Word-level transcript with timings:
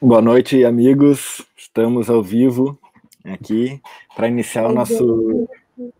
Boa 0.00 0.22
noite, 0.22 0.64
amigos. 0.64 1.46
Estamos 1.56 2.08
ao 2.08 2.22
vivo 2.22 2.78
aqui 3.24 3.80
para 4.14 4.28
iniciar 4.28 4.66
o 4.66 4.72
nosso, 4.72 5.48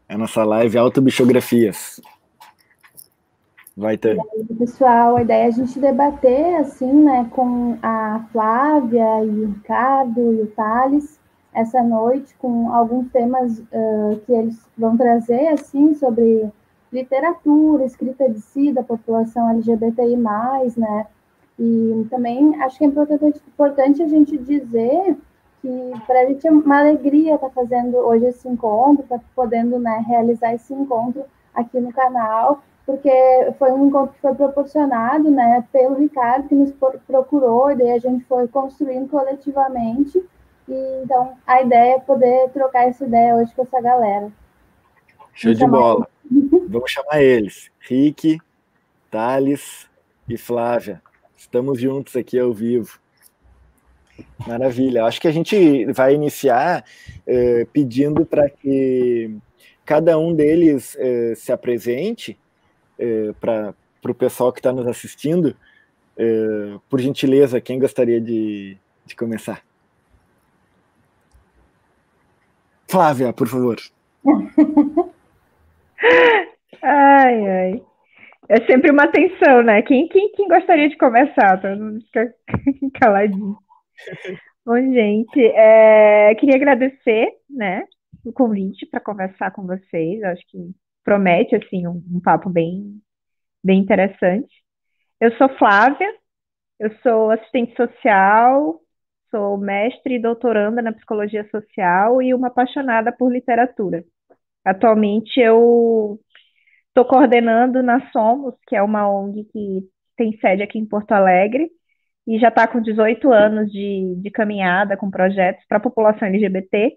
a 0.09 0.17
nossa 0.17 0.45
live 0.45 0.79
Autobiografias. 0.79 2.01
Vai 3.77 3.97
ter. 3.97 4.19
Pessoal, 4.59 5.17
a 5.17 5.23
ideia 5.23 5.45
é 5.45 5.47
a 5.47 5.51
gente 5.51 5.79
debater 5.79 6.57
assim, 6.57 6.93
né, 6.93 7.29
com 7.31 7.79
a 7.83 8.27
Flávia 8.33 9.25
e 9.25 9.29
o 9.29 9.47
Ricardo 9.49 10.35
e 10.35 10.43
o 10.43 10.47
Thales 10.49 11.21
essa 11.53 11.83
noite 11.83 12.35
com 12.39 12.73
alguns 12.73 13.11
temas 13.11 13.59
uh, 13.59 14.21
que 14.25 14.33
eles 14.33 14.57
vão 14.77 14.97
trazer 14.97 15.49
assim 15.49 15.95
sobre 15.95 16.49
literatura, 16.93 17.85
escrita 17.85 18.29
de 18.29 18.41
si 18.41 18.73
da 18.73 18.83
população 18.83 19.51
LGBTI+, 19.51 20.17
né? 20.77 21.07
E 21.61 22.07
também 22.09 22.59
acho 22.63 22.79
que 22.79 22.85
é 22.85 22.87
importante, 22.87 23.39
importante 23.47 24.03
a 24.03 24.09
gente 24.09 24.39
dizer 24.39 25.15
que 25.61 25.93
para 26.07 26.21
a 26.23 26.25
gente 26.25 26.47
é 26.47 26.51
uma 26.51 26.79
alegria 26.79 27.35
estar 27.35 27.49
tá 27.49 27.55
fazendo 27.55 27.99
hoje 27.99 28.25
esse 28.25 28.49
encontro, 28.49 29.03
estar 29.03 29.19
tá 29.19 29.25
podendo 29.37 29.79
né, 29.79 30.03
realizar 30.09 30.55
esse 30.55 30.73
encontro 30.73 31.23
aqui 31.55 31.79
no 31.79 31.93
canal, 31.93 32.63
porque 32.87 33.13
foi 33.59 33.73
um 33.73 33.89
encontro 33.89 34.15
que 34.15 34.23
foi 34.23 34.35
proporcionado 34.35 35.31
né, 35.31 35.63
pelo 35.71 35.97
Ricardo, 35.97 36.49
que 36.49 36.55
nos 36.55 36.73
procurou, 37.07 37.71
e 37.71 37.77
daí 37.77 37.91
a 37.91 37.99
gente 37.99 38.25
foi 38.25 38.49
construindo 38.49 39.11
coletivamente. 39.11 40.19
E, 40.67 41.03
então, 41.05 41.35
a 41.47 41.61
ideia 41.61 41.97
é 41.97 42.01
poder 42.01 42.49
trocar 42.55 42.89
essa 42.89 43.05
ideia 43.05 43.37
hoje 43.37 43.55
com 43.55 43.63
essa 43.63 43.83
galera. 43.83 44.33
Show 45.35 45.53
de 45.53 45.67
bola. 45.67 46.09
Vamos 46.71 46.91
chamar 46.91 47.21
eles. 47.21 47.71
Rick, 47.81 48.39
Thales 49.11 49.91
e 50.27 50.39
Flávia. 50.39 51.03
Estamos 51.41 51.81
juntos 51.81 52.15
aqui 52.17 52.39
ao 52.39 52.53
vivo. 52.53 53.01
Maravilha. 54.47 55.07
Acho 55.07 55.19
que 55.19 55.27
a 55.27 55.33
gente 55.33 55.87
vai 55.87 56.15
iniciar 56.15 56.85
eh, 57.27 57.67
pedindo 57.73 58.27
para 58.27 58.51
que 58.51 59.39
cada 59.83 60.19
um 60.19 60.35
deles 60.35 60.95
eh, 61.01 61.33
se 61.35 61.51
apresente 61.51 62.39
eh, 62.99 63.33
para 63.41 63.75
o 64.05 64.15
pessoal 64.15 64.53
que 64.53 64.61
está 64.61 64.71
nos 64.71 64.87
assistindo. 64.87 65.57
por 66.91 67.01
gentileza, 67.01 67.59
quem 67.59 67.79
gostaria 67.79 68.21
de, 68.21 68.77
de 69.07 69.17
começar? 69.17 69.65
Flávia, 72.87 73.33
por 73.33 73.49
favor. 73.49 73.79
ai, 76.83 77.49
ai. 77.49 77.83
É 78.51 78.67
sempre 78.67 78.91
uma 78.91 79.07
tensão, 79.07 79.63
né? 79.63 79.81
Quem, 79.83 80.09
quem, 80.09 80.33
quem 80.33 80.49
gostaria 80.49 80.89
de 80.89 80.97
começar? 80.97 81.61
Para 81.61 81.77
não 81.77 82.01
ficar 82.01 82.35
caladinho. 83.01 83.57
Bom, 84.67 84.75
gente, 84.75 85.41
é, 85.41 86.35
queria 86.35 86.57
agradecer, 86.57 87.29
né, 87.49 87.85
o 88.25 88.33
convite 88.33 88.87
para 88.87 88.99
conversar 88.99 89.53
com 89.53 89.65
vocês. 89.65 90.21
Acho 90.25 90.43
que 90.49 90.59
promete, 91.05 91.55
assim, 91.55 91.87
um, 91.87 92.03
um 92.13 92.21
papo 92.21 92.51
bem, 92.51 93.01
bem 93.63 93.79
interessante. 93.79 94.53
Eu 95.21 95.31
sou 95.37 95.49
Flávia, 95.51 96.13
eu 96.81 96.91
sou 97.05 97.31
assistente 97.31 97.77
social, 97.77 98.81
sou 99.31 99.59
mestre 99.59 100.17
e 100.17 100.21
doutoranda 100.21 100.83
na 100.83 100.93
psicologia 100.93 101.49
social 101.53 102.21
e 102.21 102.35
uma 102.35 102.49
apaixonada 102.49 103.13
por 103.13 103.33
literatura. 103.33 104.03
Atualmente 104.65 105.39
eu 105.39 106.19
estou 106.91 107.05
coordenando 107.05 107.83
na 107.83 108.11
Somos, 108.11 108.55
que 108.67 108.77
é 108.77 108.83
uma 108.83 109.09
ONG 109.11 109.45
que 109.53 109.81
tem 110.17 110.37
sede 110.39 110.63
aqui 110.63 110.79
em 110.79 110.87
Porto 110.87 111.13
Alegre, 111.13 111.71
e 112.27 112.39
já 112.39 112.49
está 112.49 112.67
com 112.67 112.81
18 112.81 113.33
anos 113.33 113.71
de, 113.73 114.17
de 114.17 114.31
caminhada 114.31 114.97
com 114.97 115.11
projetos 115.11 115.65
para 115.67 115.79
a 115.79 115.81
população 115.81 116.29
LGBT. 116.29 116.97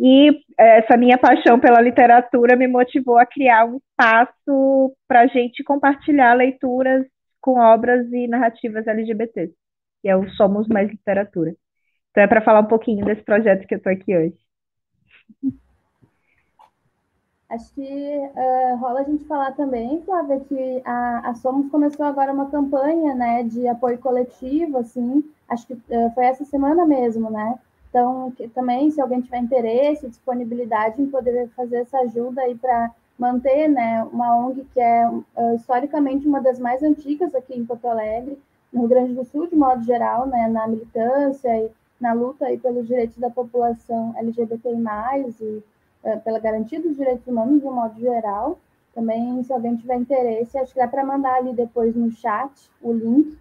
E 0.00 0.30
essa 0.58 0.96
minha 0.96 1.18
paixão 1.18 1.60
pela 1.60 1.80
literatura 1.80 2.56
me 2.56 2.66
motivou 2.66 3.18
a 3.18 3.26
criar 3.26 3.64
um 3.64 3.76
espaço 3.78 4.96
para 5.06 5.20
a 5.22 5.26
gente 5.26 5.62
compartilhar 5.62 6.34
leituras 6.34 7.06
com 7.40 7.58
obras 7.60 8.10
e 8.12 8.26
narrativas 8.26 8.86
LGBT, 8.86 9.52
que 10.02 10.08
é 10.08 10.16
o 10.16 10.28
Somos 10.30 10.66
Mais 10.68 10.90
Literatura. 10.90 11.54
Então 12.10 12.24
é 12.24 12.26
para 12.26 12.42
falar 12.42 12.60
um 12.60 12.66
pouquinho 12.66 13.04
desse 13.04 13.22
projeto 13.22 13.66
que 13.66 13.74
eu 13.74 13.78
estou 13.78 13.92
aqui 13.92 14.16
hoje. 14.16 14.36
Acho 17.54 17.72
que 17.72 17.82
uh, 17.82 18.76
rola 18.78 19.00
a 19.00 19.04
gente 19.04 19.24
falar 19.26 19.52
também, 19.52 20.02
Flávia, 20.02 20.40
que 20.40 20.82
a, 20.84 21.30
a 21.30 21.34
Somos 21.36 21.70
começou 21.70 22.04
agora 22.04 22.32
uma 22.32 22.50
campanha 22.50 23.14
né, 23.14 23.44
de 23.44 23.68
apoio 23.68 23.96
coletivo, 23.98 24.78
assim, 24.78 25.22
acho 25.48 25.64
que 25.68 25.74
uh, 25.74 26.10
foi 26.16 26.24
essa 26.24 26.44
semana 26.44 26.84
mesmo, 26.84 27.30
né? 27.30 27.56
Então, 27.88 28.32
que, 28.32 28.48
também, 28.48 28.90
se 28.90 29.00
alguém 29.00 29.20
tiver 29.20 29.38
interesse, 29.38 30.08
disponibilidade 30.08 31.00
em 31.00 31.06
poder 31.06 31.48
fazer 31.50 31.82
essa 31.82 31.98
ajuda 31.98 32.42
aí 32.42 32.56
para 32.56 32.90
manter 33.16 33.68
né, 33.68 34.02
uma 34.12 34.36
ONG 34.36 34.66
que 34.74 34.80
é 34.80 35.08
uh, 35.08 35.54
historicamente 35.54 36.26
uma 36.26 36.40
das 36.40 36.58
mais 36.58 36.82
antigas 36.82 37.36
aqui 37.36 37.56
em 37.56 37.64
Porto 37.64 37.86
Alegre, 37.86 38.36
no 38.72 38.80
Rio 38.80 38.88
Grande 38.88 39.14
do 39.14 39.24
Sul, 39.24 39.46
de 39.46 39.54
modo 39.54 39.84
geral, 39.84 40.26
né, 40.26 40.48
na 40.48 40.66
militância 40.66 41.56
e 41.56 41.70
na 42.00 42.14
luta 42.14 42.46
aí 42.46 42.58
pelos 42.58 42.88
direitos 42.88 43.16
da 43.18 43.30
população 43.30 44.12
LGBTI+, 44.18 44.74
e 45.40 45.62
pela 46.22 46.38
garantia 46.38 46.80
dos 46.80 46.96
direitos 46.96 47.26
humanos 47.26 47.60
de 47.60 47.66
um 47.66 47.72
modo 47.72 47.98
geral. 47.98 48.58
Também, 48.94 49.42
se 49.42 49.52
alguém 49.52 49.76
tiver 49.76 49.96
interesse, 49.96 50.56
acho 50.56 50.72
que 50.72 50.78
dá 50.78 50.86
para 50.86 51.04
mandar 51.04 51.36
ali 51.36 51.52
depois 51.52 51.96
no 51.96 52.10
chat 52.12 52.52
o 52.80 52.92
link. 52.92 53.36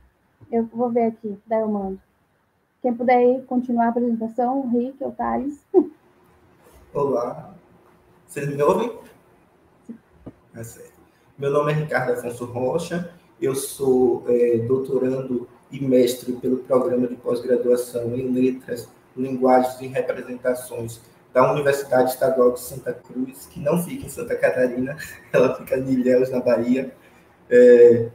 Eu 0.52 0.66
vou 0.66 0.90
ver 0.90 1.08
aqui, 1.08 1.38
daí 1.46 1.62
eu 1.62 1.68
mando. 1.68 2.00
Quem 2.82 2.94
puder 2.94 3.44
continuar 3.46 3.86
a 3.86 3.90
apresentação, 3.90 4.62
o 4.62 4.70
Rick 4.70 5.04
ou 5.04 5.10
o 5.10 5.14
Thales. 5.14 5.64
Olá, 6.94 7.54
vocês 8.28 8.48
me 8.48 8.62
ouvem? 8.62 8.98
É 10.56 10.64
certo. 10.64 10.94
Meu 11.38 11.52
nome 11.52 11.72
é 11.72 11.76
Ricardo 11.76 12.14
Afonso 12.14 12.46
Rocha, 12.46 13.14
eu 13.42 13.56
sou 13.56 14.24
é, 14.28 14.60
doutorando 14.60 15.48
e 15.72 15.84
mestre 15.84 16.34
pelo 16.34 16.58
programa 16.58 17.08
de 17.08 17.16
pós-graduação 17.16 18.16
em 18.16 18.32
Letras, 18.32 18.88
Linguagens 19.16 19.82
e 19.82 19.88
Representações 19.88 21.02
da 21.34 21.52
Universidade 21.52 22.12
Estadual 22.12 22.52
de 22.52 22.60
Santa 22.60 22.94
Cruz, 22.94 23.48
que 23.52 23.60
não 23.60 23.82
fica 23.82 24.06
em 24.06 24.10
Santa 24.10 24.36
Catarina, 24.36 24.96
ela 25.34 25.56
fica 25.56 25.78
em 25.78 25.90
Ilhéus, 25.92 26.30
na 26.30 26.40
Bahia. 26.40 26.94
É, 27.50 28.10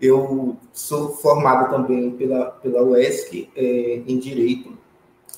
eu 0.00 0.56
sou 0.72 1.10
formado 1.14 1.70
também 1.70 2.10
pela, 2.12 2.46
pela 2.46 2.82
UESC 2.82 3.50
é, 3.54 4.02
em 4.06 4.18
Direito. 4.18 4.76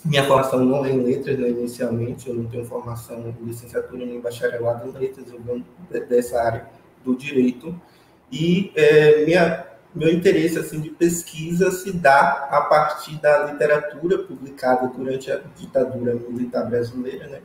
Minha 0.04 0.24
formação 0.24 0.64
não 0.64 0.84
é 0.84 0.90
em 0.90 1.02
Letras, 1.02 1.36
né, 1.36 1.48
inicialmente, 1.48 2.28
eu 2.28 2.34
não 2.34 2.46
tenho 2.46 2.64
formação 2.64 3.34
em 3.40 3.44
licenciatura 3.44 4.06
nem 4.06 4.20
bacharelado 4.20 4.88
em 4.88 4.92
Letras, 4.92 5.26
eu 5.32 5.40
venho 5.40 5.66
dessa 6.08 6.40
área 6.40 6.68
do 7.04 7.16
Direito. 7.16 7.74
E 8.30 8.72
é, 8.76 9.24
minha 9.24 9.65
meu 9.96 10.12
interesse 10.12 10.58
assim 10.58 10.78
de 10.78 10.90
pesquisa 10.90 11.70
se 11.70 11.90
dá 11.90 12.48
a 12.50 12.60
partir 12.62 13.16
da 13.20 13.46
literatura 13.46 14.19
publicada 14.19 14.87
durante 14.88 15.32
a 15.32 15.40
ditadura 15.56 16.14
militar 16.14 16.69
brasileira, 16.69 17.26
né? 17.28 17.40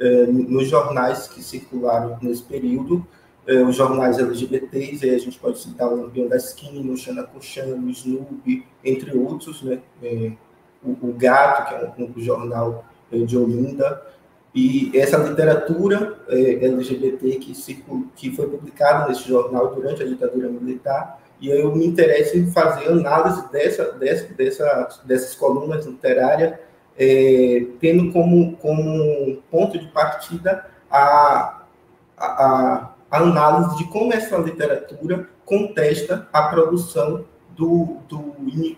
É, 0.00 0.26
nos 0.26 0.68
jornais 0.68 1.28
que 1.28 1.40
circularam 1.42 2.18
nesse 2.20 2.42
período, 2.42 3.06
é, 3.46 3.62
os 3.62 3.76
jornais 3.76 4.18
LGBTs, 4.18 5.04
aí 5.04 5.14
a 5.14 5.18
gente 5.18 5.38
pode 5.38 5.60
citar 5.60 5.92
o 5.92 6.02
Lampião 6.02 6.28
da 6.28 6.36
Esquina, 6.36 6.92
o 6.92 6.96
Xana 6.96 7.22
Kuchan, 7.22 7.76
o 7.76 7.88
Snoopy, 7.90 8.66
entre 8.84 9.16
outros, 9.16 9.62
né? 9.62 9.80
É, 10.02 10.32
o, 10.82 10.90
o, 10.90 11.14
Gato, 11.16 11.68
que 11.68 11.74
é 11.74 11.92
um, 11.98 12.12
um 12.16 12.20
jornal 12.20 12.84
é, 13.12 13.18
de 13.18 13.38
Olinda, 13.38 14.02
e 14.52 14.90
essa 14.94 15.16
literatura 15.16 16.18
é, 16.28 16.66
LGBT 16.66 17.36
que, 17.36 17.54
circul, 17.54 18.08
que 18.16 18.34
foi 18.34 18.48
publicada 18.48 19.08
nesse 19.08 19.28
jornal 19.28 19.72
durante 19.74 20.02
a 20.02 20.06
ditadura 20.06 20.48
militar 20.48 21.21
e 21.42 21.50
eu 21.50 21.74
me 21.74 21.84
interesso 21.84 22.38
em 22.38 22.46
fazer 22.52 22.86
análise 22.86 23.50
dessa, 23.50 23.90
dessa, 23.94 24.32
dessa, 24.32 24.88
dessas 25.04 25.34
colunas 25.34 25.84
literárias, 25.84 26.54
é, 26.96 27.66
tendo 27.80 28.12
como, 28.12 28.56
como 28.58 29.42
ponto 29.50 29.76
de 29.76 29.88
partida 29.88 30.64
a, 30.88 31.64
a, 32.16 32.94
a 33.10 33.18
análise 33.18 33.76
de 33.76 33.88
como 33.88 34.12
essa 34.12 34.36
literatura 34.38 35.28
contesta 35.44 36.28
a 36.32 36.42
produção 36.44 37.24
do, 37.50 37.96
do, 38.08 38.36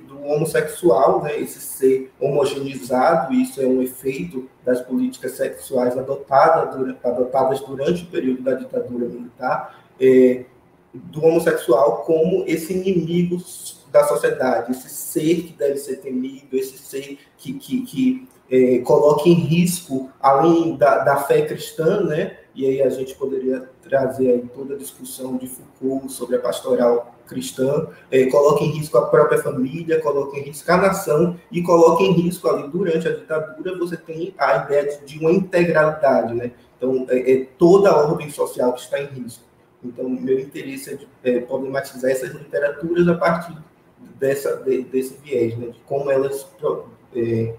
do, 0.08 0.24
homossexual, 0.24 1.22
né, 1.22 1.38
esse 1.38 1.60
ser 1.60 2.12
homogeneizado, 2.18 3.34
isso 3.34 3.60
é 3.60 3.66
um 3.66 3.82
efeito 3.82 4.48
das 4.64 4.80
políticas 4.80 5.32
sexuais 5.32 5.98
adotadas 5.98 6.74
adotadas 7.04 7.60
durante 7.60 8.04
o 8.04 8.06
período 8.06 8.42
da 8.42 8.54
ditadura 8.54 9.06
militar, 9.06 9.84
é, 10.00 10.46
do 10.94 11.24
homossexual 11.24 12.02
como 12.04 12.44
esse 12.46 12.72
inimigo 12.72 13.42
da 13.90 14.04
sociedade, 14.04 14.72
esse 14.72 14.88
ser 14.88 15.42
que 15.42 15.52
deve 15.52 15.76
ser 15.76 15.96
temido, 15.96 16.56
esse 16.56 16.78
ser 16.78 17.18
que, 17.36 17.52
que, 17.54 17.82
que 17.82 18.28
é, 18.50 18.78
coloca 18.78 19.28
em 19.28 19.34
risco, 19.34 20.10
além 20.20 20.76
da, 20.76 20.98
da 20.98 21.16
fé 21.16 21.42
cristã, 21.42 22.00
né? 22.02 22.38
E 22.54 22.66
aí 22.66 22.82
a 22.82 22.88
gente 22.88 23.14
poderia 23.14 23.68
trazer 23.82 24.30
aí 24.30 24.44
toda 24.54 24.74
a 24.74 24.78
discussão 24.78 25.36
de 25.36 25.48
Foucault 25.48 26.12
sobre 26.12 26.36
a 26.36 26.40
pastoral 26.40 27.14
cristã, 27.26 27.88
é, 28.10 28.26
coloca 28.26 28.62
em 28.62 28.70
risco 28.70 28.96
a 28.98 29.06
própria 29.06 29.42
família, 29.42 30.00
coloca 30.00 30.36
em 30.38 30.42
risco 30.42 30.70
a 30.70 30.76
nação 30.76 31.36
e 31.50 31.62
coloca 31.62 32.02
em 32.02 32.12
risco 32.12 32.48
ali 32.48 32.68
durante 32.68 33.08
a 33.08 33.12
ditadura 33.12 33.78
você 33.78 33.96
tem 33.96 34.34
a 34.38 34.56
ideia 34.56 35.00
de, 35.04 35.18
uma 35.18 35.32
integralidade, 35.32 36.34
né? 36.34 36.52
Então 36.76 37.06
é, 37.08 37.32
é, 37.32 37.44
toda 37.58 37.90
a 37.90 37.96
ordem 37.96 38.30
social 38.30 38.72
que 38.74 38.80
está 38.80 39.00
em 39.00 39.06
risco. 39.06 39.42
Então 39.84 40.08
meu 40.08 40.38
interesse 40.38 40.94
é, 40.94 40.96
de, 40.96 41.08
é 41.22 41.40
problematizar 41.40 42.10
essas 42.10 42.32
literaturas 42.32 43.06
a 43.08 43.14
partir 43.14 43.56
dessa 44.18 44.56
de, 44.56 44.82
desse 44.82 45.18
viés, 45.22 45.56
né? 45.58 45.68
De 45.68 45.80
como 45.86 46.10
elas 46.10 46.46
é, 47.14 47.54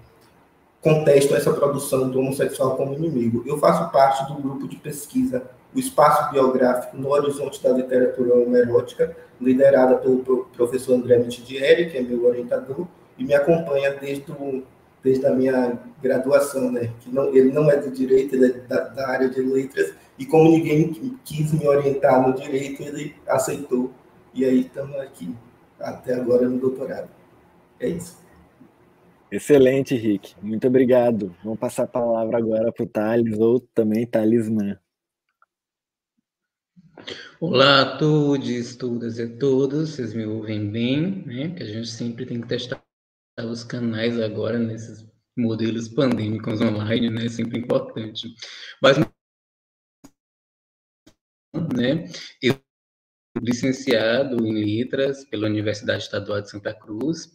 contestam 0.80 1.36
essa 1.36 1.52
produção 1.52 2.08
do 2.08 2.18
homossexual 2.18 2.76
como 2.76 2.94
inimigo. 2.94 3.42
Eu 3.46 3.58
faço 3.58 3.90
parte 3.90 4.26
do 4.32 4.40
grupo 4.40 4.68
de 4.68 4.76
pesquisa 4.76 5.42
o 5.76 5.78
espaço 5.78 6.32
biográfico 6.32 6.96
no 6.96 7.10
horizonte 7.10 7.62
da 7.62 7.70
literatura 7.70 8.34
homerótica, 8.34 9.14
liderada 9.38 9.96
pelo 9.96 10.46
professor 10.56 10.94
André 10.94 11.18
Mitidieri, 11.18 11.90
que 11.90 11.98
é 11.98 12.00
meu 12.00 12.24
orientador, 12.24 12.86
e 13.18 13.24
me 13.24 13.34
acompanha 13.34 13.92
desde, 13.92 14.32
o, 14.32 14.62
desde 15.04 15.26
a 15.26 15.34
minha 15.34 15.78
graduação, 16.02 16.72
né? 16.72 16.90
Que 17.00 17.14
não, 17.14 17.28
ele 17.34 17.52
não 17.52 17.70
é 17.70 17.76
do 17.76 17.90
direito, 17.90 18.34
ele 18.34 18.46
é 18.46 18.48
da, 18.66 18.80
da 18.80 19.08
área 19.08 19.28
de 19.28 19.42
letras, 19.42 19.92
e 20.18 20.26
como 20.26 20.50
ninguém 20.50 20.92
quis 21.24 21.52
me 21.52 21.66
orientar 21.66 22.26
no 22.26 22.34
direito, 22.34 22.82
ele 22.82 23.14
aceitou, 23.26 23.92
e 24.32 24.44
aí 24.44 24.60
estamos 24.60 24.96
aqui, 24.96 25.34
até 25.78 26.14
agora 26.14 26.48
no 26.48 26.58
doutorado. 26.58 27.10
É 27.78 27.88
isso. 27.88 28.24
Excelente, 29.30 29.96
Rick. 29.96 30.34
Muito 30.40 30.66
obrigado. 30.66 31.34
Vamos 31.42 31.58
passar 31.58 31.82
a 31.82 31.88
palavra 31.88 32.38
agora 32.38 32.72
para 32.72 32.84
o 32.84 32.88
Thales, 32.88 33.38
ou 33.38 33.60
também 33.60 34.06
Talismã. 34.06 34.78
Olá 37.38 37.82
a 37.82 37.98
todos, 37.98 38.76
todas 38.76 39.18
e 39.18 39.28
todos, 39.36 39.90
vocês 39.90 40.14
me 40.14 40.24
ouvem 40.24 40.70
bem, 40.70 41.22
né? 41.26 41.50
Que 41.50 41.62
a 41.62 41.66
gente 41.66 41.88
sempre 41.88 42.24
tem 42.24 42.40
que 42.40 42.48
testar 42.48 42.82
os 43.38 43.62
canais 43.62 44.18
agora 44.18 44.58
nesses 44.58 45.06
modelos 45.36 45.88
pandêmicos 45.88 46.60
online, 46.62 47.10
né? 47.10 47.28
Sempre 47.28 47.58
importante. 47.58 48.32
Mas, 48.80 48.96
né? 51.76 52.04
Eu 52.42 52.56
licenciado 53.40 54.46
em 54.46 54.64
letras 54.64 55.24
pela 55.26 55.46
Universidade 55.46 56.04
Estadual 56.04 56.40
de 56.40 56.50
Santa 56.50 56.72
Cruz 56.72 57.30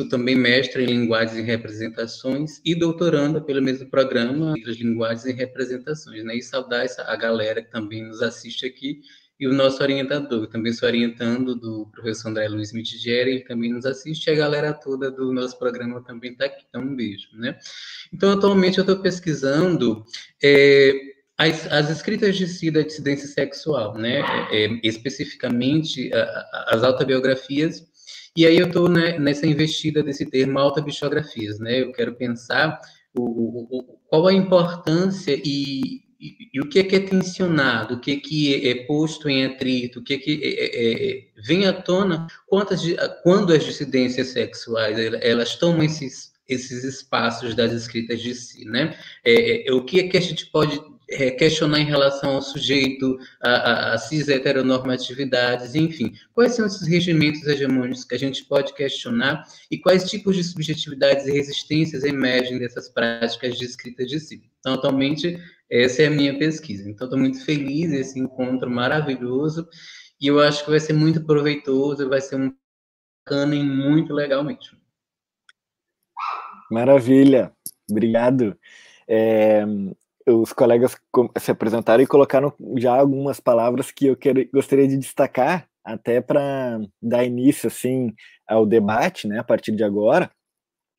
Sou 0.00 0.08
também 0.08 0.34
mestre 0.34 0.82
em 0.82 0.86
linguagens 0.86 1.36
e 1.36 1.42
representações 1.42 2.58
e 2.64 2.74
doutoranda 2.74 3.38
pelo 3.38 3.60
mesmo 3.60 3.90
programa 3.90 4.54
de 4.54 4.82
linguagens 4.82 5.26
e 5.26 5.32
representações, 5.32 6.24
né? 6.24 6.36
E 6.36 6.42
saudar 6.42 6.86
essa, 6.86 7.02
a 7.02 7.14
galera 7.16 7.60
que 7.60 7.70
também 7.70 8.02
nos 8.02 8.22
assiste 8.22 8.64
aqui 8.64 9.02
e 9.38 9.46
o 9.46 9.52
nosso 9.52 9.82
orientador, 9.82 10.46
também 10.46 10.72
sou 10.72 10.88
orientando 10.88 11.54
do 11.54 11.86
professor 11.92 12.28
André 12.28 12.48
Luiz 12.48 12.72
Mitigeri, 12.72 13.30
ele 13.30 13.44
também 13.44 13.70
nos 13.70 13.84
assiste, 13.84 14.26
e 14.26 14.30
a 14.30 14.36
galera 14.36 14.72
toda 14.72 15.10
do 15.10 15.34
nosso 15.34 15.58
programa 15.58 16.02
também 16.02 16.32
está 16.32 16.46
aqui, 16.46 16.64
então 16.66 16.80
um 16.80 16.96
beijo, 16.96 17.28
né? 17.34 17.58
Então, 18.10 18.32
atualmente 18.32 18.78
eu 18.78 18.82
estou 18.82 19.00
pesquisando 19.00 20.02
é, 20.42 20.92
as, 21.40 21.66
as, 21.72 21.88
escritas 21.88 22.36
de 22.36 22.46
si 22.46 22.70
da 22.70 22.82
dissidência 22.82 23.26
sexual, 23.26 23.96
né? 23.96 24.20
É, 24.50 24.66
é, 24.66 24.80
especificamente 24.82 26.12
a, 26.12 26.22
a, 26.22 26.74
as 26.74 26.84
autobiografias 26.84 27.88
e 28.36 28.46
aí 28.46 28.58
eu 28.58 28.66
estou 28.66 28.88
né, 28.88 29.18
nessa 29.18 29.46
investida 29.46 30.02
desse 30.02 30.26
termo 30.26 30.58
autobiografias, 30.58 31.58
né? 31.58 31.80
Eu 31.80 31.92
quero 31.92 32.14
pensar 32.14 32.78
o, 33.14 33.22
o, 33.22 33.98
qual 34.08 34.26
a 34.26 34.32
importância 34.32 35.34
e, 35.44 36.02
e, 36.20 36.50
e, 36.54 36.60
o 36.60 36.68
que 36.68 36.78
é 36.78 36.84
que 36.84 36.96
é 36.96 37.00
tensionado, 37.00 37.94
o 37.94 38.00
que 38.00 38.12
é 38.12 38.16
que 38.16 38.68
é, 38.68 38.84
posto 38.84 39.28
em 39.28 39.46
atrito, 39.46 40.00
o 40.00 40.04
que 40.04 40.14
é 40.14 40.18
que 40.18 40.40
é, 40.42 40.48
é, 40.48 41.10
é 41.10 41.24
vem 41.44 41.66
à 41.66 41.72
tona 41.72 42.26
quantas, 42.46 42.82
quando 43.22 43.52
as 43.52 43.64
dissidências 43.64 44.28
sexuais 44.28 44.96
elas 45.22 45.56
tomam 45.56 45.82
esses, 45.82 46.32
esses 46.48 46.84
espaços 46.84 47.54
das 47.54 47.72
escritas 47.72 48.20
de 48.20 48.34
si, 48.34 48.64
né? 48.64 48.96
É, 49.24 49.68
é, 49.68 49.72
o 49.72 49.84
que 49.84 50.00
é 50.00 50.08
que 50.08 50.16
a 50.16 50.20
gente 50.20 50.46
pode 50.46 50.80
é, 51.10 51.30
questionar 51.30 51.80
em 51.80 51.84
relação 51.84 52.36
ao 52.36 52.42
sujeito, 52.42 53.18
a, 53.42 53.50
a, 53.50 53.94
a 53.94 53.98
cis 53.98 54.28
heteronormatividades, 54.28 55.74
enfim. 55.74 56.12
Quais 56.32 56.54
são 56.54 56.66
esses 56.66 56.86
regimentos 56.86 57.46
hegemônicos 57.46 58.04
que 58.04 58.14
a 58.14 58.18
gente 58.18 58.44
pode 58.44 58.72
questionar 58.74 59.44
e 59.70 59.78
quais 59.78 60.08
tipos 60.08 60.36
de 60.36 60.44
subjetividades 60.44 61.26
e 61.26 61.32
resistências 61.32 62.04
emergem 62.04 62.58
dessas 62.58 62.88
práticas 62.88 63.58
de 63.58 63.64
escrita 63.64 64.06
de 64.06 64.20
si? 64.20 64.42
Então, 64.60 64.74
atualmente, 64.74 65.38
essa 65.70 66.02
é 66.02 66.06
a 66.06 66.10
minha 66.10 66.38
pesquisa. 66.38 66.88
Então, 66.88 67.06
estou 67.06 67.18
muito 67.18 67.44
feliz, 67.44 67.92
esse 67.92 68.18
encontro 68.18 68.70
maravilhoso, 68.70 69.68
e 70.20 70.26
eu 70.26 70.40
acho 70.40 70.64
que 70.64 70.70
vai 70.70 70.80
ser 70.80 70.92
muito 70.92 71.24
proveitoso, 71.24 72.08
vai 72.08 72.20
ser 72.20 72.36
um 72.36 72.52
bacana 73.30 73.54
e 73.54 73.62
muito 73.62 74.12
legal 74.12 74.42
mesmo. 74.42 74.78
Maravilha, 76.70 77.52
obrigado. 77.88 78.58
É, 79.06 79.64
os 80.30 80.52
colegas 80.52 80.96
se 81.38 81.50
apresentaram 81.50 82.02
e 82.02 82.06
colocaram 82.06 82.52
já 82.76 82.94
algumas 82.94 83.40
palavras 83.40 83.90
que 83.90 84.06
eu 84.06 84.16
quero, 84.16 84.48
gostaria 84.52 84.88
de 84.88 84.96
destacar 84.96 85.68
até 85.84 86.20
para 86.20 86.80
dar 87.02 87.24
início 87.24 87.66
assim 87.66 88.14
ao 88.46 88.66
debate, 88.66 89.26
né, 89.28 89.38
a 89.38 89.44
partir 89.44 89.72
de 89.72 89.84
agora. 89.84 90.30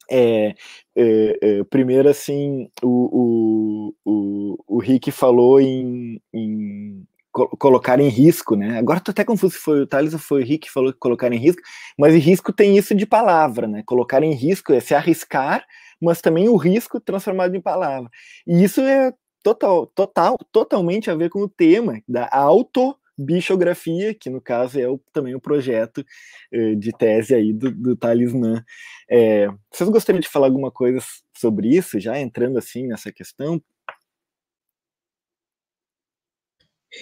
É, 0.09 0.55
é, 0.95 1.39
é, 1.41 1.63
primeiro, 1.63 2.09
assim, 2.09 2.69
o, 2.83 3.93
o, 4.05 4.11
o, 4.11 4.57
o 4.67 4.79
Rick 4.79 5.09
falou 5.09 5.61
em, 5.61 6.21
em 6.33 7.05
colocar 7.31 7.99
em 7.99 8.09
risco, 8.09 8.55
né? 8.55 8.77
Agora 8.77 8.99
tô 8.99 9.11
até 9.11 9.23
confuso 9.23 9.53
se 9.55 9.61
foi 9.61 9.81
o 9.81 9.87
Thales 9.87 10.13
ou 10.13 10.19
foi 10.19 10.41
o 10.41 10.45
Rick 10.45 10.67
que 10.67 10.73
falou 10.73 10.91
que 10.91 10.99
colocar 10.99 11.31
em 11.31 11.37
risco, 11.37 11.61
mas 11.97 12.13
risco 12.13 12.51
tem 12.51 12.77
isso 12.77 12.93
de 12.93 13.05
palavra, 13.05 13.67
né? 13.67 13.83
Colocar 13.85 14.21
em 14.21 14.33
risco 14.33 14.73
é 14.73 14.81
se 14.81 14.93
arriscar, 14.93 15.65
mas 16.01 16.19
também 16.19 16.49
o 16.49 16.57
risco 16.57 16.99
transformado 16.99 17.55
em 17.55 17.61
palavra. 17.61 18.09
E 18.45 18.63
isso 18.63 18.81
é 18.81 19.13
total, 19.43 19.87
total, 19.87 20.37
totalmente 20.51 21.09
a 21.09 21.15
ver 21.15 21.29
com 21.29 21.39
o 21.39 21.49
tema 21.49 22.01
da 22.07 22.29
autobiografia, 22.31 24.13
que 24.13 24.29
no 24.29 24.41
caso 24.41 24.79
é 24.79 24.87
o, 24.87 24.99
também 25.11 25.35
o 25.35 25.41
projeto 25.41 26.05
eh, 26.51 26.75
de 26.75 26.91
tese 26.91 27.35
aí 27.35 27.53
do, 27.53 27.71
do 27.71 27.95
Talismã. 27.95 28.63
É, 29.09 29.47
vocês 29.71 29.89
gostariam 29.89 30.21
de 30.21 30.27
falar 30.27 30.47
alguma 30.47 30.71
coisa 30.71 30.99
sobre 31.37 31.69
isso, 31.69 31.99
já 31.99 32.19
entrando 32.19 32.57
assim 32.57 32.87
nessa 32.87 33.11
questão? 33.11 33.61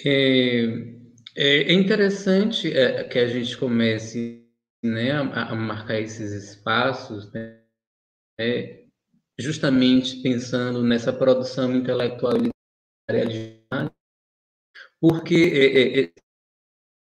É, 0.04 0.64
é 1.36 1.72
interessante 1.72 2.72
é, 2.72 3.04
que 3.04 3.18
a 3.18 3.26
gente 3.26 3.56
comece 3.56 4.46
né, 4.82 5.12
a, 5.12 5.50
a 5.50 5.54
marcar 5.54 6.00
esses 6.00 6.32
espaços, 6.32 7.30
né, 7.32 7.60
justamente 9.40 10.22
pensando 10.22 10.82
nessa 10.82 11.12
produção 11.12 11.74
intelectual 11.74 12.34
literária, 12.36 13.60
porque 15.00 15.34
é, 15.34 16.00
é, 16.00 16.12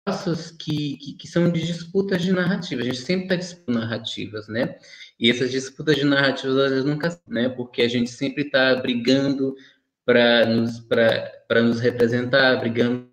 espaços 0.08 0.52
que, 0.52 0.98
que, 0.98 1.14
que, 1.14 1.28
são 1.28 1.52
de 1.52 1.66
disputas 1.66 2.22
de 2.22 2.32
narrativa. 2.32 2.82
A 2.82 2.86
gente 2.86 3.00
sempre 3.00 3.24
está 3.24 3.36
disputando 3.36 3.76
narrativas, 3.76 4.48
né? 4.48 4.78
E 5.20 5.30
essas 5.30 5.52
disputas 5.52 5.96
de 5.96 6.06
narrativas, 6.06 6.70
vezes, 6.70 6.86
nunca, 6.86 7.20
né? 7.28 7.50
Porque 7.50 7.82
a 7.82 7.90
gente 7.90 8.10
sempre 8.10 8.44
está 8.44 8.76
brigando 8.76 9.56
para 10.06 10.46
nos, 10.46 10.86
nos 11.64 11.80
representar, 11.80 12.58
brigando 12.60 13.10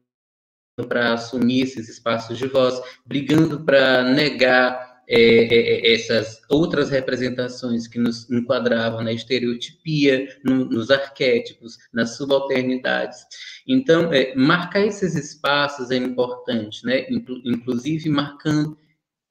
para 0.88 1.14
assumir 1.14 1.62
esses 1.62 1.88
espaços 1.88 2.36
de 2.38 2.46
voz, 2.46 2.80
brigando 3.06 3.64
para 3.64 4.02
negar 4.02 4.83
é, 5.08 5.18
é, 5.18 5.90
é, 5.90 5.94
essas 5.94 6.40
outras 6.48 6.90
representações 6.90 7.86
que 7.86 7.98
nos 7.98 8.30
enquadravam 8.30 9.02
na 9.02 9.12
estereotipia, 9.12 10.28
no, 10.44 10.64
nos 10.64 10.90
arquétipos, 10.90 11.78
nas 11.92 12.16
subalternidades. 12.16 13.26
Então, 13.66 14.12
é, 14.12 14.34
marcar 14.34 14.80
esses 14.86 15.14
espaços 15.14 15.90
é 15.90 15.96
importante, 15.96 16.84
né? 16.86 17.06
inclusive 17.44 18.08
marcando 18.08 18.76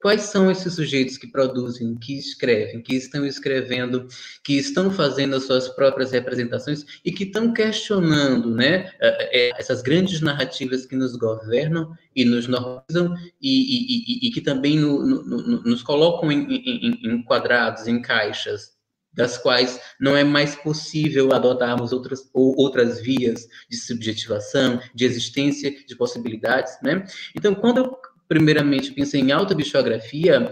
Quais 0.03 0.24
são 0.24 0.51
esses 0.51 0.74
sujeitos 0.74 1.17
que 1.17 1.27
produzem, 1.27 1.95
que 1.95 2.17
escrevem, 2.17 2.81
que 2.81 2.93
estão 2.93 3.25
escrevendo, 3.25 4.05
que 4.43 4.57
estão 4.57 4.91
fazendo 4.91 5.33
as 5.33 5.43
suas 5.45 5.69
próprias 5.69 6.12
representações 6.12 6.83
e 7.05 7.12
que 7.13 7.24
estão 7.24 7.53
questionando 7.53 8.53
né, 8.53 8.91
é, 9.00 9.48
é, 9.48 9.51
essas 9.57 9.81
grandes 9.81 10.19
narrativas 10.19 10.86
que 10.86 10.98
nos 10.98 11.15
governam 11.15 11.93
e 12.13 12.25
nos 12.25 12.50
normalizam 12.50 13.15
e, 13.41 13.48
e, 13.50 14.25
e, 14.25 14.27
e 14.27 14.31
que 14.31 14.41
também 14.41 14.77
no, 14.77 15.05
no, 15.05 15.63
nos 15.63 15.81
colocam 15.81 16.29
em, 16.29 16.53
em, 16.53 17.00
em 17.01 17.24
quadrados, 17.24 17.88
em 17.88 18.01
caixas, 18.01 18.74
das 19.13 19.38
quais 19.38 19.79
não 20.01 20.17
é 20.17 20.24
mais 20.25 20.53
possível 20.53 21.31
adotarmos 21.31 21.93
outras, 21.93 22.29
ou 22.33 22.53
outras 22.57 23.00
vias 23.00 23.48
de 23.69 23.77
subjetivação, 23.77 24.81
de 24.93 25.05
existência, 25.05 25.72
de 25.72 25.95
possibilidades, 25.95 26.74
né? 26.83 27.05
Então, 27.33 27.55
quando 27.55 27.77
eu 27.77 27.98
primeiramente 28.33 28.91
pensei 28.91 29.21
em 29.21 29.31
autobiografia, 29.31 30.51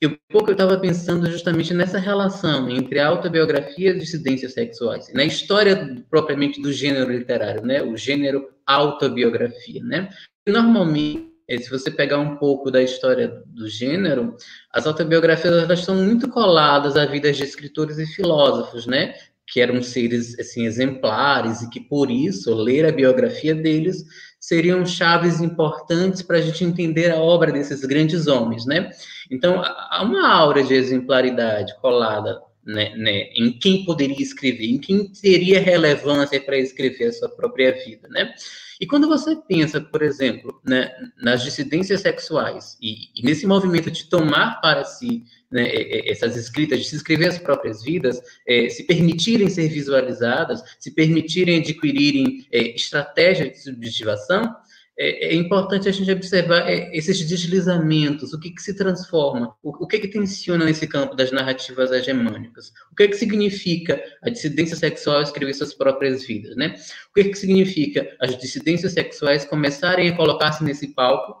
eu 0.00 0.16
pouco 0.30 0.50
eu 0.50 0.52
estava 0.52 0.78
pensando 0.78 1.28
justamente 1.28 1.74
nessa 1.74 1.98
relação 1.98 2.70
entre 2.70 3.00
autobiografia 3.00 3.90
e 3.90 3.98
dissidências 3.98 4.52
sexuais, 4.52 5.12
na 5.12 5.24
história 5.24 6.00
propriamente 6.08 6.62
do 6.62 6.72
gênero 6.72 7.10
literário, 7.10 7.62
né? 7.66 7.82
O 7.82 7.96
gênero 7.96 8.48
autobiografia, 8.64 9.82
né? 9.82 10.08
Normalmente 10.46 11.26
se 11.60 11.68
você 11.68 11.90
pegar 11.90 12.18
um 12.18 12.36
pouco 12.36 12.70
da 12.70 12.80
história 12.80 13.42
do 13.46 13.68
gênero, 13.68 14.36
as 14.72 14.86
autobiografias 14.86 15.52
elas 15.52 15.80
estão 15.80 15.96
muito 15.96 16.28
coladas 16.28 16.96
a 16.96 17.04
vidas 17.04 17.36
de 17.36 17.42
escritores 17.42 17.98
e 17.98 18.06
filósofos, 18.06 18.86
né? 18.86 19.14
Que 19.44 19.60
eram 19.60 19.82
seres 19.82 20.38
assim 20.38 20.66
exemplares 20.66 21.62
e 21.62 21.70
que 21.70 21.80
por 21.80 22.12
isso 22.12 22.54
ler 22.54 22.86
a 22.86 22.92
biografia 22.92 23.56
deles 23.56 24.04
seriam 24.40 24.84
chaves 24.86 25.40
importantes 25.40 26.22
para 26.22 26.38
a 26.38 26.40
gente 26.40 26.64
entender 26.64 27.10
a 27.10 27.16
obra 27.16 27.52
desses 27.52 27.84
grandes 27.84 28.26
homens, 28.26 28.64
né? 28.66 28.90
Então 29.30 29.62
há 29.62 30.02
uma 30.02 30.28
aura 30.28 30.62
de 30.62 30.74
exemplaridade 30.74 31.74
colada 31.80 32.40
né, 32.64 32.94
né, 32.96 33.30
em 33.34 33.50
quem 33.58 33.84
poderia 33.86 34.20
escrever, 34.20 34.66
em 34.66 34.78
quem 34.78 35.10
teria 35.10 35.58
relevância 35.58 36.38
para 36.38 36.58
escrever 36.58 37.06
a 37.06 37.12
sua 37.12 37.28
própria 37.30 37.72
vida, 37.72 38.06
né? 38.08 38.34
E 38.80 38.86
quando 38.86 39.08
você 39.08 39.34
pensa, 39.36 39.80
por 39.80 40.02
exemplo, 40.02 40.60
né, 40.64 40.90
nas 41.20 41.42
dissidências 41.42 42.00
sexuais 42.00 42.76
e, 42.80 43.08
e, 43.14 43.24
nesse 43.24 43.46
movimento 43.46 43.90
de 43.90 44.04
tomar 44.08 44.60
para 44.60 44.84
si 44.84 45.24
né, 45.50 45.66
essas 46.08 46.36
escritas, 46.36 46.78
de 46.78 46.84
se 46.84 46.96
escrever 46.96 47.28
as 47.28 47.38
próprias 47.38 47.82
vidas, 47.82 48.20
é, 48.46 48.68
se 48.68 48.84
permitirem 48.84 49.48
ser 49.48 49.68
visualizadas, 49.68 50.62
se 50.78 50.92
permitirem 50.92 51.58
adquirirem 51.58 52.46
é, 52.52 52.74
estratégias 52.74 53.50
de 53.50 53.62
subjetivação, 53.62 54.54
é, 55.00 55.28
é, 55.28 55.34
importante 55.34 55.88
a 55.88 55.92
gente 55.92 56.10
observar 56.10 56.68
é, 56.68 56.90
esses 56.92 57.24
deslizamentos, 57.24 58.32
o 58.32 58.40
que, 58.40 58.50
que 58.50 58.60
se 58.60 58.74
transforma, 58.74 59.54
o, 59.62 59.86
que, 59.86 60.00
que 60.00 60.08
tensiona 60.08 60.64
nesse 60.64 60.88
campo 60.88 61.14
das 61.14 61.30
narrativas 61.30 61.92
hegemônicas, 61.92 62.72
o 62.90 62.96
que, 62.96 63.06
que 63.06 63.16
significa 63.16 64.02
a 64.22 64.28
dissidência 64.28 64.74
sexual 64.74 65.22
escrever 65.22 65.54
suas 65.54 65.72
próprias 65.72 66.26
vidas, 66.26 66.56
né? 66.56 66.74
O 67.10 67.14
que, 67.14 67.24
que 67.28 67.38
significa 67.38 68.08
as 68.20 68.36
dissidências 68.36 68.92
sexuais 68.92 69.44
começarem 69.44 70.08
a 70.08 70.16
colocar-se 70.16 70.64
nesse 70.64 70.88
palco, 70.88 71.36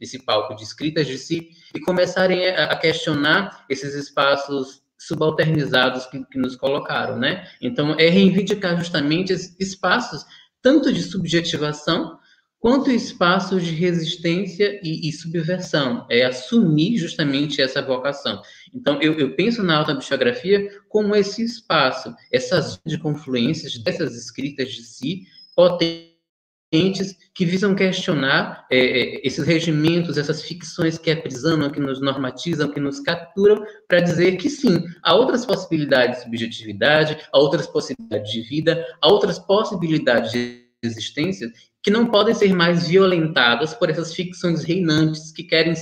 esse 0.00 0.24
palco 0.24 0.56
de 0.56 0.62
escritas 0.62 1.06
de 1.06 1.18
si, 1.18 1.50
e 1.74 1.80
começarem 1.80 2.48
a, 2.48 2.72
a 2.72 2.76
questionar 2.76 3.66
esses 3.68 3.94
espaços 3.94 4.82
subalternizados 4.96 6.06
que, 6.06 6.24
que 6.24 6.38
nos 6.38 6.56
colocaram, 6.56 7.18
né? 7.18 7.46
Então, 7.60 7.94
é 7.98 8.08
reivindicar 8.08 8.78
justamente 8.78 9.34
esses 9.34 9.54
espaços 9.60 10.24
tanto 10.62 10.90
de 10.90 11.02
subjetivação 11.02 12.18
quanto 12.64 12.90
espaços 12.90 13.62
de 13.62 13.74
resistência 13.74 14.80
e, 14.82 15.06
e, 15.06 15.12
subversão, 15.12 16.06
é 16.10 16.24
assumir 16.24 16.96
justamente 16.96 17.60
essa 17.60 17.82
vocação. 17.82 18.40
Então, 18.74 19.02
eu, 19.02 19.18
eu 19.18 19.36
penso 19.36 19.62
na 19.62 19.76
autobiografia 19.76 20.66
como 20.88 21.14
esse 21.14 21.44
espaço, 21.44 22.14
essas 22.32 22.80
de 22.86 22.96
confluências 22.96 23.76
dessas 23.76 24.16
escritas 24.16 24.72
de 24.72 24.82
si, 24.82 25.24
potentes, 25.54 27.14
que 27.34 27.44
visam 27.44 27.74
questionar 27.74 28.66
é, 28.72 28.78
é, 28.78 29.26
esses 29.26 29.46
regimentos, 29.46 30.16
essas 30.16 30.40
ficções 30.40 30.96
que 30.96 31.10
aprisionam, 31.10 31.68
que 31.68 31.80
nos 31.80 32.00
normatizam, 32.00 32.70
que 32.70 32.80
nos 32.80 32.98
capturam, 32.98 33.62
para 33.86 34.00
dizer 34.00 34.38
que 34.38 34.48
sim, 34.48 34.82
há 35.02 35.14
outras 35.14 35.44
possibilidades 35.44 36.16
de 36.16 36.24
subjetividade, 36.24 37.18
há 37.30 37.38
outras 37.38 37.66
possibilidades 37.66 38.32
de 38.32 38.40
vida, 38.40 38.86
há 39.02 39.12
outras 39.12 39.38
possibilidades 39.38 40.32
de 40.32 40.63
existência 40.86 41.50
que 41.82 41.90
não 41.90 42.06
podem 42.06 42.34
ser 42.34 42.54
mais 42.54 42.88
violentadas 42.88 43.74
por 43.74 43.90
essas 43.90 44.14
ficções 44.14 44.64
reinantes 44.64 45.32
que 45.32 45.44
querem 45.44 45.74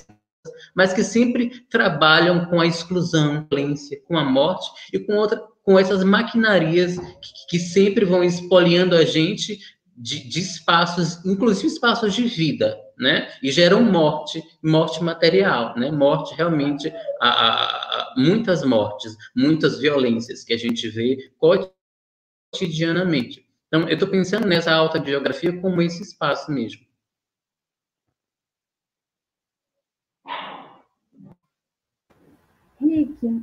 mas 0.75 0.93
que 0.93 1.05
sempre 1.05 1.65
trabalham 1.71 2.47
com 2.47 2.61
a 2.61 2.67
exclusão, 2.67 3.37
a 3.37 3.55
violência, 3.55 4.01
com 4.07 4.17
a 4.17 4.25
morte 4.25 4.69
e 4.93 4.99
com 4.99 5.15
outra, 5.15 5.41
com 5.63 5.79
essas 5.79 6.03
maquinarias 6.03 6.99
que, 6.99 7.47
que 7.51 7.59
sempre 7.59 8.05
vão 8.05 8.25
espoliando 8.25 8.97
a 8.97 9.05
gente 9.05 9.59
de, 9.97 10.29
de, 10.29 10.41
espaços, 10.41 11.25
inclusive 11.25 11.69
espaços 11.69 12.13
de 12.15 12.25
vida, 12.25 12.77
né? 12.99 13.33
E 13.43 13.53
geram 13.53 13.83
morte, 13.83 14.43
morte 14.63 15.05
material, 15.05 15.79
né? 15.79 15.91
Morte 15.91 16.35
realmente, 16.35 16.89
a, 17.21 17.29
a, 17.29 18.01
a 18.01 18.15
muitas 18.17 18.65
mortes, 18.65 19.15
muitas 19.37 19.79
violências 19.79 20.43
que 20.43 20.55
a 20.55 20.57
gente 20.57 20.89
vê 20.89 21.31
cotidianamente. 21.39 23.47
Então, 23.75 23.89
eu 23.89 23.95
estou 23.95 24.07
pensando 24.07 24.47
nessa 24.47 24.71
autobiografia 24.71 25.59
como 25.59 25.81
esse 25.81 26.03
espaço 26.03 26.53
mesmo. 26.53 26.83
Rick, 32.79 33.25
uh, 33.25 33.41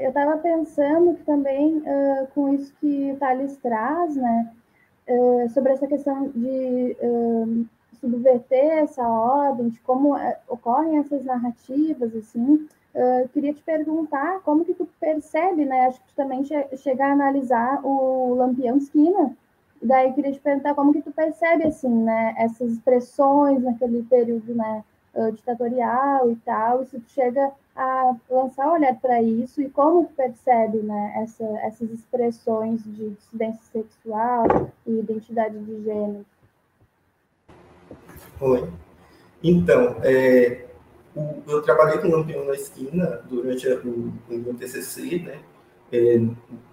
eu 0.00 0.10
estava 0.10 0.36
pensando 0.38 1.16
que 1.16 1.24
também 1.24 1.78
uh, 1.78 2.28
com 2.32 2.54
isso 2.54 2.72
que 2.80 3.10
o 3.10 3.16
Thales 3.16 3.56
traz, 3.56 4.14
né, 4.14 4.54
uh, 5.08 5.50
sobre 5.50 5.72
essa 5.72 5.88
questão 5.88 6.28
de 6.28 6.96
subverter 8.00 8.78
essa 8.78 9.02
ordem, 9.02 9.70
de 9.70 9.80
como 9.80 10.14
ocorrem 10.46 10.98
essas 10.98 11.24
narrativas, 11.24 12.14
assim, 12.14 12.68
queria 13.32 13.52
te 13.52 13.62
perguntar 13.62 14.40
como 14.42 14.64
que 14.64 14.74
tu 14.74 14.86
percebe, 15.00 15.64
né, 15.64 15.86
acho 15.86 16.00
que 16.00 16.08
tu 16.08 16.14
também 16.14 16.44
che 16.44 16.76
chega 16.76 17.06
a 17.06 17.12
analisar 17.12 17.80
o 17.84 18.34
Lampião 18.34 18.76
Esquina, 18.76 19.34
daí 19.86 20.12
queria 20.12 20.32
te 20.32 20.40
perguntar 20.40 20.74
como 20.74 20.92
que 20.92 21.02
tu 21.02 21.12
percebe 21.12 21.64
assim, 21.64 21.88
né, 21.88 22.34
essas 22.38 22.72
expressões 22.72 23.62
naquele 23.62 24.02
período, 24.02 24.54
né, 24.54 24.82
ditatorial 25.32 26.30
e 26.30 26.36
tal, 26.36 26.82
e 26.82 26.86
se 26.86 26.98
tu 26.98 27.10
chega 27.10 27.52
a 27.76 28.14
lançar 28.30 28.68
um 28.68 28.72
olhar 28.72 28.94
para 29.00 29.22
isso 29.22 29.60
e 29.60 29.68
como 29.68 30.06
tu 30.06 30.12
percebe, 30.14 30.78
né, 30.78 31.12
essa, 31.16 31.44
essas 31.60 31.90
expressões 31.90 32.82
de 32.84 33.10
dissidência 33.10 33.62
sexual 33.72 34.70
e 34.86 34.98
identidade 34.98 35.58
de 35.58 35.84
gênero. 35.84 36.24
Oi. 38.40 38.72
Então, 39.42 39.96
é, 40.02 40.64
o, 41.14 41.42
eu 41.46 41.62
trabalhei 41.62 41.98
com 41.98 42.08
o 42.08 42.10
Lampião 42.10 42.44
na 42.44 42.54
Esquina 42.54 43.20
durante 43.28 43.68
o, 43.68 44.12
o 44.30 44.34
meu 44.34 44.54
TCC, 44.54 45.18
né, 45.18 45.38
é, 45.92 46.18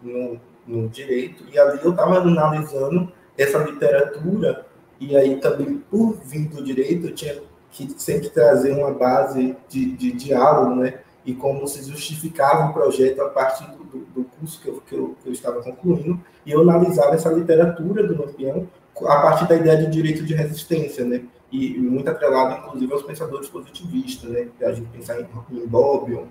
no, 0.01 0.39
no 0.71 0.87
direito, 0.87 1.43
e 1.51 1.59
ali 1.59 1.79
eu 1.83 1.91
estava 1.91 2.19
analisando 2.19 3.11
essa 3.37 3.57
literatura, 3.59 4.65
e 4.99 5.15
aí 5.17 5.37
também, 5.37 5.77
por 5.89 6.17
vir 6.23 6.47
do 6.47 6.63
direito, 6.63 7.07
eu 7.07 7.15
tinha 7.15 7.41
que 7.71 7.93
sempre 7.97 8.29
trazer 8.29 8.73
uma 8.73 8.91
base 8.91 9.55
de, 9.67 9.91
de 9.95 10.11
diálogo, 10.11 10.75
né? 10.75 10.99
E 11.25 11.33
como 11.33 11.67
se 11.67 11.87
justificava 11.89 12.69
o 12.69 12.73
projeto 12.73 13.21
a 13.21 13.29
partir 13.29 13.65
do, 13.65 13.99
do 14.13 14.23
curso 14.23 14.61
que 14.61 14.67
eu, 14.67 14.81
que, 14.81 14.95
eu, 14.95 15.15
que 15.21 15.29
eu 15.29 15.33
estava 15.33 15.61
concluindo, 15.61 16.19
e 16.45 16.51
eu 16.51 16.61
analisava 16.61 17.15
essa 17.15 17.29
literatura 17.29 18.05
do 18.05 18.19
Lampião 18.19 18.67
a 19.01 19.21
partir 19.21 19.47
da 19.47 19.55
ideia 19.55 19.77
de 19.77 19.89
direito 19.89 20.23
de 20.23 20.33
resistência, 20.33 21.05
né? 21.05 21.23
E, 21.51 21.77
muito 21.77 22.09
atrelado, 22.09 22.59
inclusive, 22.59 22.93
aos 22.93 23.03
pensadores 23.03 23.49
positivistas, 23.49 24.29
né? 24.29 24.47
A 24.61 24.71
gente 24.71 24.89
pensar 24.89 25.19
em, 25.19 25.27
em 25.51 25.67
Bobbio, 25.67 26.27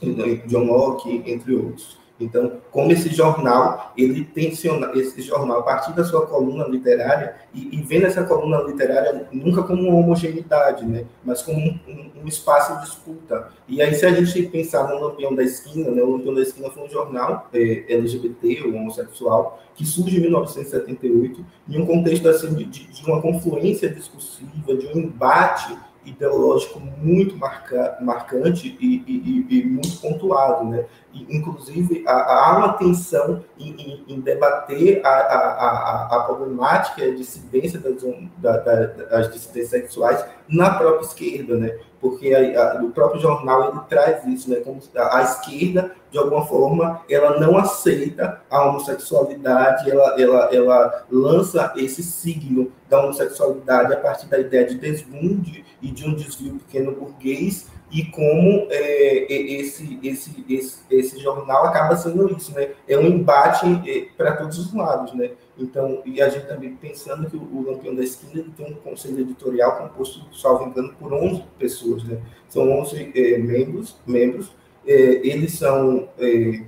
em 0.00 0.36
John 0.46 0.64
Locke, 0.64 1.22
entre 1.26 1.54
outros. 1.54 1.98
Então, 2.18 2.60
como 2.70 2.90
esse 2.92 3.10
jornal, 3.10 3.92
ele 3.96 4.24
tensiona, 4.24 4.90
esse 4.94 5.20
jornal, 5.20 5.60
a 5.60 5.62
partir 5.62 5.94
da 5.94 6.02
sua 6.02 6.26
coluna 6.26 6.66
literária, 6.66 7.36
e, 7.52 7.76
e 7.76 7.82
vendo 7.82 8.06
essa 8.06 8.24
coluna 8.24 8.62
literária 8.62 9.28
nunca 9.30 9.62
como 9.62 9.82
uma 9.82 9.98
homogeneidade, 9.98 10.86
né, 10.86 11.04
mas 11.22 11.42
como 11.42 11.58
um, 11.58 11.78
um, 11.86 12.22
um, 12.22 12.28
espaço 12.28 12.74
de 12.76 12.86
disputa. 12.86 13.52
E 13.68 13.82
aí, 13.82 13.94
se 13.94 14.06
a 14.06 14.12
gente 14.12 14.42
pensar 14.48 14.88
no 14.88 14.98
Lampião 14.98 15.34
da 15.34 15.42
Esquina, 15.42 15.90
né, 15.90 16.02
o 16.02 16.12
Lampião 16.12 16.34
da 16.34 16.40
Esquina 16.40 16.70
foi 16.70 16.84
um 16.84 16.88
jornal 16.88 17.48
é, 17.52 17.84
LGBT, 17.88 18.62
ou 18.64 18.74
homossexual, 18.74 19.62
que 19.74 19.84
surge 19.84 20.16
em 20.16 20.20
1978, 20.20 21.44
em 21.68 21.80
um 21.80 21.86
contexto 21.86 22.28
assim, 22.28 22.54
de, 22.54 22.64
de 22.64 23.04
uma 23.04 23.20
confluência 23.20 23.90
discursiva, 23.90 24.74
de 24.74 24.86
um 24.86 24.98
embate 24.98 25.76
ideológico 26.06 26.80
muito 26.80 27.36
marca, 27.36 27.98
marcante 28.00 28.76
e, 28.80 29.02
e, 29.06 29.58
e, 29.58 29.64
muito 29.64 29.98
pontuado, 30.00 30.64
né? 30.64 30.86
Inclusive, 31.28 32.04
há, 32.06 32.56
uma 32.58 32.72
tensão 32.74 33.44
em, 33.58 33.70
em, 33.72 34.04
em 34.08 34.20
debater 34.20 35.00
a, 35.04 35.08
a, 35.08 35.38
a, 35.38 36.16
a, 36.16 36.20
problemática 36.24 37.04
e 37.04 37.10
a 37.10 37.14
dissidência 37.14 37.78
das, 37.78 38.02
da, 38.38 38.56
da, 38.58 38.86
das 38.86 39.32
dissidências 39.32 39.70
sexuais 39.70 40.24
na 40.48 40.70
própria 40.70 41.06
esquerda, 41.06 41.56
né? 41.56 41.78
Porque 42.00 42.32
o 42.82 42.90
próprio 42.90 43.20
jornal 43.20 43.70
ele 43.70 43.80
traz 43.88 44.24
isso, 44.26 44.50
né? 44.50 44.56
Como 44.56 44.80
a, 44.94 45.22
esquerda, 45.22 45.92
de 46.10 46.18
alguma 46.18 46.44
forma, 46.46 47.00
ela 47.08 47.40
não 47.40 47.56
aceita 47.56 48.40
a 48.50 48.68
homossexualidade, 48.68 49.90
ela, 49.90 50.20
ela, 50.20 50.54
ela 50.54 51.04
lança 51.10 51.72
esse 51.76 52.02
signo 52.02 52.70
da 52.88 53.02
homossexualidade 53.02 53.92
a 53.92 53.96
partir 53.96 54.26
da 54.26 54.38
ideia 54.38 54.66
de 54.66 54.76
desbunde 54.76 55.64
e 55.80 55.90
de 55.90 56.06
um 56.06 56.14
desvio 56.14 56.54
pequeno 56.54 56.92
burguês 56.92 57.68
e 57.90 58.04
como 58.06 58.66
é, 58.70 59.32
esse, 59.32 59.98
esse, 60.02 60.44
esse, 60.48 60.80
esse 60.90 61.18
jornal 61.20 61.66
acaba 61.66 61.96
sendo 61.96 62.34
isso, 62.36 62.52
né? 62.52 62.70
É 62.88 62.98
um 62.98 63.06
embate 63.06 63.66
é, 63.88 64.08
para 64.16 64.36
todos 64.36 64.58
os 64.58 64.74
lados, 64.74 65.14
né? 65.14 65.30
Então, 65.56 66.02
e 66.04 66.20
a 66.20 66.28
gente 66.28 66.46
também 66.46 66.74
pensando 66.74 67.30
que 67.30 67.36
o 67.36 67.62
Lampião 67.62 67.94
da 67.94 68.02
Esquina 68.02 68.44
tem 68.56 68.72
um 68.72 68.74
conselho 68.74 69.20
editorial 69.20 69.78
composto, 69.78 70.26
salvo 70.36 70.68
engano, 70.68 70.94
por 70.98 71.12
11 71.12 71.44
pessoas, 71.58 72.02
né? 72.04 72.20
São 72.48 72.70
11 72.80 73.12
é, 73.14 73.38
membros, 73.38 73.96
membros, 74.06 74.52
é, 74.86 74.92
eles 74.92 75.52
são 75.52 76.08
é, 76.18 76.62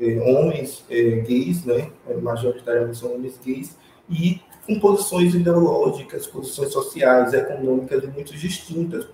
é, 0.00 0.20
homens 0.20 0.84
gays, 0.88 1.64
né? 1.64 1.90
Majoritariamente 2.22 2.96
são 2.96 3.14
homens 3.14 3.38
gays, 3.44 3.76
e 4.08 4.40
com 4.66 4.78
posições 4.80 5.34
ideológicas, 5.34 6.26
posições 6.26 6.72
sociais, 6.72 7.32
econômicas 7.32 8.02
muito 8.12 8.34
distintas. 8.34 9.06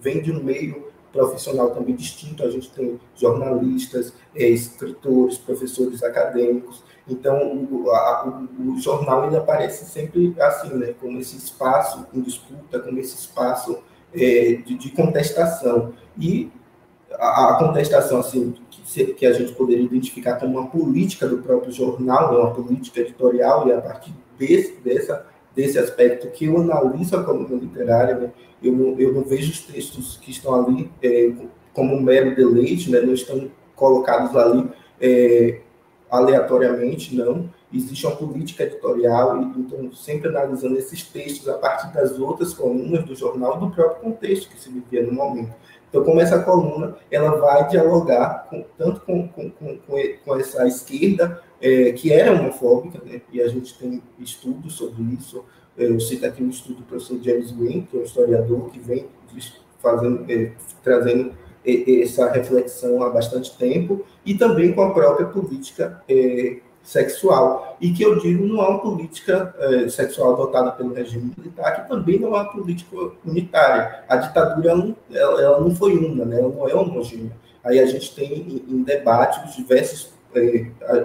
Vem 0.00 0.22
de 0.22 0.32
um 0.32 0.42
meio 0.42 0.88
profissional 1.12 1.70
também 1.70 1.94
distinto. 1.94 2.44
A 2.44 2.50
gente 2.50 2.70
tem 2.70 2.98
jornalistas, 3.14 4.12
é, 4.34 4.48
escritores, 4.48 5.38
professores 5.38 6.02
acadêmicos. 6.02 6.82
Então, 7.08 7.66
o, 7.70 7.90
a, 7.90 8.48
o, 8.58 8.72
o, 8.72 8.80
jornal 8.80 9.26
ele 9.26 9.36
aparece 9.36 9.86
sempre 9.86 10.34
assim, 10.38 10.74
né, 10.74 10.94
como 11.00 11.18
esse 11.18 11.36
espaço 11.36 12.06
em 12.12 12.20
disputa, 12.20 12.80
como 12.80 12.98
esse 12.98 13.16
espaço 13.16 13.78
é, 14.12 14.60
de, 14.64 14.76
de, 14.76 14.90
contestação. 14.90 15.94
E 16.18 16.50
a, 17.14 17.52
a 17.52 17.58
contestação 17.58 18.20
assim, 18.20 18.54
que, 18.70 19.14
que, 19.14 19.26
a 19.26 19.32
gente 19.32 19.52
poderia 19.52 19.84
identificar 19.84 20.36
como 20.36 20.58
uma 20.58 20.68
política 20.68 21.26
do 21.26 21.38
próprio 21.38 21.72
jornal, 21.72 22.32
né, 22.32 22.38
uma 22.38 22.52
política 22.52 23.00
editorial, 23.00 23.66
e 23.68 23.72
a 23.72 23.80
partir 23.80 24.12
desse, 24.38 24.76
dessa, 24.80 25.26
desse 25.54 25.78
aspecto 25.78 26.28
que 26.30 26.46
eu 26.46 26.60
analiso 26.60 27.16
a 27.16 27.24
coluna 27.24 27.56
literária, 27.56 28.16
né, 28.16 28.30
eu, 28.62 28.72
não, 28.72 28.98
eu 28.98 29.12
não 29.12 29.22
vejo 29.22 29.50
os 29.50 29.60
textos 29.60 30.16
que 30.16 30.30
estão 30.30 30.54
ali 30.54 30.90
é, 31.02 31.32
como 31.72 31.94
um 31.94 32.00
mero 32.00 32.34
deleite, 32.34 32.90
né, 32.90 33.00
não 33.00 33.14
estão 33.14 33.50
colocados 33.74 34.34
ali 34.36 34.68
é, 35.00 35.60
aleatoriamente, 36.10 37.14
não. 37.14 37.48
Existe 37.72 38.06
uma 38.06 38.16
política 38.16 38.64
editorial, 38.64 39.42
e 39.42 39.60
então 39.60 39.92
sempre 39.92 40.28
analisando 40.28 40.78
esses 40.78 41.02
textos 41.02 41.48
a 41.48 41.58
partir 41.58 41.92
das 41.92 42.18
outras 42.18 42.54
colunas 42.54 43.04
do 43.04 43.14
jornal 43.14 43.60
do 43.60 43.70
próprio 43.70 44.02
contexto 44.02 44.48
que 44.48 44.58
se 44.58 44.70
vivia 44.70 45.02
no 45.04 45.12
momento. 45.12 45.54
Então, 45.88 46.04
como 46.04 46.20
essa 46.20 46.42
coluna, 46.42 46.96
ela 47.10 47.36
vai 47.36 47.66
dialogar 47.68 48.46
com, 48.50 48.64
tanto 48.76 49.00
com, 49.00 49.28
com, 49.28 49.50
com, 49.50 49.78
com 50.24 50.36
essa 50.36 50.66
esquerda, 50.66 51.42
é, 51.60 51.92
que 51.92 52.12
era 52.12 52.32
homofóbica, 52.32 53.00
né? 53.04 53.20
e 53.32 53.40
a 53.40 53.48
gente 53.48 53.76
tem 53.78 54.02
estudos 54.18 54.74
sobre 54.74 55.02
isso. 55.14 55.44
É, 55.76 55.84
eu 55.84 55.98
cito 55.98 56.26
aqui 56.26 56.42
um 56.42 56.50
estudo 56.50 56.78
do 56.78 56.82
professor 56.82 57.18
James 57.22 57.50
Green, 57.52 57.82
que 57.82 57.96
é 57.96 58.00
um 58.00 58.04
historiador 58.04 58.70
que 58.70 58.78
vem 58.78 59.06
fazendo, 59.80 60.30
é, 60.30 60.52
trazendo 60.82 61.32
essa 61.64 62.30
reflexão 62.30 63.02
há 63.02 63.10
bastante 63.10 63.56
tempo, 63.56 64.04
e 64.24 64.34
também 64.34 64.72
com 64.72 64.82
a 64.82 64.92
própria 64.92 65.26
política 65.26 66.02
é, 66.08 66.58
sexual, 66.88 67.76
e 67.78 67.92
que 67.92 68.02
eu 68.02 68.18
digo 68.18 68.46
não 68.46 68.64
é 68.64 68.68
uma 68.68 68.78
política 68.78 69.54
é, 69.58 69.88
sexual 69.90 70.32
adotada 70.32 70.72
pelo 70.72 70.94
regime 70.94 71.34
militar, 71.36 71.82
que 71.82 71.88
também 71.88 72.18
não 72.18 72.28
é 72.28 72.40
uma 72.40 72.50
política 72.50 72.96
unitária. 73.26 74.04
A 74.08 74.16
ditadura 74.16 74.70
ela, 74.70 74.96
ela, 75.12 75.42
ela 75.42 75.60
não 75.60 75.70
foi 75.76 75.98
uma, 75.98 76.24
né? 76.24 76.38
ela 76.40 76.48
não 76.48 76.66
é 76.66 76.74
homogênea. 76.74 77.36
Aí 77.62 77.78
a 77.78 77.84
gente 77.84 78.14
tem 78.14 78.32
em, 78.32 78.64
em 78.66 78.82
debate 78.82 79.46
os 79.46 79.54
diversos, 79.54 80.14
é, 80.34 80.64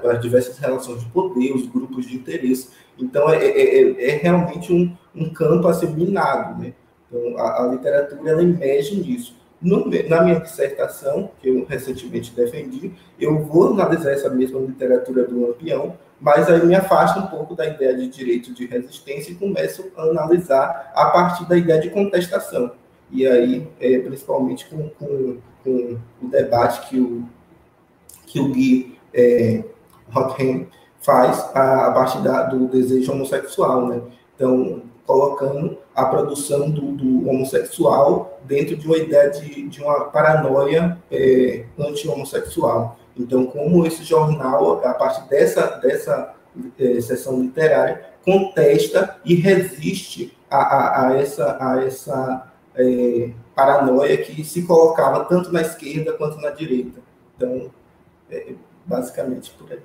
as 0.10 0.22
diversas 0.22 0.58
relações 0.58 1.02
de 1.02 1.06
poder, 1.08 1.52
os 1.54 1.68
grupos 1.68 2.08
de 2.08 2.16
interesse. 2.16 2.70
Então, 2.98 3.30
é, 3.30 3.46
é, 3.46 3.82
é, 3.82 4.10
é 4.12 4.16
realmente 4.16 4.72
um, 4.72 4.96
um 5.14 5.34
campo 5.34 5.68
a 5.68 5.74
ser 5.74 5.90
minado. 5.90 6.64
Né? 6.64 6.72
Então, 7.10 7.38
a, 7.38 7.66
a 7.66 7.68
literatura 7.68 8.32
ela 8.32 8.42
emerge 8.42 8.96
nisso. 8.96 9.36
No, 9.64 9.90
na 10.10 10.22
minha 10.22 10.42
dissertação, 10.42 11.32
que 11.42 11.48
eu 11.48 11.66
recentemente 11.66 12.36
defendi, 12.36 12.92
eu 13.18 13.40
vou 13.40 13.70
analisar 13.70 14.12
essa 14.12 14.30
mesma 14.30 14.60
literatura 14.60 15.26
do 15.26 15.40
Lampião, 15.40 15.96
mas 16.20 16.50
aí 16.50 16.66
me 16.66 16.76
afasto 16.76 17.20
um 17.20 17.28
pouco 17.28 17.56
da 17.56 17.66
ideia 17.66 17.96
de 17.96 18.10
direito 18.10 18.54
de 18.54 18.66
resistência 18.66 19.32
e 19.32 19.36
começo 19.36 19.90
a 19.96 20.04
analisar 20.04 20.92
a 20.94 21.06
partir 21.06 21.48
da 21.48 21.58
ideia 21.58 21.80
de 21.80 21.90
contestação. 21.90 22.72
E 23.10 23.26
aí, 23.26 23.66
é, 23.80 24.00
principalmente 24.00 24.66
com, 24.68 24.90
com, 24.90 25.38
com, 25.64 25.98
o 26.22 26.28
debate 26.28 26.90
que 26.90 27.00
o, 27.00 27.24
que 28.26 28.40
o 28.42 28.52
Gui 28.52 28.98
é, 29.14 29.64
faz 31.02 31.40
a, 31.54 31.88
a 31.88 31.92
partir 31.92 32.22
da, 32.22 32.44
do 32.44 32.68
desejo 32.68 33.12
homossexual, 33.12 33.88
né? 33.88 34.02
Então, 34.36 34.82
colocando 35.06 35.78
a 35.94 36.06
produção 36.06 36.70
do, 36.70 36.94
do, 36.94 37.30
homossexual 37.30 38.40
dentro 38.44 38.76
de 38.76 38.88
uma 38.88 38.98
ideia 38.98 39.30
de, 39.30 39.68
de 39.68 39.82
uma 39.82 40.06
paranoia 40.06 40.98
é, 41.12 41.66
anti-homossexual. 41.78 42.98
Então, 43.16 43.46
como 43.46 43.86
esse 43.86 44.04
jornal, 44.04 44.84
a 44.86 44.94
partir 44.94 45.28
dessa, 45.30 45.68
dessa 45.78 46.34
é, 46.80 47.02
sessão 47.02 47.42
literária, 47.42 48.14
contesta 48.24 49.20
e 49.26 49.36
resiste 49.36 50.36
a, 50.50 50.58
a, 50.58 51.08
a 51.08 51.18
essa, 51.18 51.58
a 51.60 51.84
essa 51.84 52.54
é, 52.76 53.32
paranoia 53.54 54.18
que 54.18 54.44
se 54.44 54.64
colocava 54.64 55.26
tanto 55.26 55.52
na 55.52 55.62
esquerda 55.62 56.14
quanto 56.14 56.38
na 56.42 56.50
direita. 56.50 57.00
Então, 57.36 57.70
é, 58.32 58.54
basicamente 58.86 59.52
por 59.52 59.72
aí. 59.72 59.80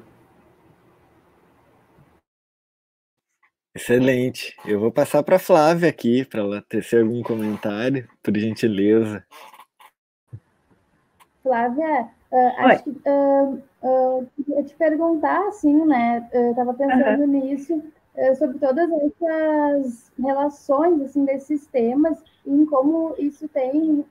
Excelente. 3.78 4.56
Eu 4.66 4.80
vou 4.80 4.90
passar 4.90 5.22
para 5.22 5.36
a 5.36 5.38
Flávia 5.38 5.88
aqui, 5.88 6.24
para 6.24 6.40
ela 6.40 6.60
tecer 6.68 7.00
algum 7.00 7.22
comentário, 7.22 8.08
por 8.20 8.36
gentileza. 8.36 9.24
Flávia, 11.44 12.08
uh, 12.32 12.52
acho 12.58 12.82
que 12.82 12.90
uh, 12.90 13.62
uh, 13.82 14.28
queria 14.34 14.64
te 14.64 14.74
perguntar, 14.74 15.46
assim, 15.46 15.86
né? 15.86 16.28
Eu 16.32 16.50
estava 16.50 16.74
pensando 16.74 17.20
uhum. 17.20 17.26
nisso, 17.28 17.82
sobre 18.36 18.58
todas 18.58 18.90
essas 18.90 20.10
relações, 20.18 21.00
assim, 21.02 21.24
desses 21.24 21.66
temas, 21.68 22.18
e 22.44 22.52
em 22.52 22.66
como 22.66 23.14
isso 23.16 23.46
tem 23.48 24.04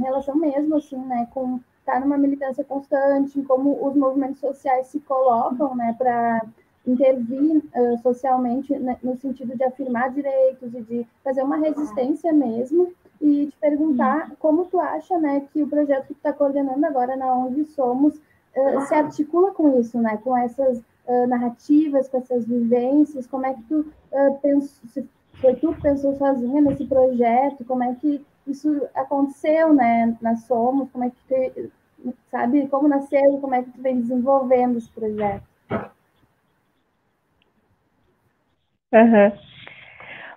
relação 0.00 0.36
mesmo, 0.36 0.76
assim, 0.76 0.96
né, 1.06 1.26
com 1.32 1.58
estar 1.80 1.94
tá 1.94 2.00
numa 2.00 2.16
militância 2.16 2.62
constante, 2.62 3.40
em 3.40 3.42
como 3.42 3.84
os 3.84 3.96
movimentos 3.96 4.38
sociais 4.38 4.86
se 4.86 5.00
colocam, 5.00 5.74
né, 5.74 5.92
para 5.98 6.40
intervir 6.86 7.58
uh, 7.58 7.98
socialmente 8.02 8.76
né, 8.76 8.96
no 9.02 9.16
sentido 9.16 9.56
de 9.56 9.62
afirmar 9.62 10.10
direitos 10.10 10.74
e 10.74 10.80
de 10.82 11.06
fazer 11.22 11.42
uma 11.42 11.56
resistência 11.56 12.32
mesmo 12.32 12.92
e 13.20 13.46
te 13.46 13.56
perguntar 13.60 14.30
uhum. 14.30 14.36
como 14.38 14.64
tu 14.64 14.80
acha 14.80 15.16
né 15.18 15.46
que 15.52 15.62
o 15.62 15.68
projeto 15.68 16.08
que 16.08 16.14
tu 16.14 16.16
está 16.16 16.32
coordenando 16.32 16.84
agora 16.84 17.16
na 17.16 17.32
onde 17.34 17.64
somos 17.66 18.16
uh, 18.16 18.80
se 18.86 18.94
articula 18.94 19.52
com 19.52 19.78
isso 19.78 20.00
né 20.00 20.18
com 20.24 20.36
essas 20.36 20.78
uh, 21.06 21.26
narrativas 21.28 22.08
com 22.08 22.18
essas 22.18 22.44
vivências? 22.46 23.28
Como 23.28 23.46
é 23.46 23.54
que 23.54 23.62
tu 23.62 23.80
uh, 23.80 24.38
pensou 24.40 24.88
se 24.88 25.08
foi 25.40 25.54
tu 25.54 25.74
que 25.74 25.82
pensou 25.82 26.14
sozinha 26.16 26.60
nesse 26.60 26.84
projeto? 26.84 27.64
Como 27.64 27.82
é 27.82 27.94
que 27.94 28.24
isso 28.46 28.88
aconteceu 28.94 29.72
né 29.72 30.16
na 30.20 30.36
somos? 30.36 30.90
Como 30.90 31.04
é 31.04 31.10
que 31.10 31.16
tu, 31.28 32.12
sabe 32.28 32.66
como 32.66 32.88
nasceu? 32.88 33.38
Como 33.40 33.54
é 33.54 33.62
que 33.62 33.70
tu 33.70 33.80
vem 33.80 34.00
desenvolvendo 34.00 34.78
esse 34.78 34.90
projeto 34.90 35.44
Uhum. 38.92 39.32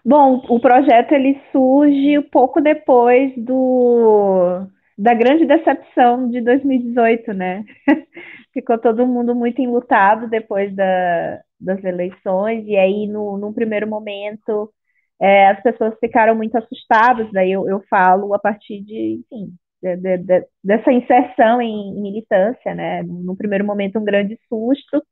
Bom, 0.03 0.43
o 0.49 0.59
projeto 0.59 1.13
ele 1.13 1.41
surge 1.51 2.21
pouco 2.31 2.61
depois 2.61 3.33
do 3.37 4.67
da 4.97 5.13
grande 5.13 5.45
decepção 5.45 6.29
de 6.29 6.39
2018, 6.41 7.33
né? 7.33 7.65
Ficou 8.53 8.77
todo 8.79 9.05
mundo 9.07 9.35
muito 9.35 9.61
enlutado 9.61 10.29
depois 10.29 10.73
da, 10.73 11.41
das 11.59 11.83
eleições, 11.83 12.65
e 12.65 12.77
aí, 12.77 13.05
no, 13.07 13.37
num 13.37 13.51
primeiro 13.51 13.87
momento, 13.89 14.71
é, 15.19 15.47
as 15.49 15.61
pessoas 15.61 15.95
ficaram 15.99 16.33
muito 16.35 16.57
assustadas, 16.57 17.29
daí 17.33 17.51
eu, 17.51 17.67
eu 17.67 17.81
falo 17.89 18.33
a 18.33 18.39
partir 18.39 18.81
de, 18.83 19.21
enfim, 19.29 19.53
de, 19.83 19.97
de, 19.97 20.17
de, 20.19 20.47
dessa 20.63 20.91
inserção 20.93 21.61
em, 21.61 21.97
em 21.97 22.01
militância, 22.01 22.73
né? 22.73 23.03
No 23.03 23.35
primeiro 23.35 23.65
momento, 23.65 23.99
um 23.99 24.05
grande 24.05 24.39
susto, 24.47 25.03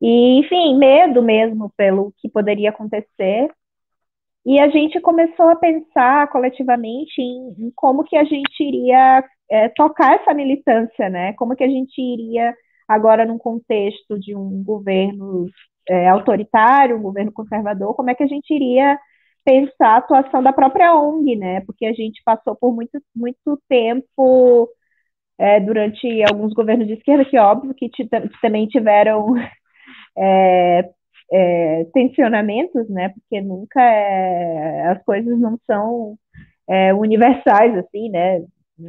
e, 0.00 0.38
enfim, 0.40 0.76
medo 0.76 1.22
mesmo 1.22 1.70
pelo 1.76 2.12
que 2.18 2.28
poderia 2.28 2.70
acontecer. 2.70 3.50
E 4.44 4.58
a 4.60 4.68
gente 4.68 5.00
começou 5.00 5.48
a 5.50 5.56
pensar 5.56 6.28
coletivamente 6.30 7.20
em, 7.20 7.54
em 7.58 7.72
como 7.74 8.04
que 8.04 8.16
a 8.16 8.24
gente 8.24 8.62
iria 8.62 9.22
é, 9.50 9.68
tocar 9.70 10.14
essa 10.14 10.32
militância, 10.32 11.10
né? 11.10 11.34
Como 11.34 11.54
que 11.54 11.64
a 11.64 11.68
gente 11.68 12.00
iria, 12.00 12.54
agora 12.88 13.26
num 13.26 13.38
contexto 13.38 14.18
de 14.18 14.34
um 14.34 14.62
governo 14.64 15.46
é, 15.88 16.08
autoritário, 16.08 16.96
um 16.96 17.02
governo 17.02 17.32
conservador, 17.32 17.94
como 17.94 18.10
é 18.10 18.14
que 18.14 18.22
a 18.22 18.26
gente 18.26 18.52
iria 18.54 18.98
pensar 19.44 19.94
a 19.94 19.96
atuação 19.98 20.42
da 20.42 20.52
própria 20.52 20.94
ONG, 20.94 21.36
né? 21.36 21.60
Porque 21.62 21.86
a 21.86 21.92
gente 21.92 22.22
passou 22.24 22.56
por 22.56 22.74
muito, 22.74 23.00
muito 23.14 23.60
tempo 23.68 24.68
é, 25.38 25.60
durante 25.60 26.06
alguns 26.24 26.52
governos 26.54 26.86
de 26.86 26.94
esquerda, 26.94 27.24
que 27.24 27.38
óbvio 27.38 27.74
que 27.74 27.90
também 28.40 28.66
tiveram 28.68 29.34
é, 30.16 30.90
é, 31.32 31.84
tensionamentos, 31.92 32.88
né? 32.88 33.10
Porque 33.10 33.40
nunca 33.40 33.80
é, 33.82 34.88
as 34.88 35.02
coisas 35.04 35.38
não 35.38 35.58
são 35.66 36.18
é, 36.68 36.94
universais 36.94 37.76
assim, 37.78 38.10
né? 38.10 38.38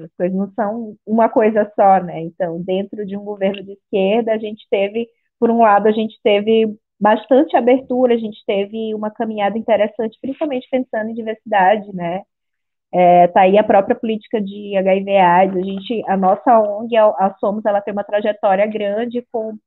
As 0.03 0.11
coisas 0.17 0.37
não 0.37 0.51
são 0.53 0.95
uma 1.05 1.29
coisa 1.29 1.69
só, 1.75 2.01
né? 2.03 2.21
Então, 2.21 2.61
dentro 2.61 3.05
de 3.05 3.17
um 3.17 3.23
governo 3.23 3.63
de 3.63 3.73
esquerda, 3.73 4.33
a 4.33 4.37
gente 4.37 4.65
teve, 4.69 5.07
por 5.39 5.49
um 5.49 5.59
lado, 5.59 5.87
a 5.87 5.91
gente 5.91 6.19
teve 6.23 6.75
bastante 6.99 7.57
abertura, 7.57 8.13
a 8.13 8.17
gente 8.17 8.43
teve 8.45 8.93
uma 8.93 9.11
caminhada 9.11 9.57
interessante, 9.57 10.17
principalmente 10.21 10.67
pensando 10.69 11.09
em 11.09 11.15
diversidade, 11.15 11.93
né? 11.95 12.21
É, 12.93 13.27
tá 13.29 13.41
aí 13.41 13.57
a 13.57 13.63
própria 13.63 13.95
política 13.95 14.41
de 14.41 14.75
HIV/AIDS. 14.77 15.57
A 15.57 15.61
gente, 15.61 16.03
a 16.07 16.17
nossa 16.17 16.59
ONG, 16.59 16.95
a, 16.97 17.05
a 17.07 17.35
Somos, 17.39 17.65
ela 17.65 17.81
tem 17.81 17.93
uma 17.93 18.03
trajetória 18.03 18.65
grande 18.67 19.25
com 19.31 19.57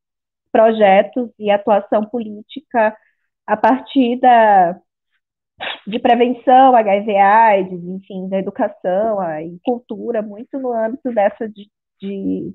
projetos 0.54 1.30
e 1.36 1.50
atuação 1.50 2.04
política 2.04 2.96
a 3.44 3.56
partir 3.56 4.20
da, 4.20 4.78
de 5.84 5.98
prevenção, 5.98 6.76
HIV, 6.76 7.16
AIDS, 7.16 7.84
enfim, 7.84 8.28
da 8.28 8.38
educação 8.38 9.18
e 9.40 9.58
cultura, 9.64 10.22
muito 10.22 10.56
no 10.60 10.72
âmbito 10.72 11.12
dessa 11.12 11.48
de, 11.48 11.68
de, 12.00 12.54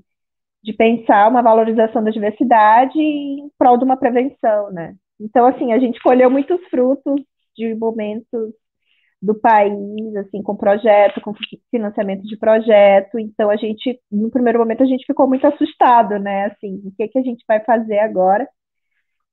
de, 0.64 0.74
pensar 0.74 1.28
uma 1.28 1.42
valorização 1.42 2.02
da 2.02 2.10
diversidade 2.10 2.98
em 2.98 3.52
prol 3.58 3.78
de 3.78 3.84
uma 3.84 3.98
prevenção, 3.98 4.72
né? 4.72 4.96
Então, 5.20 5.46
assim, 5.46 5.74
a 5.74 5.80
gente 5.80 6.02
colheu 6.02 6.32
muitos 6.32 6.64
frutos 6.70 7.22
de 7.54 7.76
momentos 7.76 8.54
do 9.21 9.36
país, 9.39 10.15
assim, 10.17 10.41
com 10.41 10.55
projeto, 10.55 11.21
com 11.21 11.34
financiamento 11.71 12.23
de 12.23 12.38
projeto. 12.38 13.19
Então, 13.19 13.49
a 13.49 13.55
gente, 13.58 13.99
no 14.12 14.32
primeiro 14.32 14.60
momento, 14.60 14.84
a 14.84 14.86
gente 14.86 15.05
ficou 15.05 15.27
muito 15.27 15.45
assustado, 15.45 16.17
né? 16.19 16.45
Assim, 16.45 16.82
o 16.86 16.91
que, 16.95 17.08
que 17.10 17.19
a 17.19 17.21
gente 17.21 17.43
vai 17.47 17.60
fazer 17.63 17.99
agora 17.99 18.47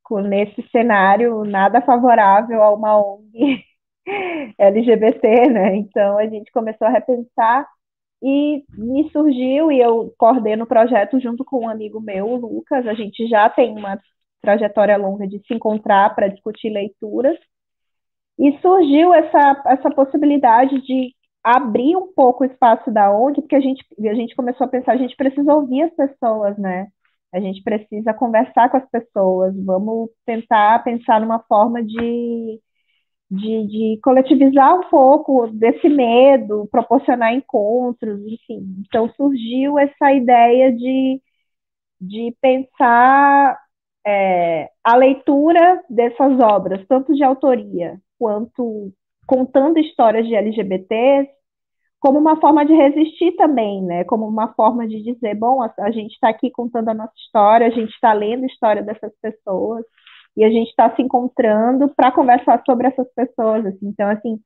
com, 0.02 0.20
nesse 0.20 0.62
cenário 0.70 1.44
nada 1.44 1.80
favorável 1.82 2.62
a 2.62 2.72
uma 2.74 2.98
ONG 2.98 3.64
LGBT, 4.58 5.48
né? 5.50 5.76
Então, 5.76 6.18
a 6.18 6.26
gente 6.26 6.50
começou 6.52 6.86
a 6.86 6.90
repensar 6.90 7.66
e 8.22 8.64
me 8.76 9.10
surgiu, 9.10 9.70
e 9.70 9.80
eu 9.80 10.12
coordeno 10.18 10.64
o 10.64 10.66
projeto 10.66 11.20
junto 11.20 11.44
com 11.44 11.64
um 11.64 11.68
amigo 11.68 12.00
meu, 12.00 12.26
o 12.26 12.36
Lucas. 12.36 12.86
A 12.86 12.94
gente 12.94 13.26
já 13.28 13.48
tem 13.50 13.76
uma 13.76 14.00
trajetória 14.40 14.96
longa 14.96 15.26
de 15.26 15.38
se 15.46 15.54
encontrar 15.54 16.14
para 16.14 16.28
discutir 16.28 16.70
leituras. 16.70 17.36
E 18.38 18.58
surgiu 18.60 19.14
essa, 19.14 19.62
essa 19.66 19.90
possibilidade 19.90 20.80
de 20.82 21.14
abrir 21.42 21.96
um 21.96 22.12
pouco 22.12 22.42
o 22.44 22.46
espaço 22.46 22.90
da 22.90 23.10
ONG, 23.10 23.40
porque 23.40 23.56
a 23.56 23.60
gente, 23.60 23.84
a 24.00 24.14
gente 24.14 24.34
começou 24.34 24.66
a 24.66 24.68
pensar, 24.68 24.92
a 24.92 24.96
gente 24.96 25.16
precisa 25.16 25.54
ouvir 25.54 25.82
as 25.82 25.94
pessoas, 25.94 26.58
né? 26.58 26.88
A 27.32 27.40
gente 27.40 27.62
precisa 27.62 28.12
conversar 28.14 28.70
com 28.70 28.76
as 28.78 28.88
pessoas, 28.90 29.54
vamos 29.64 30.10
tentar 30.26 30.82
pensar 30.84 31.20
numa 31.20 31.40
forma 31.40 31.82
de, 31.84 32.60
de, 33.30 33.66
de 33.68 34.00
coletivizar 34.02 34.74
um 34.76 34.90
pouco 34.90 35.48
desse 35.48 35.88
medo, 35.88 36.68
proporcionar 36.70 37.34
encontros, 37.34 38.20
enfim. 38.26 38.76
Então 38.86 39.08
surgiu 39.16 39.78
essa 39.78 40.12
ideia 40.12 40.72
de, 40.72 41.22
de 42.00 42.36
pensar 42.40 43.58
é, 44.06 44.70
a 44.84 44.96
leitura 44.96 45.82
dessas 45.90 46.40
obras, 46.40 46.86
tanto 46.88 47.14
de 47.14 47.24
autoria 47.24 48.00
quanto 48.18 48.92
contando 49.26 49.78
histórias 49.78 50.26
de 50.26 50.34
LGBTs, 50.34 51.30
como 52.00 52.18
uma 52.18 52.40
forma 52.40 52.64
de 52.64 52.72
resistir 52.72 53.32
também, 53.36 53.82
né? 53.82 54.04
Como 54.04 54.26
uma 54.26 54.52
forma 54.54 54.86
de 54.86 55.02
dizer, 55.02 55.34
bom, 55.34 55.62
a, 55.62 55.72
a 55.80 55.90
gente 55.90 56.12
está 56.12 56.28
aqui 56.28 56.50
contando 56.50 56.88
a 56.90 56.94
nossa 56.94 57.14
história, 57.16 57.66
a 57.66 57.70
gente 57.70 57.90
está 57.90 58.12
lendo 58.12 58.44
a 58.44 58.46
história 58.46 58.82
dessas 58.82 59.12
pessoas 59.20 59.84
e 60.36 60.44
a 60.44 60.50
gente 60.50 60.68
está 60.68 60.94
se 60.94 61.02
encontrando 61.02 61.88
para 61.96 62.12
conversar 62.12 62.62
sobre 62.64 62.88
essas 62.88 63.08
pessoas. 63.14 63.66
Assim. 63.66 63.88
Então, 63.88 64.08
assim, 64.08 64.38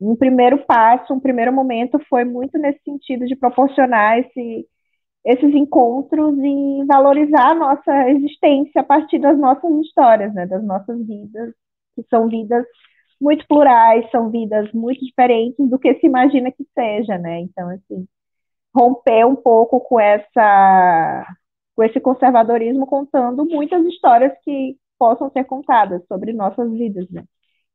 um 0.00 0.16
primeiro 0.16 0.64
passo, 0.66 1.12
um 1.12 1.20
primeiro 1.20 1.52
momento 1.52 1.98
foi 2.08 2.24
muito 2.24 2.58
nesse 2.58 2.80
sentido 2.84 3.26
de 3.26 3.36
proporcionar 3.36 4.18
esse, 4.18 4.66
esses 5.26 5.54
encontros 5.54 6.36
e 6.38 6.84
valorizar 6.86 7.50
a 7.50 7.54
nossa 7.54 8.10
existência 8.10 8.80
a 8.80 8.84
partir 8.84 9.18
das 9.18 9.38
nossas 9.38 9.70
histórias, 9.80 10.32
né? 10.34 10.46
Das 10.46 10.64
nossas 10.64 11.06
vidas, 11.06 11.54
que 11.96 12.04
são 12.10 12.28
vidas 12.28 12.64
muito 13.24 13.46
plurais, 13.48 14.08
são 14.10 14.30
vidas 14.30 14.70
muito 14.72 15.04
diferentes 15.04 15.68
do 15.70 15.78
que 15.78 15.94
se 15.94 16.06
imagina 16.06 16.52
que 16.52 16.64
seja, 16.74 17.16
né? 17.18 17.40
Então, 17.40 17.70
assim, 17.70 18.06
romper 18.74 19.26
um 19.26 19.34
pouco 19.36 19.80
com 19.80 19.98
essa 19.98 21.26
com 21.76 21.82
esse 21.82 22.00
conservadorismo 22.00 22.86
contando 22.86 23.44
muitas 23.46 23.84
histórias 23.86 24.32
que 24.44 24.76
possam 24.98 25.30
ser 25.30 25.44
contadas 25.44 26.02
sobre 26.06 26.32
nossas 26.32 26.70
vidas, 26.72 27.10
né? 27.10 27.24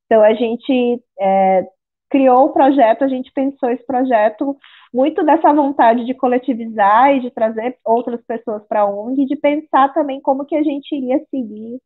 Então, 0.06 0.22
a 0.24 0.34
gente 0.34 1.04
é, 1.20 1.68
criou 2.10 2.46
o 2.46 2.54
projeto, 2.54 3.04
a 3.04 3.08
gente 3.08 3.32
pensou 3.34 3.70
esse 3.72 3.86
projeto 3.86 4.56
muito 4.94 5.24
dessa 5.24 5.54
vontade 5.54 6.06
de 6.06 6.14
coletivizar 6.14 7.16
e 7.16 7.22
de 7.22 7.32
trazer 7.32 7.78
outras 7.86 8.22
pessoas 8.26 8.64
para 8.68 8.82
a 8.82 8.86
ONG, 8.86 9.26
de 9.26 9.36
pensar 9.36 9.94
também 9.94 10.22
como 10.22 10.46
que 10.46 10.56
a 10.56 10.64
gente 10.64 10.96
iria 10.96 11.20
seguir 11.30 11.80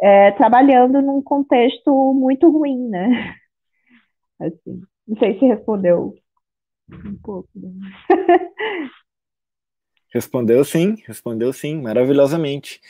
é, 0.00 0.30
trabalhando 0.32 1.02
num 1.02 1.22
contexto 1.22 2.14
muito 2.14 2.50
ruim, 2.50 2.88
né? 2.88 3.34
Assim, 4.40 4.82
não 5.06 5.18
sei 5.18 5.38
se 5.38 5.46
respondeu 5.46 6.14
um 6.90 7.16
pouco. 7.22 7.48
Né? 7.54 7.70
Respondeu 10.10 10.64
sim, 10.64 10.96
respondeu 11.06 11.52
sim, 11.52 11.82
maravilhosamente. 11.82 12.80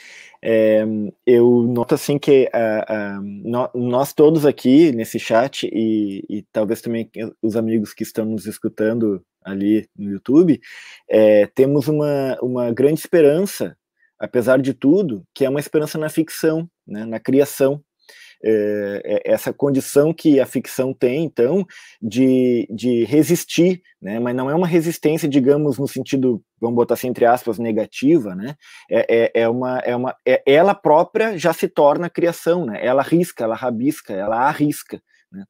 É, 0.40 0.85
eu 1.27 1.62
noto 1.62 1.97
assim 1.97 2.16
que 2.16 2.49
uh, 2.55 3.75
uh, 3.75 3.79
nós 3.79 4.12
todos 4.12 4.47
aqui 4.47 4.92
nesse 4.92 5.18
chat 5.18 5.64
e, 5.66 6.25
e, 6.31 6.42
talvez 6.53 6.81
também 6.81 7.11
os 7.42 7.57
amigos 7.57 7.92
que 7.92 8.05
estão 8.05 8.25
nos 8.25 8.47
escutando 8.47 9.21
ali 9.42 9.88
no 9.97 10.11
YouTube, 10.12 10.61
é, 11.09 11.47
temos 11.47 11.88
uma, 11.88 12.38
uma 12.40 12.73
grande 12.73 13.01
esperança 13.01 13.77
apesar 14.19 14.61
de 14.61 14.75
tudo, 14.75 15.25
que 15.35 15.45
é 15.45 15.49
uma 15.49 15.61
esperança 15.61 15.99
na 15.99 16.09
ficção, 16.09 16.69
né, 16.87 17.05
na 17.05 17.21
criação. 17.21 17.83
É, 18.41 19.03
é, 19.05 19.33
essa 19.33 19.53
condição 19.53 20.15
que 20.15 20.39
a 20.39 20.47
ficção 20.47 20.95
tem, 20.95 21.25
então, 21.25 21.67
de, 22.01 22.69
de 22.71 23.05
resistir, 23.05 23.83
né, 24.01 24.21
mas 24.21 24.37
não 24.37 24.49
é 24.49 24.55
uma 24.55 24.67
resistência, 24.67 25.29
digamos, 25.29 25.77
no 25.77 25.89
sentido, 25.89 26.41
vamos 26.61 26.77
botar 26.77 26.95
assim, 26.95 27.09
entre 27.09 27.27
aspas, 27.27 27.59
negativa, 27.59 28.37
né, 28.37 28.55
é, 28.89 29.33
é, 29.35 29.43
é 29.43 29.49
uma, 29.49 29.79
é 29.81 29.97
uma, 29.97 30.15
é, 30.25 30.41
ela 30.47 30.73
própria 30.73 31.37
já 31.37 31.53
se 31.53 31.67
torna 31.67 32.09
criação, 32.09 32.65
né, 32.65 32.79
ela 32.81 33.03
risca, 33.03 33.43
ela 33.43 33.57
rabisca, 33.57 34.13
ela 34.13 34.37
arrisca, 34.47 35.03
né? 35.31 35.45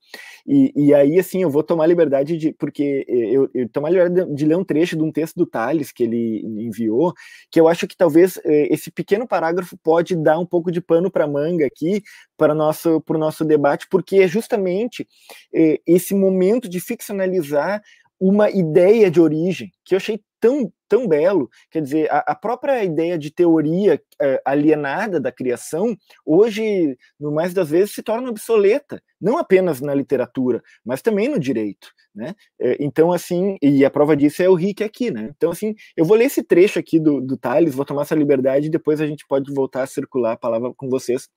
E, 0.46 0.72
e 0.74 0.94
aí, 0.94 1.18
assim, 1.18 1.42
eu 1.42 1.50
vou 1.50 1.62
tomar 1.62 1.86
liberdade 1.86 2.36
de. 2.36 2.52
Porque 2.52 3.04
eu, 3.08 3.48
eu 3.54 3.68
tomar 3.68 3.90
liberdade 3.90 4.34
de 4.34 4.44
ler 4.44 4.56
um 4.56 4.64
trecho 4.64 4.96
de 4.96 5.02
um 5.02 5.12
texto 5.12 5.36
do 5.36 5.46
Thales 5.46 5.92
que 5.92 6.02
ele 6.02 6.42
enviou, 6.44 7.12
que 7.50 7.60
eu 7.60 7.68
acho 7.68 7.86
que 7.86 7.96
talvez 7.96 8.38
eh, 8.44 8.68
esse 8.72 8.90
pequeno 8.90 9.26
parágrafo 9.26 9.76
pode 9.78 10.16
dar 10.16 10.38
um 10.38 10.46
pouco 10.46 10.70
de 10.72 10.80
pano 10.80 11.10
para 11.10 11.26
manga 11.26 11.66
aqui 11.66 12.02
para 12.36 12.52
o 12.52 12.56
nosso, 12.56 13.02
nosso 13.10 13.44
debate, 13.44 13.86
porque 13.90 14.18
é 14.18 14.28
justamente 14.28 15.06
eh, 15.54 15.80
esse 15.86 16.14
momento 16.14 16.68
de 16.68 16.80
ficcionalizar 16.80 17.82
uma 18.20 18.50
ideia 18.50 19.10
de 19.10 19.20
origem 19.20 19.70
que 19.84 19.94
eu 19.94 19.96
achei 19.96 20.20
tão, 20.40 20.72
tão 20.88 21.06
belo. 21.06 21.48
Quer 21.70 21.82
dizer, 21.82 22.10
a, 22.10 22.18
a 22.18 22.34
própria 22.34 22.82
ideia 22.84 23.18
de 23.18 23.30
teoria 23.30 24.00
é, 24.20 24.40
alienada 24.44 25.20
da 25.20 25.32
criação, 25.32 25.96
hoje, 26.24 26.96
no 27.18 27.32
mais 27.32 27.52
das 27.52 27.70
vezes, 27.70 27.92
se 27.92 28.02
torna 28.02 28.30
obsoleta, 28.30 29.02
não 29.20 29.38
apenas 29.38 29.80
na 29.80 29.94
literatura, 29.94 30.62
mas 30.84 31.02
também 31.02 31.28
no 31.28 31.38
direito. 31.38 31.88
Né? 32.14 32.34
É, 32.60 32.76
então, 32.80 33.12
assim, 33.12 33.56
e 33.62 33.84
a 33.84 33.90
prova 33.90 34.16
disso 34.16 34.42
é 34.42 34.48
o 34.48 34.54
Rick 34.54 34.82
aqui, 34.82 35.10
né? 35.10 35.30
Então, 35.36 35.50
assim, 35.50 35.74
eu 35.96 36.04
vou 36.04 36.16
ler 36.16 36.24
esse 36.24 36.42
trecho 36.42 36.78
aqui 36.78 36.98
do, 36.98 37.20
do 37.20 37.36
Thales, 37.36 37.74
vou 37.74 37.84
tomar 37.84 38.02
essa 38.02 38.14
liberdade 38.14 38.66
e 38.66 38.70
depois 38.70 39.00
a 39.00 39.06
gente 39.06 39.24
pode 39.26 39.52
voltar 39.52 39.82
a 39.82 39.86
circular 39.86 40.32
a 40.32 40.36
palavra 40.36 40.72
com 40.76 40.88
vocês. 40.88 41.28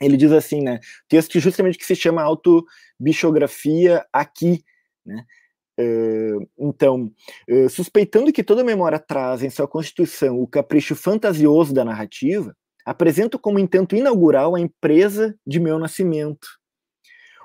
Ele 0.00 0.16
diz 0.16 0.32
assim, 0.32 0.62
né? 0.62 0.78
Texto 1.08 1.38
justamente 1.40 1.78
que 1.78 1.84
se 1.84 1.96
chama 1.96 2.22
Autobiografia 2.22 4.06
aqui, 4.12 4.62
né? 5.04 5.24
Então, 6.58 7.12
suspeitando 7.70 8.32
que 8.32 8.42
toda 8.42 8.64
memória 8.64 8.98
traz 8.98 9.42
em 9.42 9.50
sua 9.50 9.68
constituição 9.68 10.40
o 10.40 10.46
capricho 10.46 10.96
fantasioso 10.96 11.72
da 11.72 11.84
narrativa, 11.84 12.54
apresento 12.84 13.38
como 13.38 13.58
intento 13.58 13.94
inaugural 13.94 14.54
a 14.54 14.60
empresa 14.60 15.36
de 15.46 15.60
meu 15.60 15.78
nascimento. 15.78 16.48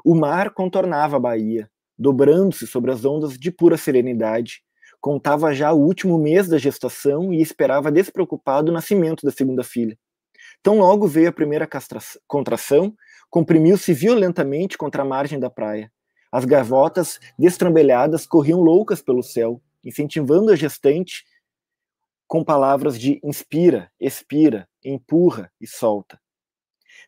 O 0.03 0.15
mar 0.15 0.51
contornava 0.51 1.17
a 1.17 1.19
Bahia, 1.19 1.69
dobrando-se 1.97 2.65
sobre 2.65 2.91
as 2.91 3.05
ondas 3.05 3.37
de 3.37 3.51
pura 3.51 3.77
serenidade, 3.77 4.61
contava 4.99 5.53
já 5.53 5.71
o 5.71 5.79
último 5.79 6.17
mês 6.17 6.47
da 6.47 6.57
gestação 6.57 7.33
e 7.33 7.41
esperava 7.41 7.91
despreocupado 7.91 8.71
o 8.71 8.73
nascimento 8.73 9.25
da 9.25 9.31
segunda 9.31 9.63
filha. 9.63 9.97
Tão 10.61 10.79
logo 10.79 11.07
veio 11.07 11.29
a 11.29 11.33
primeira 11.33 11.67
contração, 12.25 12.95
comprimiu-se 13.29 13.93
violentamente 13.93 14.77
contra 14.77 15.03
a 15.03 15.05
margem 15.05 15.39
da 15.39 15.49
praia 15.49 15.91
as 16.33 16.45
gavotas 16.45 17.19
destrambelhadas 17.37 18.25
corriam 18.25 18.59
loucas 18.59 19.03
pelo 19.03 19.21
céu, 19.21 19.61
incentivando 19.85 20.51
a 20.51 20.55
gestante 20.55 21.23
com 22.25 22.43
palavras 22.43 22.99
de 22.99 23.21
inspira, 23.23 23.91
expira, 23.99 24.67
empurra 24.83 25.51
e 25.61 25.67
solta. 25.67 26.19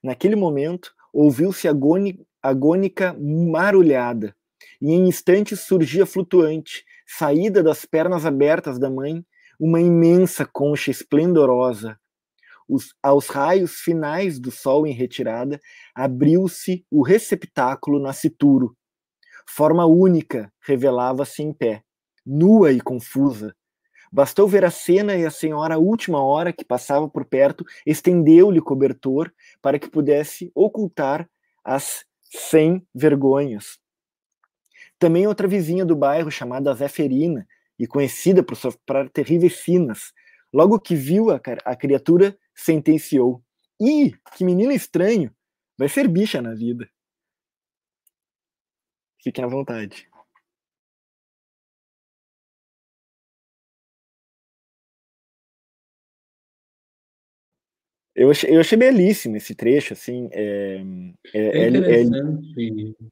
Naquele 0.04 0.36
momento, 0.36 0.94
ouviu-se 1.12 1.68
agônica 1.68 3.18
marulhada, 3.20 4.36
e 4.80 4.92
em 4.92 5.08
instantes 5.08 5.62
surgia 5.62 6.06
flutuante, 6.06 6.86
saída 7.08 7.64
das 7.64 7.84
pernas 7.84 8.28
abertas 8.28 8.78
da 8.78 8.92
mãe, 8.92 9.26
uma 9.60 9.82
imensa 9.82 10.46
concha 10.46 10.92
esplendorosa. 10.92 12.00
Os, 12.70 12.94
aos 13.02 13.26
raios 13.26 13.80
finais 13.80 14.40
do 14.40 14.52
sol 14.52 14.86
em 14.86 14.94
retirada, 14.94 15.60
abriu-se 15.96 16.86
o 16.92 17.02
receptáculo 17.02 18.00
nascituro, 18.00 18.78
Forma 19.48 19.86
única 19.86 20.52
revelava-se 20.62 21.42
em 21.42 21.54
pé, 21.54 21.84
nua 22.26 22.72
e 22.72 22.82
confusa, 22.82 23.56
Bastou 24.16 24.48
ver 24.48 24.64
a 24.64 24.72
cena 24.72 25.14
e 25.18 25.26
a 25.26 25.30
senhora, 25.30 25.76
a 25.76 25.78
última 25.78 26.24
hora 26.24 26.54
que 26.54 26.64
passava 26.64 27.06
por 27.06 27.26
perto, 27.26 27.66
estendeu-lhe 27.86 28.62
cobertor 28.62 29.30
para 29.62 29.78
que 29.78 29.90
pudesse 29.90 30.50
ocultar 30.56 31.30
as 31.62 32.06
sem 32.24 32.88
vergonhas. 32.96 33.78
Também 34.98 35.28
outra 35.28 35.50
vizinha 35.50 35.86
do 35.86 35.98
bairro, 35.98 36.32
chamada 36.32 36.74
Zeferina, 36.74 37.46
e 37.78 37.86
conhecida 37.86 38.42
por 38.42 38.56
suas 38.56 38.78
terríveis 39.12 39.58
sinas, 39.58 40.14
logo 40.54 40.80
que 40.80 40.96
viu 40.96 41.30
a, 41.30 41.42
a 41.66 41.76
criatura, 41.76 42.38
sentenciou: 42.56 43.44
Ih, 43.82 44.14
que 44.38 44.46
menino 44.46 44.72
estranho! 44.72 45.30
Vai 45.78 45.90
ser 45.90 46.08
bicha 46.08 46.42
na 46.42 46.54
vida. 46.54 46.90
Fiquem 49.26 49.44
à 49.44 49.48
vontade. 49.48 50.08
Eu 58.16 58.30
achei, 58.30 58.56
eu 58.56 58.60
achei 58.60 58.78
belíssimo 58.78 59.36
esse 59.36 59.56
trecho, 59.56 59.94
assim. 59.94 60.30
É, 60.32 60.76
é, 61.34 61.40
é, 61.40 61.64
é 61.64 61.70
interessante. 61.70 62.96
É, 63.02 63.06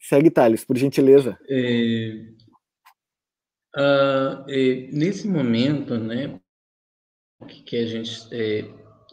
Segue, 0.00 0.30
Thales, 0.30 0.64
por 0.64 0.76
gentileza. 0.76 1.38
É, 1.48 2.26
uh, 3.76 4.44
é, 4.48 4.90
nesse 4.92 5.28
momento, 5.28 5.96
né, 5.96 6.40
que, 7.46 7.62
que 7.62 7.76
a 7.76 7.86
gente 7.86 8.28
é, 8.32 8.64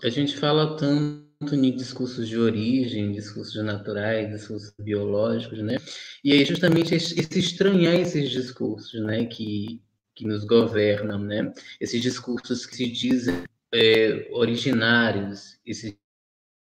a 0.03 0.09
gente 0.09 0.36
fala 0.38 0.75
tanto 0.75 1.22
em 1.51 1.75
discursos 1.75 2.29
de 2.29 2.38
origem, 2.38 3.12
discursos 3.12 3.63
naturais, 3.63 4.32
discursos 4.32 4.73
biológicos, 4.79 5.60
né? 5.60 5.77
E 6.23 6.32
aí 6.32 6.45
justamente 6.45 6.95
esse, 6.95 7.19
esse 7.19 7.39
estranhar 7.39 7.95
esses 7.95 8.29
discursos, 8.29 9.01
né, 9.01 9.25
que 9.25 9.82
que 10.15 10.25
nos 10.27 10.43
governam, 10.43 11.19
né? 11.19 11.51
Esses 11.79 12.01
discursos 12.01 12.65
que 12.65 12.75
se 12.75 12.89
dizem 12.89 13.43
é, 13.73 14.27
originários, 14.32 15.60
esses 15.65 15.97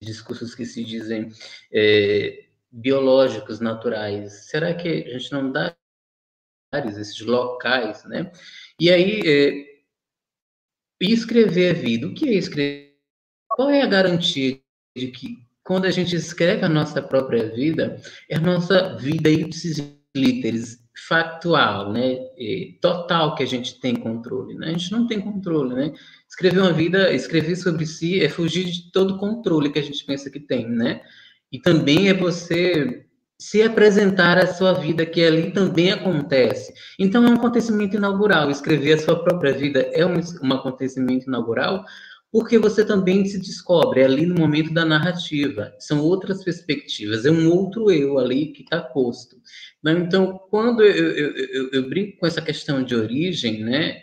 discursos 0.01 0.55
que 0.55 0.65
se 0.65 0.83
dizem 0.83 1.29
é, 1.71 2.45
biológicos, 2.71 3.59
naturais. 3.59 4.47
Será 4.49 4.73
que 4.73 4.89
a 4.89 5.17
gente 5.17 5.31
não 5.31 5.51
dá 5.51 5.75
esses 6.73 7.19
locais, 7.21 8.03
né? 8.05 8.31
E 8.79 8.91
aí, 8.91 9.21
é, 9.25 9.75
escrever 10.99 11.75
a 11.75 11.79
vida, 11.79 12.07
o 12.07 12.13
que 12.13 12.29
é 12.29 12.33
escrever? 12.33 12.95
Qual 13.47 13.69
é 13.69 13.81
a 13.81 13.87
garantia 13.87 14.59
de 14.95 15.07
que 15.07 15.37
quando 15.63 15.85
a 15.85 15.91
gente 15.91 16.15
escreve 16.15 16.63
a 16.63 16.69
nossa 16.69 17.01
própria 17.01 17.49
vida, 17.49 17.99
é 18.29 18.37
a 18.37 18.39
nossa 18.39 18.95
vida 18.95 19.29
ipsis 19.29 19.77
literis, 20.15 20.79
factual, 21.07 21.91
né, 21.91 22.17
total 22.81 23.35
que 23.35 23.43
a 23.43 23.45
gente 23.45 23.79
tem 23.81 23.95
controle, 23.95 24.55
né? 24.55 24.67
A 24.67 24.71
gente 24.71 24.91
não 24.91 25.05
tem 25.07 25.19
controle, 25.19 25.75
né? 25.75 25.93
Escrever 26.29 26.61
uma 26.61 26.71
vida, 26.71 27.13
escrever 27.13 27.55
sobre 27.57 27.85
si 27.85 28.23
é 28.23 28.29
fugir 28.29 28.65
de 28.65 28.91
todo 28.91 29.17
controle 29.17 29.69
que 29.69 29.79
a 29.79 29.83
gente 29.83 30.05
pensa 30.05 30.29
que 30.29 30.39
tem, 30.39 30.69
né? 30.69 31.01
E 31.51 31.59
também 31.59 32.07
é 32.09 32.13
você 32.13 33.05
se 33.37 33.61
apresentar 33.61 34.37
a 34.37 34.47
sua 34.47 34.73
vida, 34.73 35.05
que 35.05 35.21
ali 35.21 35.51
também 35.51 35.91
acontece. 35.91 36.73
Então, 36.97 37.25
é 37.25 37.29
um 37.29 37.35
acontecimento 37.35 37.97
inaugural. 37.97 38.49
Escrever 38.49 38.93
a 38.93 38.97
sua 38.97 39.21
própria 39.21 39.53
vida 39.53 39.81
é 39.93 40.05
um, 40.05 40.19
um 40.41 40.53
acontecimento 40.53 41.27
inaugural, 41.27 41.83
porque 42.35 42.59
você 42.59 42.83
também 42.83 43.23
se 43.23 43.39
descobre 43.39 44.03
ali 44.03 44.25
no 44.25 44.35
momento 44.35 44.73
da 44.73 44.83
narrativa. 44.83 45.73
São 45.79 46.01
outras 46.01 46.43
perspectivas, 46.43 47.25
é 47.25 47.31
um 47.31 47.49
outro 47.49 47.89
eu 47.89 48.19
ali 48.19 48.47
que 48.47 48.61
está 48.61 48.81
posto. 48.81 49.37
Né? 49.81 49.93
Então, 49.93 50.37
quando 50.49 50.83
eu, 50.83 51.11
eu, 51.11 51.33
eu, 51.33 51.69
eu, 51.71 51.87
brinco 51.87 52.17
com 52.17 52.27
essa 52.27 52.41
questão 52.41 52.83
de 52.83 52.93
origem, 52.93 53.63
né? 53.63 54.01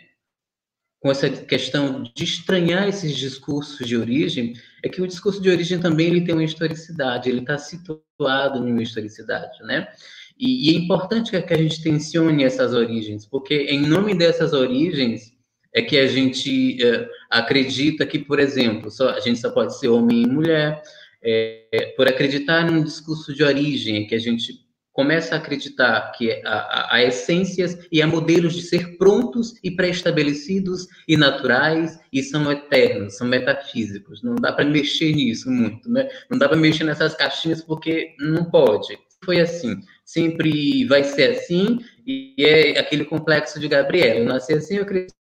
com 0.99 1.11
essa 1.11 1.29
questão 1.29 2.01
de 2.01 2.23
estranhar 2.23 2.87
esses 2.87 3.15
discursos 3.15 3.87
de 3.87 3.95
origem, 3.95 4.55
é 4.83 4.89
que 4.89 4.99
o 4.99 5.07
discurso 5.07 5.39
de 5.39 5.51
origem 5.51 5.79
também 5.79 6.07
ele 6.07 6.25
tem 6.25 6.33
uma 6.33 6.43
historicidade, 6.43 7.29
ele 7.29 7.41
está 7.41 7.59
situado 7.59 8.67
em 8.67 8.71
uma 8.71 8.81
historicidade, 8.81 9.61
né? 9.61 9.87
E, 10.35 10.71
e 10.71 10.75
é 10.75 10.79
importante 10.79 11.29
que 11.29 11.53
a 11.53 11.57
gente 11.57 11.83
tensione 11.83 12.43
essas 12.43 12.73
origens, 12.73 13.27
porque 13.27 13.53
em 13.69 13.85
nome 13.85 14.15
dessas 14.15 14.53
origens 14.53 15.33
é 15.73 15.81
que 15.81 15.97
a 15.97 16.07
gente 16.07 16.81
é, 16.83 17.09
acredita 17.33 18.05
que, 18.05 18.19
por 18.19 18.39
exemplo, 18.39 18.91
só, 18.91 19.09
a 19.09 19.19
gente 19.19 19.39
só 19.39 19.49
pode 19.49 19.77
ser 19.79 19.87
homem 19.87 20.21
e 20.21 20.27
mulher, 20.27 20.81
é, 21.21 21.93
por 21.97 22.07
acreditar 22.07 22.63
num 22.69 22.83
discurso 22.83 23.33
de 23.33 23.43
origem, 23.43 24.03
é 24.03 24.07
que 24.07 24.13
a 24.13 24.19
gente 24.19 24.61
começa 24.91 25.33
a 25.33 25.39
acreditar 25.39 26.11
que 26.11 26.31
há, 26.45 26.95
há 26.95 27.03
essências 27.03 27.87
e 27.91 28.01
há 28.01 28.05
modelos 28.05 28.53
de 28.53 28.61
ser 28.61 28.95
prontos 28.97 29.55
e 29.63 29.71
pré-estabelecidos 29.71 30.87
e 31.07 31.17
naturais 31.17 31.99
e 32.11 32.21
são 32.21 32.51
eternos, 32.51 33.17
são 33.17 33.27
metafísicos. 33.27 34.21
Não 34.21 34.35
dá 34.35 34.53
para 34.53 34.65
mexer 34.65 35.11
nisso 35.15 35.49
muito, 35.49 35.89
né? 35.89 36.07
Não 36.29 36.37
dá 36.37 36.47
para 36.47 36.57
mexer 36.57 36.83
nessas 36.83 37.15
caixinhas 37.15 37.63
porque 37.63 38.15
não 38.19 38.45
pode. 38.45 38.95
Foi 39.25 39.39
assim, 39.39 39.77
sempre 40.05 40.85
vai 40.85 41.03
ser 41.03 41.31
assim 41.31 41.79
e 42.05 42.35
é 42.37 42.79
aquele 42.79 43.05
complexo 43.05 43.59
de 43.59 43.67
Gabriela. 43.67 44.19
Eu 44.19 44.25
nasci 44.25 44.53
assim, 44.53 44.75
eu 44.75 44.85
cresci 44.85 45.22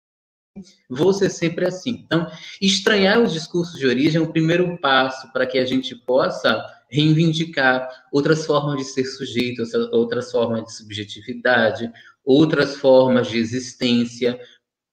vou 0.89 1.13
ser 1.13 1.31
sempre 1.31 1.67
assim. 1.67 2.03
Então, 2.05 2.27
estranhar 2.61 3.21
os 3.21 3.33
discursos 3.33 3.79
de 3.79 3.87
origem 3.87 4.21
é 4.21 4.25
o 4.25 4.33
primeiro 4.33 4.79
passo 4.79 5.33
para 5.33 5.47
que 5.47 5.59
a 5.59 5.65
gente 5.65 5.95
possa 5.95 6.65
reivindicar 6.91 7.89
outras 8.13 8.47
formas 8.47 8.79
de 8.79 8.85
ser 8.85 9.05
sujeito, 9.05 9.63
outras 9.93 10.31
formas 10.31 10.65
de 10.65 10.75
subjetividade, 10.75 11.91
outras 12.25 12.77
formas 12.77 13.29
de 13.29 13.39
existência, 13.39 14.39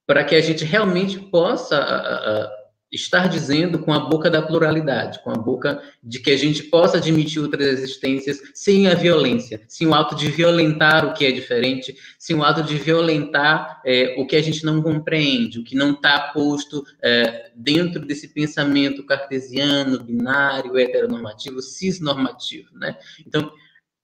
para 0.05 0.23
que 0.23 0.35
a 0.35 0.41
gente 0.41 0.63
realmente 0.63 1.19
possa 1.19 2.49
estar 2.91 3.27
dizendo 3.27 3.79
com 3.79 3.93
a 3.93 3.99
boca 3.99 4.29
da 4.29 4.41
pluralidade, 4.41 5.21
com 5.23 5.31
a 5.31 5.35
boca 5.35 5.81
de 6.03 6.19
que 6.19 6.31
a 6.31 6.37
gente 6.37 6.63
possa 6.63 6.97
admitir 6.97 7.41
outras 7.41 7.67
existências 7.67 8.41
sem 8.53 8.87
a 8.87 8.93
violência, 8.93 9.61
sem 9.67 9.87
o 9.87 9.93
ato 9.93 10.15
de 10.15 10.29
violentar 10.29 11.05
o 11.05 11.13
que 11.13 11.25
é 11.25 11.31
diferente, 11.31 11.95
sem 12.17 12.35
o 12.35 12.43
ato 12.43 12.63
de 12.63 12.77
violentar 12.77 13.81
é, 13.85 14.15
o 14.17 14.25
que 14.25 14.35
a 14.35 14.41
gente 14.41 14.63
não 14.63 14.81
compreende, 14.81 15.59
o 15.59 15.63
que 15.63 15.75
não 15.75 15.91
está 15.91 16.31
posto 16.33 16.83
é, 17.01 17.51
dentro 17.55 18.05
desse 18.05 18.29
pensamento 18.29 19.05
cartesiano, 19.05 20.03
binário, 20.03 20.77
heteronormativo, 20.77 21.61
cisnormativo, 21.61 22.69
né? 22.77 22.97
Então, 23.25 23.51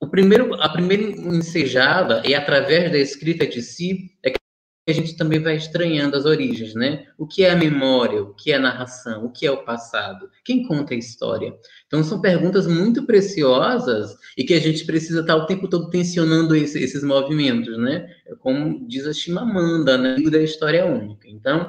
o 0.02 0.08
primeiro, 0.08 0.56
a 0.56 0.68
primeira 0.68 1.04
ensejada 1.04 2.24
é 2.26 2.34
através 2.34 2.92
da 2.92 2.98
escrita 2.98 3.46
de 3.46 3.62
si 3.62 4.12
é 4.24 4.32
que 4.32 4.41
a 4.92 4.94
gente 4.94 5.16
também 5.16 5.40
vai 5.40 5.56
estranhando 5.56 6.16
as 6.16 6.26
origens, 6.26 6.76
né? 6.76 7.06
O 7.18 7.26
que 7.26 7.44
é 7.44 7.52
a 7.52 7.56
memória, 7.56 8.22
o 8.22 8.34
que 8.34 8.52
é 8.52 8.56
a 8.56 8.60
narração, 8.60 9.26
o 9.26 9.32
que 9.32 9.46
é 9.46 9.52
o 9.52 9.64
passado, 9.64 10.30
quem 10.46 10.68
conta 10.68 10.94
a 10.94 10.98
história. 10.98 11.54
Então, 11.88 12.04
são 12.04 12.22
perguntas 12.22 12.68
muito 12.68 13.06
preciosas 13.06 14.16
e 14.38 14.44
que 14.44 14.54
a 14.54 14.60
gente 14.60 14.86
precisa 14.86 15.22
estar 15.22 15.36
o 15.36 15.46
tempo 15.46 15.68
todo 15.68 15.90
tensionando 15.90 16.56
esse, 16.56 16.80
esses 16.80 17.04
movimentos, 17.04 17.78
né? 17.78 18.08
É 18.28 18.36
como 18.36 18.88
diz 18.88 19.08
a 19.08 19.14
Chimamanda, 19.14 19.98
né? 19.98 20.16
da 20.30 20.42
história 20.42 20.86
única. 20.86 21.28
Então, 21.28 21.68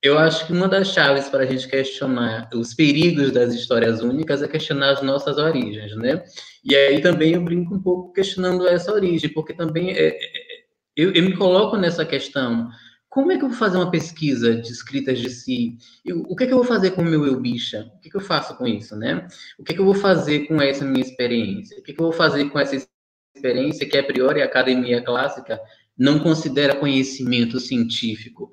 eu 0.00 0.16
acho 0.16 0.46
que 0.46 0.52
uma 0.52 0.68
das 0.68 0.88
chaves 0.88 1.28
para 1.28 1.42
a 1.42 1.46
gente 1.46 1.66
questionar 1.66 2.48
os 2.54 2.72
perigos 2.72 3.32
das 3.32 3.52
histórias 3.52 4.00
únicas 4.00 4.42
é 4.42 4.48
questionar 4.48 4.92
as 4.92 5.02
nossas 5.02 5.38
origens, 5.38 5.96
né? 5.96 6.22
E 6.64 6.74
aí 6.74 7.00
também 7.00 7.32
eu 7.32 7.42
brinco 7.42 7.74
um 7.74 7.82
pouco 7.82 8.12
questionando 8.12 8.66
essa 8.68 8.92
origem, 8.92 9.32
porque 9.32 9.52
também 9.52 9.90
é, 9.90 10.08
é 10.08 10.47
eu, 10.98 11.12
eu 11.12 11.22
me 11.22 11.36
coloco 11.36 11.76
nessa 11.76 12.04
questão. 12.04 12.68
Como 13.08 13.30
é 13.30 13.38
que 13.38 13.44
eu 13.44 13.48
vou 13.48 13.56
fazer 13.56 13.76
uma 13.76 13.90
pesquisa 13.90 14.56
de 14.56 14.68
escritas 14.68 15.20
de 15.20 15.30
si? 15.30 15.78
Eu, 16.04 16.22
o 16.22 16.34
que 16.34 16.42
é 16.42 16.46
que 16.48 16.52
eu 16.52 16.58
vou 16.58 16.66
fazer 16.66 16.90
com 16.90 17.02
o 17.02 17.04
meu 17.04 17.24
eu 17.24 17.40
bicha? 17.40 17.88
O 17.96 18.00
que, 18.00 18.08
é 18.08 18.10
que 18.10 18.16
eu 18.16 18.20
faço 18.20 18.56
com 18.56 18.66
isso, 18.66 18.96
né? 18.96 19.28
O 19.56 19.62
que 19.62 19.72
é 19.72 19.74
que 19.76 19.80
eu 19.80 19.84
vou 19.84 19.94
fazer 19.94 20.48
com 20.48 20.60
essa 20.60 20.84
minha 20.84 21.04
experiência? 21.04 21.78
O 21.78 21.82
que 21.84 21.92
é 21.92 21.94
que 21.94 22.00
eu 22.00 22.06
vou 22.06 22.12
fazer 22.12 22.50
com 22.50 22.58
essa 22.58 22.76
experiência 23.34 23.88
que, 23.88 23.96
a 23.96 24.02
priori, 24.02 24.42
a 24.42 24.46
academia 24.46 25.00
clássica 25.00 25.60
não 25.96 26.18
considera 26.18 26.74
conhecimento 26.74 27.60
científico? 27.60 28.50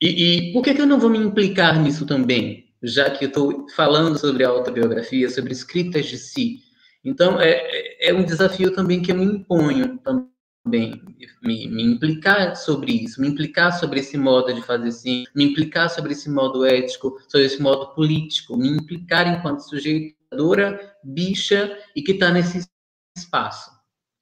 E, 0.00 0.50
e 0.50 0.52
por 0.52 0.62
que, 0.62 0.72
que 0.72 0.80
eu 0.80 0.86
não 0.86 1.00
vou 1.00 1.10
me 1.10 1.18
implicar 1.18 1.82
nisso 1.82 2.06
também? 2.06 2.72
Já 2.80 3.10
que 3.10 3.24
eu 3.24 3.28
estou 3.28 3.68
falando 3.70 4.16
sobre 4.16 4.44
autobiografia, 4.44 5.28
sobre 5.28 5.52
escritas 5.52 6.06
de 6.06 6.16
si. 6.16 6.60
Então, 7.04 7.40
é, 7.40 7.50
é, 7.50 8.10
é 8.10 8.14
um 8.14 8.24
desafio 8.24 8.72
também 8.72 9.02
que 9.02 9.10
eu 9.10 9.16
me 9.16 9.24
imponho 9.24 9.98
também 9.98 10.35
bem 10.66 11.02
me, 11.42 11.68
me, 11.68 11.82
implicar 11.82 12.56
sobre 12.56 12.92
isso, 12.92 13.20
me 13.20 13.28
implicar 13.28 13.78
sobre 13.78 14.00
esse 14.00 14.18
modo 14.18 14.52
de 14.52 14.62
fazer 14.62 14.90
sim, 14.92 15.24
me 15.34 15.44
implicar 15.44 15.88
sobre 15.88 16.12
esse 16.12 16.28
modo 16.28 16.64
ético, 16.64 17.18
sobre 17.28 17.46
esse 17.46 17.60
modo 17.60 17.94
político, 17.94 18.56
me 18.56 18.68
implicar 18.68 19.26
enquanto 19.26 19.60
sujeitadora, 19.60 20.94
bicha 21.02 21.76
e 21.94 22.02
que 22.02 22.12
está 22.12 22.30
nesse 22.30 22.66
espaço 23.16 23.70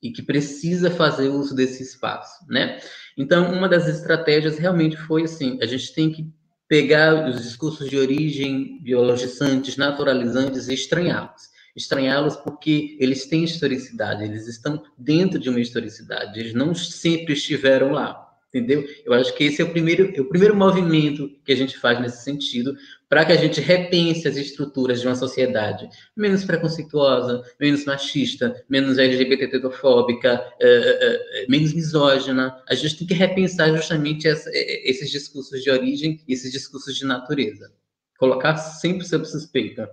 e 0.02 0.12
que 0.12 0.22
precisa 0.22 0.90
fazer 0.90 1.28
uso 1.28 1.54
desse 1.54 1.82
espaço, 1.82 2.44
né? 2.48 2.78
Então, 3.16 3.52
uma 3.52 3.68
das 3.68 3.88
estratégias 3.88 4.58
realmente 4.58 4.96
foi 4.96 5.22
assim, 5.22 5.58
a 5.62 5.66
gente 5.66 5.94
tem 5.94 6.12
que 6.12 6.30
pegar 6.68 7.28
os 7.28 7.42
discursos 7.42 7.88
de 7.88 7.96
origem 7.96 8.82
biologizantes, 8.82 9.76
naturalizantes 9.76 10.68
e 10.68 10.74
estranhá-los 10.74 11.53
estranhá-los 11.74 12.36
porque 12.36 12.96
eles 13.00 13.26
têm 13.26 13.44
historicidade, 13.44 14.24
eles 14.24 14.46
estão 14.46 14.82
dentro 14.96 15.38
de 15.38 15.48
uma 15.48 15.60
historicidade, 15.60 16.38
eles 16.38 16.54
não 16.54 16.74
sempre 16.74 17.32
estiveram 17.34 17.90
lá 17.92 18.24
entendeu? 18.54 18.86
Eu 19.04 19.12
acho 19.12 19.34
que 19.34 19.44
esse 19.44 19.60
é 19.60 19.64
o 19.64 19.70
primeiro, 19.70 20.12
é 20.14 20.20
o 20.20 20.28
primeiro 20.28 20.54
movimento 20.54 21.28
que 21.44 21.52
a 21.52 21.56
gente 21.56 21.76
faz 21.76 22.00
nesse 22.00 22.22
sentido, 22.22 22.76
para 23.08 23.24
que 23.24 23.32
a 23.32 23.36
gente 23.36 23.60
repense 23.60 24.28
as 24.28 24.36
estruturas 24.36 25.00
de 25.00 25.08
uma 25.08 25.16
sociedade 25.16 25.88
menos 26.16 26.44
preconceituosa, 26.44 27.42
menos 27.60 27.84
machista, 27.84 28.64
menos 28.68 28.96
LGBTfóbica, 28.96 30.40
é, 30.60 30.68
é, 30.68 31.42
é, 31.42 31.46
menos 31.48 31.74
misógina. 31.74 32.56
A 32.68 32.74
gente 32.76 32.98
tem 32.98 33.08
que 33.08 33.14
repensar 33.14 33.74
justamente 33.74 34.28
essa, 34.28 34.48
esses 34.52 35.10
discursos 35.10 35.60
de 35.62 35.70
origem 35.70 36.22
esses 36.28 36.52
discursos 36.52 36.96
de 36.96 37.04
natureza. 37.04 37.72
Colocar 38.18 38.56
sempre 38.56 39.04
sob 39.04 39.24
suspeita. 39.24 39.90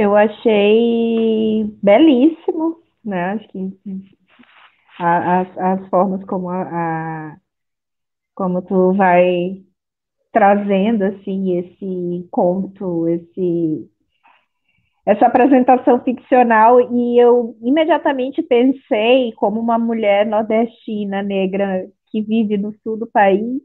Eu 0.00 0.16
achei 0.16 1.64
belíssimo 1.82 2.80
né? 3.04 3.32
Acho 3.32 3.48
que 3.48 3.58
as, 4.98 5.58
as 5.58 5.88
formas 5.88 6.24
como 6.26 6.50
a, 6.50 6.62
a, 6.62 7.36
como 8.34 8.62
tu 8.62 8.92
vai 8.94 9.62
trazendo 10.32 11.04
assim 11.04 11.58
esse 11.58 12.28
conto, 12.30 13.08
esse 13.08 13.90
essa 15.06 15.26
apresentação 15.26 15.98
ficcional 16.04 16.80
e 16.80 17.18
eu 17.18 17.56
imediatamente 17.62 18.42
pensei 18.42 19.32
como 19.32 19.58
uma 19.58 19.78
mulher 19.78 20.26
nordestina 20.26 21.22
negra 21.22 21.88
que 22.10 22.22
vive 22.22 22.58
no 22.58 22.72
sul 22.82 22.98
do 22.98 23.06
país 23.06 23.60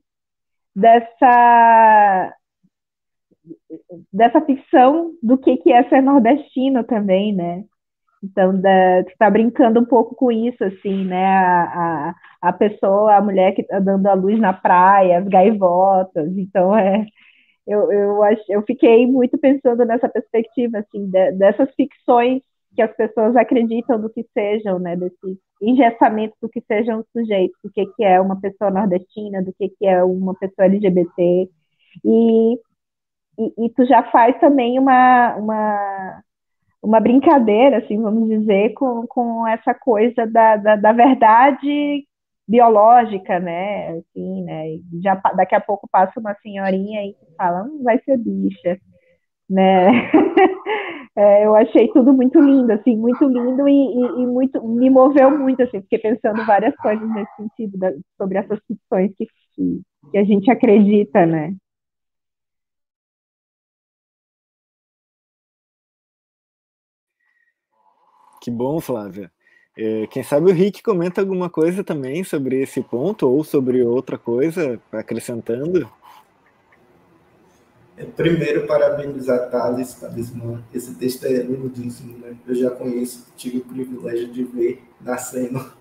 dessa 0.76 2.34
dessa 4.12 4.42
ficção 4.42 5.14
do 5.22 5.38
que 5.38 5.58
que 5.58 5.72
é 5.72 5.88
ser 5.90 6.02
nordestino 6.02 6.84
também, 6.84 7.34
né? 7.34 7.64
Então, 8.24 8.60
da, 8.60 9.02
está 9.02 9.30
brincando 9.30 9.80
um 9.80 9.86
pouco 9.86 10.16
com 10.16 10.32
isso, 10.32 10.64
assim, 10.64 11.06
né? 11.06 11.26
A, 11.26 12.12
a, 12.42 12.50
a 12.50 12.54
pessoa, 12.54 13.16
a 13.16 13.22
mulher 13.22 13.54
que 13.54 13.62
está 13.62 13.80
dando 13.80 14.08
a 14.08 14.14
luz 14.14 14.40
na 14.40 14.54
praia, 14.54 15.20
as 15.20 15.28
gaivotas. 15.28 16.36
Então, 16.38 16.76
é, 16.76 17.06
eu, 17.68 17.92
eu, 17.92 18.24
ach, 18.24 18.42
eu 18.50 18.64
fiquei 18.64 19.06
muito 19.08 19.38
pensando 19.38 19.86
nessa 19.86 20.10
perspectiva, 20.10 20.80
assim, 20.80 21.10
de, 21.10 21.32
dessas 21.34 21.74
ficções 21.76 22.42
que 22.76 22.82
as 22.82 22.94
pessoas 22.96 23.36
acreditam 23.36 24.00
do 24.02 24.10
que 24.10 24.26
sejam, 24.34 24.80
né? 24.80 24.96
Desse 24.96 25.40
engessamento 25.62 26.36
do 26.42 26.50
que 26.50 26.62
sejam 26.62 27.00
os 27.00 27.06
sujeitos, 27.12 27.58
do 27.64 27.72
que, 27.72 27.86
que 27.86 28.04
é 28.04 28.20
uma 28.20 28.40
pessoa 28.40 28.72
nordestina, 28.72 29.42
do 29.42 29.54
que, 29.54 29.70
que 29.70 29.86
é 29.86 30.04
uma 30.04 30.34
pessoa 30.36 30.66
LGBT. 30.66 31.50
E, 32.04 32.60
e, 33.40 33.66
e 33.66 33.70
tu 33.72 33.86
já 33.86 34.04
faz 34.12 34.40
também 34.40 34.80
uma, 34.80 35.36
uma 35.36 36.24
uma 36.86 37.00
brincadeira, 37.00 37.80
assim, 37.80 38.00
vamos 38.02 38.30
dizer, 38.30 38.74
com, 38.74 39.06
com 39.08 39.48
essa 39.48 39.74
coisa 39.74 40.26
da, 40.28 40.56
da, 40.56 40.76
da 40.76 40.94
verdade 40.94 42.06
biológica, 42.48 43.40
né? 43.40 43.90
Assim, 43.98 44.44
né? 44.44 44.80
Já, 45.04 45.16
daqui 45.36 45.56
a 45.56 45.60
pouco 45.60 45.90
passa 45.92 46.20
uma 46.20 46.36
senhorinha 46.36 47.02
aí 47.02 47.14
que 47.14 47.36
fala, 47.36 47.64
hum, 47.64 47.82
vai 47.84 48.00
ser 48.04 48.18
bicha, 48.18 48.80
né? 49.50 49.88
é, 51.18 51.46
eu 51.46 51.56
achei 51.56 51.88
tudo 51.92 52.14
muito 52.14 52.40
lindo, 52.40 52.72
assim, 52.72 52.96
muito 52.96 53.28
lindo 53.28 53.68
e, 53.68 53.72
e, 53.72 54.24
e, 54.24 54.28
muito 54.28 54.64
me 54.68 54.90
moveu 54.90 55.38
muito, 55.38 55.64
assim, 55.64 55.82
fiquei 55.82 56.00
pensando 56.00 56.46
várias 56.46 56.76
coisas 56.78 57.08
nesse 57.10 57.36
sentido 57.36 57.78
da, 57.80 57.92
sobre 58.18 58.38
essas 58.38 58.60
ficções 58.68 59.12
que, 59.18 59.26
que, 59.56 59.82
que 60.12 60.18
a 60.20 60.24
gente 60.24 60.52
acredita, 60.52 61.26
né? 61.26 61.56
Que 68.46 68.52
bom, 68.52 68.80
Flávia. 68.80 69.32
É, 69.76 70.06
quem 70.06 70.22
sabe 70.22 70.52
o 70.52 70.54
Rick 70.54 70.84
comenta 70.84 71.20
alguma 71.20 71.50
coisa 71.50 71.84
também 71.84 72.24
sobre 72.24 72.62
esse 72.62 72.80
ponto 72.80 73.28
ou 73.28 73.44
sobre 73.44 73.82
outra 73.82 74.20
coisa, 74.20 74.80
acrescentando. 74.92 75.90
É, 77.98 78.04
primeiro, 78.04 78.68
parabenizar 78.68 79.50
Thales, 79.50 79.96
Talismã. 79.96 80.64
Esse 80.72 80.94
texto 80.94 81.26
é 81.26 81.42
lindíssimo, 81.42 82.20
né? 82.20 82.38
Eu 82.48 82.54
já 82.54 82.70
conheço, 82.70 83.26
tive 83.36 83.58
o 83.58 83.62
privilégio 83.62 84.28
de 84.28 84.44
ver 84.44 84.84
nascendo. 85.02 85.74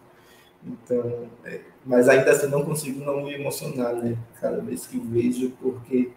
Então, 0.66 1.28
é, 1.44 1.60
mas 1.84 2.08
ainda 2.08 2.30
assim 2.30 2.46
não 2.46 2.64
consigo 2.64 3.04
não 3.04 3.24
me 3.24 3.34
emocionar, 3.34 3.94
né? 3.94 4.16
Cada 4.40 4.62
vez 4.62 4.86
que 4.86 4.98
vejo, 4.98 5.50
porque 5.60 6.12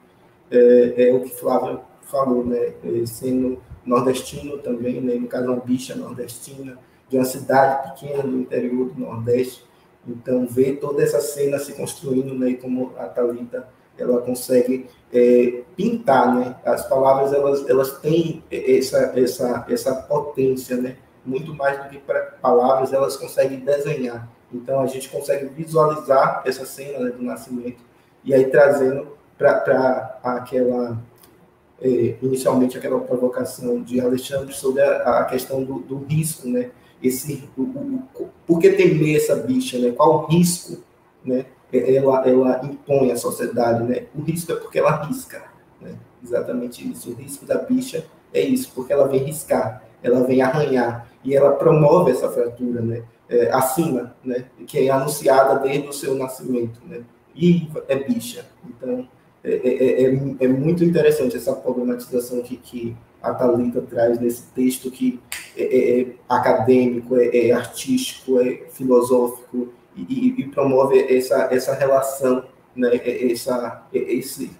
é, 0.49 1.09
é 1.09 1.13
o 1.13 1.19
que 1.19 1.31
Flávio 1.31 1.81
falou, 2.03 2.45
né? 2.45 2.71
É, 2.85 3.05
sendo 3.05 3.61
nordestino 3.87 4.57
também, 4.59 5.01
né? 5.01 5.15
no 5.15 5.27
caso 5.27 5.47
uma 5.47 5.59
bicha 5.59 5.95
nordestina, 5.95 6.77
de 7.09 7.17
uma 7.17 7.25
cidade 7.25 7.89
pequena 7.89 8.23
do 8.23 8.37
interior 8.37 8.89
do 8.89 8.99
Nordeste. 8.99 9.65
Então, 10.05 10.45
ver 10.45 10.77
toda 10.77 11.01
essa 11.01 11.19
cena 11.19 11.57
se 11.57 11.73
construindo, 11.73 12.33
né? 12.33 12.53
como 12.55 12.93
a 12.97 13.05
Thalita 13.05 13.67
ela 13.97 14.21
consegue 14.21 14.87
é, 15.11 15.63
pintar, 15.75 16.35
né? 16.35 16.55
As 16.63 16.87
palavras, 16.87 17.33
elas, 17.33 17.67
elas 17.67 17.97
têm 17.99 18.43
essa, 18.51 19.13
essa, 19.15 19.65
essa 19.67 19.95
potência, 19.95 20.77
né? 20.77 20.97
Muito 21.25 21.53
mais 21.53 21.83
do 21.83 21.89
que 21.89 22.01
palavras, 22.41 22.93
elas 22.93 23.17
conseguem 23.17 23.59
desenhar. 23.59 24.29
Então, 24.53 24.81
a 24.81 24.87
gente 24.87 25.09
consegue 25.09 25.45
visualizar 25.47 26.43
essa 26.45 26.65
cena 26.65 26.99
né, 26.99 27.09
do 27.11 27.23
nascimento 27.23 27.81
e 28.23 28.33
aí 28.33 28.45
trazendo 28.45 29.17
para 29.37 30.19
aquela 30.23 30.97
é, 31.81 32.15
inicialmente 32.21 32.77
aquela 32.77 32.99
provocação 32.99 33.81
de 33.81 33.99
Alexandre 33.99 34.53
sobre 34.53 34.81
a, 34.81 35.19
a 35.19 35.25
questão 35.25 35.63
do, 35.63 35.79
do, 35.79 35.97
risco, 36.05 36.47
né? 36.47 36.71
Esse, 37.01 37.47
o, 37.55 37.61
o, 37.61 38.29
por 38.45 38.59
que 38.59 38.71
temer 38.71 39.17
essa 39.17 39.35
bicha, 39.35 39.77
né? 39.77 39.91
Qual 39.91 40.23
o 40.23 40.25
risco, 40.27 40.81
né? 41.23 41.45
É, 41.71 41.95
ela, 41.95 42.27
ela 42.27 42.61
impõe 42.65 43.11
à 43.11 43.17
sociedade, 43.17 43.83
né? 43.83 44.07
O 44.15 44.21
risco 44.21 44.51
é 44.51 44.55
porque 44.55 44.79
ela 44.79 45.03
risca, 45.05 45.43
né? 45.79 45.95
Exatamente 46.23 46.89
isso. 46.89 47.11
O 47.11 47.13
risco 47.13 47.45
da 47.45 47.59
bicha 47.59 48.05
é 48.33 48.41
isso, 48.41 48.71
porque 48.73 48.91
ela 48.91 49.07
vem 49.07 49.23
riscar, 49.23 49.83
ela 50.01 50.23
vem 50.23 50.41
arranhar 50.41 51.07
e 51.23 51.35
ela 51.35 51.51
promove 51.51 52.11
essa 52.11 52.29
fratura, 52.29 52.81
né? 52.81 53.03
É, 53.29 53.51
acima, 53.51 54.15
né? 54.23 54.45
Que 54.65 54.87
é 54.87 54.89
anunciada 54.89 55.59
desde 55.59 55.89
o 55.89 55.93
seu 55.93 56.15
nascimento, 56.15 56.79
né? 56.85 57.03
E 57.35 57.69
é 57.87 57.95
bicha. 57.95 58.45
Então, 58.65 59.07
é, 59.47 59.61
é, 59.63 60.03
é, 60.03 60.17
é, 60.41 60.47
muito 60.49 60.83
interessante 60.83 61.37
essa 61.37 61.53
problematização 61.53 62.41
que, 62.41 62.57
que 62.57 62.97
a 63.23 63.33
Thalita 63.33 63.81
traz 63.81 64.19
nesse 64.19 64.43
texto 64.47 64.91
que 64.91 65.21
é, 65.55 65.63
é, 65.63 66.01
é 66.01 66.07
acadêmico, 66.27 67.15
é, 67.15 67.51
artístico, 67.51 68.41
é 68.41 68.65
filosófico 68.69 69.69
e, 69.95 70.35
e, 70.37 70.47
promove 70.49 70.99
essa, 70.99 71.47
essa 71.49 71.73
relação, 71.73 72.43
né, 72.75 72.99
essa, 73.31 73.87
esse, 73.93 74.51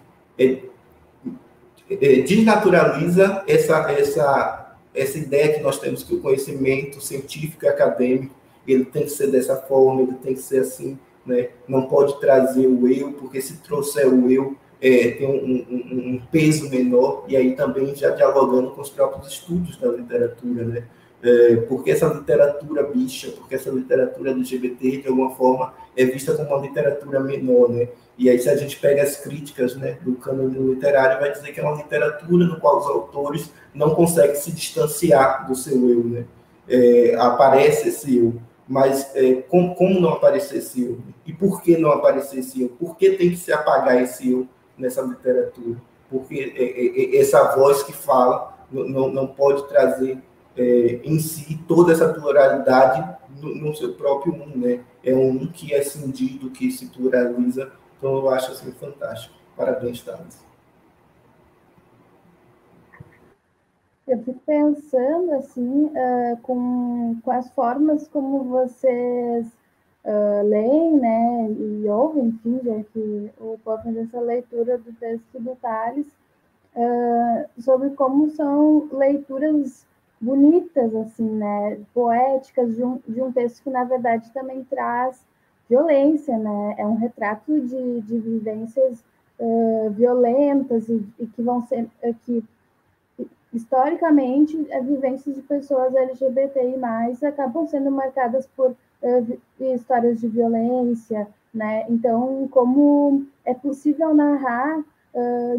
desnaturaliza 2.25 3.43
essa, 3.45 3.91
essa, 3.91 4.77
essa 4.95 5.17
ideia 5.17 5.53
que 5.53 5.59
nós 5.59 5.79
temos 5.79 6.01
que 6.01 6.15
o 6.15 6.21
conhecimento 6.21 7.01
científico 7.01 7.65
e 7.65 7.67
acadêmico 7.67 8.33
ele 8.65 8.85
tem 8.85 9.03
que 9.03 9.11
ser 9.11 9.31
dessa 9.31 9.57
forma, 9.57 10.01
ele 10.01 10.13
tem 10.13 10.33
que 10.33 10.41
ser 10.41 10.59
assim, 10.59 10.97
né? 11.25 11.49
não 11.67 11.87
pode 11.87 12.19
trazer 12.19 12.67
o 12.67 12.87
eu, 12.87 13.11
porque 13.13 13.41
se 13.41 13.57
trouxer 13.57 14.07
o 14.07 14.31
eu, 14.31 14.55
é, 14.81 15.11
tem 15.11 15.27
um, 15.27 15.65
um, 15.69 16.13
um, 16.13 16.21
peso 16.31 16.69
menor, 16.69 17.25
e 17.27 17.35
aí 17.35 17.55
também 17.55 17.95
já 17.95 18.11
dialogando 18.11 18.71
com 18.71 18.81
os 18.81 18.89
próprios 18.89 19.33
estudos 19.33 19.77
da 19.77 19.87
literatura, 19.89 20.65
né? 20.65 20.83
É, 21.21 21.55
porque 21.67 21.89
essa 21.89 22.05
literatura 22.05 22.83
bicha, 22.83 23.31
porque 23.31 23.55
essa 23.55 23.71
literatura 23.71 24.31
LGBT, 24.31 25.01
de 25.01 25.07
alguma 25.07 25.35
forma, 25.35 25.73
é 25.95 26.05
vista 26.05 26.35
como 26.35 26.49
uma 26.49 26.61
literatura 26.61 27.19
menor, 27.19 27.69
né? 27.69 27.87
E 28.19 28.29
aí, 28.29 28.39
se 28.39 28.49
a 28.49 28.55
gente 28.55 28.77
pega 28.79 29.01
as 29.01 29.17
críticas 29.17 29.75
né, 29.75 29.97
do 30.01 30.15
cânone 30.15 30.73
literário, 30.73 31.19
vai 31.19 31.31
dizer 31.31 31.51
que 31.51 31.59
é 31.59 31.63
uma 31.63 31.75
literatura 31.75 32.45
no 32.45 32.59
qual 32.59 32.79
os 32.79 32.85
autores 32.87 33.51
não 33.73 33.95
conseguem 33.95 34.35
se 34.35 34.51
distanciar 34.51 35.47
do 35.47 35.55
seu 35.55 35.89
eu, 35.89 36.03
né? 36.03 36.25
É, 36.69 37.15
aparece 37.17 37.89
esse 37.89 38.17
eu, 38.17 38.39
mas 38.67 39.09
é, 39.15 39.35
como, 39.47 39.73
como 39.73 39.99
não 39.99 40.09
aparecer 40.09 40.57
esse 40.57 40.83
eu? 40.83 40.99
E 41.25 41.33
por 41.33 41.61
que 41.61 41.77
não 41.77 41.91
aparecer 41.91 42.39
esse 42.39 42.61
eu? 42.61 42.69
Por 42.69 42.95
que 42.95 43.11
tem 43.11 43.31
que 43.31 43.37
se 43.37 43.51
apagar 43.51 44.01
esse 44.01 44.31
eu 44.31 44.47
nessa 44.77 45.01
literatura, 45.01 45.81
porque 46.09 47.11
essa 47.13 47.55
voz 47.55 47.83
que 47.83 47.93
fala 47.93 48.57
não, 48.71 49.09
não 49.09 49.27
pode 49.27 49.67
trazer 49.67 50.21
é, 50.55 50.99
em 51.03 51.19
si 51.19 51.57
toda 51.67 51.93
essa 51.93 52.13
pluralidade 52.13 53.17
no, 53.41 53.55
no, 53.55 53.75
seu 53.75 53.93
próprio 53.93 54.33
um, 54.33 54.57
né? 54.57 54.83
É 55.03 55.15
um 55.15 55.47
que 55.47 55.73
é 55.73 55.81
cindido, 55.81 56.49
que 56.49 56.71
se 56.71 56.87
pluraliza. 56.87 57.71
Então 57.97 58.15
eu 58.15 58.29
acho 58.29 58.51
assim 58.51 58.71
fantástico. 58.71 59.35
Parabéns, 59.55 60.01
Thales. 60.03 60.45
Eu 64.07 64.17
fico 64.19 64.41
pensando 64.45 65.33
assim 65.33 65.85
uh, 65.85 66.37
com, 66.41 67.19
com 67.21 67.31
as 67.31 67.49
formas 67.51 68.07
como 68.07 68.45
vocês 68.45 69.45
uh, 70.07 70.47
leem, 70.47 70.97
né, 70.97 71.51
e 71.51 71.87
ouvem, 71.89 72.27
enfim, 72.27 72.61
já 72.63 72.83
que 72.93 73.31
o 73.39 73.59
Pó 73.63 73.77
fez 73.79 73.97
essa 73.97 74.19
leitura 74.19 74.77
do 74.77 74.93
texto 74.93 75.39
do 75.39 75.55
Tales, 75.57 76.07
uh, 76.75 77.61
sobre 77.61 77.89
como 77.91 78.29
são 78.29 78.87
leituras 78.91 79.85
bonitas, 80.19 80.95
assim, 80.95 81.29
né, 81.29 81.79
poéticas 81.93 82.73
de 82.75 82.83
um, 82.83 82.99
de 83.07 83.21
um 83.21 83.31
texto 83.31 83.61
que, 83.63 83.69
na 83.69 83.83
verdade, 83.83 84.31
também 84.31 84.63
traz 84.63 85.23
violência, 85.69 86.37
né, 86.37 86.75
é 86.77 86.87
um 86.87 86.95
retrato 86.95 87.59
de, 87.59 88.01
de 88.01 88.17
vivências 88.17 89.03
uh, 89.37 89.89
violentas 89.91 90.87
e, 90.87 91.05
e, 91.19 91.27
que 91.27 91.41
vão 91.41 91.61
ser, 91.67 91.83
uh, 92.03 92.15
que 92.25 92.43
historicamente, 93.53 94.71
as 94.71 94.85
vivências 94.85 95.35
de 95.35 95.41
pessoas 95.41 95.93
LGBTI+, 95.95 96.77
acabam 97.25 97.67
sendo 97.67 97.91
marcadas 97.91 98.47
por 98.55 98.75
histórias 99.59 100.19
de 100.19 100.27
violência, 100.27 101.27
né, 101.53 101.85
então, 101.89 102.47
como 102.51 103.25
é 103.45 103.53
possível 103.53 104.13
narrar 104.13 104.83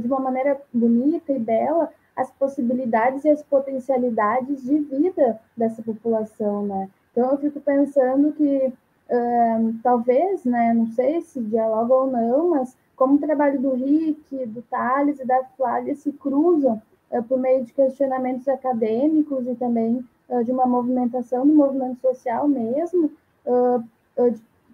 de 0.00 0.06
uma 0.06 0.20
maneira 0.20 0.60
bonita 0.72 1.32
e 1.32 1.38
bela 1.38 1.90
as 2.14 2.30
possibilidades 2.30 3.24
e 3.24 3.28
as 3.28 3.42
potencialidades 3.42 4.62
de 4.62 4.78
vida 4.78 5.40
dessa 5.56 5.82
população, 5.82 6.64
né? 6.64 6.88
Então 7.10 7.32
eu 7.32 7.38
fico 7.38 7.60
pensando 7.60 8.32
que 8.32 8.72
talvez, 9.82 10.44
né, 10.44 10.72
não 10.74 10.86
sei 10.88 11.20
se 11.22 11.40
dialoga 11.40 11.94
ou 11.94 12.06
não, 12.10 12.50
mas 12.50 12.76
como 12.98 13.14
o 13.14 13.20
trabalho 13.20 13.60
do 13.60 13.74
Rick, 13.74 14.44
do 14.46 14.60
Thales 14.62 15.20
e 15.20 15.24
da 15.24 15.44
Flávia 15.56 15.94
se 15.94 16.12
cruzam 16.12 16.82
uh, 17.12 17.22
por 17.22 17.38
meio 17.38 17.64
de 17.64 17.72
questionamentos 17.72 18.48
acadêmicos 18.48 19.46
e 19.46 19.54
também 19.54 20.04
uh, 20.28 20.42
de 20.42 20.50
uma 20.50 20.66
movimentação 20.66 21.46
do 21.46 21.54
movimento 21.54 22.00
social 22.00 22.48
mesmo, 22.48 23.12
uh, 23.46 23.84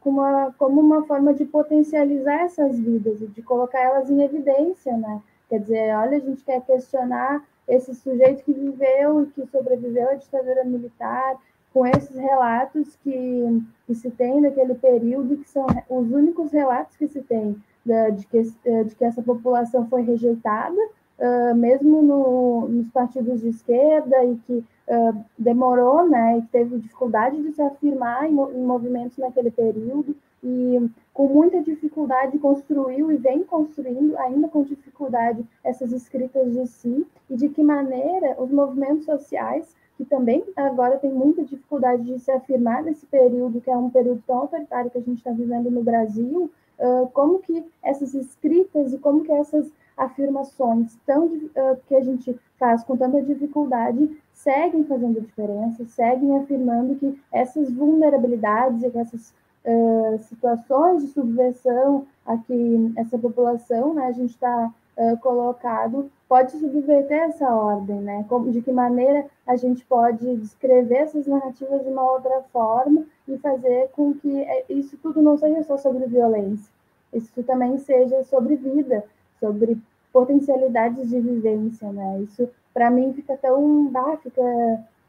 como, 0.01 0.21
uma, 0.21 0.55
como 0.59 0.81
uma 0.81 1.07
forma 1.07 1.33
de 1.35 1.45
potencializar 1.45 2.43
essas 2.43 2.79
vidas 2.79 3.21
e 3.23 3.27
de 3.27 3.43
colocar 3.43 3.81
elas 3.81 4.11
em 4.11 4.23
evidência, 4.23 4.97
né? 4.97 5.23
Quer 5.49 5.61
dizer, 5.61 5.97
olha, 5.97 6.17
a 6.17 6.21
gente 6.21 6.45
quer 6.45 6.61
questionar 6.63 7.45
esse 7.67 7.95
sujeito 7.95 8.45
que 8.45 8.53
viveu 8.53 9.23
e 9.23 9.27
que 9.27 9.47
sobreviveu 9.47 10.11
à 10.11 10.15
ditadura 10.15 10.65
militar, 10.65 11.37
com 11.73 11.85
esses 11.87 12.17
relatos 12.17 12.97
que, 13.03 13.63
que 13.87 13.95
se 13.95 14.11
tem 14.11 14.41
daquele 14.41 14.75
período, 14.75 15.39
que 15.39 15.49
são 15.49 15.67
os 15.91 16.11
únicos 16.13 16.53
relatos 16.53 16.97
que 16.97 17.09
se 17.09 17.21
tem 17.23 17.61
de, 17.85 18.27
que, 18.27 18.43
de 18.43 18.95
que 18.95 19.05
essa 19.05 19.23
população 19.23 19.87
foi 19.89 20.03
rejeitada, 20.03 20.81
uh, 21.19 21.55
mesmo 21.55 22.01
no, 22.01 22.69
nos 22.69 22.89
partidos 22.91 23.41
de 23.41 23.49
esquerda, 23.49 24.25
e 24.25 24.37
que 24.47 24.65
uh, 24.89 25.25
demorou, 25.39 26.09
né, 26.09 26.39
e 26.39 26.43
teve 26.43 26.79
dificuldade 26.79 27.43
de 27.43 27.53
se 27.53 27.63
afirmar 27.63 28.27
em, 28.27 28.33
em 28.33 28.65
movimentos 28.65 29.19
naquele 29.19 29.51
período, 29.51 30.17
e 30.43 30.91
com 31.15 31.27
muita 31.27 31.63
dificuldade 31.63 32.39
construiu 32.39 33.11
e 33.11 33.17
vem 33.17 33.45
construindo, 33.45 34.17
ainda 34.19 34.47
com 34.49 34.63
dificuldade, 34.63 35.45
essas 35.63 35.91
escritas 35.93 36.53
de 36.53 36.67
si, 36.67 37.07
e 37.31 37.37
de 37.37 37.49
que 37.49 37.63
maneira 37.63 38.37
os 38.39 38.51
movimentos 38.51 39.07
sociais, 39.07 39.75
que 39.97 40.05
também 40.05 40.45
agora 40.57 40.99
têm 40.99 41.13
muita 41.13 41.45
dificuldade 41.45 42.03
de 42.03 42.19
se 42.19 42.31
afirmar 42.31 42.83
nesse 42.83 43.07
período, 43.07 43.61
que 43.61 43.71
é 43.71 43.77
um 43.77 43.89
período 43.89 44.23
tão 44.27 44.39
autoritário 44.39 44.91
que 44.91 44.99
a 44.99 45.03
gente 45.03 45.19
está 45.19 45.31
vivendo 45.31 45.71
no 45.71 45.83
Brasil, 45.83 46.51
uh, 46.79 47.09
como 47.13 47.39
que 47.39 47.65
essas 47.83 48.13
escritas 48.13 48.93
e 48.93 48.99
como 48.99 49.23
que 49.23 49.33
essas 49.33 49.73
afirmações 49.97 50.97
tão, 51.07 51.27
uh, 51.27 51.77
que 51.87 51.95
a 51.95 52.01
gente 52.01 52.39
faz 52.59 52.83
com 52.85 52.97
tanta 52.97 53.23
dificuldade 53.23 54.11
seguem 54.33 54.85
fazendo 54.85 55.21
diferença, 55.21 55.85
seguem 55.87 56.37
afirmando 56.39 56.97
que 56.97 57.19
essas 57.33 57.73
vulnerabilidades 57.73 58.83
e 58.83 58.99
essas 58.99 59.33
uh, 59.65 60.19
situações 60.19 61.03
de 61.03 61.09
subversão 61.09 62.07
a 62.27 62.37
que 62.37 62.93
essa 62.97 63.19
população, 63.19 63.95
né, 63.95 64.07
a 64.07 64.13
gente 64.13 64.31
está 64.31 64.73
uh, 64.97 65.17
colocado, 65.19 66.11
pode 66.29 66.53
subverter 66.53 67.19
essa 67.19 67.49
ordem, 67.49 68.01
né? 68.01 68.25
Como, 68.29 68.51
de 68.51 68.61
que 68.61 68.73
maneira 68.73 69.27
a 69.47 69.57
gente 69.57 69.85
pode 69.85 70.37
descrever 70.37 70.97
essas 70.97 71.27
narrativas 71.27 71.83
de 71.83 71.89
uma 71.89 72.11
outra 72.11 72.43
forma 72.53 73.05
e 73.29 73.39
fazer 73.39 73.89
com 73.93 74.15
que 74.15 74.41
eh, 74.41 74.65
isso 74.69 74.97
tudo 75.03 75.23
não 75.23 75.37
seja 75.37 75.63
só 75.63 75.77
sobre 75.77 76.07
violência, 76.07 76.73
isso 77.13 77.43
também 77.43 77.79
seja 77.79 78.23
sobre 78.25 78.57
vida, 78.57 79.05
sobre 79.45 79.77
potencialidades 80.13 81.11
de 81.11 81.21
vivência, 81.21 81.93
né? 81.93 82.21
Isso 82.23 82.49
para 82.73 82.91
mim 82.91 83.13
fica 83.13 83.37
tão, 83.37 83.89
bah, 83.89 84.17
fica 84.23 84.43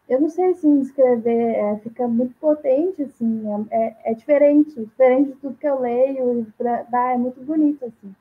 eu 0.08 0.22
não 0.22 0.30
sei 0.30 0.52
assim 0.52 0.82
escrever, 0.82 1.56
é, 1.56 1.78
fica 1.80 2.08
muito 2.08 2.36
potente, 2.40 3.02
assim, 3.02 3.44
é, 3.72 3.96
é, 4.06 4.14
diferente, 4.14 4.80
diferente 4.80 5.30
de 5.32 5.36
tudo 5.38 5.58
que 5.58 5.68
eu 5.68 5.80
leio, 5.80 6.46
pra, 6.58 6.86
ah, 6.94 7.14
é 7.14 7.18
muito 7.18 7.42
bonito, 7.42 7.86
assim. 7.86 8.14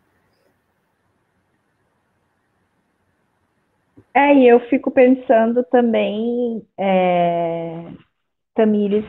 É, 4.14 4.34
e 4.34 4.48
eu 4.48 4.60
fico 4.68 4.90
pensando 4.90 5.62
também, 5.64 6.64
é, 6.78 7.84
Tamires, 8.54 9.04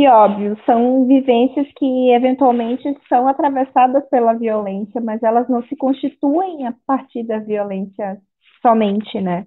que 0.00 0.08
óbvio, 0.08 0.56
são 0.64 1.06
vivências 1.06 1.66
que 1.76 2.10
eventualmente 2.10 2.82
são 3.06 3.28
atravessadas 3.28 4.02
pela 4.08 4.32
violência, 4.32 4.98
mas 4.98 5.22
elas 5.22 5.46
não 5.46 5.62
se 5.64 5.76
constituem 5.76 6.66
a 6.66 6.74
partir 6.86 7.22
da 7.22 7.38
violência 7.38 8.18
somente, 8.62 9.20
né? 9.20 9.46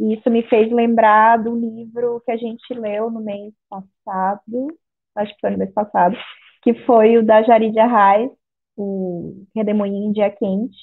E 0.00 0.14
isso 0.14 0.28
me 0.28 0.42
fez 0.42 0.72
lembrar 0.72 1.36
do 1.36 1.54
livro 1.54 2.20
que 2.24 2.32
a 2.32 2.36
gente 2.36 2.74
leu 2.74 3.12
no 3.12 3.20
mês 3.20 3.54
passado, 3.70 4.76
acho 5.14 5.32
que 5.34 5.40
foi 5.40 5.50
no 5.50 5.58
mês 5.58 5.72
passado, 5.72 6.16
que 6.64 6.74
foi 6.84 7.16
o 7.18 7.24
da 7.24 7.44
Jaridia 7.44 7.84
Arraes, 7.84 8.32
o 8.76 9.44
Redemoinho 9.54 10.08
em 10.08 10.12
Dia 10.12 10.30
Quente. 10.30 10.76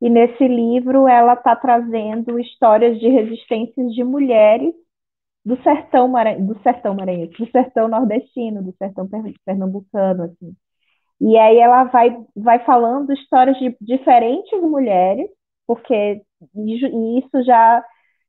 E 0.00 0.08
nesse 0.08 0.46
livro 0.46 1.08
ela 1.08 1.32
está 1.32 1.56
trazendo 1.56 2.38
histórias 2.38 3.00
de 3.00 3.08
resistências 3.08 3.92
de 3.92 4.04
mulheres 4.04 4.72
do 5.46 5.56
sertão, 5.62 6.12
do 6.40 6.60
sertão 6.62 6.94
maranhense, 6.94 7.38
do 7.38 7.48
sertão 7.52 7.86
nordestino, 7.88 8.64
do 8.64 8.74
sertão 8.76 9.08
pernambucano, 9.44 10.24
assim. 10.24 10.56
E 11.20 11.38
aí 11.38 11.58
ela 11.58 11.84
vai, 11.84 12.16
vai 12.36 12.64
falando 12.64 13.12
histórias 13.12 13.56
de 13.58 13.76
diferentes 13.80 14.60
mulheres, 14.60 15.28
porque 15.66 16.22
isso 16.54 17.42
já 17.44 17.82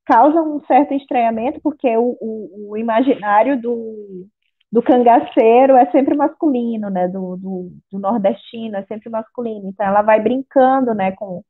causa 0.05 0.41
um 0.41 0.63
certo 0.67 0.93
estranhamento, 0.93 1.59
porque 1.61 1.97
o, 1.97 2.17
o, 2.21 2.71
o 2.71 2.77
imaginário 2.77 3.59
do, 3.61 4.27
do 4.71 4.83
cangaceiro 4.83 5.75
é 5.75 5.89
sempre 5.91 6.15
masculino, 6.15 6.89
né? 6.89 7.07
Do, 7.07 7.35
do, 7.37 7.71
do, 7.91 7.99
nordestino 7.99 8.77
é 8.77 8.85
sempre 8.85 9.09
masculino. 9.09 9.67
Então 9.69 9.85
ela 9.87 10.03
vai 10.03 10.21
brincando, 10.21 10.93
né, 10.93 11.11
com, 11.13 11.43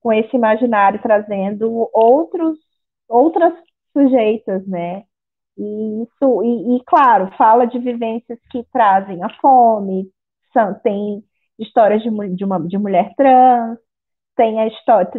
com 0.00 0.12
esse 0.12 0.36
imaginário, 0.36 1.00
trazendo 1.02 1.88
outros 1.92 2.58
outras 3.08 3.54
sujeitas, 3.96 4.66
né? 4.66 5.04
E 5.58 6.02
isso, 6.02 6.42
e, 6.44 6.76
e 6.76 6.84
claro, 6.84 7.30
fala 7.38 7.66
de 7.66 7.78
vivências 7.78 8.38
que 8.50 8.62
trazem 8.72 9.22
a 9.24 9.30
fome, 9.40 10.10
são, 10.52 10.74
tem 10.80 11.24
histórias 11.58 12.02
de, 12.02 12.10
de, 12.34 12.44
uma, 12.44 12.60
de 12.60 12.76
mulher 12.78 13.14
trans, 13.16 13.78
tem 14.36 14.60
a 14.60 14.66
história, 14.68 15.10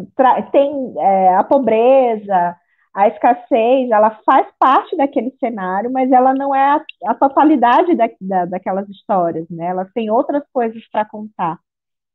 tem 0.52 0.94
é, 1.00 1.36
a 1.36 1.44
pobreza, 1.44 2.56
a 2.94 3.08
escassez, 3.08 3.90
ela 3.92 4.12
faz 4.26 4.48
parte 4.60 4.96
daquele 4.98 5.32
cenário, 5.40 5.92
mas 5.92 6.12
ela 6.12 6.34
não 6.34 6.54
é 6.56 6.78
a, 6.78 6.86
a 7.08 7.16
totalidade 7.16 7.96
da, 7.96 8.08
da, 8.22 8.46
daquelas 8.46 8.88
histórias, 8.90 9.48
né? 9.50 9.68
Elas 9.68 9.92
têm 9.94 10.10
outras 10.12 10.44
coisas 10.54 10.82
para 10.92 11.06
contar. 11.06 11.60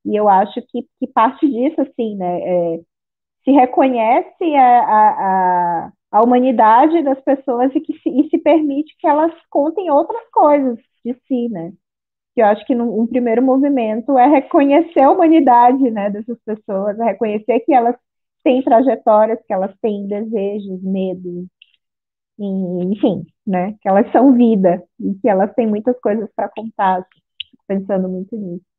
E 0.05 0.17
eu 0.17 0.29
acho 0.29 0.61
que, 0.69 0.83
que 0.99 1.07
parte 1.09 1.49
disso, 1.49 1.81
assim, 1.83 2.17
né? 2.17 2.41
É, 2.43 2.81
se 3.45 3.51
reconhece 3.53 4.57
a, 4.57 4.81
a, 5.87 5.93
a, 6.13 6.23
humanidade 6.23 7.03
das 7.03 7.21
pessoas 7.23 7.75
e 7.75 7.81
que 7.81 7.99
se, 8.01 8.11
e 8.11 8.29
se 8.29 8.39
permite 8.39 8.95
que 8.99 9.07
elas 9.07 9.33
contem 9.51 9.91
outras 9.91 10.23
coisas 10.31 10.79
de 11.05 11.15
si, 11.27 11.49
né? 11.49 11.73
Que 12.35 12.43
eu 12.43 12.47
acho 12.47 12.65
que 12.67 12.75
num, 12.75 13.01
um 13.03 13.07
primeiro 13.07 13.43
movimento 13.43 14.19
é 14.19 14.27
reconhecer 14.29 15.03
a 15.03 15.11
humanidade, 15.11 15.91
né, 15.91 16.11
dessas 16.11 16.39
pessoas, 16.45 16.99
é 17.01 17.05
reconhecer 17.05 17.61
que 17.61 17.75
elas 17.75 17.97
têm 18.45 18.63
trajetórias, 18.63 19.41
que 19.47 19.53
elas 19.53 19.75
têm 19.81 20.07
desejos, 20.09 20.83
medos, 20.83 21.47
enfim, 22.39 23.25
né? 23.47 23.75
Que 23.81 23.89
elas 23.89 24.11
são 24.13 24.33
vida 24.35 24.83
e 25.01 25.15
que 25.17 25.29
elas 25.29 25.53
têm 25.55 25.67
muitas 25.67 25.99
coisas 26.01 26.29
para 26.35 26.49
contar. 26.49 27.07
Pensando 27.67 28.09
muito 28.09 28.37
nisso. 28.37 28.72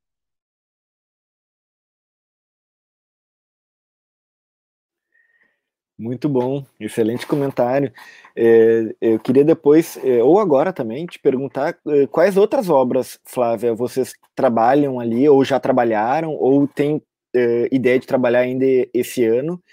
Muito 6.03 6.27
bom, 6.27 6.65
excelente 6.81 7.25
comentário. 7.25 7.89
É, 8.35 8.93
eu 8.99 9.17
queria 9.17 9.45
depois, 9.45 9.97
é, 10.03 10.21
ou 10.21 10.37
agora 10.37 10.73
também, 10.73 11.05
te 11.05 11.17
perguntar 11.17 11.77
é, 11.87 12.05
quais 12.07 12.35
outras 12.35 12.69
obras, 12.69 13.17
Flávia, 13.23 13.73
vocês 13.73 14.11
trabalham 14.35 14.99
ali, 14.99 15.29
ou 15.29 15.45
já 15.45 15.61
trabalharam, 15.61 16.31
ou 16.33 16.67
têm 16.67 16.97
uh, 16.97 17.67
ideia 17.71 17.97
de 17.97 18.05
trabalhar 18.05 18.41
ainda 18.41 18.65
esse 18.93 19.23
ano, 19.23 19.63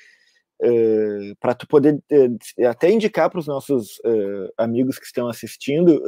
uh, 0.62 1.37
para 1.41 1.53
tu 1.53 1.66
poder 1.66 1.95
uh, 1.95 2.64
até 2.68 2.93
indicar 2.93 3.28
para 3.28 3.41
os 3.41 3.49
nossos 3.49 4.01
amigos 4.57 5.01
que 5.01 5.07
estão 5.07 5.26
assistindo 5.26 6.01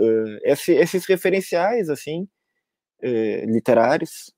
esse, 0.45 0.73
esses 0.73 1.05
referenciais 1.05 1.91
assim 1.91 2.29
literários. 3.45 4.33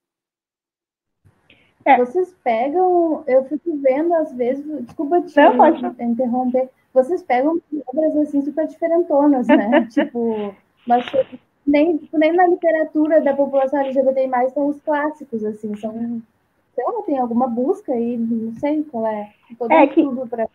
É. 1.84 1.98
Vocês 1.98 2.34
pegam, 2.42 3.22
eu 3.26 3.44
fico 3.44 3.76
vendo 3.76 4.14
às 4.14 4.32
vezes, 4.32 4.64
desculpa 4.84 5.20
te 5.20 5.36
Não, 5.36 5.56
pode. 5.56 6.02
interromper, 6.02 6.70
vocês 6.92 7.22
pegam 7.22 7.60
obras 7.86 8.16
assim 8.16 8.40
super 8.42 8.66
diferentonas, 8.66 9.46
né? 9.46 9.86
tipo, 9.92 10.54
mas 10.86 11.04
nem, 11.66 11.98
tipo, 11.98 12.18
nem 12.18 12.32
na 12.32 12.46
literatura 12.46 13.20
da 13.20 13.34
população 13.34 13.80
LGBT+, 13.80 14.28
são 14.50 14.68
os 14.68 14.80
clássicos, 14.80 15.44
assim, 15.44 15.76
são, 15.76 16.22
sei 16.74 16.84
lá, 16.84 17.02
tem 17.04 17.18
alguma 17.18 17.48
busca 17.48 17.92
aí, 17.92 18.16
não 18.16 18.52
sei 18.54 18.82
qual 18.84 19.06
é, 19.06 19.30
todo 19.58 19.72
é 19.72 19.86
que, 19.86 20.04
pra... 20.28 20.48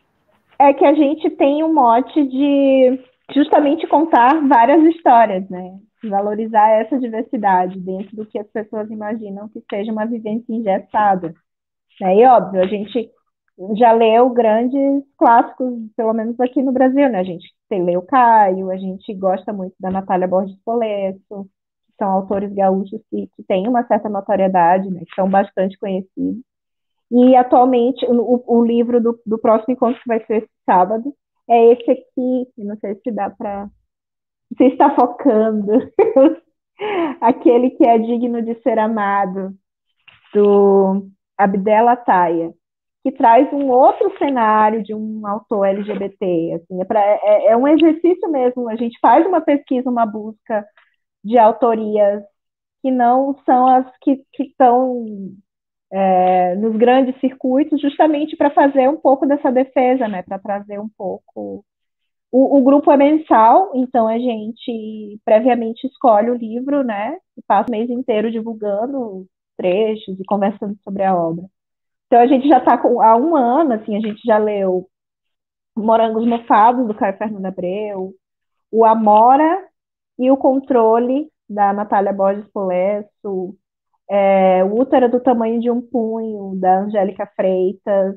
É 0.58 0.74
que 0.74 0.86
a 0.86 0.94
gente 0.94 1.30
tem 1.32 1.64
um 1.64 1.74
mote 1.74 2.26
de 2.26 3.00
justamente 3.34 3.86
contar 3.88 4.46
várias 4.48 4.84
histórias, 4.96 5.48
né? 5.50 5.78
Valorizar 6.04 6.70
essa 6.70 6.98
diversidade 6.98 7.80
dentro 7.80 8.16
do 8.16 8.26
que 8.26 8.40
as 8.40 8.48
pessoas 8.48 8.90
imaginam 8.90 9.50
que 9.50 9.64
seja 9.70 9.92
uma 9.92 10.06
vivência 10.06 10.54
engessada. 10.54 11.34
Né? 12.00 12.18
E 12.18 12.26
óbvio, 12.26 12.62
a 12.62 12.68
gente 12.68 13.12
já 13.76 13.92
leu 13.92 14.30
grandes 14.30 15.04
clássicos, 15.18 15.74
pelo 15.96 16.14
menos 16.14 16.40
aqui 16.40 16.62
no 16.62 16.72
Brasil, 16.72 17.10
né? 17.10 17.20
A 17.20 17.24
gente 17.24 17.46
leu 17.72 18.02
Caio, 18.04 18.72
a 18.72 18.78
gente 18.78 19.14
gosta 19.14 19.52
muito 19.52 19.76
da 19.80 19.92
Natália 19.92 20.28
Borges 20.28 20.58
Polesso, 20.64 21.20
que 21.88 21.94
são 21.98 22.10
autores 22.10 22.54
gaúchos 22.54 23.02
que, 23.10 23.28
que 23.36 23.44
têm 23.44 23.68
uma 23.68 23.86
certa 23.86 24.08
notoriedade, 24.08 24.90
né? 24.90 25.02
Que 25.02 25.16
são 25.16 25.30
bastante 25.30 25.78
conhecidos. 25.78 26.42
E 27.12 27.36
atualmente, 27.36 28.06
o, 28.06 28.44
o 28.48 28.64
livro 28.64 29.02
do, 29.02 29.20
do 29.26 29.38
próximo 29.38 29.74
encontro, 29.74 30.02
que 30.02 30.08
vai 30.08 30.24
ser 30.26 30.44
esse 30.44 30.50
sábado, 30.66 31.14
é 31.50 31.74
esse 31.74 31.92
aqui, 31.92 32.48
não 32.58 32.78
sei 32.78 32.96
se 33.04 33.12
dá 33.12 33.30
para. 33.30 33.70
Você 34.52 34.66
está 34.66 34.94
focando. 34.96 35.72
Aquele 37.22 37.72
que 37.72 37.86
é 37.86 37.98
digno 37.98 38.42
de 38.42 38.56
ser 38.62 38.80
amado, 38.80 39.54
do 40.34 41.08
Abdel 41.38 41.96
Taia, 42.06 42.54
que 43.04 43.12
traz 43.12 43.52
um 43.54 43.70
outro 43.70 44.18
cenário 44.18 44.84
de 44.84 44.94
um 44.94 45.26
autor 45.26 45.66
LGBT. 45.68 46.54
Assim, 46.56 46.82
é, 46.82 46.86
pra, 46.86 47.02
é, 47.02 47.48
é 47.48 47.58
um 47.58 47.68
exercício 47.68 48.30
mesmo. 48.30 48.70
A 48.70 48.76
gente 48.76 49.00
faz 49.02 49.26
uma 49.26 49.42
pesquisa, 49.42 49.90
uma 49.90 50.06
busca 50.06 50.66
de 51.24 51.38
autorias 51.38 52.24
que 52.82 52.92
não 52.92 53.36
são 53.46 53.68
as 53.68 53.86
que, 54.02 54.24
que 54.34 54.44
estão 54.44 55.06
é, 55.92 56.56
nos 56.56 56.76
grandes 56.78 57.20
circuitos, 57.20 57.82
justamente 57.82 58.38
para 58.38 58.52
fazer 58.52 58.88
um 58.90 58.98
pouco 58.98 59.26
dessa 59.26 59.52
defesa, 59.52 60.08
né, 60.08 60.24
para 60.24 60.40
trazer 60.40 60.80
um 60.80 60.90
pouco. 60.98 61.66
O, 62.32 62.60
o, 62.60 62.64
grupo 62.64 62.92
é 62.92 62.98
mensal, 62.98 63.72
então 63.74 64.08
a 64.08 64.18
gente 64.20 65.20
previamente 65.26 65.88
escolhe 65.88 66.30
o 66.30 66.36
livro, 66.36 66.84
né, 66.84 67.18
e 67.36 67.42
passa 67.42 67.70
o 67.70 67.72
mês 67.72 67.90
inteiro 67.90 68.32
divulgando 68.32 69.26
trechos 69.58 70.20
e 70.20 70.24
conversando 70.26 70.78
sobre 70.84 71.04
a 71.04 71.16
obra. 71.16 71.46
Então 72.08 72.20
a 72.20 72.28
gente 72.28 72.48
já 72.48 72.60
está 72.60 72.76
há 72.76 73.18
um 73.18 73.36
ano, 73.36 73.74
assim, 73.74 73.96
a 73.96 74.00
gente 74.00 74.22
já 74.26 74.38
leu 74.38 74.88
Morangos 75.76 76.26
Mofados, 76.26 76.88
do 76.88 76.94
Caio 76.94 77.18
Fernando 77.18 77.46
Abreu, 77.46 78.14
o 78.72 78.86
Amora 78.86 79.68
e 80.18 80.30
o 80.30 80.38
Controle, 80.38 81.32
da 81.50 81.74
Natália 81.74 82.14
Borges 82.14 82.48
Polesso, 82.52 83.56
é, 84.10 84.64
o 84.64 84.80
útero 84.80 85.10
do 85.10 85.20
tamanho 85.20 85.60
de 85.60 85.70
um 85.70 85.82
punho, 85.82 86.56
da 86.60 86.82
Angélica 86.82 87.32
Freitas. 87.36 88.16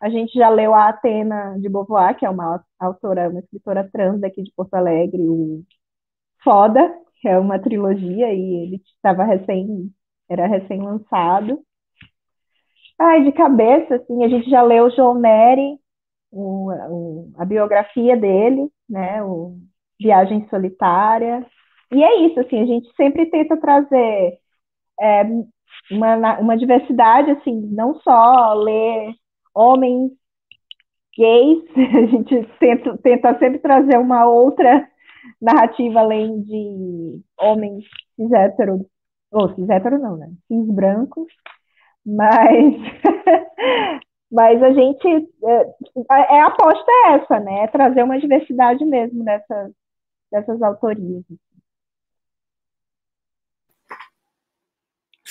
A 0.00 0.08
gente 0.10 0.38
já 0.38 0.48
leu 0.48 0.74
a 0.74 0.88
Atena 0.88 1.56
de 1.58 1.68
Beauvoir, 1.68 2.16
que 2.16 2.26
é 2.26 2.30
uma 2.30 2.62
autora, 2.78 3.30
uma 3.30 3.40
escritora 3.40 3.88
trans 3.92 4.20
daqui 4.20 4.42
de 4.42 4.52
Porto 4.54 4.74
Alegre, 4.74 5.20
o 5.22 5.62
Foda, 6.42 6.92
que 7.20 7.28
é 7.28 7.38
uma 7.38 7.58
trilogia, 7.58 8.32
e 8.32 8.66
ele 8.66 8.82
estava 8.96 9.24
recém, 9.24 9.90
era 10.28 10.46
recém-lançado. 10.46 11.60
Ai, 12.98 13.24
de 13.24 13.32
cabeça, 13.32 13.96
assim, 13.96 14.24
a 14.24 14.28
gente 14.28 14.48
já 14.50 14.62
leu 14.62 14.90
João 14.90 15.14
Neri, 15.14 15.78
o, 16.30 16.70
o, 16.70 17.32
a 17.36 17.44
biografia 17.44 18.16
dele, 18.16 18.68
né, 18.88 19.22
o 19.22 19.56
Viagem 20.00 20.46
Solitária. 20.48 21.46
E 21.92 22.02
é 22.02 22.26
isso, 22.26 22.40
assim, 22.40 22.60
a 22.60 22.66
gente 22.66 22.92
sempre 22.96 23.26
tenta 23.26 23.56
trazer 23.56 24.38
é, 25.00 25.22
uma, 25.90 26.38
uma 26.40 26.56
diversidade, 26.56 27.30
assim, 27.30 27.60
não 27.72 27.94
só 28.00 28.54
ler 28.54 29.14
homens 29.54 30.12
gays, 31.16 31.64
a 31.76 32.06
gente 32.06 32.48
tenta, 32.58 32.98
tenta 32.98 33.38
sempre 33.38 33.58
trazer 33.58 33.98
uma 33.98 34.26
outra 34.26 34.88
narrativa 35.40 36.00
além 36.00 36.42
de 36.42 37.20
homens 37.38 37.84
cis 38.16 38.32
hétero, 38.32 38.86
ou 39.30 39.54
cis 39.54 39.68
hétero 39.68 39.98
não, 39.98 40.16
né? 40.16 40.30
Cis 40.48 40.66
brancos, 40.70 41.32
mas, 42.04 42.74
mas 44.30 44.62
a 44.62 44.72
gente, 44.72 45.08
é, 45.44 45.74
é, 46.10 46.40
a 46.40 46.46
aposta 46.46 46.90
é 46.90 47.14
essa, 47.14 47.40
né? 47.40 47.64
É 47.64 47.66
trazer 47.68 48.02
uma 48.02 48.18
diversidade 48.18 48.84
mesmo 48.84 49.24
dessas, 49.24 49.72
dessas 50.30 50.62
autorias. 50.62 51.24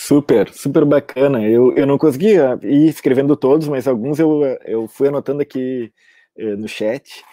Super, 0.03 0.49
super 0.51 0.83
bacana. 0.83 1.41
Eu, 1.47 1.73
eu 1.77 1.87
não 1.87 1.97
consegui 1.97 2.33
ir 2.61 2.89
escrevendo 2.89 3.37
todos, 3.37 3.69
mas 3.69 3.87
alguns 3.87 4.19
eu, 4.19 4.41
eu 4.65 4.85
fui 4.85 5.07
anotando 5.07 5.41
aqui 5.41 5.93
eh, 6.37 6.57
no 6.57 6.67
chat. 6.67 7.23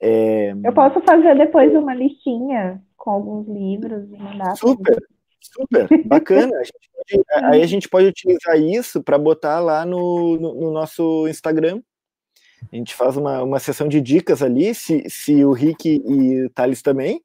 É... 0.00 0.52
Eu 0.64 0.72
posso 0.72 0.98
fazer 1.02 1.36
depois 1.36 1.74
uma 1.74 1.94
listinha 1.94 2.82
com 2.96 3.10
alguns 3.10 3.46
livros 3.46 4.10
e 4.10 4.16
mandar. 4.16 4.56
Super, 4.56 4.96
super, 5.42 5.88
bacana. 6.08 6.56
A 6.56 6.64
pode, 6.64 7.52
aí 7.52 7.62
a 7.62 7.66
gente 7.66 7.86
pode 7.86 8.06
utilizar 8.06 8.58
isso 8.58 9.02
para 9.02 9.18
botar 9.18 9.60
lá 9.60 9.84
no, 9.84 10.38
no, 10.38 10.54
no, 10.54 10.70
nosso 10.70 11.28
Instagram. 11.28 11.82
A 12.72 12.76
gente 12.76 12.94
faz 12.94 13.18
uma, 13.18 13.42
uma 13.42 13.58
sessão 13.58 13.86
de 13.86 14.00
dicas 14.00 14.42
ali, 14.42 14.74
se, 14.74 15.04
se 15.10 15.44
o 15.44 15.52
Rick 15.52 15.86
e 15.86 16.46
o 16.46 16.50
Thales 16.50 16.80
também 16.80 17.20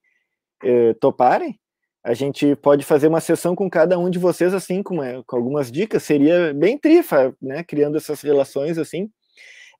eh, 0.61 0.93
toparem 0.95 1.57
a 2.03 2.13
gente 2.13 2.55
pode 2.55 2.83
fazer 2.83 3.07
uma 3.07 3.21
sessão 3.21 3.55
com 3.55 3.69
cada 3.69 3.97
um 3.99 4.09
de 4.09 4.17
vocês, 4.17 4.53
assim, 4.53 4.81
com, 4.81 5.03
é, 5.03 5.21
com 5.25 5.35
algumas 5.35 5.71
dicas, 5.71 6.03
seria 6.03 6.53
bem 6.53 6.77
trifa, 6.77 7.35
né, 7.41 7.63
criando 7.63 7.97
essas 7.97 8.21
relações, 8.21 8.77
assim. 8.77 9.09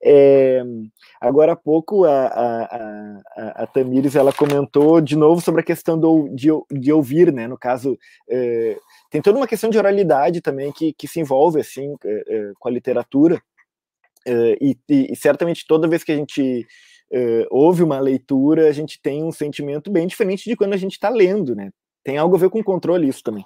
É, 0.04 0.64
agora 1.20 1.54
há 1.54 1.56
pouco 1.56 2.06
a, 2.06 2.26
a, 2.26 2.64
a, 3.38 3.64
a, 3.64 3.68
Tamires 3.68 4.16
ela 4.16 4.34
comentou 4.34 5.00
de 5.00 5.16
novo 5.16 5.40
sobre 5.42 5.62
a 5.62 5.64
questão 5.64 6.00
do, 6.00 6.28
de, 6.30 6.48
de 6.72 6.92
ouvir, 6.92 7.32
né? 7.32 7.48
No 7.48 7.56
caso, 7.56 7.98
é, 8.28 8.78
tem 9.12 9.22
toda 9.22 9.38
uma 9.38 9.46
questão 9.46 9.70
de 9.70 9.78
oralidade 9.78 10.42
também 10.42 10.72
que, 10.72 10.92
que 10.94 11.08
se 11.08 11.20
envolve 11.20 11.60
assim 11.60 11.96
é, 12.04 12.52
com 12.60 12.68
a 12.68 12.72
literatura 12.72 13.40
é, 14.26 14.58
e, 14.60 14.76
e, 14.90 15.16
certamente 15.16 15.68
toda 15.68 15.88
vez 15.88 16.04
que 16.04 16.12
a 16.12 16.16
gente 16.16 16.66
é, 17.12 17.46
ouve 17.52 17.84
uma 17.84 18.00
leitura 18.00 18.70
a 18.70 18.72
gente 18.72 19.00
tem 19.00 19.24
um 19.24 19.32
sentimento 19.32 19.92
bem 19.92 20.08
diferente 20.08 20.50
de 20.50 20.56
quando 20.56 20.74
a 20.74 20.78
gente 20.78 20.94
está 20.94 21.10
lendo, 21.10 21.56
né? 21.56 21.70
Tem 22.04 22.18
algo 22.18 22.36
a 22.36 22.40
ver 22.40 22.50
com 22.50 22.64
controle 22.64 23.08
isso 23.08 23.22
também. 23.24 23.46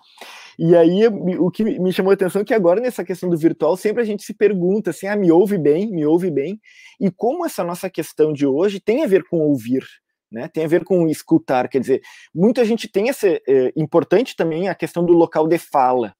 E 0.57 0.75
aí, 0.75 1.07
o 1.07 1.51
que 1.51 1.63
me 1.63 1.91
chamou 1.91 2.11
a 2.11 2.13
atenção 2.13 2.41
é 2.41 2.45
que 2.45 2.53
agora, 2.53 2.79
nessa 2.79 3.03
questão 3.03 3.29
do 3.29 3.37
virtual, 3.37 3.75
sempre 3.75 4.01
a 4.01 4.05
gente 4.05 4.23
se 4.23 4.33
pergunta 4.33 4.91
assim, 4.91 5.07
ah, 5.07 5.15
me 5.15 5.31
ouve 5.31 5.57
bem, 5.57 5.91
me 5.91 6.05
ouve 6.05 6.31
bem, 6.31 6.59
e 6.99 7.11
como 7.11 7.45
essa 7.45 7.63
nossa 7.63 7.89
questão 7.89 8.31
de 8.31 8.47
hoje 8.47 8.79
tem 8.79 9.03
a 9.03 9.07
ver 9.07 9.25
com 9.25 9.39
ouvir, 9.39 9.83
né? 10.31 10.47
Tem 10.47 10.63
a 10.63 10.67
ver 10.67 10.85
com 10.85 11.07
escutar, 11.07 11.67
quer 11.67 11.79
dizer, 11.79 12.01
muita 12.33 12.63
gente 12.63 12.87
tem 12.87 13.09
essa, 13.09 13.27
é, 13.27 13.73
importante 13.75 14.35
também 14.35 14.69
a 14.69 14.75
questão 14.75 15.05
do 15.05 15.13
local 15.13 15.47
de 15.47 15.57
fala, 15.57 16.15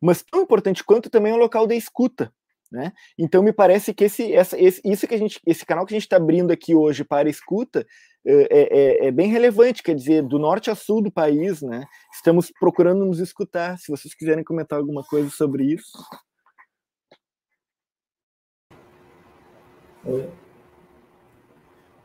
mas 0.00 0.22
tão 0.22 0.42
importante 0.42 0.82
quanto 0.82 1.08
também 1.08 1.32
o 1.32 1.36
local 1.36 1.66
de 1.66 1.76
escuta, 1.76 2.32
né? 2.70 2.92
Então 3.16 3.42
me 3.42 3.52
parece 3.52 3.94
que 3.94 4.04
esse, 4.04 4.32
essa, 4.32 4.60
esse, 4.60 4.80
isso 4.84 5.06
que 5.06 5.14
a 5.14 5.18
gente, 5.18 5.40
esse 5.46 5.64
canal 5.64 5.86
que 5.86 5.94
a 5.94 5.96
gente 5.96 6.06
está 6.06 6.16
abrindo 6.16 6.50
aqui 6.50 6.74
hoje 6.74 7.04
para 7.04 7.28
escuta 7.28 7.86
é, 8.28 8.48
é, 8.50 9.06
é, 9.06 9.10
bem 9.12 9.28
relevante, 9.28 9.84
quer 9.84 9.94
dizer, 9.94 10.22
do 10.24 10.36
norte 10.36 10.68
a 10.68 10.74
sul 10.74 11.00
do 11.00 11.12
país, 11.12 11.62
né? 11.62 11.86
Estamos 12.12 12.50
procurando 12.58 13.04
nos 13.04 13.20
escutar. 13.20 13.78
Se 13.78 13.88
vocês 13.88 14.14
quiserem 14.14 14.42
comentar 14.42 14.78
alguma 14.80 15.04
coisa 15.04 15.30
sobre 15.30 15.64
isso. 15.64 15.96
Oi. 20.04 20.28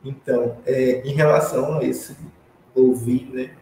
Então, 0.04 0.58
é, 0.64 1.00
em 1.06 1.12
relação 1.12 1.78
a 1.78 1.84
esse 1.84 2.16
ouvir, 2.72 3.28
né, 3.32 3.56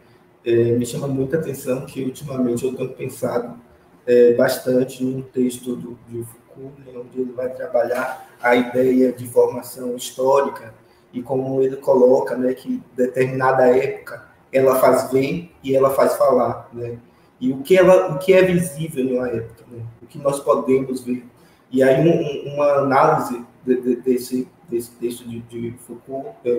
é, 0.45 0.73
me 0.73 0.85
chama 0.85 1.09
muita 1.09 1.39
atenção 1.39 1.87
que 1.87 2.05
ultimamente 2.05 2.65
eu 2.65 2.75
tenho 2.75 2.93
pensado 2.93 3.59
é, 4.07 4.35
bastante 4.35 5.03
num 5.03 5.23
texto 5.23 5.77
do, 5.77 5.99
de 6.09 6.25
Foucault, 6.25 6.81
né, 6.81 6.93
onde 6.95 7.21
ele 7.21 7.33
vai 7.33 7.55
trabalhar 7.55 8.35
a 8.41 8.55
ideia 8.55 9.13
de 9.13 9.27
formação 9.27 9.97
histórica 9.97 10.75
e 11.13 11.23
como 11.23 11.63
ele 11.63 11.77
coloca, 11.77 12.37
né, 12.37 12.55
que 12.55 12.83
determinada 12.95 13.67
época 13.67 14.29
ela 14.53 14.77
faz 14.77 15.11
ver 15.11 15.51
e 15.63 15.75
ela 15.75 15.91
faz 15.91 16.17
falar, 16.17 16.69
né? 16.73 16.99
E 17.41 17.53
o 17.53 17.63
que 17.63 17.77
ela, 17.77 18.15
o 18.15 18.19
que 18.19 18.33
é 18.33 18.43
visível 18.43 19.05
numa 19.05 19.29
época, 19.29 19.65
né? 19.71 19.83
O 20.03 20.07
que 20.07 20.19
nós 20.19 20.41
podemos 20.41 21.03
ver. 21.03 21.25
E 21.71 21.83
aí 21.83 22.07
um, 22.07 22.55
uma 22.55 22.67
análise 22.75 23.45
de, 23.65 23.81
de, 23.81 23.97
desse 23.97 24.49
desse 24.71 24.93
texto 24.93 25.29
de, 25.29 25.41
de 25.41 25.75
Foucault 25.81 26.29
é 26.45 26.55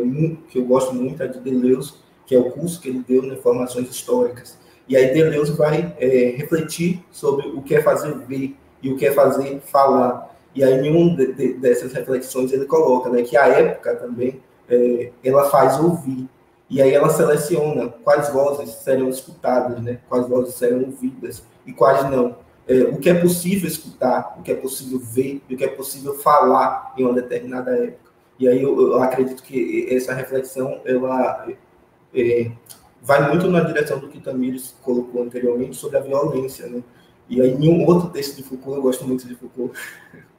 que 0.49 0.59
eu 0.59 0.65
gosto 0.65 0.93
muito 0.93 1.23
é 1.23 1.27
de 1.27 1.39
Deleuze, 1.39 1.93
que 2.25 2.35
é 2.35 2.39
o 2.39 2.51
curso 2.51 2.79
que 2.81 2.89
ele 2.89 3.03
deu 3.07 3.23
na 3.23 3.35
Informações 3.35 3.89
Históricas. 3.89 4.59
E 4.87 4.97
aí 4.97 5.13
Deleuze 5.13 5.53
vai 5.53 5.95
é, 5.97 6.35
refletir 6.35 7.03
sobre 7.09 7.47
o 7.47 7.61
que 7.61 7.75
é 7.75 7.81
fazer 7.81 8.13
ver 8.27 8.55
e 8.83 8.91
o 8.91 8.97
que 8.97 9.05
é 9.05 9.11
fazer 9.11 9.61
falar. 9.61 10.30
E 10.53 10.63
aí, 10.63 10.73
em 10.73 10.95
uma 10.95 11.15
de, 11.15 11.33
de, 11.33 11.53
dessas 11.53 11.93
reflexões, 11.93 12.51
ele 12.51 12.65
coloca 12.65 13.09
né, 13.09 13.21
que 13.23 13.37
a 13.37 13.47
época 13.47 13.95
também 13.95 14.41
é, 14.69 15.11
ela 15.23 15.49
faz 15.49 15.79
ouvir. 15.79 16.27
E 16.69 16.81
aí 16.81 16.93
ela 16.93 17.09
seleciona 17.09 17.89
quais 18.03 18.29
vozes 18.29 18.69
serão 18.75 19.09
escutadas, 19.09 19.81
né, 19.81 19.99
quais 20.07 20.27
vozes 20.27 20.55
serão 20.55 20.81
ouvidas 20.81 21.43
e 21.65 21.73
quais 21.73 22.09
não. 22.09 22.37
É, 22.67 22.83
o 22.83 22.97
que 22.97 23.09
é 23.09 23.13
possível 23.13 23.67
escutar, 23.67 24.35
o 24.39 24.41
que 24.41 24.51
é 24.51 24.55
possível 24.55 24.99
ver 24.99 25.41
o 25.49 25.57
que 25.57 25.63
é 25.63 25.67
possível 25.67 26.13
falar 26.15 26.93
em 26.97 27.03
uma 27.03 27.13
determinada 27.13 27.71
época. 27.71 28.11
E 28.39 28.47
aí 28.47 28.61
eu, 28.61 28.79
eu 28.79 29.01
acredito 29.01 29.43
que 29.43 29.87
essa 29.93 30.13
reflexão 30.13 30.79
ela 30.85 31.47
é, 32.13 32.51
vai 33.01 33.27
muito 33.29 33.47
na 33.49 33.61
direção 33.61 33.99
do 33.99 34.07
que 34.07 34.19
Tamires 34.19 34.75
colocou 34.81 35.23
anteriormente 35.23 35.75
sobre 35.75 35.97
a 35.97 36.01
violência, 36.01 36.67
né? 36.67 36.83
E 37.27 37.41
aí, 37.41 37.51
em 37.51 37.69
um 37.69 37.85
outro 37.85 38.09
texto 38.09 38.35
de 38.35 38.43
Foucault, 38.43 38.77
eu 38.77 38.81
gosto 38.81 39.07
muito 39.07 39.27
de 39.27 39.35
Foucault, 39.35 39.77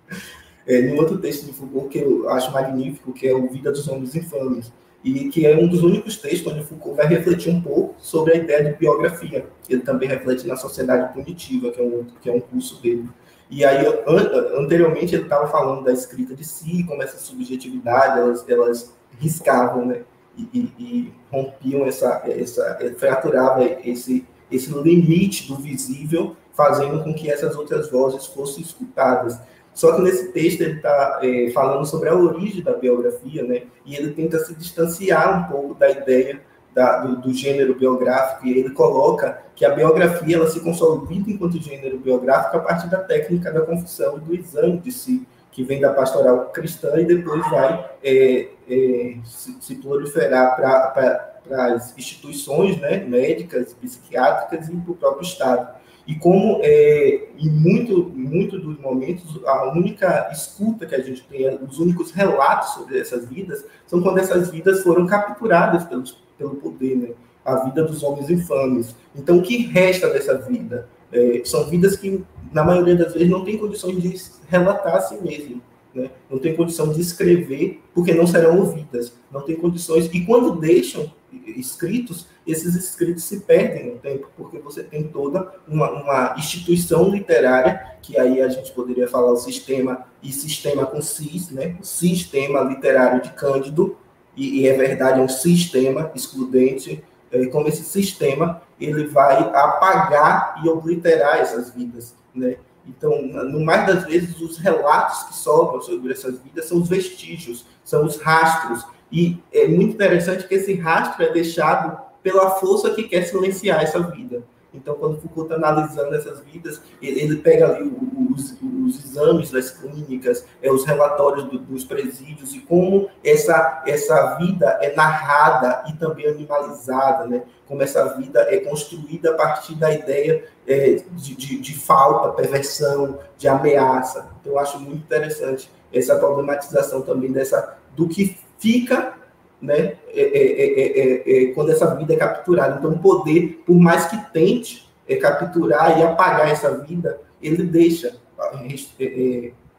é, 0.66 0.80
em 0.80 0.94
um 0.94 0.98
outro 0.98 1.18
texto 1.18 1.46
de 1.46 1.52
Foucault 1.52 1.88
que 1.88 1.98
eu 1.98 2.28
acho 2.30 2.52
magnífico, 2.52 3.12
que 3.12 3.26
é 3.26 3.34
o 3.34 3.48
Vida 3.48 3.72
dos 3.72 3.88
Homens 3.88 4.14
Infames, 4.14 4.72
e 5.04 5.28
que 5.28 5.46
é 5.46 5.56
um 5.56 5.66
dos 5.66 5.82
únicos 5.82 6.16
textos 6.16 6.52
onde 6.52 6.64
Foucault 6.64 6.96
vai 6.96 7.06
refletir 7.06 7.52
um 7.52 7.60
pouco 7.60 7.94
sobre 7.98 8.34
a 8.34 8.36
ideia 8.36 8.64
de 8.64 8.78
biografia. 8.78 9.46
Ele 9.68 9.82
também 9.82 10.08
reflete 10.08 10.46
na 10.46 10.56
Sociedade 10.56 11.12
Punitiva, 11.12 11.72
que 11.72 11.80
é 11.80 11.84
um, 11.84 11.94
outro, 11.94 12.14
que 12.20 12.30
é 12.30 12.32
um 12.32 12.40
curso 12.40 12.80
dele. 12.80 13.08
E 13.50 13.64
aí, 13.64 13.84
an 13.84 14.60
anteriormente, 14.62 15.14
ele 15.14 15.24
estava 15.24 15.46
falando 15.48 15.84
da 15.84 15.92
escrita 15.92 16.34
de 16.34 16.44
si, 16.44 16.84
como 16.84 17.02
essa 17.02 17.18
subjetividade, 17.18 18.20
elas, 18.20 18.48
elas 18.48 18.94
riscavam, 19.18 19.84
né? 19.84 20.02
E, 20.38 20.42
e, 20.54 20.72
e 20.78 21.12
rompiam 21.30 21.84
essa, 21.84 22.22
essa, 22.24 22.78
fraturavam 22.96 23.62
esse, 23.84 24.24
esse 24.50 24.72
limite 24.72 25.48
do 25.48 25.56
visível 25.56 26.34
fazendo 26.54 27.02
com 27.02 27.12
que 27.12 27.30
essas 27.30 27.54
outras 27.54 27.90
vozes 27.90 28.26
fossem 28.26 28.62
escutadas. 28.62 29.38
Só 29.75 29.97
que 29.97 30.03
nesse 30.03 30.33
texto 30.33 30.61
ele 30.61 30.77
está 30.77 31.20
é, 31.23 31.51
falando 31.51 31.87
sobre 31.87 32.09
a 32.09 32.14
origem 32.14 32.62
da 32.62 32.75
biografia, 32.75 33.43
né? 33.43 33.62
E 33.87 33.97
ele 33.97 34.12
tenta 34.12 34.39
se 34.39 34.55
distanciar 34.55 35.41
um 35.41 35.53
pouco 35.53 35.75
da 35.75 35.91
ideia 35.91 36.41
da, 36.75 36.99
do, 36.99 37.16
do, 37.16 37.35
gênero 37.35 37.75
biográfico 37.75 38.47
e 38.47 38.59
ele 38.59 38.70
coloca 38.70 39.43
que 39.55 39.64
a 39.64 39.75
biografia 39.75 40.37
ela 40.37 40.49
se 40.49 40.61
consolida 40.61 41.31
enquanto 41.31 41.61
gênero 41.61 41.99
biográfico 41.99 42.57
a 42.57 42.61
partir 42.61 42.89
da 42.89 42.99
técnica 42.99 43.53
da 43.53 43.61
confissão 43.61 44.16
e 44.16 44.20
do 44.20 44.35
exame 44.35 44.79
de 44.79 44.91
si, 44.91 45.27
que 45.51 45.62
vem 45.62 45.81
da 45.81 45.93
pastoral 45.93 46.47
cristã 46.47 46.99
e 46.99 47.05
depois 47.05 47.43
vai 47.51 47.91
é, 48.03 48.49
é, 48.68 49.16
se, 49.25 49.57
se, 49.61 49.75
proliferar 49.77 50.57
para 50.57 51.35
as 51.75 51.97
instituições 51.97 52.81
né, 52.81 53.05
médicas, 53.05 53.75
psiquiátricas 53.75 54.68
e 54.68 54.77
para 54.77 54.93
o 54.93 54.97
próprio 54.97 55.23
Estado. 55.23 55.82
E 56.07 56.16
como 56.16 56.61
é, 56.62 57.28
em 57.38 57.48
muito, 57.48 58.11
muito 58.14 58.59
dos 58.59 58.78
momentos, 58.80 59.40
a 59.46 59.72
única 59.72 60.28
escuta 60.32 60.84
que 60.84 60.94
a 60.94 61.00
gente 61.00 61.22
tem, 61.24 61.48
os 61.62 61.78
únicos 61.78 62.11
relatos 62.11 62.74
sobre 62.74 62.98
essas 62.98 63.28
vidas, 63.28 63.64
são 63.86 64.03
quando 64.03 64.18
essas 64.18 64.50
vidas 64.50 64.82
foram 64.82 65.07
capturadas 65.07 65.84
pelos, 65.84 66.16
pelo 66.36 66.57
poder, 66.57 66.96
né? 66.96 67.09
a 67.44 67.57
vida 67.64 67.84
dos 67.84 68.03
homens 68.03 68.30
infames. 68.30 68.94
Então, 69.14 69.38
o 69.38 69.42
que 69.42 69.59
resta 69.59 70.09
dessa 70.11 70.38
vida? 70.38 70.88
É, 71.12 71.42
são 71.44 71.68
vidas 71.68 71.96
que, 71.96 72.24
na 72.53 72.64
maioria 72.64 72.96
das 72.96 73.12
vezes, 73.12 73.28
não 73.28 73.44
têm 73.44 73.59
condições 73.59 74.00
de 74.00 74.14
relatar 74.48 74.96
a 74.96 75.00
si 75.00 75.22
mesmo. 75.22 75.61
Né? 75.94 76.11
Não 76.30 76.38
tem 76.38 76.57
condição 76.57 76.92
de 76.92 77.00
escrever, 77.00 77.80
porque 77.94 78.14
não 78.14 78.26
serão 78.26 78.59
ouvidas. 78.59 79.12
Não 79.30 79.42
tem 79.42 79.57
condições. 79.57 80.09
E 80.12 80.24
quando 80.24 80.59
deixam 80.59 81.12
escritos, 81.57 82.26
esses 82.47 82.74
escritos 82.74 83.24
se 83.24 83.41
perdem 83.41 83.93
no 83.93 83.99
tempo, 83.99 84.28
porque 84.37 84.59
você 84.59 84.83
tem 84.83 85.05
toda 85.05 85.55
uma, 85.66 85.91
uma 85.91 86.35
instituição 86.37 87.09
literária, 87.09 87.97
que 88.03 88.18
aí 88.18 88.41
a 88.41 88.49
gente 88.49 88.72
poderia 88.72 89.09
falar 89.09 89.33
o 89.33 89.37
sistema, 89.37 90.05
e 90.22 90.33
sistema 90.33 90.87
com 90.87 91.01
cis, 91.01 91.51
né? 91.51 91.76
o 91.80 91.85
sistema 91.85 92.61
literário 92.61 93.22
de 93.22 93.30
Cândido, 93.30 93.97
e, 94.37 94.61
e 94.61 94.68
é 94.68 94.76
verdade, 94.76 95.20
é 95.20 95.22
um 95.22 95.28
sistema 95.28 96.11
excludente, 96.14 97.03
é, 97.30 97.47
como 97.47 97.68
esse 97.68 97.83
sistema 97.83 98.62
ele 98.80 99.07
vai 99.07 99.39
apagar 99.39 100.61
e 100.62 100.68
obliterar 100.68 101.39
essas 101.39 101.70
vidas, 101.70 102.14
né? 102.35 102.57
Então, 102.87 103.22
no 103.22 103.64
mais 103.64 103.87
das 103.87 104.05
vezes, 104.05 104.41
os 104.41 104.59
relatos 104.59 105.22
que 105.24 105.35
sobram 105.37 105.80
sobre 105.80 106.12
essas 106.12 106.41
vidas 106.41 106.64
são 106.66 106.78
os 106.78 106.89
vestígios, 106.89 107.64
são 107.85 108.05
os 108.05 108.20
rastros, 108.20 108.85
e 109.12 109.38
é 109.52 109.68
muito 109.68 109.94
interessante 109.94 110.48
que 110.48 110.54
esse 110.54 110.74
rastro 110.74 111.22
é 111.22 111.30
deixado 111.30 112.00
pela 112.22 112.52
força 112.52 112.90
que 112.90 113.02
quer 113.02 113.24
silenciar 113.24 113.82
essa 113.82 114.00
vida. 114.00 114.42
Então, 114.74 114.94
quando 114.94 115.20
Foucault 115.20 115.52
está 115.52 115.56
analisando 115.56 116.14
essas 116.14 116.40
vidas, 116.40 116.80
ele 117.02 117.36
pega 117.36 117.66
ali 117.66 117.92
os, 118.30 118.56
os 118.62 119.04
exames 119.04 119.50
das 119.50 119.70
clínicas, 119.70 120.46
é, 120.62 120.72
os 120.72 120.86
relatórios 120.86 121.44
do, 121.44 121.58
dos 121.58 121.84
presídios 121.84 122.54
e 122.54 122.60
como 122.60 123.10
essa, 123.22 123.82
essa 123.86 124.36
vida 124.36 124.78
é 124.80 124.94
narrada 124.96 125.84
e 125.88 125.92
também 125.94 126.26
animalizada, 126.26 127.26
né? 127.26 127.42
como 127.68 127.82
essa 127.82 128.16
vida 128.16 128.46
é 128.48 128.60
construída 128.60 129.32
a 129.32 129.34
partir 129.34 129.74
da 129.74 129.92
ideia 129.92 130.44
é, 130.66 131.02
de, 131.12 131.34
de, 131.36 131.60
de 131.60 131.74
falta, 131.78 132.30
perversão, 132.30 133.18
de 133.36 133.48
ameaça. 133.48 134.30
Então, 134.40 134.52
eu 134.52 134.58
acho 134.58 134.80
muito 134.80 135.02
interessante 135.02 135.70
essa 135.92 136.16
problematização 136.16 137.02
também 137.02 137.30
dessa 137.30 137.76
do 137.94 138.08
que 138.08 138.38
fica 138.62 139.14
né, 139.60 139.96
é 140.08 140.22
é, 140.22 141.22
é, 141.22 141.44
é, 141.44 141.46
quando 141.52 141.70
essa 141.70 141.94
vida 141.94 142.14
é 142.14 142.16
capturada. 142.16 142.78
Então, 142.78 142.90
o 142.90 142.98
poder, 142.98 143.62
por 143.66 143.76
mais 143.76 144.06
que 144.06 144.16
tente 144.32 144.90
capturar 145.20 145.98
e 145.98 146.02
apagar 146.02 146.48
essa 146.48 146.78
vida, 146.78 147.20
ele 147.42 147.64
deixa, 147.64 148.16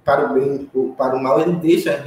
para 0.06 0.32
o 0.32 0.34
bem 0.34 0.70
ou 0.74 0.94
para 0.94 1.16
o 1.16 1.22
mal, 1.22 1.42
ele 1.42 1.56
deixa 1.56 2.04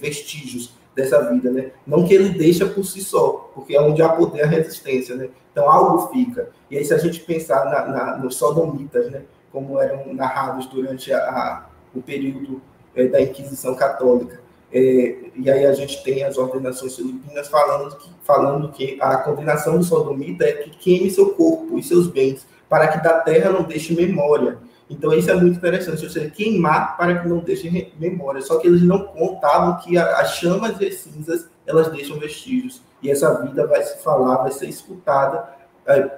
vestígios 0.00 0.74
dessa 0.96 1.30
vida, 1.30 1.50
né? 1.50 1.72
Não 1.86 2.06
que 2.06 2.14
ele 2.14 2.30
deixa 2.30 2.66
por 2.66 2.84
si 2.84 3.02
só, 3.02 3.50
porque 3.54 3.76
é 3.76 3.80
onde 3.80 4.00
há 4.00 4.08
poder 4.08 4.44
a 4.44 4.46
resistência, 4.46 5.14
né? 5.14 5.28
Então 5.52 5.68
algo 5.68 6.08
fica. 6.08 6.48
E 6.70 6.78
aí 6.78 6.84
se 6.84 6.94
a 6.94 6.98
gente 6.98 7.20
pensar 7.20 7.66
na, 7.66 7.86
na, 7.86 8.16
nos 8.16 8.36
sodomitas, 8.36 9.10
né? 9.10 9.22
Como 9.52 9.78
eram 9.78 10.14
narrados 10.14 10.66
durante 10.66 11.12
a, 11.12 11.18
a, 11.18 11.66
o 11.94 12.00
período 12.00 12.62
é, 12.94 13.06
da 13.08 13.20
Inquisição 13.20 13.74
Católica, 13.74 14.40
é, 14.76 15.30
e 15.36 15.48
aí 15.48 15.66
a 15.66 15.72
gente 15.72 16.02
tem 16.02 16.24
as 16.24 16.36
ordenações 16.36 16.96
filipinas 16.96 17.46
falando 17.46 17.96
que, 17.96 18.10
falando 18.24 18.72
que 18.72 18.98
a 19.00 19.18
condenação 19.18 19.78
do 19.78 19.84
sodomita 19.84 20.44
é 20.44 20.52
que 20.52 20.70
queime 20.70 21.08
seu 21.12 21.30
corpo 21.30 21.78
e 21.78 21.82
seus 21.82 22.08
bens, 22.08 22.44
para 22.68 22.88
que 22.88 23.00
da 23.00 23.20
terra 23.20 23.52
não 23.52 23.62
deixe 23.62 23.94
memória. 23.94 24.58
Então 24.90 25.12
isso 25.12 25.30
é 25.30 25.34
muito 25.34 25.58
interessante, 25.58 26.04
ou 26.04 26.10
seja, 26.10 26.28
queimar 26.28 26.96
para 26.96 27.20
que 27.20 27.28
não 27.28 27.38
deixe 27.38 27.92
memória. 28.00 28.42
Só 28.42 28.58
que 28.58 28.66
eles 28.66 28.82
não 28.82 29.04
contavam 29.04 29.76
que 29.76 29.96
as 29.96 30.34
chamas 30.34 30.80
e 30.80 30.86
as 30.86 30.96
cinzas, 30.96 31.48
elas 31.64 31.88
deixam 31.92 32.18
vestígios. 32.18 32.82
E 33.00 33.08
essa 33.08 33.42
vida 33.42 33.68
vai 33.68 33.80
se 33.84 34.02
falar, 34.02 34.38
vai 34.38 34.50
ser 34.50 34.68
escutada 34.68 35.54
é, 35.86 36.10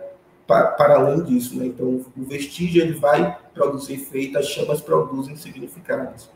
para, 0.46 0.68
para, 0.68 0.94
além 0.94 1.22
disso. 1.24 1.58
Né? 1.58 1.66
Então 1.66 2.06
o 2.16 2.24
vestígio 2.24 2.80
ele 2.80 2.94
vai 2.94 3.36
produzir 3.52 3.96
efeito, 3.96 4.38
as 4.38 4.46
chamas 4.46 4.80
produzem 4.80 5.36
significados. 5.36 6.34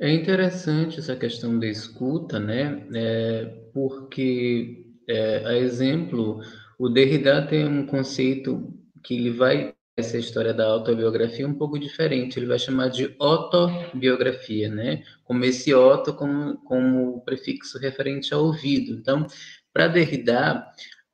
É 0.00 0.12
interessante 0.12 0.98
essa 0.98 1.14
questão 1.16 1.58
da 1.58 1.66
escuta, 1.66 2.40
né? 2.40 2.86
É, 2.94 3.44
porque, 3.72 4.84
é, 5.08 5.46
a 5.46 5.56
exemplo, 5.56 6.40
o 6.78 6.88
Derrida 6.88 7.46
tem 7.46 7.64
um 7.66 7.86
conceito 7.86 8.72
que 9.02 9.14
ele 9.14 9.30
vai 9.30 9.74
essa 9.96 10.18
história 10.18 10.52
da 10.52 10.66
autobiografia 10.66 11.46
um 11.46 11.54
pouco 11.54 11.78
diferente. 11.78 12.38
Ele 12.38 12.46
vai 12.46 12.58
chamar 12.58 12.88
de 12.88 13.14
autobiografia, 13.20 14.68
né? 14.68 15.04
Como 15.22 15.44
esse 15.44 15.72
auto 15.72 16.12
como, 16.14 16.58
como 16.64 17.20
prefixo 17.24 17.78
referente 17.78 18.34
ao 18.34 18.44
ouvido. 18.44 18.92
Então, 18.92 19.26
para 19.72 19.86
Derrida, 19.86 20.66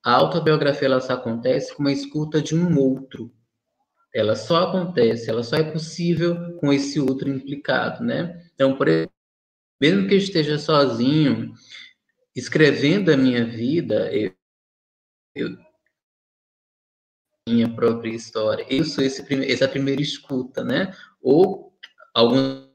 a 0.02 0.12
autobiografia 0.12 0.86
ela 0.88 1.00
só 1.00 1.12
acontece 1.14 1.74
com 1.74 1.86
a 1.86 1.92
escuta 1.92 2.40
de 2.40 2.54
um 2.56 2.78
outro. 2.78 3.30
Ela 4.14 4.34
só 4.34 4.64
acontece, 4.68 5.30
ela 5.30 5.42
só 5.42 5.56
é 5.56 5.62
possível 5.62 6.56
com 6.56 6.72
esse 6.72 6.98
outro 6.98 7.28
implicado, 7.28 8.02
né? 8.02 8.49
Então, 8.60 8.76
por 8.76 8.88
exemplo, 8.88 9.14
mesmo 9.80 10.06
que 10.06 10.12
eu 10.12 10.18
esteja 10.18 10.58
sozinho, 10.58 11.54
escrevendo 12.36 13.10
a 13.10 13.16
minha 13.16 13.42
vida, 13.42 14.14
eu, 14.14 14.34
eu 15.34 15.56
minha 17.48 17.74
própria 17.74 18.14
história. 18.14 18.66
Eu 18.68 18.84
sou 18.84 19.02
esse, 19.02 19.24
essa 19.50 19.66
primeira 19.66 20.02
escuta, 20.02 20.62
né? 20.62 20.94
Ou 21.22 21.74
alguns 22.12 22.68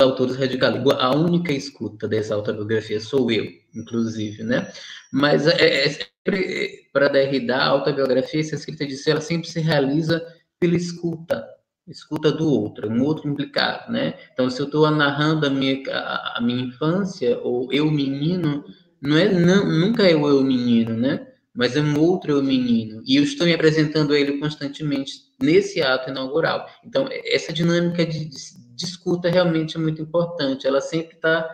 autores 0.00 0.34
radicalizam, 0.34 0.90
a 0.98 1.14
única 1.14 1.52
escuta 1.52 2.08
dessa 2.08 2.34
autobiografia 2.34 2.98
sou 2.98 3.30
eu, 3.30 3.46
inclusive, 3.72 4.42
né? 4.42 4.68
Mas 5.12 5.46
é, 5.46 5.84
é 5.84 5.88
sempre, 5.90 6.90
para 6.92 7.06
Derrida, 7.06 7.54
a 7.54 7.68
autobiografia, 7.68 8.40
essa 8.40 8.56
escrita 8.56 8.84
de 8.84 8.96
si, 8.96 9.12
ela 9.12 9.20
sempre 9.20 9.48
se 9.48 9.60
realiza 9.60 10.26
pela 10.58 10.74
escuta, 10.74 11.53
escuta 11.86 12.32
do 12.32 12.48
outro, 12.48 12.88
um 12.88 13.02
outro 13.02 13.28
implicado, 13.28 13.92
né? 13.92 14.14
Então, 14.32 14.48
se 14.48 14.60
eu 14.60 14.66
estou 14.66 14.90
narrando 14.90 15.46
a 15.46 15.50
minha, 15.50 15.82
a, 15.90 16.38
a, 16.38 16.40
minha 16.40 16.64
infância, 16.64 17.38
ou 17.40 17.72
eu 17.72 17.90
menino, 17.90 18.64
não 19.00 19.16
é, 19.16 19.32
não, 19.32 19.66
nunca 19.66 20.02
é 20.08 20.14
o 20.14 20.28
eu 20.28 20.42
menino, 20.42 20.96
né? 20.96 21.26
mas 21.54 21.76
é 21.76 21.80
um 21.80 21.98
outro 22.00 22.32
eu 22.32 22.42
menino. 22.42 23.00
E 23.06 23.16
eu 23.16 23.22
estou 23.22 23.46
me 23.46 23.54
apresentando 23.54 24.12
a 24.12 24.18
ele 24.18 24.38
constantemente 24.38 25.12
nesse 25.40 25.80
ato 25.80 26.10
inaugural. 26.10 26.68
Então, 26.84 27.08
essa 27.24 27.52
dinâmica 27.52 28.04
de, 28.04 28.24
de, 28.24 28.36
de 28.74 28.84
escuta 28.84 29.30
realmente 29.30 29.76
é 29.76 29.80
muito 29.80 30.02
importante. 30.02 30.66
Ela 30.66 30.80
sempre 30.80 31.14
está 31.14 31.48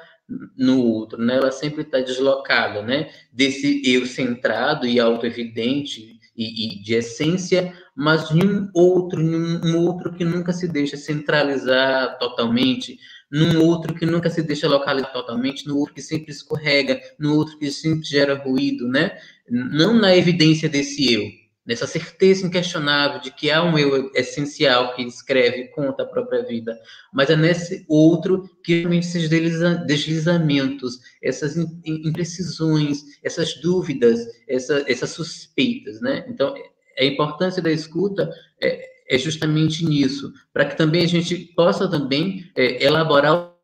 no 0.57 0.83
outro, 0.83 1.21
né? 1.23 1.37
Ela 1.37 1.51
sempre 1.51 1.83
está 1.83 2.01
deslocada, 2.01 2.83
né? 2.83 3.11
Desse 3.31 3.83
eu 3.85 4.07
centrado 4.07 4.87
e 4.87 4.99
autoevidente 4.99 6.19
e, 6.35 6.79
e 6.79 6.83
de 6.83 6.95
essência, 6.95 7.75
mas 7.97 8.31
em 8.31 8.43
um 8.43 8.71
outro, 8.75 9.21
em 9.21 9.61
um 9.65 9.77
outro 9.79 10.13
que 10.13 10.25
nunca 10.25 10.53
se 10.53 10.67
deixa 10.69 10.97
centralizar 10.97 12.19
totalmente, 12.19 12.99
num 13.31 13.63
outro 13.65 13.95
que 13.95 14.05
nunca 14.05 14.29
se 14.29 14.43
deixa 14.43 14.69
localizar 14.69 15.13
totalmente, 15.13 15.67
no 15.67 15.79
outro 15.79 15.95
que 15.95 16.03
sempre 16.03 16.33
escorrega, 16.33 17.01
no 17.19 17.37
outro 17.37 17.59
que 17.59 17.71
sempre 17.71 18.05
gera 18.05 18.35
ruído, 18.35 18.89
né? 18.89 19.17
Não 19.49 19.95
na 19.95 20.17
evidência 20.17 20.69
desse 20.69 21.13
eu, 21.13 21.23
nessa 21.65 21.87
certeza 21.87 22.47
inquestionável 22.47 23.21
de 23.21 23.31
que 23.31 23.51
há 23.51 23.63
um 23.63 23.79
eu 23.79 24.11
essencial 24.15 24.95
que 24.95 25.03
escreve 25.03 25.59
e 25.59 25.69
conta 25.69 26.03
a 26.03 26.07
própria 26.07 26.43
vida, 26.43 26.77
mas 27.13 27.31
é 27.31 27.37
nesse 27.37 27.85
outro 27.89 28.51
que 28.65 28.81
realmente 28.81 29.07
esses 29.07 29.29
deslizamentos, 29.29 30.99
essas 31.23 31.57
imprecisões, 31.85 33.03
essas 33.23 33.55
dúvidas, 33.61 34.19
essa, 34.49 34.85
essas 34.89 35.11
suspeitas, 35.11 36.01
né? 36.01 36.25
Então, 36.29 36.53
a 37.01 37.05
importância 37.05 37.63
da 37.63 37.71
escuta 37.71 38.31
é, 38.63 39.15
é 39.15 39.19
justamente 39.19 39.85
nisso, 39.85 40.33
para 40.53 40.67
que 40.67 40.77
também 40.77 41.03
a 41.03 41.09
gente 41.09 41.37
possa 41.55 41.91
também 41.91 42.51
é, 42.55 42.85
elaborar 42.85 43.57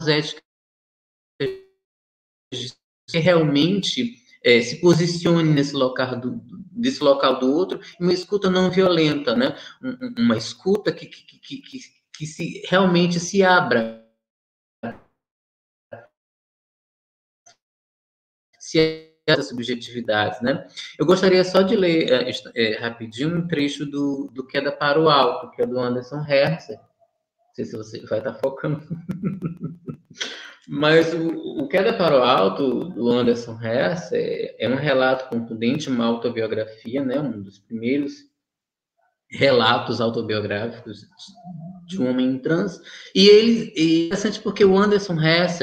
as 0.00 0.08
éticas 0.08 0.42
que 3.08 3.18
realmente 3.18 4.16
é, 4.42 4.60
se 4.62 4.80
posicione 4.80 5.50
nesse 5.50 5.74
local 5.74 6.18
do, 6.18 6.40
desse 6.72 7.02
local 7.02 7.38
do 7.38 7.52
outro, 7.52 7.80
uma 8.00 8.12
escuta 8.12 8.50
não 8.50 8.70
violenta, 8.70 9.36
né? 9.36 9.56
uma 10.18 10.36
escuta 10.36 10.92
que, 10.92 11.06
que, 11.06 11.38
que, 11.38 11.58
que, 11.58 11.78
que 12.16 12.26
se, 12.26 12.62
realmente 12.66 13.20
se 13.20 13.42
abra. 13.42 14.02
Se 18.58 19.13
essas 19.26 19.48
subjetividades, 19.48 20.40
né? 20.40 20.66
Eu 20.98 21.06
gostaria 21.06 21.42
só 21.44 21.62
de 21.62 21.76
ler 21.76 22.10
é, 22.12 22.30
é, 22.54 22.78
rapidinho 22.78 23.36
um 23.36 23.46
trecho 23.46 23.86
do, 23.86 24.30
do 24.32 24.46
Queda 24.46 24.70
para 24.70 25.00
o 25.00 25.08
Alto, 25.08 25.50
que 25.50 25.62
é 25.62 25.66
do 25.66 25.78
Anderson 25.78 26.20
Herzer. 26.20 26.76
Não 26.78 27.54
sei 27.54 27.64
se 27.64 27.76
você 27.76 28.00
vai 28.06 28.18
estar 28.18 28.34
focando. 28.34 28.82
Mas 30.66 31.12
o, 31.12 31.28
o 31.62 31.68
Queda 31.68 31.92
para 31.92 32.18
o 32.18 32.22
Alto, 32.22 32.84
do 32.90 33.10
Anderson 33.10 33.58
Hess, 33.60 34.12
é, 34.12 34.56
é, 34.58 34.68
um 34.68 34.76
relato 34.76 35.28
contundente, 35.28 35.88
uma 35.88 36.06
autobiografia, 36.06 37.04
né? 37.04 37.18
um 37.20 37.42
dos 37.42 37.58
primeiros 37.58 38.12
relatos 39.30 40.00
autobiográficos 40.00 41.06
de 41.86 42.00
um 42.00 42.08
homem 42.08 42.38
trans. 42.38 42.80
E 43.14 43.26
ele 43.28 43.72
é 43.76 44.06
interessante 44.06 44.40
porque 44.40 44.64
o 44.64 44.78
Anderson 44.78 45.20
Hess, 45.20 45.60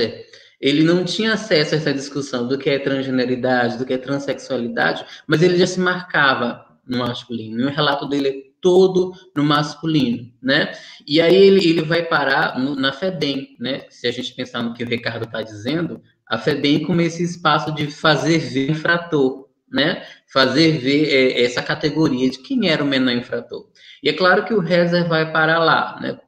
ele 0.62 0.84
não 0.84 1.03
tinha 1.03 1.34
acesso 1.34 1.74
a 1.74 1.78
essa 1.78 1.93
discussão 1.93 2.47
do 2.47 2.57
que 2.57 2.70
é 2.70 2.78
transgeneridade, 2.78 3.78
do 3.78 3.86
que 3.86 3.93
é 3.93 3.97
transexualidade, 3.97 5.03
mas 5.26 5.41
ele 5.41 5.57
já 5.57 5.66
se 5.66 5.80
marcava 5.80 6.66
no 6.88 6.99
masculino. 6.99 7.62
E 7.62 7.66
o 7.66 7.70
relato 7.70 8.07
dele 8.07 8.28
é 8.30 8.51
todo 8.62 9.14
no 9.36 9.43
masculino, 9.43 10.32
né? 10.41 10.72
E 11.07 11.20
aí 11.20 11.36
ele, 11.36 11.68
ele 11.68 11.82
vai 11.82 12.03
parar 12.03 12.59
no, 12.59 12.76
na 12.76 12.93
FEBEM, 12.93 13.55
né? 13.59 13.86
Se 13.89 14.07
a 14.07 14.12
gente 14.12 14.36
pensar 14.36 14.62
no 14.62 14.74
que 14.74 14.84
o 14.84 14.88
Ricardo 14.88 15.24
está 15.24 15.41
dizendo, 15.41 15.99
a 16.28 16.38
FEBEM 16.38 16.84
como 16.84 17.01
esse 17.01 17.24
espaço 17.24 17.74
de 17.74 17.88
fazer 17.88 18.38
ver 18.38 18.70
o 18.70 18.72
infrator, 18.74 19.49
né? 19.72 20.03
Fazer 20.32 20.78
ver 20.78 21.09
é, 21.09 21.43
essa 21.43 21.64
categoria 21.64 22.30
de 22.30 22.38
quem 22.38 22.70
era 22.70 22.84
o 22.84 22.88
menor 22.88 23.14
infrator. 23.14 23.68
E 24.03 24.09
é 24.09 24.14
claro 24.14 24.45
que 24.45 24.53
o 24.53 24.59
Rezer 24.59 25.07
vai 25.07 25.32
parar 25.32 25.59
lá, 25.59 25.99
né? 25.99 26.20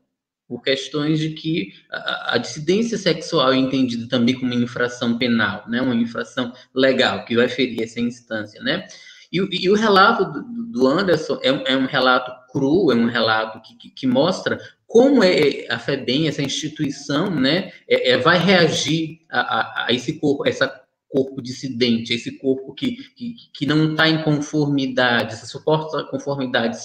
Por 0.48 0.62
questões 0.62 1.20
de 1.20 1.32
que 1.32 1.74
a, 1.91 2.36
a 2.36 2.38
dissidência 2.38 2.98
sexual 2.98 3.54
é 3.54 3.58
entendida 3.58 4.08
também 4.08 4.36
como 4.39 4.54
infração 4.54 5.18
penal, 5.18 5.64
né? 5.68 5.82
Uma 5.82 5.96
infração 5.96 6.54
legal 6.74 7.26
que 7.26 7.36
vai 7.36 7.48
ferir 7.48 7.82
essa 7.84 8.00
instância, 8.00 8.62
né? 8.62 8.86
E, 9.32 9.66
e 9.66 9.70
o 9.70 9.74
relato 9.74 10.26
do, 10.72 10.88
Anderson 10.88 11.39
é, 11.41 11.74
é, 11.74 11.76
um 11.76 11.88
relato 11.88 12.32
cru, 12.52 12.91
é 12.91 12.96
um 12.96 13.08
relato 13.08 13.60
que, 13.62 13.76
que, 13.76 13.89
que 13.89 14.08
mostra 14.08 14.60
como 14.86 15.24
é 15.24 15.66
a 15.72 15.80
FEBEM, 15.80 16.28
essa 16.28 16.44
instituição, 16.44 17.32
né, 17.32 17.72
é, 17.89 18.12
é, 18.12 18.18
vai 18.20 18.38
reagir 18.38 19.22
a, 19.32 19.39
a, 19.39 19.86
a, 19.86 19.91
esse 19.91 20.20
corpo, 20.20 20.48
essa 20.48 20.82
corpo 21.14 21.43
dissidente, 21.43 22.11
esse 22.11 22.39
corpo 22.39 22.74
que, 22.74 22.95
que, 23.14 23.36
que 23.53 23.66
não 23.68 23.91
está 23.91 24.09
em 24.09 24.24
conformidade, 24.24 25.34
essa 25.34 25.45
suporta 25.45 26.03
conformidade. 26.05 26.76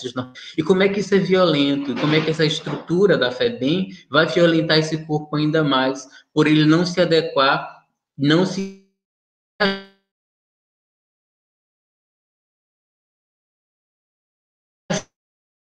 E 0.56 0.62
como 0.62 0.82
é 0.82 0.88
que 0.90 1.00
isso 1.00 1.14
é 1.14 1.18
violento, 1.18 1.98
como 1.98 2.14
é 2.14 2.20
que 2.22 2.30
essa 2.30 2.44
estrutura 2.44 3.16
da 3.16 3.32
FEBEM 3.32 3.88
vai 4.10 4.26
violentar 4.26 4.76
esse 4.76 5.06
corpo 5.06 5.34
ainda 5.34 5.64
mais, 5.64 6.06
por 6.34 6.46
ele 6.46 6.66
não 6.66 6.84
se 6.84 7.00
adequar, 7.00 7.86
não 8.18 8.44
se 8.44 8.86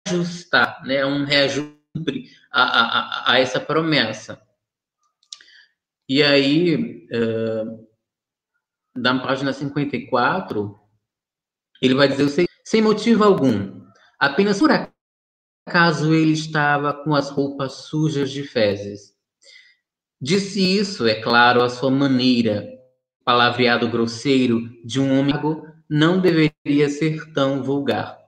reajustar, 0.07 0.80
né, 0.86 1.05
um 1.05 1.24
reajuste 1.24 1.74
a, 2.52 2.62
a, 2.62 3.32
a 3.32 3.38
essa 3.40 3.59
promessa. 3.59 4.40
E 6.09 6.22
aí, 6.22 7.09
uh, 7.11 7.93
na 8.95 9.18
página 9.20 9.53
54, 9.53 10.78
ele 11.82 11.95
vai 11.95 12.09
dizer, 12.09 12.47
sem 12.64 12.80
motivo 12.80 13.24
algum, 13.24 13.82
apenas 14.18 14.59
por 14.59 14.70
acaso 15.68 16.14
ele 16.14 16.32
estava 16.32 16.92
com 16.92 17.14
as 17.14 17.30
roupas 17.30 17.72
sujas 17.88 18.30
de 18.30 18.42
fezes. 18.45 19.14
Disse 20.20 20.61
isso, 20.61 21.07
é 21.07 21.20
claro, 21.20 21.62
a 21.62 21.68
sua 21.68 21.90
maneira, 21.90 22.66
palavreado 23.24 23.88
grosseiro 23.88 24.70
de 24.84 25.01
um 25.01 25.18
homem 25.18 25.34
não 25.88 26.20
deveria 26.20 26.88
ser 26.88 27.32
tão 27.32 27.62
vulgar. 27.62 28.18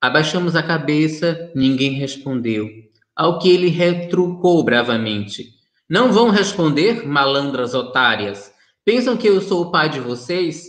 Abaixamos 0.00 0.56
a 0.56 0.62
cabeça, 0.62 1.50
ninguém 1.54 1.92
respondeu. 1.92 2.68
Ao 3.14 3.38
que 3.38 3.50
ele 3.50 3.68
retrucou 3.68 4.64
bravamente: 4.64 5.50
Não 5.88 6.10
vão 6.10 6.30
responder, 6.30 7.06
malandras 7.06 7.74
otárias. 7.74 8.50
Pensam 8.84 9.16
que 9.16 9.28
eu 9.28 9.40
sou 9.42 9.66
o 9.66 9.70
pai 9.70 9.90
de 9.90 10.00
vocês? 10.00 10.66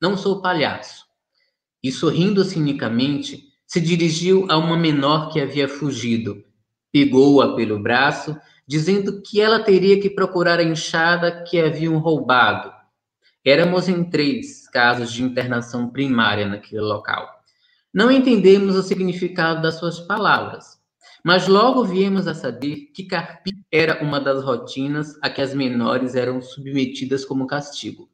Não 0.00 0.16
sou 0.16 0.42
palhaço. 0.42 1.04
E 1.82 1.90
sorrindo 1.90 2.44
cinicamente, 2.44 3.44
se 3.66 3.80
dirigiu 3.80 4.46
a 4.50 4.58
uma 4.58 4.76
menor 4.76 5.32
que 5.32 5.40
havia 5.40 5.66
fugido. 5.66 6.44
Pegou-a 6.92 7.56
pelo 7.56 7.82
braço, 7.82 8.36
dizendo 8.66 9.22
que 9.22 9.40
ela 9.40 9.60
teria 9.60 9.98
que 9.98 10.10
procurar 10.10 10.58
a 10.58 10.62
enxada 10.62 11.42
que 11.42 11.58
haviam 11.58 11.98
roubado. 11.98 12.70
Éramos 13.42 13.88
em 13.88 14.04
três 14.04 14.68
casos 14.68 15.12
de 15.12 15.22
internação 15.22 15.90
primária 15.90 16.46
naquele 16.46 16.82
local. 16.82 17.28
Não 17.92 18.10
entendemos 18.10 18.76
o 18.76 18.82
significado 18.82 19.62
das 19.62 19.76
suas 19.76 20.00
palavras, 20.00 20.78
mas 21.24 21.48
logo 21.48 21.82
viemos 21.84 22.26
a 22.26 22.34
saber 22.34 22.90
que 22.94 23.04
carpir 23.04 23.54
era 23.74 24.00
uma 24.04 24.20
das 24.20 24.44
rotinas 24.44 25.18
a 25.20 25.28
que 25.28 25.42
as 25.42 25.52
menores 25.52 26.14
eram 26.14 26.40
submetidas 26.40 27.24
como 27.24 27.44
castigo. 27.44 28.08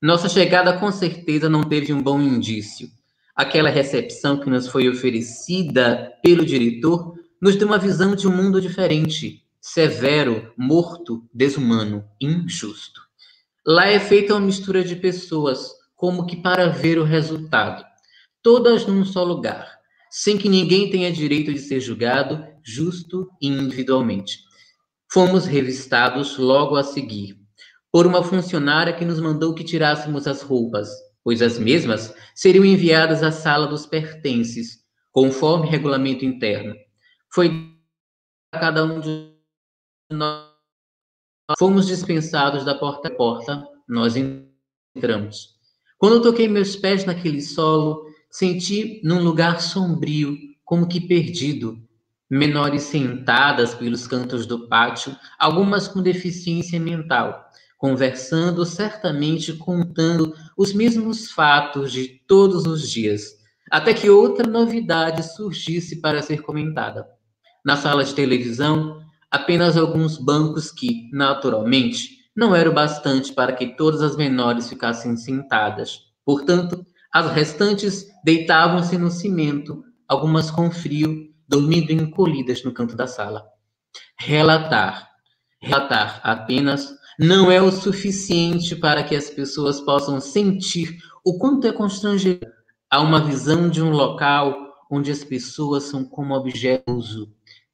Nossa 0.00 0.30
chegada 0.30 0.78
com 0.78 0.90
certeza 0.90 1.46
não 1.46 1.62
teve 1.62 1.92
um 1.92 2.02
bom 2.02 2.18
indício. 2.18 2.88
Aquela 3.36 3.68
recepção 3.68 4.38
que 4.40 4.48
nos 4.48 4.66
foi 4.66 4.88
oferecida 4.88 6.10
pelo 6.22 6.46
diretor 6.46 7.14
nos 7.38 7.54
deu 7.54 7.68
uma 7.68 7.76
visão 7.76 8.14
de 8.14 8.26
um 8.26 8.34
mundo 8.34 8.62
diferente, 8.62 9.42
severo, 9.60 10.50
morto, 10.56 11.22
desumano, 11.34 12.02
injusto. 12.18 13.02
Lá 13.66 13.86
é 13.86 14.00
feita 14.00 14.32
uma 14.32 14.40
mistura 14.40 14.82
de 14.82 14.96
pessoas, 14.96 15.70
como 15.94 16.24
que 16.24 16.36
para 16.36 16.68
ver 16.68 16.98
o 16.98 17.04
resultado 17.04 17.84
todas 18.42 18.86
num 18.86 19.06
só 19.06 19.24
lugar, 19.24 19.78
sem 20.10 20.36
que 20.36 20.50
ninguém 20.50 20.90
tenha 20.90 21.10
direito 21.10 21.52
de 21.52 21.58
ser 21.58 21.80
julgado 21.80 22.46
justo 22.62 23.30
e 23.40 23.48
individualmente. 23.48 24.44
Fomos 25.14 25.46
revistados 25.46 26.36
logo 26.38 26.74
a 26.74 26.82
seguir 26.82 27.38
por 27.92 28.04
uma 28.04 28.20
funcionária 28.24 28.92
que 28.92 29.04
nos 29.04 29.20
mandou 29.20 29.54
que 29.54 29.62
tirássemos 29.62 30.26
as 30.26 30.42
roupas, 30.42 30.88
pois 31.22 31.40
as 31.40 31.56
mesmas 31.56 32.12
seriam 32.34 32.64
enviadas 32.64 33.22
à 33.22 33.30
sala 33.30 33.68
dos 33.68 33.86
pertences, 33.86 34.84
conforme 35.12 35.70
regulamento 35.70 36.24
interno. 36.24 36.74
Foi 37.32 37.48
a 38.52 38.58
cada 38.58 38.84
um 38.84 38.98
de 38.98 39.30
nós. 40.10 40.48
Fomos 41.60 41.86
dispensados 41.86 42.64
da 42.64 42.74
porta 42.74 43.06
a 43.06 43.14
porta, 43.14 43.64
nós 43.88 44.16
entramos. 44.16 45.54
Quando 45.96 46.22
toquei 46.22 46.48
meus 46.48 46.74
pés 46.74 47.04
naquele 47.04 47.40
solo, 47.40 48.04
Senti 48.36 49.00
num 49.04 49.22
lugar 49.22 49.60
sombrio, 49.60 50.36
como 50.64 50.88
que 50.88 51.00
perdido, 51.00 51.78
menores 52.30 52.82
sentadas 52.82 53.74
pelos 53.74 54.06
cantos 54.06 54.46
do 54.46 54.68
pátio, 54.68 55.16
algumas 55.38 55.86
com 55.86 56.02
deficiência 56.02 56.80
mental, 56.80 57.44
conversando, 57.78 58.64
certamente 58.64 59.52
contando 59.52 60.34
os 60.56 60.72
mesmos 60.72 61.30
fatos 61.30 61.92
de 61.92 62.20
todos 62.26 62.64
os 62.64 62.90
dias, 62.90 63.32
até 63.70 63.92
que 63.92 64.08
outra 64.08 64.46
novidade 64.46 65.22
surgisse 65.22 66.00
para 66.00 66.22
ser 66.22 66.42
comentada. 66.42 67.06
Na 67.64 67.76
sala 67.76 68.04
de 68.04 68.14
televisão, 68.14 69.00
apenas 69.30 69.76
alguns 69.76 70.16
bancos 70.16 70.70
que, 70.70 71.10
naturalmente, 71.12 72.24
não 72.36 72.54
eram 72.54 72.72
bastante 72.72 73.32
para 73.32 73.52
que 73.52 73.76
todas 73.76 74.02
as 74.02 74.16
menores 74.16 74.68
ficassem 74.68 75.16
sentadas. 75.16 76.00
Portanto, 76.24 76.84
as 77.12 77.30
restantes 77.32 78.06
deitavam-se 78.24 78.98
no 78.98 79.10
cimento, 79.10 79.84
algumas 80.08 80.50
com 80.50 80.70
frio, 80.70 81.33
dormindo 81.54 81.92
encolhidas 81.92 82.64
no 82.64 82.72
canto 82.72 82.96
da 82.96 83.06
sala. 83.06 83.46
Relatar, 84.18 85.08
relatar 85.60 86.20
apenas 86.24 86.92
não 87.18 87.50
é 87.50 87.62
o 87.62 87.70
suficiente 87.70 88.74
para 88.74 89.04
que 89.04 89.14
as 89.14 89.30
pessoas 89.30 89.80
possam 89.80 90.20
sentir 90.20 90.98
o 91.24 91.38
quanto 91.38 91.66
é 91.66 91.72
constrangedor 91.72 92.50
a 92.90 93.00
uma 93.00 93.24
visão 93.24 93.68
de 93.68 93.80
um 93.80 93.90
local 93.90 94.56
onde 94.90 95.12
as 95.12 95.22
pessoas 95.22 95.84
são 95.84 96.04
como 96.04 96.34
objetos 96.34 97.16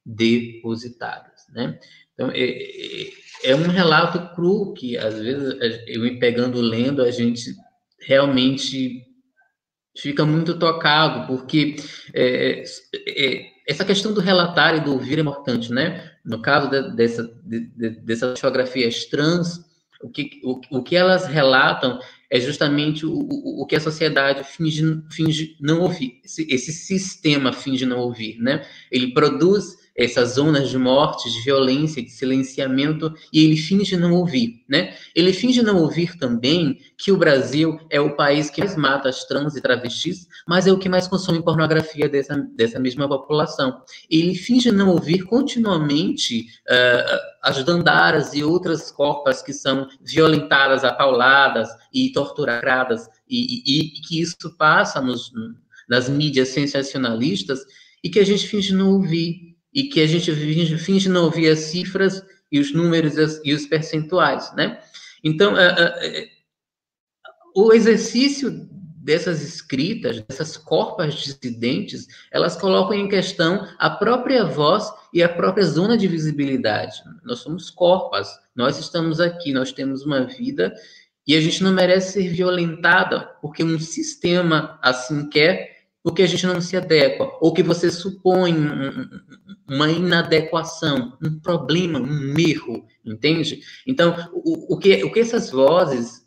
depositados, 0.04 1.42
né? 1.50 1.78
Então, 2.12 2.30
é, 2.30 2.42
é, 2.42 3.10
é 3.44 3.56
um 3.56 3.68
relato 3.68 4.34
cru 4.34 4.74
que, 4.74 4.96
às 4.98 5.18
vezes, 5.18 5.56
eu 5.86 6.02
me 6.02 6.18
pegando 6.18 6.60
lendo, 6.60 7.02
a 7.02 7.10
gente 7.10 7.54
realmente 8.06 9.06
fica 9.96 10.24
muito 10.24 10.58
tocado, 10.58 11.26
porque 11.26 11.76
é, 12.14 12.62
é, 13.06 13.49
essa 13.70 13.84
questão 13.84 14.12
do 14.12 14.20
relatar 14.20 14.74
e 14.74 14.80
do 14.80 14.92
ouvir 14.92 15.18
é 15.18 15.22
importante, 15.22 15.72
né? 15.72 16.10
No 16.24 16.42
caso 16.42 16.68
de, 16.68 16.96
dessa, 16.96 17.22
de, 17.44 17.60
de, 17.68 17.90
dessas 18.00 18.36
geografias 18.36 19.04
trans, 19.04 19.64
o 20.02 20.10
que, 20.10 20.40
o, 20.42 20.60
o 20.78 20.82
que 20.82 20.96
elas 20.96 21.26
relatam 21.26 22.00
é 22.28 22.40
justamente 22.40 23.06
o, 23.06 23.12
o, 23.12 23.62
o 23.62 23.66
que 23.66 23.76
a 23.76 23.80
sociedade 23.80 24.42
finge, 24.42 24.82
finge 25.08 25.56
não 25.60 25.82
ouvir, 25.82 26.20
esse, 26.24 26.52
esse 26.52 26.72
sistema 26.72 27.52
finge 27.52 27.86
não 27.86 27.98
ouvir, 27.98 28.38
né? 28.40 28.66
Ele 28.90 29.14
produz 29.14 29.76
essas 30.00 30.30
zonas 30.30 30.70
de 30.70 30.78
morte, 30.78 31.30
de 31.30 31.42
violência, 31.42 32.02
de 32.02 32.10
silenciamento, 32.10 33.12
e 33.30 33.44
ele 33.44 33.56
finge 33.56 33.96
não 33.96 34.14
ouvir, 34.14 34.64
né? 34.66 34.94
Ele 35.14 35.32
finge 35.32 35.62
não 35.62 35.76
ouvir 35.76 36.16
também 36.16 36.78
que 36.96 37.12
o 37.12 37.16
Brasil 37.16 37.78
é 37.90 38.00
o 38.00 38.16
país 38.16 38.48
que 38.48 38.60
mais 38.60 38.76
mata 38.76 39.08
as 39.08 39.24
trans 39.24 39.56
e 39.56 39.60
travestis, 39.60 40.26
mas 40.48 40.66
é 40.66 40.72
o 40.72 40.78
que 40.78 40.88
mais 40.88 41.06
consome 41.06 41.42
pornografia 41.42 42.08
dessa, 42.08 42.36
dessa 42.56 42.78
mesma 42.78 43.08
população. 43.08 43.82
Ele 44.10 44.34
finge 44.34 44.70
não 44.70 44.88
ouvir 44.88 45.24
continuamente 45.24 46.46
uh, 46.68 47.18
as 47.42 47.62
dandaras 47.64 48.32
e 48.34 48.42
outras 48.42 48.90
corpas 48.90 49.42
que 49.42 49.52
são 49.52 49.86
violentadas, 50.00 50.84
apauladas 50.84 51.68
e 51.92 52.10
torturadas, 52.12 53.08
e, 53.28 53.62
e, 53.66 53.98
e 53.98 54.00
que 54.02 54.20
isso 54.20 54.56
passa 54.56 55.00
nos, 55.00 55.30
nas 55.88 56.08
mídias 56.08 56.48
sensacionalistas 56.48 57.60
e 58.02 58.08
que 58.08 58.18
a 58.18 58.24
gente 58.24 58.46
finge 58.46 58.74
não 58.74 58.92
ouvir 58.92 59.49
e 59.72 59.84
que 59.84 60.00
a 60.00 60.06
gente 60.06 60.34
finge, 60.78 61.08
não 61.08 61.24
ouvir 61.24 61.48
as 61.48 61.60
cifras 61.60 62.22
e 62.50 62.58
os 62.58 62.72
números 62.72 63.14
e 63.44 63.54
os 63.54 63.66
percentuais, 63.66 64.52
né? 64.54 64.80
Então, 65.22 65.54
o 67.54 67.72
exercício 67.72 68.68
dessas 69.02 69.42
escritas, 69.42 70.20
dessas 70.20 70.56
corpas 70.56 71.14
dissidentes, 71.14 72.06
elas 72.30 72.56
colocam 72.56 72.94
em 72.94 73.08
questão 73.08 73.66
a 73.78 73.88
própria 73.88 74.44
voz 74.44 74.92
e 75.12 75.22
a 75.22 75.28
própria 75.28 75.64
zona 75.64 75.96
de 75.96 76.06
visibilidade. 76.06 77.02
Nós 77.24 77.38
somos 77.38 77.70
corpas, 77.70 78.28
nós 78.54 78.78
estamos 78.78 79.18
aqui, 79.18 79.52
nós 79.52 79.72
temos 79.72 80.04
uma 80.04 80.24
vida 80.24 80.74
e 81.26 81.34
a 81.34 81.40
gente 81.40 81.62
não 81.62 81.72
merece 81.72 82.12
ser 82.12 82.28
violentada 82.28 83.20
porque 83.40 83.64
um 83.64 83.78
sistema 83.78 84.78
assim 84.82 85.28
quer 85.28 85.79
porque 86.02 86.22
a 86.22 86.26
gente 86.26 86.46
não 86.46 86.60
se 86.60 86.76
adequa, 86.76 87.30
ou 87.40 87.52
que 87.52 87.62
você 87.62 87.90
supõe 87.90 88.54
uma 89.68 89.90
inadequação, 89.90 91.16
um 91.22 91.38
problema, 91.38 92.00
um 92.00 92.38
erro, 92.38 92.86
entende? 93.04 93.60
Então, 93.86 94.16
o, 94.32 94.74
o, 94.74 94.78
que, 94.78 95.04
o 95.04 95.12
que 95.12 95.20
essas 95.20 95.50
vozes 95.50 96.26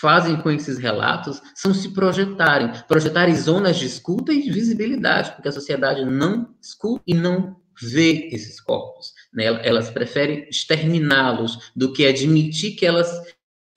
fazem 0.00 0.36
com 0.36 0.50
esses 0.50 0.78
relatos 0.78 1.40
são 1.54 1.72
se 1.72 1.90
projetarem, 1.90 2.72
projetarem 2.88 3.34
zonas 3.36 3.76
de 3.76 3.86
escuta 3.86 4.32
e 4.32 4.42
de 4.42 4.50
visibilidade, 4.50 5.32
porque 5.32 5.48
a 5.48 5.52
sociedade 5.52 6.04
não 6.04 6.54
escuta 6.60 7.02
e 7.06 7.14
não 7.14 7.56
vê 7.80 8.28
esses 8.32 8.60
corpos. 8.60 9.12
Né? 9.32 9.44
Elas 9.66 9.90
preferem 9.90 10.48
exterminá-los 10.48 11.72
do 11.76 11.92
que 11.92 12.06
admitir 12.06 12.74
que 12.76 12.86
elas 12.86 13.10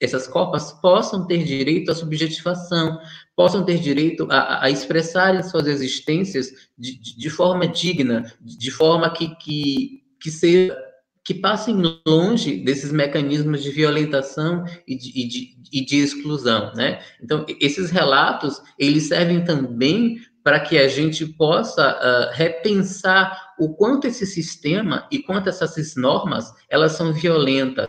essas 0.00 0.28
copas 0.28 0.72
possam 0.80 1.26
ter 1.26 1.42
direito 1.42 1.90
à 1.90 1.94
subjetivação, 1.94 3.00
possam 3.38 3.64
ter 3.64 3.78
direito 3.78 4.26
a, 4.28 4.64
a 4.64 4.68
expressarem 4.68 5.44
suas 5.44 5.68
existências 5.68 6.50
de, 6.76 6.98
de, 7.00 7.30
forma 7.30 7.68
digna, 7.68 8.34
de 8.40 8.68
forma 8.68 9.08
que, 9.10 9.32
que, 9.36 10.02
que 10.20 10.28
seja 10.28 10.76
que 11.24 11.34
passem 11.34 11.80
longe 12.04 12.56
desses 12.64 12.90
mecanismos 12.90 13.62
de 13.62 13.70
violentação 13.70 14.64
e 14.88 14.96
de, 14.96 15.10
e 15.10 15.28
de, 15.28 15.56
e 15.72 15.84
de 15.84 15.98
exclusão, 15.98 16.72
né? 16.74 17.00
Então, 17.22 17.46
esses 17.60 17.92
relatos, 17.92 18.60
eles 18.76 19.06
servem 19.06 19.44
também 19.44 20.20
para 20.42 20.58
que 20.58 20.76
a 20.76 20.88
gente 20.88 21.24
possa 21.24 21.92
uh, 21.92 22.34
repensar 22.34 23.54
o 23.56 23.72
quanto 23.74 24.08
esse 24.08 24.26
sistema 24.26 25.06
e 25.12 25.20
quanto 25.20 25.48
essas 25.48 25.94
normas, 25.94 26.52
elas 26.68 26.92
são 26.92 27.12
violentas, 27.12 27.88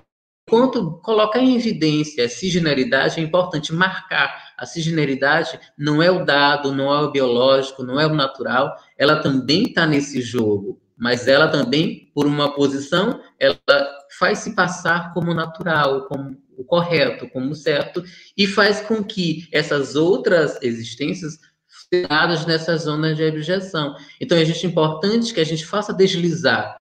Quanto 0.50 1.00
colocar 1.04 1.40
em 1.40 1.56
evidência 1.56 2.26
a 2.26 2.30
cisgeneridade, 2.30 3.20
é 3.20 3.24
importante 3.24 3.74
marcar. 3.74 4.54
A 4.58 4.66
cisgeneridade 4.66 5.60
não 5.78 6.02
é 6.02 6.10
o 6.10 6.26
dado, 6.26 6.72
não 6.72 6.92
é 6.92 7.02
o 7.02 7.12
biológico, 7.12 7.84
não 7.84 8.00
é 8.00 8.08
o 8.08 8.16
natural, 8.16 8.76
ela 8.98 9.22
também 9.22 9.64
está 9.64 9.86
nesse 9.86 10.22
jogo, 10.22 10.82
mas 10.98 11.28
ela 11.28 11.48
também, 11.48 12.12
por 12.14 12.26
uma 12.26 12.54
posição, 12.54 13.22
ela 13.40 13.58
faz 14.18 14.40
se 14.40 14.56
passar 14.56 15.14
como 15.14 15.34
natural, 15.34 16.08
como 16.08 16.36
o 16.58 16.64
correto, 16.64 17.30
como 17.30 17.56
certo, 17.56 18.04
e 18.36 18.48
faz 18.48 18.82
com 18.82 19.04
que 19.04 19.48
essas 19.52 19.96
outras 19.96 20.62
existências 20.62 21.38
dadas 22.08 22.46
nessa 22.46 22.76
zona 22.76 23.16
de 23.16 23.24
objeção. 23.24 23.96
Então, 24.20 24.38
é 24.38 24.44
importante 24.66 25.34
que 25.34 25.40
a 25.40 25.46
gente 25.46 25.66
faça 25.66 25.94
deslizar 25.94 26.79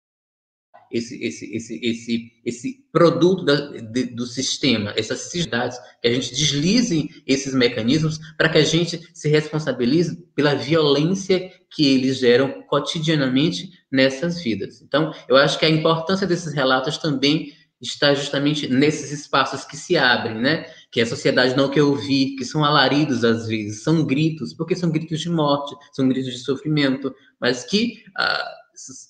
esse, 0.91 1.23
esse, 1.23 1.55
esse, 1.55 1.79
esse, 1.83 2.31
esse 2.45 2.85
produto 2.91 3.43
da, 3.43 3.55
de, 3.55 4.05
do 4.05 4.25
sistema, 4.25 4.93
essas 4.95 5.31
cidades, 5.31 5.77
que 6.01 6.07
a 6.07 6.13
gente 6.13 6.33
deslize 6.33 7.09
esses 7.27 7.53
mecanismos 7.53 8.19
para 8.37 8.49
que 8.49 8.57
a 8.57 8.63
gente 8.63 9.01
se 9.13 9.29
responsabilize 9.29 10.15
pela 10.35 10.55
violência 10.55 11.51
que 11.69 11.85
eles 11.87 12.19
geram 12.19 12.63
cotidianamente 12.63 13.69
nessas 13.91 14.41
vidas. 14.41 14.81
Então, 14.81 15.11
eu 15.27 15.35
acho 15.35 15.59
que 15.59 15.65
a 15.65 15.69
importância 15.69 16.27
desses 16.27 16.53
relatos 16.53 16.97
também 16.97 17.53
está 17.81 18.13
justamente 18.13 18.67
nesses 18.67 19.11
espaços 19.11 19.65
que 19.65 19.75
se 19.75 19.97
abrem, 19.97 20.35
né? 20.35 20.65
Que 20.91 21.01
a 21.01 21.05
sociedade 21.05 21.55
não 21.55 21.69
quer 21.69 21.83
ouvir, 21.83 22.35
que 22.35 22.45
são 22.45 22.63
alaridos 22.63 23.23
às 23.23 23.47
vezes, 23.47 23.83
são 23.83 24.05
gritos, 24.05 24.53
porque 24.53 24.75
são 24.75 24.89
gritos 24.89 25.19
de 25.19 25.29
morte, 25.29 25.75
são 25.91 26.07
gritos 26.07 26.31
de 26.31 26.39
sofrimento, 26.39 27.13
mas 27.39 27.63
que 27.63 28.03
ah, 28.17 28.51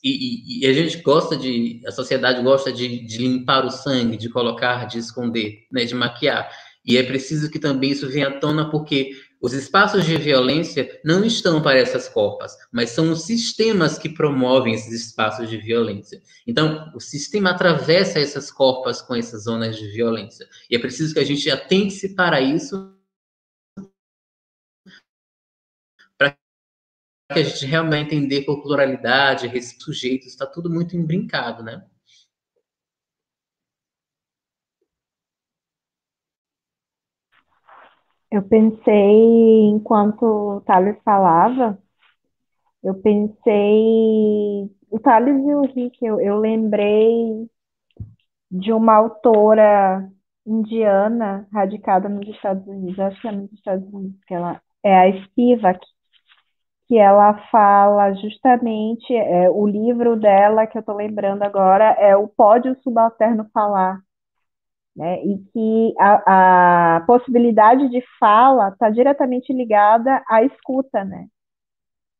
e, 0.03 0.63
e, 0.63 0.67
a 0.67 0.73
gente 0.73 0.97
gosta 1.01 1.35
de, 1.35 1.81
a 1.85 1.91
sociedade 1.91 2.41
gosta 2.41 2.71
de, 2.71 3.05
de, 3.05 3.17
limpar 3.17 3.65
o 3.65 3.71
sangue, 3.71 4.17
de 4.17 4.29
colocar, 4.29 4.85
de 4.85 4.99
esconder, 4.99 5.63
né, 5.71 5.85
de 5.85 5.95
maquiar. 5.95 6.49
E 6.85 6.97
é 6.97 7.03
preciso 7.03 7.49
que 7.49 7.57
também 7.57 7.91
isso 7.91 8.07
venha 8.07 8.27
à 8.27 8.39
tona, 8.39 8.69
porque 8.69 9.11
os 9.41 9.53
espaços 9.53 10.05
de 10.05 10.17
violência 10.17 10.99
não 11.03 11.23
estão 11.23 11.61
para 11.61 11.77
essas 11.77 12.07
corpas, 12.07 12.53
mas 12.71 12.91
são 12.91 13.11
os 13.11 13.23
sistemas 13.23 13.97
que 13.97 14.09
promovem 14.09 14.73
esses 14.73 15.07
espaços 15.07 15.49
de 15.49 15.57
violência. 15.57 16.21
Então, 16.47 16.91
o 16.95 16.99
sistema 16.99 17.51
atravessa 17.51 18.19
essas 18.19 18.51
corpas 18.51 19.01
com 19.01 19.15
essas 19.15 19.43
zonas 19.43 19.75
de 19.77 19.87
violência. 19.87 20.47
E 20.69 20.75
é 20.75 20.79
preciso 20.79 21.13
que 21.13 21.19
a 21.19 21.25
gente 21.25 21.49
atente-se 21.49 22.15
para 22.15 22.41
isso 22.41 22.94
que 27.33 27.39
a 27.39 27.43
gente 27.43 27.65
realmente 27.65 28.15
entender 28.15 28.43
por 28.45 28.61
pluralidade, 28.61 29.49
sujeitos, 29.81 30.27
está 30.27 30.45
tudo 30.45 30.69
muito 30.69 30.95
embrincado, 30.95 31.63
né? 31.63 31.83
Eu 38.31 38.43
pensei, 38.43 38.93
enquanto 39.69 40.23
o 40.23 40.61
Thales 40.61 40.97
falava, 41.03 41.81
eu 42.83 42.93
pensei, 43.01 44.69
o 44.89 44.99
Thales 45.01 45.35
e 45.45 45.53
o 45.55 45.61
Rick, 45.61 46.05
eu, 46.05 46.19
eu 46.19 46.37
lembrei 46.37 47.49
de 48.51 48.71
uma 48.73 48.95
autora 48.95 50.11
indiana 50.45 51.47
radicada 51.51 52.09
nos 52.09 52.27
Estados 52.27 52.67
Unidos, 52.67 52.99
acho 52.99 53.21
que 53.21 53.27
é 53.27 53.31
nos 53.31 53.51
Estados 53.53 53.93
Unidos, 53.93 54.19
que 54.27 54.33
ela 54.33 54.61
é 54.83 54.95
a 55.09 55.23
Spivak, 55.25 55.79
que 56.87 56.97
ela 56.97 57.35
fala 57.51 58.13
justamente, 58.13 59.13
é, 59.15 59.49
o 59.49 59.67
livro 59.67 60.15
dela 60.15 60.67
que 60.67 60.77
eu 60.77 60.81
estou 60.81 60.95
lembrando 60.95 61.43
agora 61.43 61.85
é 61.99 62.15
o 62.15 62.27
Pode 62.27 62.69
o 62.69 62.81
Subalterno 62.81 63.47
Falar. 63.53 63.99
né? 64.95 65.21
E 65.23 65.37
que 65.51 65.93
a, 65.99 66.97
a 66.97 67.01
possibilidade 67.01 67.89
de 67.89 68.01
fala 68.19 68.69
está 68.69 68.89
diretamente 68.89 69.51
ligada 69.53 70.23
à 70.29 70.43
escuta, 70.43 71.03
né? 71.03 71.27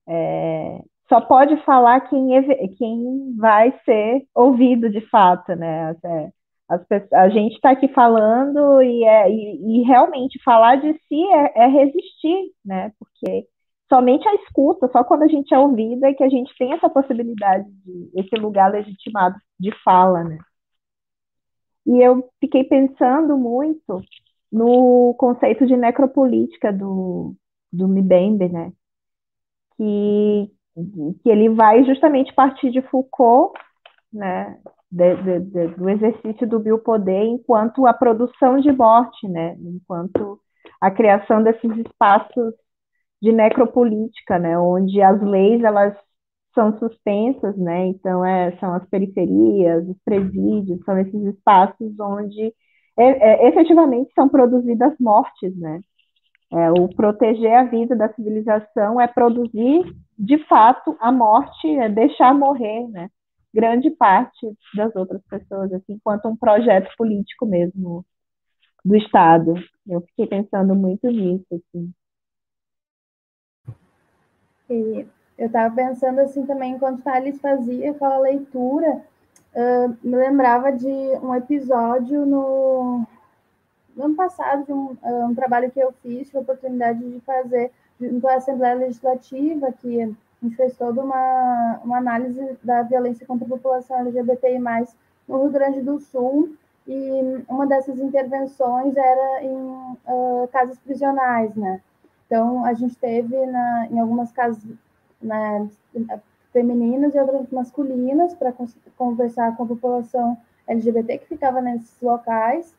É, 0.08 0.80
só 1.10 1.22
pode 1.22 1.58
falar 1.64 2.02
quem, 2.10 2.30
quem 2.78 3.36
vai 3.38 3.74
ser 3.86 4.26
ouvido 4.34 4.90
de 4.90 5.02
fato, 5.10 5.56
né? 5.56 5.96
É, 6.04 6.30
as, 6.68 6.82
a 7.14 7.30
gente 7.30 7.54
está 7.56 7.72
aqui 7.72 7.88
falando 7.90 8.82
e, 8.82 9.04
é, 9.04 9.30
e, 9.30 9.82
e, 9.82 9.84
realmente 9.84 10.42
falar 10.44 10.78
de 10.78 10.94
si 11.08 11.24
é, 11.32 11.64
é, 11.64 11.68
resistir, 11.68 12.52
né? 12.64 12.92
Porque 13.00 13.48
somente 13.90 14.28
a 14.28 14.36
escuta, 14.36 14.90
só 14.92 15.04
quando 15.04 15.24
a 15.24 15.28
gente 15.28 15.54
é 15.54 15.60
ouvida 15.60 16.10
é 16.10 16.14
que 16.14 16.24
a 16.24 16.30
gente 16.30 16.56
tem 16.58 16.74
essa 16.74 16.90
possibilidade 16.90 17.70
de 17.86 18.12
esse 18.16 18.36
lugar 18.36 18.72
legitimado 18.72 19.36
de 19.60 19.72
fala, 19.84 20.24
né? 20.24 20.38
E 21.86 22.02
eu 22.02 22.28
fiquei 22.40 22.64
pensando 22.64 23.38
muito 23.38 24.02
no 24.52 25.14
conceito 25.20 25.66
de 25.68 25.78
necropolítica 25.78 26.74
do, 26.74 27.36
do 27.72 27.88
Mbembe, 27.88 28.50
né? 28.50 28.72
Que, 29.78 30.52
que 31.22 31.30
ele 31.30 31.50
vai 31.50 31.84
justamente 31.86 32.34
partir 32.34 32.72
de 32.72 32.82
Foucault, 32.84 33.54
né? 34.12 34.60
De, 34.92 35.16
de, 35.16 35.40
de, 35.42 35.68
do 35.76 35.90
exercício 35.90 36.48
do 36.48 36.60
biopoder 36.60 37.24
enquanto 37.24 37.86
a 37.86 37.94
produção 37.94 38.60
de 38.60 38.72
morte, 38.72 39.28
né? 39.28 39.56
Enquanto 39.60 40.40
a 40.82 40.90
criação 40.90 41.44
desses 41.44 41.72
espaços 41.78 42.54
de 43.26 43.32
necropolítica, 43.32 44.38
né? 44.38 44.58
Onde 44.58 45.02
as 45.02 45.20
leis 45.22 45.64
elas 45.64 45.96
são 46.54 46.78
suspensas, 46.78 47.58
né? 47.58 47.88
Então, 47.88 48.24
é, 48.24 48.56
são 48.60 48.74
as 48.76 48.88
periferias, 48.88 49.88
os 49.90 49.98
presídios, 50.06 50.84
são 50.86 50.98
esses 51.00 51.24
espaços 51.26 52.00
onde 52.00 52.54
é, 52.98 53.04
é, 53.06 53.48
efetivamente 53.50 54.12
são 54.14 54.30
produzidas 54.30 54.94
mortes, 55.00 55.58
né? 55.58 55.82
É, 56.54 56.72
o 56.72 56.88
proteger 56.96 57.54
a 57.56 57.64
vida 57.64 57.96
da 57.96 58.14
civilização 58.14 59.02
é 59.02 59.08
produzir, 59.08 59.84
de 60.18 60.38
fato, 60.46 60.96
a 61.00 61.12
morte, 61.12 61.68
é 61.68 61.90
deixar 61.90 62.34
morrer, 62.34 62.88
né? 62.90 63.10
Grande 63.54 63.90
parte 63.90 64.48
das 64.76 64.96
outras 64.96 65.22
pessoas, 65.30 65.74
assim, 65.74 65.94
enquanto 65.94 66.28
um 66.28 66.38
projeto 66.38 66.90
político 66.98 67.46
mesmo 67.48 68.06
do 68.86 68.96
Estado. 68.96 69.56
Eu 69.88 70.02
fiquei 70.02 70.28
pensando 70.28 70.76
muito 70.76 71.08
nisso, 71.08 71.48
assim. 71.52 71.92
E 74.70 75.06
eu 75.38 75.48
estava 75.48 75.74
pensando 75.76 76.20
assim 76.20 76.46
também, 76.46 76.74
enquanto 76.74 77.04
Thales 77.04 77.40
fazia 77.40 77.92
aquela 77.92 78.20
leitura, 78.20 79.02
uh, 79.54 79.98
me 80.04 80.16
lembrava 80.16 80.72
de 80.72 80.88
um 80.88 81.36
episódio 81.36 82.26
no, 82.26 83.06
no 83.96 84.06
ano 84.06 84.16
passado, 84.16 84.66
de 84.66 84.74
um, 84.74 84.98
uh, 85.02 85.26
um, 85.26 85.36
trabalho 85.36 85.72
que 85.72 85.80
eu 85.80 85.94
fiz, 86.02 86.28
tive 86.28 86.38
a 86.38 86.42
oportunidade 86.42 87.00
de 87.00 87.20
fazer 87.22 87.72
junto 88.00 88.28
à 88.28 88.36
Assembleia 88.36 88.76
Legislativa, 88.76 89.72
que 89.74 90.02
a 90.02 90.08
gente 90.42 90.56
fez 90.56 90.76
toda 90.78 91.02
uma, 91.02 91.80
uma 91.84 91.98
análise 91.98 92.58
da 92.64 92.82
violência 92.84 93.26
contra 93.26 93.46
a 93.46 93.50
população 93.50 94.00
LGBTI+, 94.00 94.60
no 95.28 95.42
Rio 95.42 95.52
Grande 95.52 95.82
do 95.82 96.00
Sul, 96.00 96.56
e 96.88 97.44
uma 97.50 97.66
dessas 97.66 98.00
intervenções 98.00 98.96
era 98.96 99.44
em 99.44 99.56
uh, 99.56 100.48
casas 100.52 100.78
prisionais, 100.80 101.56
né? 101.56 101.82
Então, 102.26 102.66
a 102.66 102.74
gente 102.74 102.96
teve 102.96 103.46
na, 103.46 103.88
em 103.90 104.00
algumas 104.00 104.32
casas 104.32 104.64
né, 105.22 105.68
femininas 106.52 107.14
e 107.14 107.20
outras 107.20 107.50
masculinas 107.52 108.34
para 108.34 108.54
conversar 108.98 109.56
com 109.56 109.64
a 109.64 109.68
população 109.68 110.38
LGBT 110.68 111.20
que 111.20 111.28
ficava 111.28 111.62
nesses 111.62 112.00
locais. 112.02 112.74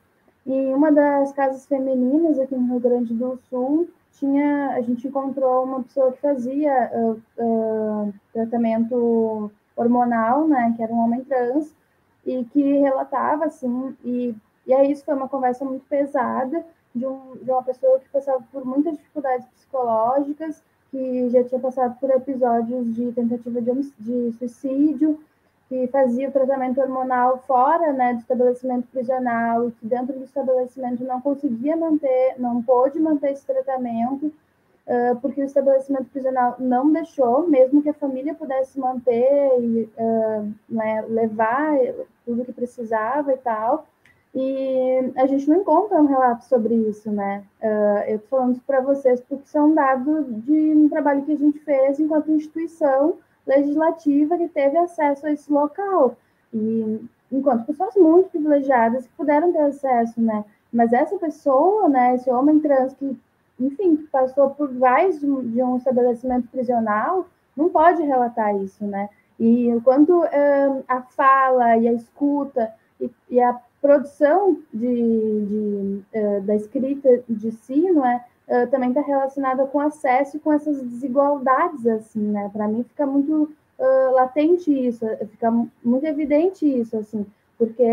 E 0.44 0.52
em 0.52 0.74
uma 0.74 0.90
das 0.90 1.32
casas 1.32 1.66
femininas 1.66 2.38
aqui 2.38 2.54
no 2.54 2.66
Rio 2.72 2.80
Grande 2.80 3.14
do 3.14 3.38
Sul, 3.48 3.88
tinha, 4.12 4.70
a 4.70 4.80
gente 4.80 5.06
encontrou 5.06 5.64
uma 5.64 5.82
pessoa 5.82 6.12
que 6.12 6.20
fazia 6.20 6.90
uh, 6.92 7.22
uh, 7.38 8.14
tratamento 8.32 9.50
hormonal, 9.76 10.48
né, 10.48 10.72
que 10.76 10.82
era 10.82 10.92
um 10.92 11.04
homem 11.04 11.22
trans, 11.24 11.74
e 12.24 12.44
que 12.44 12.78
relatava, 12.78 13.44
assim, 13.44 13.94
e, 14.04 14.34
e 14.66 14.74
aí 14.74 14.90
isso 14.90 15.04
foi 15.04 15.14
uma 15.14 15.28
conversa 15.28 15.64
muito 15.64 15.84
pesada 15.86 16.64
de, 16.96 17.06
um, 17.06 17.36
de 17.42 17.50
uma 17.50 17.62
pessoa 17.62 18.00
que 18.00 18.08
passava 18.08 18.42
por 18.50 18.64
muitas 18.64 18.96
dificuldades 18.96 19.46
psicológicas, 19.48 20.62
que 20.90 21.28
já 21.28 21.44
tinha 21.44 21.60
passado 21.60 21.96
por 22.00 22.10
episódios 22.10 22.94
de 22.94 23.12
tentativa 23.12 23.60
de, 23.60 23.92
de 23.98 24.32
suicídio, 24.38 25.20
que 25.68 25.86
fazia 25.88 26.28
o 26.28 26.32
tratamento 26.32 26.80
hormonal 26.80 27.42
fora 27.46 27.92
né, 27.92 28.14
do 28.14 28.20
estabelecimento 28.20 28.86
prisional 28.88 29.68
e 29.68 29.72
que 29.72 29.86
dentro 29.86 30.16
do 30.16 30.24
estabelecimento 30.24 31.04
não 31.04 31.20
conseguia 31.20 31.76
manter, 31.76 32.34
não 32.38 32.62
pôde 32.62 33.00
manter 33.00 33.32
esse 33.32 33.44
tratamento, 33.44 34.26
uh, 34.26 35.16
porque 35.20 35.42
o 35.42 35.44
estabelecimento 35.44 36.06
prisional 36.06 36.54
não 36.58 36.90
deixou, 36.92 37.48
mesmo 37.48 37.82
que 37.82 37.88
a 37.88 37.94
família 37.94 38.32
pudesse 38.34 38.78
manter 38.78 39.60
e 39.60 39.90
uh, 39.98 40.54
né, 40.68 41.04
levar 41.08 41.76
tudo 42.24 42.44
que 42.44 42.52
precisava 42.52 43.32
e 43.32 43.38
tal. 43.38 43.86
E 44.34 45.12
a 45.16 45.26
gente 45.26 45.48
não 45.48 45.56
encontra 45.56 46.00
um 46.00 46.06
relato 46.06 46.44
sobre 46.44 46.74
isso, 46.74 47.10
né? 47.10 47.42
Uh, 47.62 48.10
eu 48.10 48.16
estou 48.16 48.38
falando 48.38 48.60
para 48.66 48.80
vocês 48.80 49.20
porque 49.22 49.46
são 49.46 49.74
dados 49.74 50.26
de 50.44 50.74
um 50.74 50.88
trabalho 50.88 51.24
que 51.24 51.32
a 51.32 51.36
gente 51.36 51.58
fez 51.60 51.98
enquanto 51.98 52.30
instituição 52.30 53.14
legislativa 53.46 54.36
que 54.36 54.48
teve 54.48 54.76
acesso 54.76 55.26
a 55.26 55.32
esse 55.32 55.50
local. 55.50 56.16
E 56.52 57.00
enquanto 57.30 57.66
pessoas 57.66 57.94
muito 57.94 58.30
privilegiadas 58.30 59.06
que 59.06 59.12
puderam 59.16 59.52
ter 59.52 59.60
acesso, 59.60 60.20
né? 60.20 60.44
Mas 60.72 60.92
essa 60.92 61.16
pessoa, 61.16 61.88
né, 61.88 62.14
esse 62.14 62.30
homem 62.30 62.60
trans 62.60 62.92
que, 62.94 63.18
enfim, 63.58 63.96
que 63.96 64.06
passou 64.08 64.50
por 64.50 64.72
vários 64.74 65.20
de, 65.20 65.26
um 65.26 65.76
estabelecimento 65.76 66.48
prisional, 66.48 67.26
não 67.56 67.68
pode 67.68 68.02
relatar 68.02 68.54
isso, 68.56 68.84
né? 68.84 69.08
E 69.38 69.68
enquanto 69.68 70.10
uh, 70.10 70.84
a 70.88 71.02
fala 71.02 71.76
e 71.76 71.88
a 71.88 71.92
escuta 71.92 72.72
e, 73.00 73.10
e 73.30 73.40
a 73.40 73.58
produção 73.86 74.58
de, 74.74 74.86
de 75.44 76.02
uh, 76.18 76.40
da 76.42 76.56
escrita 76.56 77.22
de 77.28 77.52
si, 77.52 77.80
não 77.92 78.04
é? 78.04 78.24
Uh, 78.48 78.68
também 78.68 78.88
está 78.88 79.00
relacionada 79.00 79.64
com 79.66 79.78
acesso 79.78 80.36
e 80.36 80.40
com 80.40 80.52
essas 80.52 80.82
desigualdades, 80.82 81.86
assim, 81.86 82.20
né? 82.20 82.50
Para 82.52 82.66
mim 82.66 82.82
fica 82.82 83.06
muito 83.06 83.52
uh, 83.78 84.12
latente 84.12 84.72
isso, 84.72 85.06
fica 85.30 85.52
muito 85.84 86.04
evidente 86.04 86.66
isso, 86.66 86.96
assim, 86.96 87.24
porque 87.56 87.84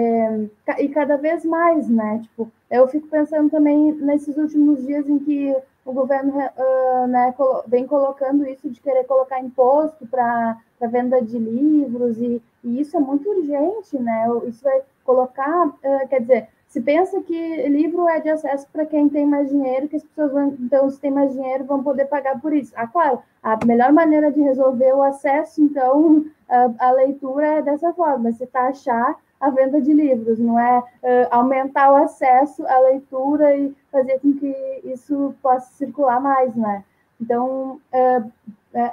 e 0.80 0.90
cada 0.90 1.16
vez 1.16 1.46
mais, 1.46 1.88
né? 1.88 2.20
Tipo, 2.24 2.52
eu 2.72 2.88
fico 2.88 3.08
pensando 3.08 3.52
também 3.52 3.92
nesses 3.94 4.36
últimos 4.36 4.84
dias 4.86 5.08
em 5.08 5.20
que 5.20 5.56
o 5.86 5.92
governo 5.92 6.38
uh, 6.38 7.08
né, 7.08 7.34
vem 7.68 7.86
colocando 7.86 8.48
isso 8.48 8.70
de 8.70 8.80
querer 8.80 9.04
colocar 9.06 9.40
imposto 9.40 10.06
para 10.08 10.58
a 10.82 10.88
venda 10.88 11.22
de 11.22 11.38
livros, 11.38 12.18
e, 12.20 12.42
e, 12.64 12.80
isso 12.80 12.96
é 12.98 13.00
muito 13.00 13.30
urgente, 13.30 13.98
né? 14.00 14.26
Isso 14.48 14.64
vai 14.64 14.82
colocar, 15.04 15.68
uh, 15.68 16.08
quer 16.10 16.22
dizer, 16.22 16.50
se 16.68 16.82
pensa 16.82 17.22
que 17.22 17.68
livro 17.68 18.08
é 18.08 18.20
de 18.20 18.30
acesso 18.30 18.68
para 18.72 18.86
quem 18.86 19.08
tem 19.08 19.26
mais 19.26 19.50
dinheiro, 19.50 19.88
que 19.88 19.98
as 19.98 20.04
pessoas 20.04 20.32
vão, 20.32 20.58
então, 20.60 20.90
se 20.90 21.00
tem 21.00 21.12
mais 21.12 21.32
dinheiro, 21.32 21.66
vão 21.66 21.84
poder 21.84 22.06
pagar 22.06 22.42
por 22.42 22.54
isso. 22.54 22.74
Ah, 22.76 22.88
claro, 22.88 23.22
a 23.44 23.64
melhor 23.66 23.92
maneira 23.94 24.32
de 24.32 24.42
resolver 24.42 24.92
o 24.94 25.04
acesso, 25.04 25.62
então, 25.62 26.26
a 26.80 26.92
leitura 26.92 27.60
é 27.60 27.62
dessa 27.62 27.94
forma, 27.94 28.32
você 28.32 28.48
taxar 28.48 29.18
a 29.44 29.50
venda 29.50 29.82
de 29.82 29.92
livros, 29.92 30.40
não 30.40 30.58
é 30.58 30.80
uh, 30.80 31.28
aumentar 31.30 31.92
o 31.92 31.98
acesso 31.98 32.66
à 32.66 32.80
leitura 32.80 33.54
e 33.58 33.76
fazer 33.92 34.18
com 34.20 34.34
que 34.38 34.82
isso 34.86 35.36
possa 35.42 35.70
circular 35.74 36.22
mais, 36.22 36.56
né? 36.56 36.82
Então, 37.20 37.82
uh, 37.94 38.32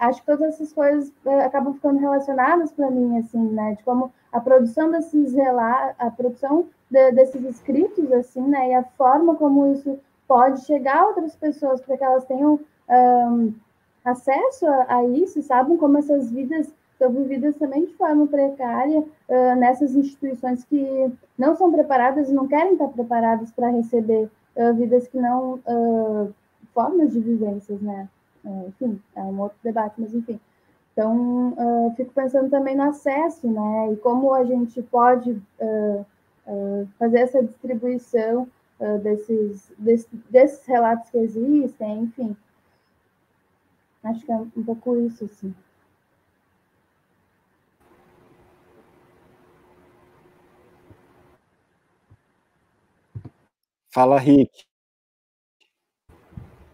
acho 0.01 0.20
que 0.20 0.26
todas 0.26 0.55
essas 0.55 0.72
coisas 0.72 1.12
acabam 1.46 1.72
ficando 1.74 2.01
relacionadas 2.01 2.72
para 2.72 2.90
mim, 2.90 3.16
assim, 3.18 3.38
né? 3.38 3.76
De 3.76 3.84
como 3.84 4.12
a 4.32 4.40
produção 4.40 4.90
desses 4.90 5.34
relatos, 5.34 5.94
a 6.01 6.11
produção 6.11 6.66
de, 6.90 7.12
desses 7.12 7.44
escritos, 7.44 8.11
assim, 8.12 8.42
né? 8.42 8.70
E 8.70 8.74
a 8.74 8.82
forma 8.82 9.36
como 9.36 9.72
isso 9.72 10.01
pode 10.26 10.64
chegar 10.64 10.98
a 10.98 11.07
outras 11.07 11.36
pessoas 11.36 11.80
para 11.80 11.96
que 11.96 12.03
elas 12.03 12.24
tenham 12.24 12.59
um, 12.88 13.55
acesso 14.05 14.66
a, 14.66 14.96
a 14.96 15.05
isso, 15.05 15.40
sabem 15.42 15.76
como 15.76 15.96
essas 15.96 16.28
vidas 16.28 16.74
são 17.01 17.11
vividas 17.11 17.57
também 17.57 17.86
de 17.86 17.94
forma 17.94 18.26
precária 18.26 19.01
uh, 19.01 19.57
nessas 19.57 19.96
instituições 19.96 20.62
que 20.64 21.11
não 21.38 21.57
são 21.57 21.72
preparadas 21.72 22.28
e 22.28 22.34
não 22.34 22.46
querem 22.46 22.74
estar 22.74 22.88
preparadas 22.88 23.51
para 23.53 23.70
receber 23.70 24.30
uh, 24.55 24.74
vidas 24.74 25.09
que 25.09 25.18
não 25.18 25.55
uh, 25.66 26.34
formas 26.74 27.12
de 27.12 27.20
vivências, 27.20 27.80
né? 27.80 28.07
enfim, 28.68 29.01
é 29.14 29.20
um 29.20 29.38
outro 29.38 29.59
debate, 29.62 29.94
mas 29.98 30.14
enfim. 30.14 30.40
Então, 30.92 31.55
fico 31.94 32.11
pensando 32.12 32.48
também 32.48 32.74
no 32.74 32.84
acesso, 32.84 33.46
né? 33.46 33.92
E 33.92 33.96
como 33.96 34.32
a 34.32 34.44
gente 34.44 34.80
pode 34.82 35.40
fazer 36.98 37.18
essa 37.18 37.42
distribuição 37.42 38.48
desses, 39.03 39.70
desses, 39.76 40.09
desses 40.30 40.64
relatos 40.64 41.11
que 41.11 41.18
existem, 41.18 42.05
enfim. 42.05 42.34
Acho 44.03 44.24
que 44.24 44.32
é 44.32 44.36
um 44.36 44.64
pouco 44.64 44.96
isso, 44.96 45.28
sim. 45.28 45.55
Fala, 53.91 54.18
Rick. 54.18 54.51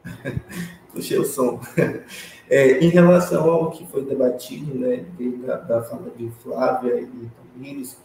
Puxei 0.92 1.18
o 1.18 1.24
som. 1.24 1.60
É, 2.48 2.78
em 2.78 2.90
relação 2.90 3.50
ao 3.50 3.72
que 3.72 3.84
foi 3.88 4.04
debatido, 4.04 4.72
né, 4.72 5.04
da, 5.44 5.56
da 5.56 5.82
fala 5.82 6.12
de 6.16 6.30
Flávia 6.44 7.00
e 7.00 7.28
Tamires, 7.52 7.98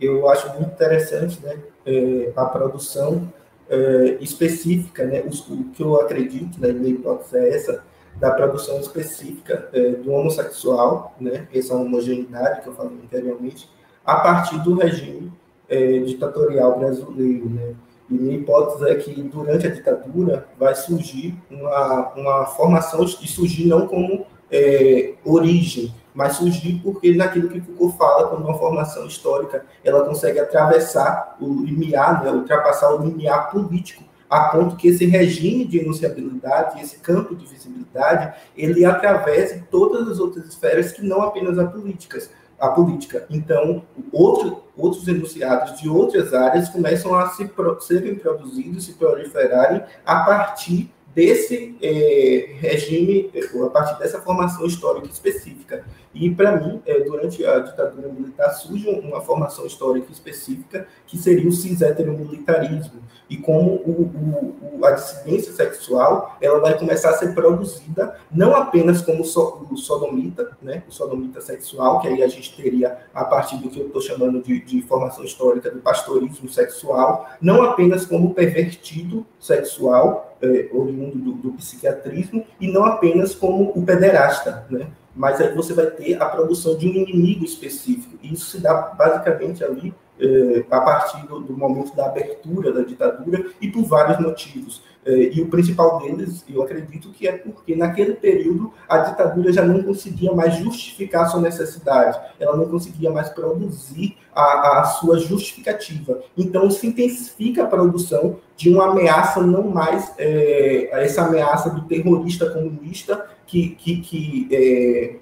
eu 0.00 0.26
acho 0.30 0.48
muito 0.54 0.72
interessante 0.72 1.38
né, 1.44 1.58
é, 1.84 2.32
a 2.34 2.46
produção 2.46 3.30
é, 3.68 4.16
específica, 4.18 5.04
né, 5.04 5.20
o, 5.20 5.64
que 5.72 5.82
eu 5.82 6.00
acredito, 6.00 6.58
né, 6.58 6.72
minha 6.72 6.94
hipótese 6.94 7.36
é 7.36 7.54
essa, 7.54 7.84
da 8.16 8.30
produção 8.30 8.80
específica 8.80 9.68
é, 9.74 9.90
do 9.90 10.10
homossexual, 10.10 11.14
né, 11.20 11.46
essa 11.52 11.74
homogeneidade 11.74 12.62
que 12.62 12.68
eu 12.68 12.74
falei 12.74 12.96
anteriormente, 12.96 13.68
a 14.06 14.16
partir 14.16 14.58
do 14.62 14.74
regime 14.74 15.30
é, 15.68 15.98
ditatorial 15.98 16.78
brasileiro, 16.78 17.50
né, 17.50 17.74
e 18.12 18.18
minha 18.18 18.36
hipótese 18.36 18.90
é 18.90 18.94
que 18.94 19.22
durante 19.22 19.66
a 19.66 19.70
ditadura 19.70 20.46
vai 20.58 20.74
surgir 20.74 21.34
uma, 21.50 22.12
uma 22.14 22.46
formação, 22.46 23.04
e 23.04 23.26
surgir 23.26 23.66
não 23.66 23.86
como 23.86 24.26
é, 24.50 25.14
origem, 25.24 25.94
mas 26.14 26.36
surgir 26.36 26.80
porque 26.82 27.14
naquilo 27.14 27.48
que 27.48 27.60
Foucault 27.60 27.96
fala, 27.96 28.28
quando 28.28 28.44
uma 28.44 28.58
formação 28.58 29.06
histórica 29.06 29.64
ela 29.82 30.04
consegue 30.04 30.38
atravessar 30.38 31.36
o 31.40 31.64
limiar, 31.64 32.22
né, 32.22 32.30
ultrapassar 32.30 32.94
o 32.94 33.02
limiar 33.02 33.50
político, 33.50 34.04
a 34.28 34.48
ponto 34.48 34.76
que 34.76 34.88
esse 34.88 35.04
regime 35.04 35.66
de 35.66 35.78
enunciabilidade, 35.80 36.80
esse 36.80 36.98
campo 36.98 37.34
de 37.34 37.44
visibilidade, 37.46 38.34
ele 38.56 38.84
atravesse 38.84 39.62
todas 39.70 40.08
as 40.08 40.18
outras 40.18 40.46
esferas 40.46 40.92
que 40.92 41.02
não 41.02 41.22
apenas 41.22 41.58
a 41.58 41.66
políticas, 41.66 42.30
a 42.62 42.68
política. 42.68 43.26
Então, 43.28 43.82
outro, 44.12 44.62
outros 44.76 45.08
enunciados 45.08 45.80
de 45.80 45.88
outras 45.88 46.32
áreas 46.32 46.68
começam 46.68 47.12
a 47.12 47.28
se, 47.30 47.50
serem 47.80 48.14
produzidos, 48.14 48.84
se 48.84 48.92
proliferarem 48.92 49.82
a 50.06 50.20
partir 50.20 50.88
desse 51.12 51.76
é, 51.82 52.54
regime, 52.60 53.32
a 53.66 53.68
partir 53.68 53.98
dessa 53.98 54.20
formação 54.20 54.64
histórica 54.64 55.08
específica. 55.08 55.84
E, 56.14 56.30
para 56.34 56.56
mim, 56.56 56.80
é, 56.84 57.00
durante 57.00 57.44
a 57.44 57.58
ditadura 57.60 58.08
militar, 58.08 58.50
surge 58.50 58.88
uma 58.88 59.20
formação 59.20 59.66
histórica 59.66 60.12
específica 60.12 60.86
que 61.06 61.16
seria 61.16 61.48
o 61.48 61.52
cis-heteromilitarismo. 61.52 63.02
E 63.30 63.36
como 63.38 63.76
o, 63.76 64.76
o, 64.78 64.84
a 64.84 64.90
dissidência 64.90 65.52
sexual 65.52 66.36
ela 66.40 66.60
vai 66.60 66.78
começar 66.78 67.10
a 67.10 67.14
ser 67.14 67.34
produzida 67.34 68.16
não 68.30 68.54
apenas 68.54 69.00
como 69.00 69.24
so, 69.24 69.66
o 69.70 69.76
sodomita, 69.76 70.56
né, 70.60 70.82
o 70.86 70.92
sodomita 70.92 71.40
sexual, 71.40 72.00
que 72.00 72.08
aí 72.08 72.22
a 72.22 72.28
gente 72.28 72.54
teria 72.54 72.98
a 73.14 73.24
partir 73.24 73.56
do 73.56 73.70
que 73.70 73.80
eu 73.80 73.86
estou 73.86 74.02
chamando 74.02 74.42
de, 74.42 74.60
de 74.60 74.82
formação 74.82 75.24
histórica 75.24 75.70
do 75.70 75.80
pastorismo 75.80 76.48
sexual, 76.48 77.28
não 77.40 77.62
apenas 77.62 78.04
como 78.04 78.34
pervertido 78.34 79.24
sexual, 79.40 80.36
é, 80.42 80.68
oriundo 80.72 81.18
do, 81.18 81.32
do, 81.32 81.52
psiquiatrismo, 81.52 82.44
e 82.60 82.70
não 82.70 82.84
apenas 82.84 83.34
como 83.34 83.72
o 83.74 83.82
pederasta, 83.82 84.66
né? 84.68 84.88
Mas 85.14 85.40
aí 85.40 85.54
você 85.54 85.74
vai 85.74 85.86
ter 85.86 86.20
a 86.20 86.26
produção 86.26 86.76
de 86.76 86.88
um 86.88 86.92
inimigo 86.92 87.44
específico. 87.44 88.18
E 88.22 88.32
isso 88.32 88.46
se 88.46 88.60
dá 88.60 88.74
basicamente 88.74 89.62
ali 89.62 89.94
é, 90.22 90.64
a 90.70 90.80
partir 90.80 91.26
do, 91.26 91.40
do, 91.40 91.56
momento 91.56 91.94
da 91.96 92.06
abertura 92.06 92.72
da 92.72 92.82
ditadura 92.82 93.46
e 93.60 93.68
por 93.68 93.82
vários 93.84 94.20
motivos. 94.20 94.82
É, 95.04 95.34
e 95.34 95.42
o 95.42 95.48
principal 95.48 96.00
deles, 96.00 96.44
eu 96.48 96.62
acredito 96.62 97.10
que 97.10 97.26
é 97.26 97.32
porque 97.32 97.74
naquele 97.74 98.14
período 98.14 98.72
a 98.88 98.98
ditadura 98.98 99.52
já 99.52 99.64
não 99.64 99.82
conseguia 99.82 100.32
mais 100.32 100.54
justificar 100.54 101.28
sua 101.28 101.40
necessidade, 101.40 102.20
ela 102.38 102.56
não 102.56 102.66
conseguia 102.66 103.10
mais 103.10 103.28
produzir 103.30 104.16
a, 104.32 104.80
a 104.80 104.84
sua 104.84 105.18
justificativa. 105.18 106.22
Então 106.38 106.70
se 106.70 106.86
intensifica 106.86 107.64
a 107.64 107.66
produção 107.66 108.38
de 108.56 108.70
uma 108.70 108.92
ameaça 108.92 109.42
não 109.42 109.64
mais 109.64 110.14
é, 110.18 110.88
essa 111.02 111.22
ameaça 111.22 111.68
do 111.70 111.82
terrorista 111.82 112.48
comunista 112.50 113.26
que, 113.44 113.70
que, 113.70 114.00
que 114.00 115.20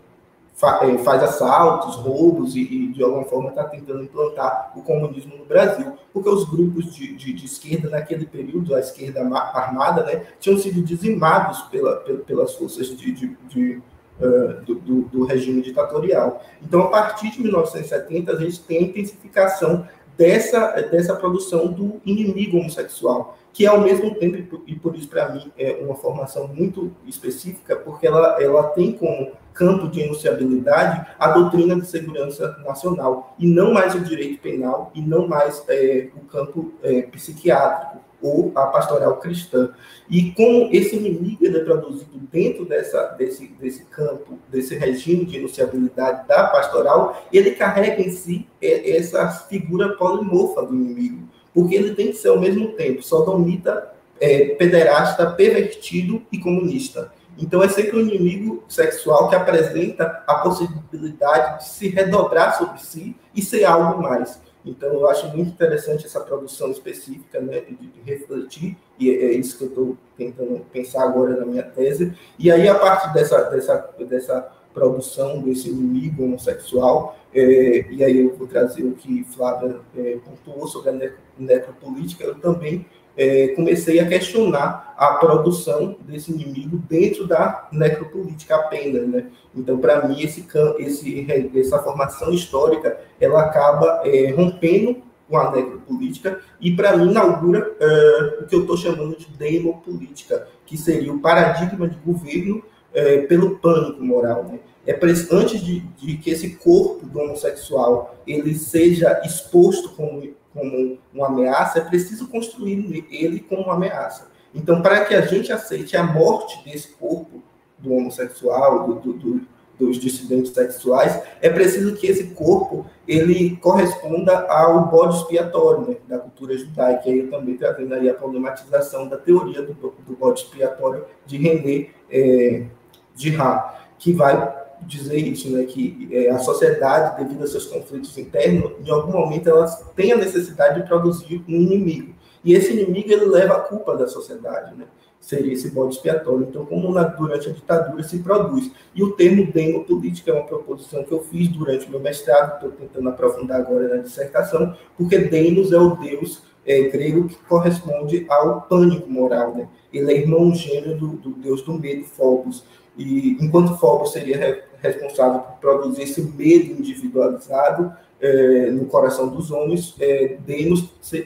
faz 0.61 1.23
assaltos, 1.23 1.97
roubos 1.97 2.55
e, 2.55 2.61
e 2.61 2.93
de 2.93 3.03
alguma 3.03 3.25
forma 3.25 3.49
está 3.49 3.65
tentando 3.65 4.03
implantar 4.03 4.73
o 4.77 4.83
comunismo 4.83 5.35
no 5.37 5.47
Brasil, 5.47 5.95
porque 6.13 6.29
os 6.29 6.45
grupos 6.49 6.95
de, 6.95 7.17
de, 7.17 7.33
de, 7.33 7.47
esquerda 7.47 7.89
naquele 7.89 8.27
período, 8.27 8.75
a 8.75 8.81
esquerda 8.81 9.21
armada, 9.23 10.03
né, 10.05 10.27
tinham 10.39 10.59
sido 10.59 10.83
dizimados 10.83 11.63
pela, 11.63 11.97
pelas 12.27 12.55
forças 12.55 12.89
de, 12.95 13.13
de 13.13 13.83
uh, 14.21 14.63
do, 14.65 14.75
do, 14.75 15.03
do, 15.03 15.25
regime 15.25 15.63
ditatorial. 15.63 16.45
Então, 16.63 16.83
a 16.83 16.89
partir 16.89 17.31
de 17.31 17.41
1970, 17.43 18.33
a 18.33 18.37
gente 18.37 18.61
tem 18.61 18.79
a 18.79 18.83
intensificação 18.83 19.87
dessa, 20.17 20.73
dessa 20.91 21.17
produção 21.17 21.69
do 21.69 22.01
inimigo 22.05 22.59
homossexual, 22.59 23.39
que 23.53 23.67
ao 23.67 23.81
mesmo 23.81 24.15
tempo, 24.15 24.63
e 24.67 24.75
por 24.75 24.95
isso 24.97 25.09
para 25.09 25.31
mim 25.31 25.53
é 25.59 25.81
uma 25.83 25.95
formação 25.95 26.49
muito 26.49 26.93
específica, 27.07 27.77
porque 27.77 28.07
ela, 28.07 28.43
ela 28.43 28.65
tem 28.69 28.93
como 28.93 29.33
campo 29.53 29.89
de 29.89 30.01
enunciabilidade 30.01 31.07
a 31.19 31.29
doutrina 31.33 31.79
de 31.79 31.87
segurança 31.87 32.57
nacional, 32.65 33.35
e 33.39 33.47
não 33.47 33.73
mais 33.73 33.95
o 33.95 34.01
direito 34.01 34.41
penal, 34.41 34.91
e 34.95 35.01
não 35.03 35.27
mais 35.27 35.65
é, 35.69 36.09
o 36.17 36.21
campo 36.27 36.73
é, 36.83 37.03
psiquiátrico 37.03 38.01
ou 38.23 38.53
a 38.55 38.67
pastoral 38.67 39.17
cristã. 39.17 39.71
E 40.09 40.33
como 40.33 40.69
esse 40.73 40.97
inimigo 40.97 41.47
é 41.47 41.59
produzido 41.61 42.19
dentro 42.31 42.65
dessa, 42.65 43.09
desse, 43.19 43.49
desse 43.59 43.85
campo, 43.87 44.39
desse 44.49 44.77
regime 44.77 45.25
de 45.25 45.39
enunciabilidade 45.39 46.27
da 46.29 46.45
pastoral, 46.45 47.23
ele 47.33 47.53
carrega 47.53 48.03
em 48.03 48.11
si 48.11 48.47
é, 48.61 48.97
essa 48.97 49.29
figura 49.49 49.97
polimorfa 49.97 50.63
do 50.63 50.75
inimigo, 50.75 51.29
porque 51.55 51.75
ele 51.75 51.95
tem 51.95 52.09
que 52.09 52.15
ser 52.15 52.29
ao 52.29 52.41
mesmo 52.41 52.73
tempo 52.73 53.03
sodomita, 53.03 53.93
é, 54.21 54.55
pederasta, 54.55 55.31
pervertido 55.31 56.23
e 56.31 56.39
comunista. 56.39 57.13
Então, 57.39 57.63
é 57.63 57.69
sempre 57.69 57.97
um 57.97 58.01
inimigo 58.01 58.63
sexual 58.69 59.29
que 59.29 59.35
apresenta 59.35 60.23
a 60.27 60.35
possibilidade 60.37 61.59
de 61.59 61.69
se 61.71 61.89
redobrar 61.89 62.57
sobre 62.59 62.81
si 62.81 63.17
e 63.35 63.41
ser 63.41 63.65
algo 63.65 64.03
mais. 64.03 64.41
Então, 64.65 64.93
eu 64.93 65.09
acho 65.09 65.27
muito 65.35 65.51
interessante 65.51 66.05
essa 66.05 66.21
produção 66.21 66.71
específica, 66.71 67.41
né, 67.41 67.61
de, 67.61 67.75
de 67.75 68.01
refletir, 68.05 68.77
e 68.99 69.11
é, 69.11 69.25
é 69.27 69.33
isso 69.33 69.57
que 69.57 69.65
eu 69.65 69.69
estou 69.69 69.97
tentando 70.19 70.61
pensar 70.71 71.03
agora 71.03 71.35
na 71.35 71.47
minha 71.47 71.63
tese. 71.63 72.13
E 72.39 72.51
aí, 72.51 72.69
a 72.69 72.75
partir 72.75 73.13
dessa, 73.15 73.43
dessa, 73.45 73.91
dessa 74.01 74.53
produção 74.73 75.41
desse 75.43 75.69
inimigo 75.69 76.25
homossexual, 76.25 77.17
é, 77.35 77.87
e 77.91 78.05
aí 78.05 78.21
eu 78.21 78.37
vou 78.37 78.47
trazer 78.47 78.85
o 78.85 78.93
que 78.93 79.25
Flávia 79.25 79.81
é, 79.97 80.19
pontuou 80.25 80.67
sobre 80.67 80.91
a 80.91 81.11
necropolítica, 81.39 82.25
eu 82.25 82.35
também 82.37 82.87
é, 83.17 83.49
comecei 83.49 84.01
a 84.01 84.09
questionar 84.09 84.95
a 84.97 85.15
produção 85.15 85.97
desse 86.01 86.33
inimigo 86.33 86.79
dentro 86.89 87.27
da 87.27 87.69
necropolítica 87.73 88.57
apenas, 88.57 89.07
né? 89.09 89.27
Então, 89.55 89.79
para 89.79 90.07
mim, 90.07 90.21
esse, 90.21 90.47
esse, 90.79 91.27
essa 91.59 91.79
formação 91.81 92.33
histórica, 92.33 92.99
ela 93.21 93.43
acaba 93.43 94.03
é, 94.05 94.31
rompendo 94.31 95.03
com 95.29 95.37
a 95.37 95.51
necropolítica. 95.51 96.41
E, 96.61 96.75
para 96.75 96.97
mim, 96.97 97.11
inaugura 97.11 97.75
é, 97.79 98.39
o 98.41 98.47
que 98.47 98.55
eu 98.55 98.63
estou 98.63 98.77
chamando 98.77 99.17
de 99.17 99.27
demopolítica, 99.27 100.47
que 100.65 100.77
seria 100.77 101.13
o 101.13 101.21
paradigma 101.21 101.89
de 101.89 101.97
governo 101.97 102.63
é, 102.93 103.19
pelo 103.23 103.59
pânico 103.59 104.03
moral, 104.03 104.45
né? 104.45 104.59
É 104.87 104.99
antes 105.31 105.61
de, 105.61 105.81
de, 105.81 106.17
que 106.17 106.31
esse 106.31 106.57
corpo 106.57 107.07
do 107.07 107.21
homossexual 107.21 108.17
ele 108.27 108.55
seja 108.55 109.21
exposto 109.25 109.91
como 109.91 110.23
como 110.53 110.99
uma 111.13 111.29
ameaça, 111.29 111.79
é 111.79 111.83
preciso 111.83 112.29
construir 112.29 113.07
ele 113.11 113.41
como 113.41 113.63
uma 113.63 113.75
ameaça. 113.75 114.29
Então, 114.55 114.83
para 114.83 115.05
que 115.05 115.15
a 115.15 115.21
gente 115.21 115.53
aceite 115.53 115.97
a 115.97 116.03
morte 116.03 116.63
desse 116.65 116.89
corpo 116.89 117.43
do 117.79 117.93
homossexual, 117.93 118.87
do, 118.87 118.95
do, 118.95 119.13
do, 119.13 119.41
dos 119.79 119.99
dissidentes 119.99 120.53
sexuais, 120.53 121.23
é 121.41 121.49
preciso 121.49 121.95
que 121.95 122.07
esse 122.07 122.35
corpo 122.35 122.85
ele 123.07 123.57
corresponda 123.57 124.47
ao 124.49 124.89
bode 124.89 125.19
expiatório 125.19 125.89
né, 125.89 125.97
da 126.09 126.19
cultura 126.19 126.59
judaica. 126.59 127.09
E 127.09 127.13
aí 127.13 127.19
eu 127.21 127.31
também 127.31 127.57
trazendo 127.57 127.95
aí 127.95 128.11
a 128.11 128.15
problematização 128.15 129.09
da 129.09 129.17
teoria 129.17 129.63
do, 129.63 129.73
do 129.73 130.17
bode 130.19 130.41
expiatório 130.41 131.05
de 131.25 131.39
René 131.39 131.91
é, 132.11 132.67
de 133.15 133.31
Ra, 133.31 133.79
que 133.99 134.13
vai 134.13 134.61
dizer 134.83 135.19
isso, 135.19 135.51
né, 135.51 135.65
que 135.65 136.09
é, 136.11 136.31
a 136.31 136.39
sociedade, 136.39 137.23
devido 137.23 137.45
a 137.45 137.47
seus 137.47 137.67
conflitos 137.67 138.17
internos, 138.17 138.73
em 138.85 138.91
algum 138.91 139.13
momento 139.13 139.49
ela 139.49 139.67
tem 139.95 140.13
a 140.13 140.17
necessidade 140.17 140.81
de 140.81 140.89
produzir 140.89 141.45
um 141.49 141.55
inimigo. 141.55 142.15
E 142.43 142.55
esse 142.55 142.73
inimigo 142.73 143.13
ele 143.13 143.27
leva 143.27 143.57
a 143.57 143.61
culpa 143.61 143.97
da 143.97 144.09
sociedade, 144.09 144.75
né? 144.75 144.87
Seria 145.21 145.53
esse 145.53 145.71
bode 145.71 145.97
expiatório. 145.97 146.47
Então, 146.49 146.65
como 146.65 146.91
na, 146.95 147.03
durante 147.03 147.51
a 147.51 147.53
ditadura 147.53 148.03
se 148.03 148.21
produz. 148.21 148.71
E 148.95 149.03
o 149.03 149.13
termo 149.13 149.53
demopolítica 149.53 150.31
é 150.31 150.35
uma 150.35 150.47
proposição 150.47 151.05
que 151.05 151.13
eu 151.13 151.21
fiz 151.25 151.49
durante 151.49 151.87
o 151.87 151.91
meu 151.91 152.01
mestrado, 152.01 152.55
estou 152.55 152.71
tentando 152.71 153.07
aprofundar 153.11 153.61
agora 153.61 153.97
na 153.97 154.03
dissertação, 154.03 154.75
porque 154.97 155.19
demos 155.19 155.73
é 155.73 155.79
o 155.79 155.95
deus 155.97 156.43
é, 156.65 156.83
grego 156.89 157.29
que 157.29 157.37
corresponde 157.47 158.25
ao 158.31 158.63
pânico 158.63 159.11
moral, 159.11 159.55
né? 159.55 159.69
ele 159.93 160.13
é 160.13 160.17
irmão 160.17 160.55
gêmeo 160.55 160.97
do, 160.97 161.09
do 161.09 161.31
deus 161.31 161.63
do 161.63 161.75
medo, 161.75 162.05
Phobos. 162.05 162.65
E 163.01 163.39
enquanto 163.41 163.79
Phobos 163.79 164.13
seria 164.13 164.37
re, 164.37 164.63
responsável 164.83 165.41
por 165.41 165.57
produzir 165.57 166.03
esse 166.03 166.21
medo 166.21 166.73
individualizado, 166.81 167.93
é, 168.21 168.71
no 168.71 168.85
coração 168.85 169.29
dos 169.29 169.51
homens, 169.51 169.95
é, 169.99 170.37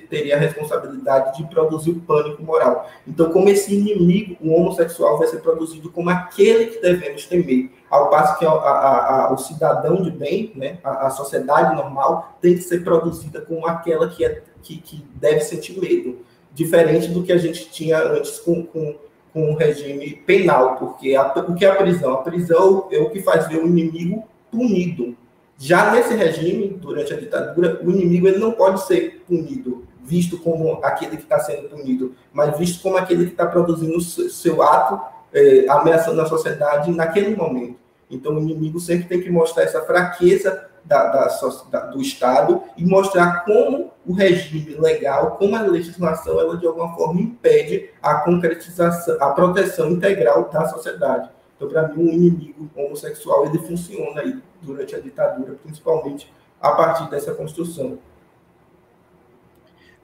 teria 0.09 0.37
a 0.37 0.39
responsabilidade 0.39 1.37
de 1.37 1.49
produzir 1.49 1.91
o 1.91 2.01
pânico 2.01 2.41
moral. 2.43 2.89
Então, 3.07 3.33
como 3.33 3.49
esse 3.49 3.75
inimigo, 3.75 4.37
o 4.41 4.53
homossexual, 4.53 5.19
vai 5.19 5.27
ser 5.27 5.39
produzido 5.39 5.91
como 5.91 6.09
aquele 6.11 6.67
que 6.67 6.81
devemos 6.81 7.27
temer, 7.27 7.71
ao 7.91 8.11
passo 8.11 8.39
que 8.39 8.47
a, 8.47 8.51
a, 8.51 9.25
a, 9.27 9.33
o 9.33 9.39
cidadão 9.39 10.03
de 10.03 10.11
bem, 10.13 10.53
né, 10.55 10.79
a, 10.85 11.11
sociedade 11.11 11.75
normal, 11.75 12.39
tem 12.41 12.55
que 12.55 12.63
ser 12.63 12.85
produzida 12.85 13.41
como 13.41 13.67
aquela 13.67 14.09
que, 14.09 14.25
é, 14.25 14.43
que, 14.63 14.79
que 14.79 15.05
deve 15.17 15.41
sentir 15.41 15.79
medo, 15.81 16.19
diferente 16.53 17.09
do 17.09 17.25
que 17.25 17.33
a 17.33 17.39
gente 17.39 17.69
tinha 17.71 17.99
antes 17.99 18.39
com, 18.39 18.65
com, 18.65 18.95
com 19.35 19.53
o 19.53 19.57
regime 19.57 20.23
penal, 20.25 20.77
porque 20.77 21.15
o 21.19 21.55
que 21.55 21.67
é 21.67 21.69
a 21.69 21.75
prisão? 21.75 22.15
A 22.15 22.23
prisão 22.23 22.89
é 22.91 22.99
o 22.99 23.11
que 23.11 23.21
faz 23.21 23.49
ver 23.49 23.59
o 23.59 23.67
inimigo 23.67 24.25
punido, 24.51 25.15
já 25.59 25.93
nesse 25.93 26.15
regime, 26.15 26.69
durante 26.81 27.13
a 27.13 27.17
ditadura, 27.17 27.81
o 27.83 27.91
inimigo 27.91 28.27
ele 28.27 28.39
não 28.39 28.53
pode 28.53 28.85
ser 28.87 29.23
punido, 29.27 29.85
visto 30.03 30.39
como 30.39 30.81
aquele 30.83 31.17
que 31.17 31.23
está 31.23 31.39
sendo 31.39 31.69
punido, 31.69 32.15
mas 32.33 32.59
visto 32.59 32.83
como 32.83 32.97
aquele 32.97 33.27
que 33.27 33.33
está 33.33 33.47
produzindo 33.47 34.01
seu 34.01 34.63
ato, 34.63 35.01
é, 35.33 35.67
ameaçando 35.69 36.21
a 36.21 36.27
sociedade 36.27 36.91
naquele 36.91 37.35
momento. 37.35 37.77
Então, 38.11 38.37
o 38.37 38.41
inimigo 38.41 38.79
sempre 38.79 39.07
tem 39.07 39.21
que 39.21 39.31
mostrar 39.31 39.63
essa 39.63 39.83
fraqueza 39.83 40.69
da, 40.85 41.09
da, 41.09 41.29
da, 41.71 41.81
do 41.87 42.01
Estado 42.01 42.63
e 42.77 42.85
mostrar 42.85 43.45
como 43.45 43.93
o 44.07 44.13
regime 44.13 44.75
legal, 44.75 45.37
como 45.37 45.57
a 45.57 45.63
legislação, 45.63 46.39
ela 46.39 46.57
de 46.57 46.67
alguma 46.67 46.95
forma 46.95 47.21
impede 47.21 47.91
a 48.03 48.17
concretização, 48.17 49.17
a 49.21 49.31
proteção 49.31 49.91
integral 49.91 50.49
da 50.51 50.69
sociedade. 50.69 51.31
Então, 51.57 51.69
para 51.69 51.89
mim, 51.89 52.03
um 52.03 52.13
inimigo 52.13 52.71
homossexual 52.77 53.47
ele 53.47 53.59
funciona 53.59 54.21
aí 54.21 54.39
durante 54.61 54.95
a 54.95 55.01
ditadura, 55.01 55.55
principalmente 55.63 56.33
a 56.61 56.73
partir 56.73 57.09
dessa 57.11 57.35
construção. 57.35 57.99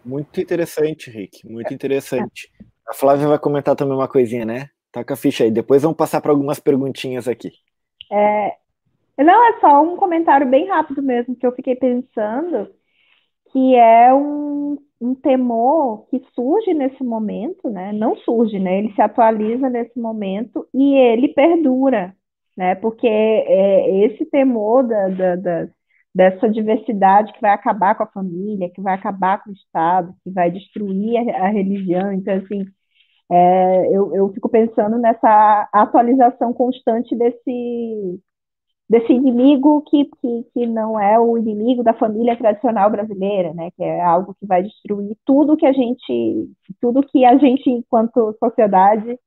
Muito 0.04 0.40
interessante, 0.40 1.10
Rick. 1.10 1.46
Muito 1.46 1.74
interessante. 1.74 2.50
A 2.88 2.94
Flávia 2.94 3.28
vai 3.28 3.38
comentar 3.38 3.76
também 3.76 3.94
uma 3.94 4.08
coisinha, 4.08 4.44
né? 4.44 4.70
Taca 4.90 5.14
a 5.14 5.16
ficha 5.16 5.44
aí. 5.44 5.50
Depois 5.50 5.82
vamos 5.82 5.96
passar 5.96 6.20
para 6.20 6.32
algumas 6.32 6.58
perguntinhas 6.58 7.28
aqui. 7.28 7.52
É... 8.10 8.56
Não, 9.24 9.44
é 9.48 9.60
só 9.60 9.82
um 9.82 9.96
comentário 9.96 10.46
bem 10.48 10.66
rápido 10.68 11.02
mesmo 11.02 11.36
que 11.36 11.46
eu 11.46 11.52
fiquei 11.52 11.76
pensando, 11.76 12.70
que 13.52 13.74
é 13.76 14.14
um, 14.14 14.78
um 15.00 15.14
temor 15.14 16.06
que 16.08 16.20
surge 16.34 16.74
nesse 16.74 17.02
momento, 17.04 17.68
né? 17.70 17.92
Não 17.92 18.16
surge, 18.16 18.58
né? 18.58 18.78
Ele 18.78 18.92
se 18.94 19.02
atualiza 19.02 19.68
nesse 19.68 19.98
momento 19.98 20.66
e 20.74 20.94
ele 20.96 21.28
perdura, 21.28 22.14
né? 22.56 22.74
Porque 22.76 23.06
é 23.08 24.06
esse 24.06 24.24
temor 24.26 24.84
da, 24.86 25.08
da, 25.08 25.36
da, 25.36 25.68
dessa 26.14 26.48
diversidade 26.48 27.32
que 27.32 27.40
vai 27.40 27.52
acabar 27.52 27.94
com 27.96 28.04
a 28.04 28.06
família, 28.06 28.70
que 28.70 28.80
vai 28.80 28.94
acabar 28.94 29.42
com 29.42 29.50
o 29.50 29.52
Estado, 29.54 30.14
que 30.24 30.30
vai 30.30 30.50
destruir 30.50 31.18
a, 31.18 31.46
a 31.46 31.48
religião. 31.50 32.12
Então, 32.12 32.34
assim, 32.36 32.64
é, 33.30 33.86
eu, 33.96 34.14
eu 34.14 34.32
fico 34.32 34.48
pensando 34.48 34.98
nessa 34.98 35.68
atualização 35.72 36.52
constante 36.52 37.16
desse, 37.16 38.20
desse 38.90 39.12
inimigo 39.12 39.82
que, 39.84 40.04
que, 40.06 40.44
que 40.52 40.66
não 40.66 41.00
é 41.00 41.18
o 41.18 41.38
inimigo 41.38 41.84
da 41.84 41.94
família 41.94 42.36
tradicional 42.36 42.90
brasileira, 42.90 43.54
né? 43.54 43.70
Que 43.72 43.84
é 43.84 44.02
algo 44.02 44.34
que 44.34 44.46
vai 44.46 44.64
destruir 44.64 45.16
tudo 45.24 45.56
que 45.56 45.66
a 45.66 45.72
gente, 45.72 46.50
tudo 46.80 47.02
que 47.06 47.24
a 47.24 47.38
gente, 47.38 47.70
enquanto 47.70 48.36
sociedade, 48.40 49.18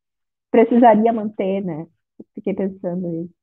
precisaria 0.52 1.14
manter, 1.14 1.62
né? 1.64 1.88
Fiquei 2.36 2.54
pensando 2.56 3.08
nisso. 3.08 3.43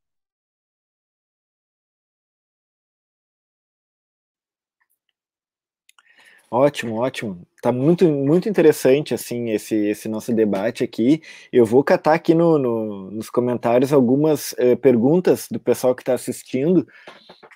Ótimo, 6.52 6.96
ótimo. 6.96 7.46
Tá 7.62 7.70
muito, 7.70 8.08
muito 8.08 8.48
interessante 8.48 9.14
assim 9.14 9.50
esse, 9.50 9.76
esse 9.76 10.08
nosso 10.08 10.32
debate 10.32 10.82
aqui. 10.82 11.22
Eu 11.52 11.64
vou 11.64 11.84
catar 11.84 12.14
aqui 12.14 12.34
no, 12.34 12.58
no 12.58 13.10
nos 13.12 13.30
comentários 13.30 13.92
algumas 13.92 14.52
eh, 14.58 14.74
perguntas 14.74 15.46
do 15.48 15.60
pessoal 15.60 15.94
que 15.94 16.02
está 16.02 16.12
assistindo 16.14 16.84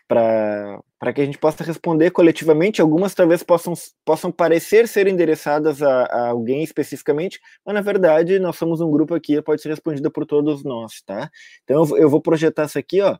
para 0.06 1.12
que 1.12 1.20
a 1.20 1.24
gente 1.24 1.38
possa 1.38 1.64
responder 1.64 2.12
coletivamente. 2.12 2.80
Algumas 2.80 3.14
talvez 3.14 3.42
possam, 3.42 3.74
possam 4.04 4.30
parecer 4.30 4.86
ser 4.86 5.08
endereçadas 5.08 5.82
a, 5.82 6.04
a, 6.04 6.28
alguém 6.28 6.62
especificamente, 6.62 7.40
mas 7.66 7.74
na 7.74 7.80
verdade 7.80 8.38
nós 8.38 8.56
somos 8.56 8.80
um 8.80 8.90
grupo 8.90 9.14
aqui, 9.14 9.40
pode 9.42 9.60
ser 9.62 9.70
respondida 9.70 10.10
por 10.10 10.24
todos 10.24 10.62
nós, 10.62 11.02
tá? 11.02 11.30
Então 11.64 11.84
eu, 11.84 11.98
eu 11.98 12.10
vou 12.10 12.20
projetar 12.20 12.66
isso 12.66 12.78
aqui, 12.78 13.00
ó 13.00 13.18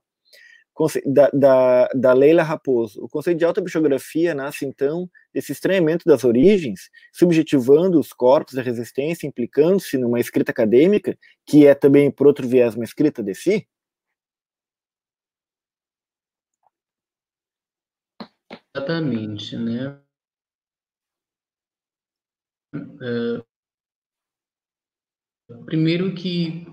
da, 1.07 1.31
da, 1.33 1.89
da 1.95 2.13
Leila 2.13 2.43
Raposo. 2.43 3.03
O 3.05 3.09
conceito 3.09 3.39
de 3.39 3.45
autobiografia 3.45 4.35
nasce, 4.35 4.67
então, 4.67 5.09
desse 5.33 5.53
estranhamento 5.53 6.05
das 6.05 6.25
origens, 6.25 6.91
subjetivando 7.13 7.99
os 7.99 8.13
corpos 8.13 8.55
da 8.55 8.63
resistência, 8.63 9.27
implicando-se 9.27 9.97
numa 9.97 10.21
escrita 10.21 10.51
acadêmica, 10.51 11.17
que 11.47 11.67
é 11.67 11.75
também, 11.75 12.11
por 12.11 12.27
outro 12.27 12.49
viés, 12.49 12.75
uma 12.75 12.85
escrita 12.85 13.23
de 13.23 13.35
si? 13.35 13.69
Exatamente, 18.77 19.57
né? 19.57 20.01
Uh, 22.75 23.45
primeiro 25.65 26.13
que 26.15 26.67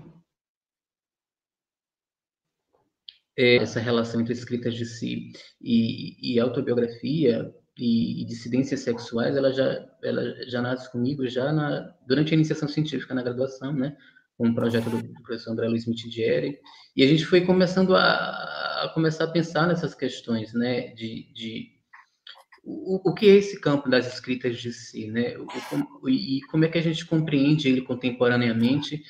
é, 3.42 3.56
essa 3.56 3.80
relação 3.80 4.20
entre 4.20 4.32
escritas 4.32 4.74
de 4.74 4.86
si 4.86 5.32
e, 5.60 6.34
e 6.34 6.38
autobiografia 6.38 7.52
e, 7.76 8.22
e, 8.22 8.24
dissidências 8.24 8.80
sexuais, 8.80 9.36
ela 9.36 9.52
já, 9.52 9.84
ela 10.02 10.22
já 10.46 10.62
nasce 10.62 10.90
comigo 10.92 11.26
já 11.26 11.52
na, 11.52 11.92
durante 12.06 12.32
a 12.32 12.36
iniciação 12.36 12.68
científica 12.68 13.14
na 13.14 13.22
graduação, 13.22 13.72
né? 13.72 13.96
Com 14.36 14.48
um 14.48 14.54
projeto 14.54 14.88
do, 14.90 15.02
do 15.02 15.22
professor 15.22 15.52
André 15.52 15.68
Luiz 15.68 15.86
Mitidieri, 15.86 16.58
e 16.96 17.02
a 17.02 17.06
gente 17.06 17.24
foi 17.24 17.40
começando 17.42 17.96
a, 17.96 18.02
a, 18.84 18.90
começar 18.94 19.24
a 19.24 19.30
pensar 19.30 19.66
nessas 19.66 19.94
questões, 19.94 20.52
né? 20.54 20.88
De, 20.94 21.32
de 21.32 21.70
o, 22.64 23.10
o 23.10 23.14
que 23.14 23.28
é 23.28 23.34
esse 23.36 23.60
campo 23.60 23.88
das 23.88 24.12
escritas 24.12 24.58
de 24.58 24.72
si, 24.72 25.10
né? 25.10 25.34
O, 26.02 26.08
e 26.08 26.40
como 26.50 26.64
é 26.64 26.68
que 26.68 26.78
a 26.78 26.82
gente 26.82 27.04
compreende 27.06 27.68
ele 27.68 27.82
contemporaneamente 27.82 29.02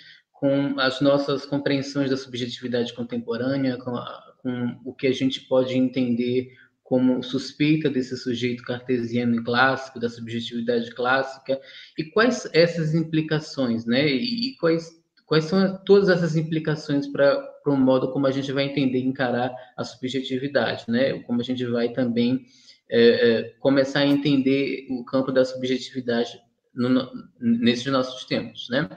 com 0.42 0.80
as 0.80 1.00
nossas 1.00 1.46
compreensões 1.46 2.10
da 2.10 2.16
subjetividade 2.16 2.92
contemporânea, 2.94 3.76
com, 3.76 3.94
a, 3.94 4.34
com, 4.38 4.76
o 4.84 4.92
que 4.92 5.06
a 5.06 5.12
gente 5.12 5.42
pode 5.42 5.78
entender 5.78 6.50
como 6.82 7.22
suspeita 7.22 7.88
desse 7.88 8.16
sujeito 8.16 8.64
cartesiano 8.64 9.36
e 9.36 9.44
clássico, 9.44 10.00
da 10.00 10.08
subjetividade 10.08 10.92
clássica, 10.96 11.60
e 11.96 12.02
quais 12.06 12.50
essas 12.52 12.92
implicações, 12.92 13.86
né? 13.86 14.04
E 14.04 14.56
quais, 14.58 14.90
quais 15.26 15.44
são 15.44 15.80
todas 15.86 16.08
essas 16.08 16.34
implicações 16.34 17.06
para 17.06 17.40
o 17.64 17.76
modo 17.76 18.12
como 18.12 18.26
a 18.26 18.32
gente 18.32 18.50
vai 18.50 18.64
entender 18.64 18.98
e 18.98 19.06
encarar 19.06 19.54
a 19.76 19.84
subjetividade, 19.84 20.86
né? 20.88 21.20
Como 21.20 21.40
a 21.40 21.44
gente 21.44 21.64
vai 21.66 21.90
também 21.90 22.46
é, 22.90 23.00
é, 23.00 23.42
começar 23.60 24.00
a 24.00 24.06
entender 24.06 24.88
o 24.90 25.04
campo 25.04 25.30
da 25.30 25.44
subjetividade 25.44 26.36
no, 26.74 27.10
nesses 27.40 27.86
nossos 27.86 28.24
tempos, 28.24 28.68
né? 28.70 28.88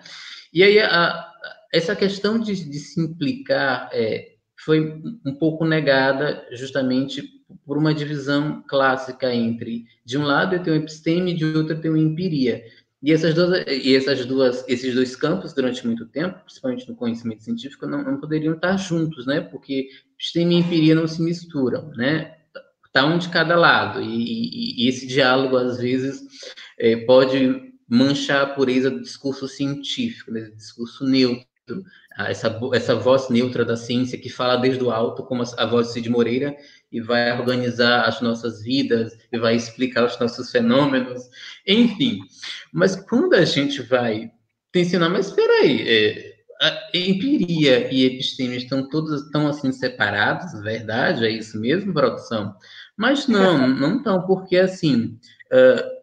E 0.54 0.64
aí, 0.64 0.80
a, 0.80 1.32
essa 1.74 1.96
questão 1.96 2.40
de, 2.40 2.56
de 2.70 2.80
se 2.80 3.02
implicar 3.02 3.90
é, 3.92 4.36
foi 4.58 5.02
um 5.26 5.36
pouco 5.36 5.66
negada 5.66 6.48
justamente 6.54 7.36
por 7.66 7.78
uma 7.78 7.94
divisão 7.94 8.64
clássica 8.68 9.34
entre, 9.34 9.86
de 10.04 10.18
um 10.18 10.24
lado, 10.24 10.56
eu 10.56 10.64
tenho 10.64 10.78
episteme, 10.78 11.36
de 11.36 11.46
outro, 11.46 11.74
eu 11.74 11.82
tenho 11.82 11.98
empiria. 11.98 12.64
E 13.04 13.12
essas 13.12 13.36
duas, 13.36 13.64
e 13.68 13.96
essas 13.96 14.26
duas, 14.26 14.66
esses 14.68 14.96
dois 14.96 15.16
campos, 15.16 15.54
durante 15.54 15.86
muito 15.86 16.08
tempo, 16.08 16.40
principalmente 16.44 16.90
no 16.90 16.96
conhecimento 16.96 17.44
científico, 17.44 17.86
não, 17.86 18.04
não 18.04 18.20
poderiam 18.20 18.56
estar 18.56 18.78
juntos, 18.78 19.28
né? 19.28 19.42
Porque 19.42 19.90
episteme 20.14 20.56
e 20.56 20.60
empiria 20.60 20.96
não 20.96 21.08
se 21.08 21.22
misturam, 21.22 21.90
né? 21.90 22.35
Está 22.96 23.06
um 23.06 23.18
de 23.18 23.28
cada 23.28 23.58
lado. 23.58 24.02
E, 24.02 24.06
e, 24.06 24.86
e 24.86 24.88
esse 24.88 25.06
diálogo, 25.06 25.58
às 25.58 25.80
vezes, 25.80 26.24
é, 26.80 26.96
pode 26.96 27.74
manchar 27.90 28.42
a 28.42 28.46
pureza 28.46 28.90
do 28.90 29.02
discurso 29.02 29.50
científico, 29.50 30.32
né, 30.32 30.44
do 30.44 30.56
discurso 30.56 31.04
neutro, 31.04 31.46
essa, 32.18 32.58
essa 32.74 32.96
voz 32.96 33.28
neutra 33.30 33.66
da 33.66 33.76
ciência 33.76 34.18
que 34.18 34.30
fala 34.30 34.56
desde 34.56 34.82
o 34.82 34.92
alto, 34.92 35.24
como 35.24 35.44
a, 35.58 35.66
voz 35.66 35.88
de 35.88 35.94
Cid 35.96 36.10
Moreira, 36.10 36.56
e 36.90 37.02
vai 37.02 37.38
organizar 37.38 38.06
as 38.06 38.22
nossas 38.22 38.64
vidas, 38.64 39.12
e 39.30 39.38
vai 39.38 39.58
explicar 39.58 40.06
os 40.06 40.18
nossos 40.18 40.50
fenômenos, 40.50 41.24
enfim. 41.68 42.22
Mas 42.72 42.96
quando 42.96 43.34
a 43.34 43.44
gente 43.44 43.82
vai 43.82 44.32
tensionar, 44.72 45.10
mas 45.10 45.28
espera 45.28 45.52
aí, 45.64 45.82
é, 45.86 46.35
a 46.62 46.98
empiria 46.98 47.94
e 47.94 48.06
episteme 48.06 48.58
estão 48.58 48.88
todos 48.90 49.30
tão 49.32 49.48
assim 49.48 49.72
separados, 49.72 50.60
verdade? 50.62 51.26
É 51.26 51.30
isso 51.30 51.60
mesmo, 51.60 51.94
produção? 51.94 52.56
Mas 52.96 53.28
não, 53.28 53.68
não 53.68 53.98
estão, 53.98 54.22
porque 54.26 54.58
assim, 54.58 55.20
uh, 55.52 55.96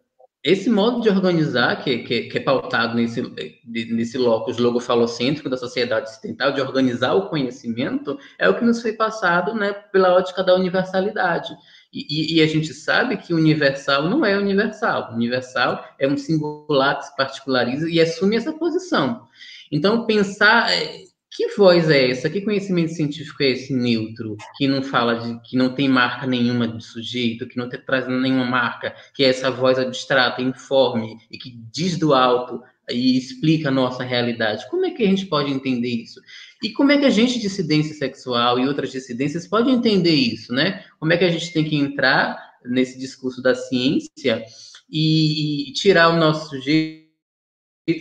esse 0.43 0.69
modo 0.69 1.01
de 1.01 1.09
organizar, 1.09 1.81
que, 1.81 1.99
que, 1.99 2.23
que, 2.23 2.37
é 2.37 2.41
pautado 2.41 2.95
nesse, 2.95 3.21
nesse 3.65 4.17
locus 4.17 4.57
logofalocêntrico 4.57 5.49
da 5.49 5.55
sociedade 5.55 6.09
ocidental, 6.09 6.51
de 6.51 6.59
organizar 6.59 7.13
o 7.13 7.29
conhecimento, 7.29 8.19
é 8.37 8.49
o 8.49 8.53
que 8.53 8.65
nos 8.65 8.81
foi 8.81 8.91
passado 8.91 9.55
né, 9.55 9.71
pela 9.71 10.13
ótica 10.13 10.43
da 10.43 10.53
universalidade. 10.53 11.55
E, 11.93 12.37
e, 12.37 12.41
a 12.41 12.47
gente 12.47 12.73
sabe 12.73 13.15
que 13.17 13.33
universal 13.33 14.09
não 14.09 14.25
é 14.25 14.35
universal. 14.35 15.13
Universal 15.13 15.85
é 15.97 16.07
um 16.07 16.17
singular 16.17 16.97
que 16.97 17.05
se 17.05 17.15
particulariza 17.15 17.89
e 17.89 18.01
assume 18.01 18.35
essa 18.35 18.51
posição. 18.51 19.27
Então, 19.73 20.05
pensar 20.05 20.71
é, 20.71 21.01
que 21.31 21.47
voz 21.55 21.89
é 21.89 22.11
essa? 22.11 22.29
Que 22.29 22.41
conhecimento 22.41 22.93
científico 22.93 23.41
é 23.41 23.49
esse 23.49 23.73
neutro, 23.73 24.37
que 24.55 24.67
não 24.67 24.83
fala 24.83 25.15
de, 25.15 25.41
que 25.49 25.57
não 25.57 25.73
tem 25.73 25.89
marca 25.89 26.27
nenhuma 26.27 26.67
de 26.67 26.85
sujeito, 26.85 27.47
que 27.47 27.57
não 27.57 27.67
te, 27.67 27.79
traz 27.79 28.07
nenhuma 28.07 28.45
marca, 28.45 28.95
que 29.15 29.23
é 29.23 29.29
essa 29.29 29.49
voz 29.49 29.79
abstrata, 29.79 30.43
informe 30.43 31.17
e 31.31 31.39
que 31.39 31.57
diz 31.71 31.97
do 31.97 32.13
alto 32.13 32.61
e 32.87 33.17
explica 33.17 33.69
a 33.69 33.71
nossa 33.71 34.03
realidade? 34.03 34.69
Como 34.69 34.85
é 34.85 34.91
que 34.91 35.01
a 35.01 35.07
gente 35.07 35.25
pode 35.25 35.51
entender 35.51 35.89
isso? 35.89 36.21
E 36.61 36.69
como 36.69 36.91
é 36.91 36.99
que 36.99 37.05
a 37.05 37.09
gente, 37.09 37.39
dissidência 37.39 37.95
sexual 37.95 38.59
e 38.59 38.67
outras 38.67 38.91
dissidências, 38.91 39.47
pode 39.47 39.71
entender 39.71 40.13
isso, 40.13 40.53
né? 40.53 40.83
Como 40.99 41.11
é 41.11 41.17
que 41.17 41.25
a 41.25 41.31
gente 41.31 41.51
tem 41.51 41.65
que 41.65 41.75
entrar 41.75 42.37
nesse 42.63 42.99
discurso 42.99 43.41
da 43.41 43.55
ciência 43.55 44.45
e, 44.87 45.67
e 45.67 45.73
tirar 45.73 46.09
o 46.09 46.17
nosso 46.17 46.51
sujeito 46.51 47.02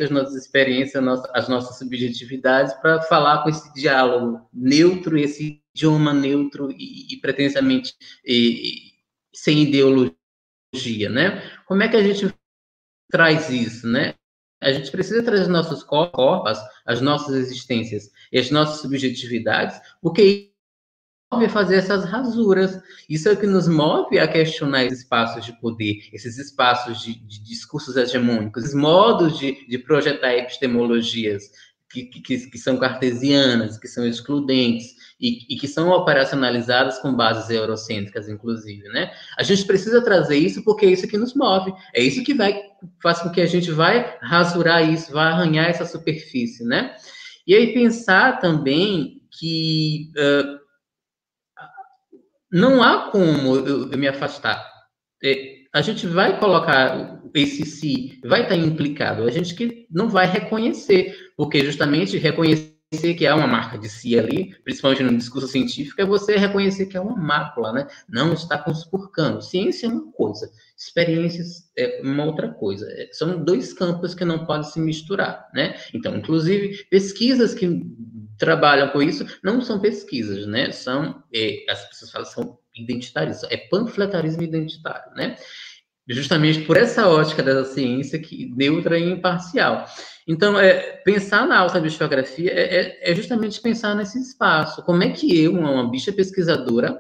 as 0.01 0.11
nossas 0.11 0.35
experiências, 0.35 1.03
as 1.35 1.49
nossas 1.49 1.79
subjetividades, 1.79 2.73
para 2.75 3.03
falar 3.03 3.43
com 3.43 3.49
esse 3.49 3.73
diálogo 3.75 4.49
neutro, 4.53 5.19
esse 5.19 5.63
idioma 5.75 6.13
neutro 6.13 6.71
e, 6.71 7.13
e 7.13 7.17
pretensamente 7.21 7.95
e, 8.25 8.93
sem 9.35 9.63
ideologia, 9.63 11.09
né? 11.11 11.43
Como 11.67 11.83
é 11.83 11.89
que 11.89 11.97
a 11.97 12.03
gente 12.03 12.33
traz 13.11 13.51
isso, 13.51 13.89
né? 13.89 14.15
A 14.61 14.73
gente 14.73 14.93
precisa 14.93 15.23
trazer 15.25 15.49
nossos 15.49 15.83
corpos, 15.83 16.59
as 16.87 17.01
nossas 17.01 17.35
existências 17.35 18.11
e 18.31 18.39
as 18.39 18.51
nossas 18.51 18.81
subjetividades, 18.81 19.81
porque 20.01 20.52
move 21.33 21.47
a 21.47 21.49
fazer 21.49 21.77
essas 21.77 22.05
rasuras. 22.05 22.81
Isso 23.09 23.29
é 23.29 23.33
o 23.33 23.37
que 23.37 23.47
nos 23.47 23.67
move 23.67 24.19
a 24.19 24.29
questionar 24.29 24.85
esses 24.85 25.01
espaços 25.01 25.45
de 25.45 25.53
poder, 25.61 26.09
esses 26.13 26.39
espaços 26.39 27.01
de, 27.01 27.15
de 27.15 27.43
discursos 27.43 27.97
hegemônicos, 27.97 28.65
esses 28.65 28.75
modos 28.75 29.39
de, 29.39 29.67
de 29.67 29.79
projetar 29.79 30.35
epistemologias 30.35 31.51
que, 31.93 32.05
que, 32.05 32.51
que, 32.51 32.59
são 32.59 32.79
cartesianas, 32.79 33.79
que 33.79 33.87
são 33.87 34.07
excludentes 34.07 34.95
e, 35.21 35.55
e, 35.55 35.59
que 35.59 35.69
são 35.69 35.91
operacionalizadas 35.91 36.99
com 36.99 37.15
bases 37.15 37.51
eurocêntricas, 37.51 38.29
inclusive, 38.29 38.89
né? 38.89 39.13
A 39.37 39.43
gente 39.43 39.67
precisa 39.67 40.03
trazer 40.03 40.37
isso 40.37 40.65
porque 40.65 40.87
é 40.87 40.91
isso 40.91 41.07
que 41.07 41.19
nos 41.19 41.35
move, 41.35 41.73
é 41.95 42.03
isso 42.03 42.25
que 42.25 42.33
vai 42.33 42.59
faz 43.03 43.21
com 43.21 43.31
que 43.31 43.41
a 43.41 43.47
gente 43.47 43.71
vai 43.71 44.19
rasurar 44.23 44.91
isso, 44.91 45.13
vai 45.13 45.27
arranhar 45.27 45.69
essa 45.69 45.85
superfície, 45.85 46.65
né? 46.65 46.97
E 47.47 47.55
aí 47.55 47.75
pensar 47.75 48.41
também 48.41 49.21
que 49.31 50.11
uh, 50.17 50.62
não 52.53 52.83
há 52.83 53.11
como 53.11 53.57
eu, 53.57 53.91
eu 53.91 53.99
me 53.99 54.07
afastar. 54.07 54.71
É, 55.25 55.63
a 55.73 55.81
gente 55.81 56.07
vai 56.07 56.39
colocar 56.39 57.23
esse 57.35 57.65
si, 57.65 58.21
vai 58.25 58.43
estar 58.43 58.57
implicado. 58.57 59.25
A 59.25 59.31
gente 59.31 59.55
que 59.55 59.87
não 59.91 60.09
vai 60.09 60.27
reconhecer, 60.27 61.17
porque 61.37 61.65
justamente 61.65 62.19
reconhecer 62.19 62.73
que 63.17 63.27
há 63.27 63.35
uma 63.35 63.47
marca 63.47 63.79
de 63.79 63.89
si 63.89 64.19
ali, 64.19 64.55
principalmente 64.65 65.03
no 65.03 65.17
discurso 65.17 65.49
científico, 65.49 66.03
é 66.03 66.05
você 66.05 66.37
reconhecer 66.37 66.87
que 66.87 66.97
é 66.97 67.01
uma 67.01 67.17
mácula, 67.17 67.73
né? 67.73 67.87
Não 68.07 68.35
está 68.35 68.59
conspurcando. 68.59 69.41
Ciência 69.41 69.87
é 69.87 69.89
uma 69.89 70.13
coisa, 70.13 70.51
experiências 70.77 71.71
é 71.79 72.03
uma 72.05 72.27
outra 72.27 72.49
coisa. 72.49 72.87
É, 72.91 73.09
são 73.13 73.43
dois 73.43 73.73
campos 73.73 74.15
que 74.15 74.27
não 74.27 74.45
podem 74.45 74.65
se 74.65 74.79
misturar, 74.79 75.49
né? 75.55 75.75
Então, 75.95 76.15
inclusive, 76.15 76.85
pesquisas 76.91 77.55
que 77.55 77.83
trabalham 78.39 78.89
com 78.89 79.03
isso 79.03 79.27
não 79.43 79.61
são 79.61 79.81
pesquisas, 79.81 80.47
né? 80.47 80.71
São, 80.71 81.23
é, 81.35 81.65
as 81.69 81.89
pessoas 81.89 82.11
falam, 82.11 82.27
são 82.27 82.59
identitários, 82.75 83.43
é 83.45 83.57
panfletarismo 83.57 84.43
identitário, 84.43 85.13
né? 85.15 85.37
Justamente 86.09 86.63
por 86.63 86.77
essa 86.77 87.09
ótica 87.09 87.43
da 87.43 87.65
ciência 87.65 88.19
que 88.19 88.53
neutra 88.57 88.99
e 88.99 89.11
imparcial. 89.11 89.87
Então, 90.27 90.59
é, 90.59 90.97
pensar 91.05 91.47
na 91.47 91.59
alta 91.59 91.81
bibliografia 91.81 92.51
é, 92.53 92.77
é, 92.77 93.13
é, 93.13 93.15
justamente 93.15 93.61
pensar 93.61 93.95
nesse 93.95 94.21
espaço. 94.21 94.83
Como 94.83 95.03
é 95.03 95.11
que 95.11 95.41
eu, 95.41 95.53
uma 95.53 95.89
bicha 95.89 96.13
pesquisadora, 96.13 96.99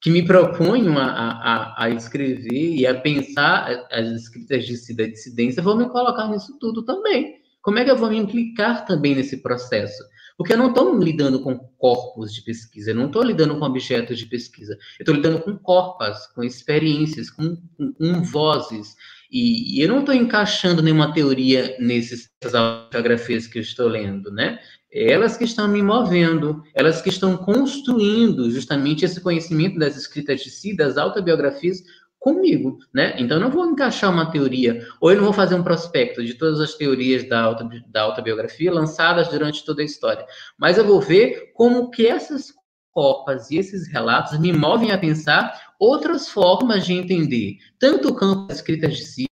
que 0.00 0.10
me 0.10 0.22
proponho 0.22 0.98
a, 0.98 1.06
a, 1.06 1.84
a 1.84 1.90
escrever 1.90 2.74
e 2.74 2.86
a 2.86 2.94
pensar 2.94 3.86
as 3.90 4.08
escritas 4.08 4.66
de 4.66 4.74
dissidência, 4.74 5.62
vou 5.62 5.76
me 5.76 5.88
colocar 5.88 6.28
nisso 6.28 6.58
tudo 6.58 6.84
também. 6.84 7.36
Como 7.62 7.78
é 7.78 7.84
que 7.84 7.90
eu 7.90 7.96
vou 7.96 8.10
me 8.10 8.18
implicar 8.18 8.84
também 8.84 9.14
nesse 9.14 9.38
processo? 9.38 10.04
Porque 10.36 10.52
eu 10.52 10.58
não 10.58 10.68
estou 10.68 10.98
lidando 10.98 11.40
com 11.40 11.56
corpos 11.78 12.32
de 12.32 12.42
pesquisa, 12.42 12.90
eu 12.90 12.94
não 12.96 13.06
estou 13.06 13.22
lidando 13.22 13.56
com 13.58 13.64
objetos 13.64 14.18
de 14.18 14.26
pesquisa, 14.26 14.74
eu 14.98 15.04
estou 15.04 15.14
lidando 15.14 15.40
com 15.40 15.56
corpos, 15.56 16.26
com 16.34 16.42
experiências, 16.42 17.30
com, 17.30 17.56
com, 17.76 17.92
com 17.92 18.22
vozes. 18.22 18.96
E, 19.30 19.78
e, 19.78 19.82
eu 19.82 19.88
não 19.88 20.00
estou 20.00 20.14
encaixando 20.14 20.82
nenhuma 20.82 21.12
teoria 21.12 21.76
nessas 21.80 22.28
autobiografias 22.54 23.46
que 23.46 23.58
eu 23.58 23.62
estou 23.62 23.88
lendo, 23.88 24.30
né? 24.30 24.58
Elas 24.92 25.36
que 25.36 25.42
estão 25.42 25.66
me 25.66 25.82
movendo, 25.82 26.62
elas 26.72 27.02
que 27.02 27.08
estão 27.08 27.36
construindo 27.36 28.48
justamente 28.48 29.04
esse 29.04 29.20
conhecimento 29.20 29.76
das 29.76 29.96
escritas 29.96 30.40
de 30.40 30.50
si, 30.50 30.76
das 30.76 30.96
autobiografias, 30.96 31.82
comigo, 32.24 32.78
né? 32.92 33.14
Então, 33.18 33.36
eu 33.36 33.40
não 33.42 33.50
vou 33.50 33.66
encaixar 33.66 34.10
uma 34.10 34.30
teoria, 34.30 34.88
ou 34.98 35.10
eu 35.10 35.16
não 35.18 35.24
vou 35.24 35.32
fazer 35.34 35.54
um 35.56 35.62
prospecto 35.62 36.24
de 36.24 36.32
todas 36.32 36.58
as 36.58 36.72
teorias 36.74 37.28
da, 37.28 37.52
da 37.86 38.00
autobiografia 38.00 38.72
lançadas 38.72 39.28
durante 39.28 39.62
toda 39.62 39.82
a 39.82 39.84
história, 39.84 40.26
mas 40.56 40.78
eu 40.78 40.86
vou 40.86 41.02
ver 41.02 41.52
como 41.52 41.90
que 41.90 42.06
essas 42.06 42.50
copas 42.90 43.50
e 43.50 43.58
esses 43.58 43.86
relatos 43.88 44.38
me 44.38 44.54
movem 44.54 44.90
a 44.90 44.96
pensar 44.96 45.74
outras 45.78 46.26
formas 46.26 46.86
de 46.86 46.94
entender 46.94 47.58
tanto 47.78 48.08
o 48.08 48.14
campo 48.14 48.46
das 48.46 48.56
escritas 48.56 48.96
de 48.96 49.04
si, 49.04 49.26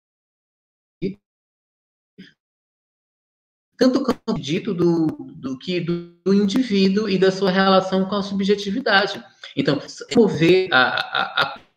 tanto 3.76 3.98
o 3.98 4.02
campo 4.02 4.40
dito 4.40 4.72
do, 4.72 5.08
do 5.36 5.58
que 5.58 5.78
do, 5.78 6.14
do, 6.24 6.32
indivíduo 6.32 7.06
e 7.06 7.18
da 7.18 7.30
sua 7.30 7.50
relação 7.50 8.08
com 8.08 8.14
a 8.14 8.22
subjetividade. 8.22 9.22
Então, 9.54 9.78
vou 10.14 10.26
ver 10.26 10.68
a, 10.72 10.78
a, 10.78 11.42
a 11.42 11.67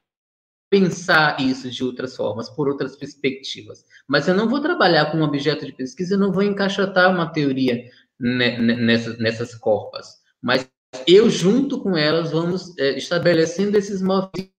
pensar 0.72 1.42
isso 1.42 1.70
de 1.70 1.84
outras 1.84 2.16
formas, 2.16 2.50
por 2.50 2.70
outras 2.70 2.96
perspectivas. 2.96 3.84
Mas 4.08 4.30
eu 4.30 4.34
não 4.34 4.48
vou 4.48 4.62
trabalhar 4.62 5.12
com 5.12 5.18
um 5.18 5.24
objeto 5.24 5.66
de 5.66 5.74
pesquisa, 5.74 6.16
eu 6.16 6.20
não 6.20 6.32
vou 6.32 6.42
encaixotar 6.42 7.14
uma 7.14 7.30
teoria 7.30 7.92
nessas, 8.18 9.20
nessas 9.20 9.54
corpas. 9.54 10.22
Mas 10.42 10.68
eu, 11.06 11.30
junto 11.30 11.82
com 11.82 11.98
elas, 11.98 12.32
vamos 12.32 12.78
é, 12.80 12.98
estabelecendo 12.98 13.78
esses 13.78 14.02
movimentos 14.02 14.54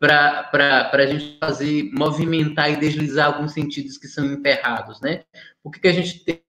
para 0.00 0.50
a 0.92 1.06
gente 1.06 1.38
fazer, 1.38 1.88
movimentar 1.92 2.72
e 2.72 2.76
deslizar 2.76 3.28
alguns 3.28 3.52
sentidos 3.52 3.96
que 3.96 4.08
são 4.08 4.26
emperrados, 4.26 5.00
né? 5.00 5.22
Por 5.62 5.70
que, 5.70 5.78
que 5.78 5.88
a 5.88 5.92
gente 5.92 6.24
tem, 6.24 6.42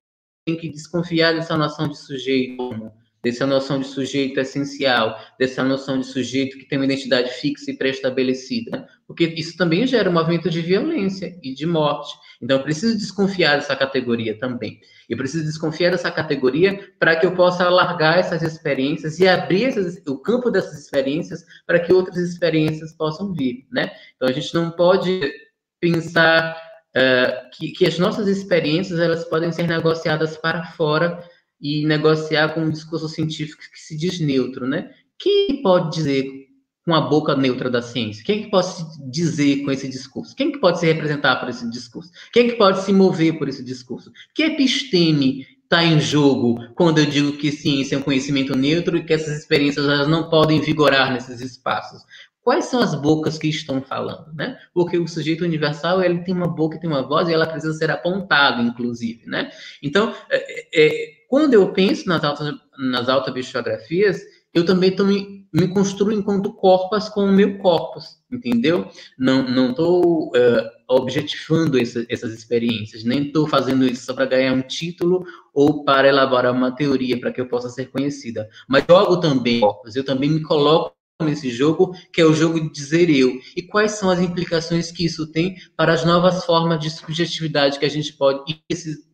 que 0.57 0.67
desconfiar 0.67 1.33
dessa 1.33 1.55
noção 1.55 1.87
de 1.87 1.95
sujeito 1.95 2.91
dessa 3.23 3.45
noção 3.45 3.79
de 3.79 3.87
sujeito 3.87 4.39
essencial, 4.39 5.17
dessa 5.37 5.63
noção 5.63 5.99
de 5.99 6.05
sujeito 6.05 6.57
que 6.57 6.65
tem 6.65 6.77
uma 6.77 6.85
identidade 6.85 7.29
fixa 7.33 7.69
e 7.69 7.77
pré-estabelecida, 7.77 8.87
porque 9.07 9.25
isso 9.25 9.55
também 9.57 9.85
gera 9.85 10.09
um 10.09 10.13
movimento 10.13 10.49
de 10.49 10.61
violência 10.61 11.37
e 11.43 11.53
de 11.53 11.65
morte. 11.65 12.13
Então, 12.41 12.57
eu 12.57 12.63
preciso 12.63 12.97
desconfiar 12.97 13.57
dessa 13.57 13.75
categoria 13.75 14.37
também. 14.39 14.79
Eu 15.07 15.17
preciso 15.17 15.43
desconfiar 15.43 15.91
dessa 15.91 16.09
categoria 16.09 16.91
para 16.97 17.15
que 17.15 17.25
eu 17.25 17.35
possa 17.35 17.65
alargar 17.65 18.17
essas 18.17 18.41
experiências 18.41 19.19
e 19.19 19.27
abrir 19.27 19.65
essas, 19.65 20.01
o 20.07 20.17
campo 20.17 20.49
dessas 20.49 20.79
experiências 20.79 21.45
para 21.67 21.79
que 21.79 21.93
outras 21.93 22.17
experiências 22.17 22.93
possam 22.93 23.33
vir, 23.33 23.67
né? 23.71 23.91
Então, 24.15 24.27
a 24.27 24.31
gente 24.31 24.53
não 24.55 24.71
pode 24.71 25.31
pensar 25.79 26.57
uh, 26.95 27.49
que, 27.53 27.71
que 27.71 27.85
as 27.85 27.99
nossas 27.99 28.27
experiências 28.27 28.99
elas 28.99 29.25
podem 29.25 29.51
ser 29.51 29.67
negociadas 29.67 30.37
para 30.37 30.63
fora 30.63 31.23
e 31.61 31.85
negociar 31.85 32.49
com 32.49 32.61
um 32.61 32.69
discurso 32.69 33.07
científico 33.07 33.61
que 33.71 33.79
se 33.79 33.95
diz 33.95 34.19
neutro, 34.19 34.67
né? 34.67 34.91
Quem 35.17 35.61
pode 35.61 35.95
dizer 35.95 36.41
com 36.83 36.95
a 36.95 37.01
boca 37.01 37.35
neutra 37.35 37.69
da 37.69 37.81
ciência? 37.81 38.23
Quem 38.25 38.43
que 38.43 38.49
pode 38.49 38.67
dizer 39.09 39.63
com 39.63 39.71
esse 39.71 39.87
discurso? 39.87 40.35
Quem 40.35 40.51
que 40.51 40.59
pode 40.59 40.79
se 40.79 40.85
representar 40.87 41.35
por 41.37 41.49
esse 41.49 41.69
discurso? 41.69 42.11
Quem 42.33 42.49
que 42.49 42.55
pode 42.55 42.81
se 42.81 42.91
mover 42.91 43.37
por 43.37 43.47
esse 43.47 43.63
discurso? 43.63 44.11
Que 44.33 44.43
episteme 44.43 45.45
está 45.63 45.83
em 45.83 45.99
jogo 45.99 46.59
quando 46.75 46.97
eu 46.97 47.05
digo 47.05 47.37
que 47.37 47.51
ciência 47.51 47.95
é 47.95 47.99
um 47.99 48.03
conhecimento 48.03 48.55
neutro 48.57 48.97
e 48.97 49.03
que 49.03 49.13
essas 49.13 49.37
experiências 49.37 49.85
elas 49.85 50.07
não 50.07 50.29
podem 50.29 50.59
vigorar 50.59 51.13
nesses 51.13 51.39
espaços? 51.39 52.01
Quais 52.41 52.65
são 52.65 52.81
as 52.81 52.95
bocas 52.95 53.37
que 53.37 53.47
estão 53.47 53.83
falando, 53.83 54.33
né? 54.33 54.57
Porque 54.73 54.97
o 54.97 55.07
sujeito 55.07 55.43
universal 55.43 56.01
ele 56.01 56.23
tem 56.23 56.33
uma 56.33 56.47
boca, 56.47 56.79
tem 56.79 56.89
uma 56.89 57.07
voz 57.07 57.29
e 57.29 57.33
ela 57.33 57.45
precisa 57.45 57.73
ser 57.73 57.91
apontada, 57.91 58.63
inclusive, 58.63 59.27
né? 59.27 59.51
Então, 59.81 60.11
é, 60.29 60.65
é, 60.73 61.10
quando 61.31 61.53
eu 61.53 61.71
penso 61.71 62.09
nas, 62.09 62.25
auto, 62.25 62.43
nas 62.77 63.07
autobiografias, 63.07 64.19
eu 64.53 64.65
também 64.65 64.89
estou 64.89 65.05
me, 65.05 65.47
me 65.53 65.65
construo 65.69 66.11
enquanto 66.11 66.53
corpus 66.53 67.07
com 67.07 67.23
o 67.23 67.31
meu 67.31 67.57
corpus, 67.59 68.17
entendeu? 68.29 68.89
Não 69.17 69.41
não 69.49 69.69
estou 69.69 70.27
uh, 70.27 70.69
objetivando 70.89 71.79
essa, 71.79 72.05
essas 72.09 72.33
experiências, 72.33 73.05
nem 73.05 73.27
estou 73.27 73.47
fazendo 73.47 73.85
isso 73.85 74.03
só 74.03 74.13
para 74.13 74.25
ganhar 74.25 74.51
um 74.51 74.61
título 74.61 75.23
ou 75.53 75.85
para 75.85 76.09
elaborar 76.09 76.51
uma 76.53 76.75
teoria 76.75 77.17
para 77.17 77.31
que 77.31 77.39
eu 77.39 77.47
possa 77.47 77.69
ser 77.69 77.85
conhecida, 77.85 78.49
mas 78.67 78.83
jogo 78.85 79.21
também 79.21 79.61
corpus, 79.61 79.95
eu 79.95 80.03
também 80.03 80.29
me 80.29 80.41
coloco 80.41 80.93
nesse 81.23 81.49
jogo, 81.49 81.95
que 82.11 82.19
é 82.19 82.25
o 82.25 82.33
jogo 82.33 82.59
de 82.59 82.71
dizer 82.71 83.09
eu, 83.09 83.39
e 83.55 83.61
quais 83.61 83.93
são 83.93 84.09
as 84.09 84.19
implicações 84.19 84.91
que 84.91 85.05
isso 85.05 85.31
tem 85.31 85.55
para 85.77 85.93
as 85.93 86.03
novas 86.03 86.43
formas 86.43 86.79
de 86.79 86.89
subjetividade 86.89 87.79
que 87.79 87.85
a 87.85 87.89
gente 87.89 88.13
pode 88.13 88.43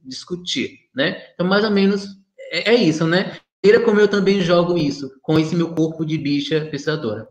discutir, 0.03 0.86
né? 0.97 1.23
Então, 1.33 1.45
mais 1.45 1.63
ou 1.63 1.71
menos, 1.71 2.07
é, 2.51 2.71
é 2.71 2.75
isso, 2.75 3.05
né? 3.05 3.37
maneira 3.63 3.83
como 3.83 3.99
eu 3.99 4.07
também 4.07 4.41
jogo 4.41 4.77
isso, 4.77 5.11
com 5.21 5.37
esse 5.37 5.55
meu 5.55 5.73
corpo 5.73 6.05
de 6.05 6.17
bicha 6.17 6.65
pensadora. 6.71 7.27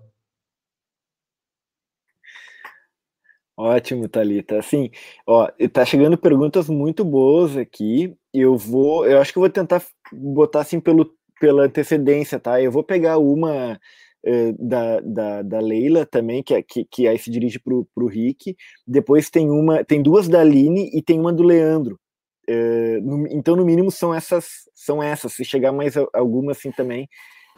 Ótimo, 3.56 4.06
Thalita. 4.06 4.58
Assim, 4.58 4.90
ó, 5.26 5.48
tá 5.72 5.84
chegando 5.84 6.18
perguntas 6.18 6.68
muito 6.68 7.04
boas 7.04 7.56
aqui. 7.56 8.14
Eu 8.32 8.56
vou, 8.56 9.06
eu 9.06 9.18
acho 9.18 9.32
que 9.32 9.38
eu 9.38 9.42
vou 9.42 9.50
tentar 9.50 9.82
botar 10.12 10.60
assim 10.60 10.78
pelo, 10.78 11.10
pela 11.40 11.64
antecedência, 11.64 12.38
tá? 12.38 12.60
Eu 12.60 12.70
vou 12.70 12.84
pegar 12.84 13.16
uma 13.16 13.80
eh, 14.22 14.52
da, 14.58 15.00
da, 15.00 15.42
da, 15.42 15.60
Leila 15.60 16.04
também, 16.04 16.42
que, 16.42 16.52
é, 16.52 16.62
que, 16.62 16.84
que 16.84 17.08
aí 17.08 17.18
se 17.18 17.30
dirige 17.30 17.58
pro, 17.58 17.88
pro 17.94 18.06
Rick. 18.06 18.54
Depois 18.86 19.30
tem 19.30 19.48
uma, 19.50 19.82
tem 19.82 20.02
duas 20.02 20.28
da 20.28 20.40
Aline 20.40 20.90
e 20.92 21.00
tem 21.00 21.18
uma 21.18 21.32
do 21.32 21.42
Leandro. 21.42 21.98
Eh, 22.46 23.00
no, 23.02 23.26
então, 23.28 23.56
no 23.56 23.64
mínimo, 23.64 23.90
são 23.90 24.14
essas, 24.14 24.68
são 24.74 25.02
essas. 25.02 25.32
Se 25.32 25.44
chegar 25.44 25.72
mais 25.72 25.94
alguma 26.12 26.52
assim 26.52 26.70
também, 26.70 27.08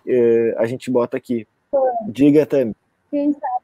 uh, 0.06 0.58
a 0.58 0.66
gente 0.66 0.90
bota 0.90 1.16
aqui. 1.16 1.46
Diga, 2.08 2.46
Tami. 2.46 2.74
Quem 3.10 3.32
sabe 3.32 3.58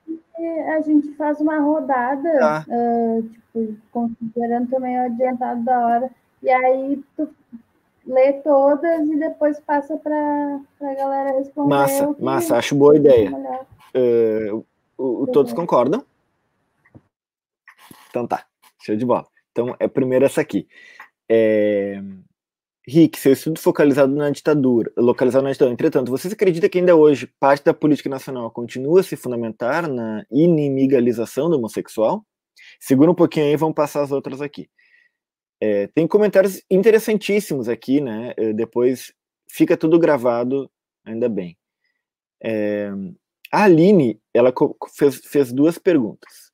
a 0.77 0.81
gente 0.81 1.15
faz 1.15 1.41
uma 1.41 1.59
rodada, 1.59 2.39
tá. 2.39 2.67
uh, 2.69 3.23
tipo, 3.23 3.77
considerando 3.93 4.69
também 4.69 4.99
o 4.99 5.07
adiantado 5.07 5.65
da 5.65 5.79
hora, 5.87 6.11
e 6.43 6.51
aí 6.51 7.03
tu 7.17 7.29
lê 8.07 8.35
todas 8.35 9.09
e 9.09 9.17
depois 9.17 9.59
passa 9.61 9.97
para 9.97 10.61
a 10.83 10.95
galera 10.95 11.39
responder. 11.39 11.69
Massa, 11.69 12.17
massa, 12.19 12.57
acho 12.57 12.75
boa 12.75 12.97
ideia. 12.97 13.31
Uh, 13.95 14.65
o, 14.99 15.23
o, 15.23 15.27
todos 15.29 15.53
concordam? 15.53 16.05
Então 18.11 18.27
tá, 18.27 18.45
show 18.83 18.97
de 18.97 19.07
bola. 19.07 19.27
Então 19.53 19.75
é 19.79 19.89
primeiro 19.89 20.25
essa 20.25 20.41
aqui. 20.41 20.69
É... 21.31 22.03
Rick, 22.87 23.19
seu 23.19 23.33
estudo 23.33 23.59
focalizado 23.59 24.15
na 24.15 24.29
ditadura, 24.29 24.93
localizado 24.97 25.45
na 25.45 25.53
ditadura. 25.53 25.73
Entretanto, 25.73 26.11
você 26.11 26.29
acredita 26.29 26.69
que 26.69 26.79
ainda 26.79 26.95
hoje 26.95 27.27
parte 27.41 27.65
da 27.65 27.73
política 27.73 28.11
nacional 28.11 28.51
continua 28.51 29.01
a 29.01 29.03
se 29.03 29.17
fundamentar 29.17 29.89
na 29.89 30.25
inimigalização 30.31 31.49
do 31.49 31.57
homossexual? 31.57 32.25
Segura 32.79 33.11
um 33.11 33.15
pouquinho 33.15 33.47
aí, 33.47 33.57
vamos 33.57 33.75
passar 33.75 34.03
as 34.03 34.13
outras 34.13 34.43
aqui. 34.43 34.69
É, 35.61 35.87
tem 35.89 36.07
comentários 36.07 36.63
interessantíssimos 36.71 37.71
aqui, 37.71 38.03
né? 38.03 38.35
É, 38.37 38.53
depois 38.53 39.15
fica 39.49 39.79
tudo 39.79 39.99
gravado, 39.99 40.71
ainda 41.07 41.27
bem. 41.27 41.57
É, 42.43 42.91
a 43.51 43.65
Aline, 43.65 44.21
ela 44.35 44.53
fez, 44.95 45.17
fez 45.25 45.53
duas 45.53 45.79
perguntas. 45.79 46.53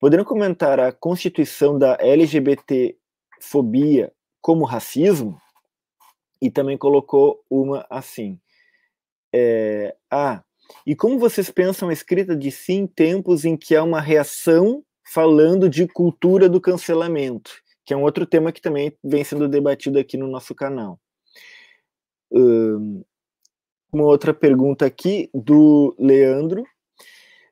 Poderiam 0.00 0.24
comentar 0.24 0.80
a 0.80 0.92
constituição 0.92 1.78
da 1.78 1.98
LGBT 2.00 2.96
fobia 3.44 4.12
como 4.40 4.64
racismo 4.64 5.40
e 6.40 6.50
também 6.50 6.76
colocou 6.76 7.42
uma 7.48 7.86
assim. 7.88 8.38
É, 9.32 9.96
ah, 10.10 10.42
e 10.86 10.94
como 10.94 11.18
vocês 11.18 11.50
pensam 11.50 11.88
a 11.88 11.92
escrita 11.92 12.36
de 12.36 12.50
si 12.50 12.74
em 12.74 12.86
tempos 12.86 13.44
em 13.44 13.56
que 13.56 13.74
há 13.74 13.82
uma 13.82 14.00
reação 14.00 14.84
falando 15.06 15.68
de 15.68 15.86
cultura 15.86 16.48
do 16.48 16.60
cancelamento, 16.60 17.52
que 17.84 17.92
é 17.92 17.96
um 17.96 18.02
outro 18.02 18.26
tema 18.26 18.52
que 18.52 18.60
também 18.60 18.96
vem 19.02 19.24
sendo 19.24 19.48
debatido 19.48 19.98
aqui 19.98 20.16
no 20.16 20.28
nosso 20.28 20.54
canal. 20.54 20.98
uma 23.92 24.04
outra 24.04 24.34
pergunta 24.34 24.84
aqui 24.86 25.30
do 25.32 25.94
Leandro. 25.98 26.64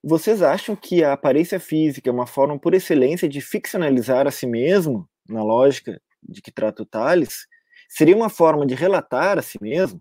Vocês 0.02 0.42
acham 0.42 0.74
que 0.74 1.04
a 1.04 1.12
aparência 1.12 1.60
física 1.60 2.10
é 2.10 2.12
uma 2.12 2.26
forma 2.26 2.58
por 2.58 2.74
excelência 2.74 3.28
de 3.28 3.40
ficcionalizar 3.40 4.26
a 4.26 4.30
si 4.32 4.46
mesmo? 4.46 5.08
Na 5.28 5.42
lógica 5.42 6.00
de 6.22 6.40
que 6.40 6.52
trata 6.52 6.82
o 6.82 6.86
Tales, 6.86 7.46
seria 7.88 8.16
uma 8.16 8.28
forma 8.28 8.66
de 8.66 8.74
relatar 8.74 9.38
a 9.38 9.42
si 9.42 9.58
mesmo. 9.60 10.00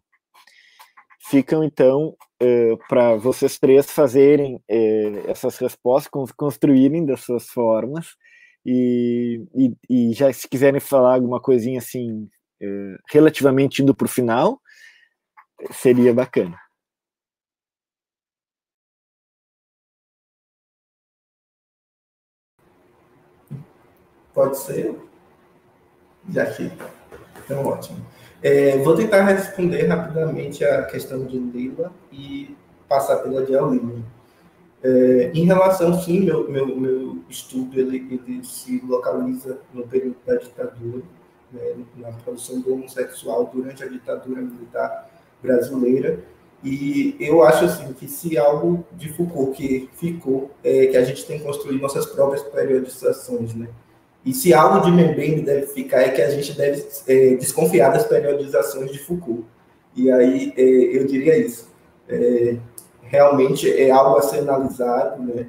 Ficam, 1.30 1.64
então, 1.64 2.16
eh, 2.40 2.76
para 2.90 3.16
vocês 3.16 3.60
três 3.60 3.90
fazerem 3.92 4.62
eh, 4.68 5.24
essas 5.28 5.58
respostas, 5.58 6.32
construírem 6.36 7.06
das 7.06 7.22
suas 7.22 7.48
formas, 7.48 8.16
e, 8.66 9.44
e, 9.56 9.76
e, 9.90 10.14
já 10.14 10.32
se 10.32 10.48
quiserem 10.48 10.80
falar 10.80 11.16
alguma 11.16 11.40
coisinha 11.42 11.80
assim, 11.80 12.30
eh, 12.62 12.96
relativamente 13.10 13.82
indo 13.82 13.96
para 13.96 14.06
o 14.06 14.10
final, 14.10 14.60
seria 15.72 16.14
bacana. 16.14 16.58
Pode 24.34 24.58
ser? 24.58 25.11
Já 26.30 26.46
que. 26.46 26.72
Então, 27.46 27.66
ótimo. 27.66 28.06
É, 28.44 28.78
vou 28.80 28.96
tentar 28.96 29.24
responder 29.24 29.86
rapidamente 29.86 30.66
a 30.66 30.84
questão 30.84 31.26
de 31.26 31.38
Lila 31.38 31.92
e 32.12 32.56
passar 32.88 33.18
pela 33.18 33.46
de 33.46 33.56
Aline. 33.56 34.04
É, 34.84 35.32
em 35.34 35.46
relação, 35.46 35.94
sim, 36.02 36.22
meu, 36.22 36.50
meu, 36.50 36.76
meu 36.76 37.18
estudo 37.30 37.80
ele, 37.80 38.20
ele 38.28 38.44
se 38.44 38.84
localiza 38.84 39.60
no 39.72 39.88
período 39.88 40.16
da 40.26 40.36
ditadura, 40.36 41.04
né, 41.52 41.76
na 41.98 42.12
produção 42.12 42.60
do 42.62 42.74
homossexual 42.74 43.52
durante 43.54 43.84
a 43.84 43.88
ditadura 43.88 44.42
militar 44.42 45.08
brasileira. 45.42 46.24
E 46.64 47.16
eu 47.20 47.44
acho 47.44 47.66
assim 47.66 47.94
que 47.94 48.08
se 48.08 48.38
algo 48.38 48.84
de 48.94 49.10
Foucault 49.14 49.56
que 49.56 49.90
ficou 49.94 50.52
é 50.64 50.88
que 50.88 50.98
a 50.98 51.04
gente 51.04 51.26
tem 51.26 51.40
que 51.40 51.46
construir 51.46 51.80
nossas 51.80 52.06
próprias 52.06 52.44
periodizações, 52.44 53.54
né? 53.54 53.68
E 54.24 54.34
se 54.34 54.54
algo 54.54 54.82
de 54.86 54.92
Mbembe 54.92 55.42
deve 55.42 55.68
ficar 55.68 56.02
é 56.02 56.10
que 56.10 56.22
a 56.22 56.30
gente 56.30 56.54
deve 56.54 56.86
é, 57.08 57.36
desconfiar 57.36 57.90
das 57.90 58.06
periodizações 58.06 58.92
de 58.92 59.00
Foucault. 59.00 59.44
E 59.96 60.12
aí 60.12 60.54
é, 60.56 60.62
eu 60.62 61.06
diria 61.06 61.38
isso. 61.38 61.68
É, 62.08 62.58
realmente 63.02 63.70
é 63.70 63.90
algo 63.90 64.18
a 64.18 64.22
ser 64.22 64.40
analisado. 64.40 65.24
Né? 65.24 65.48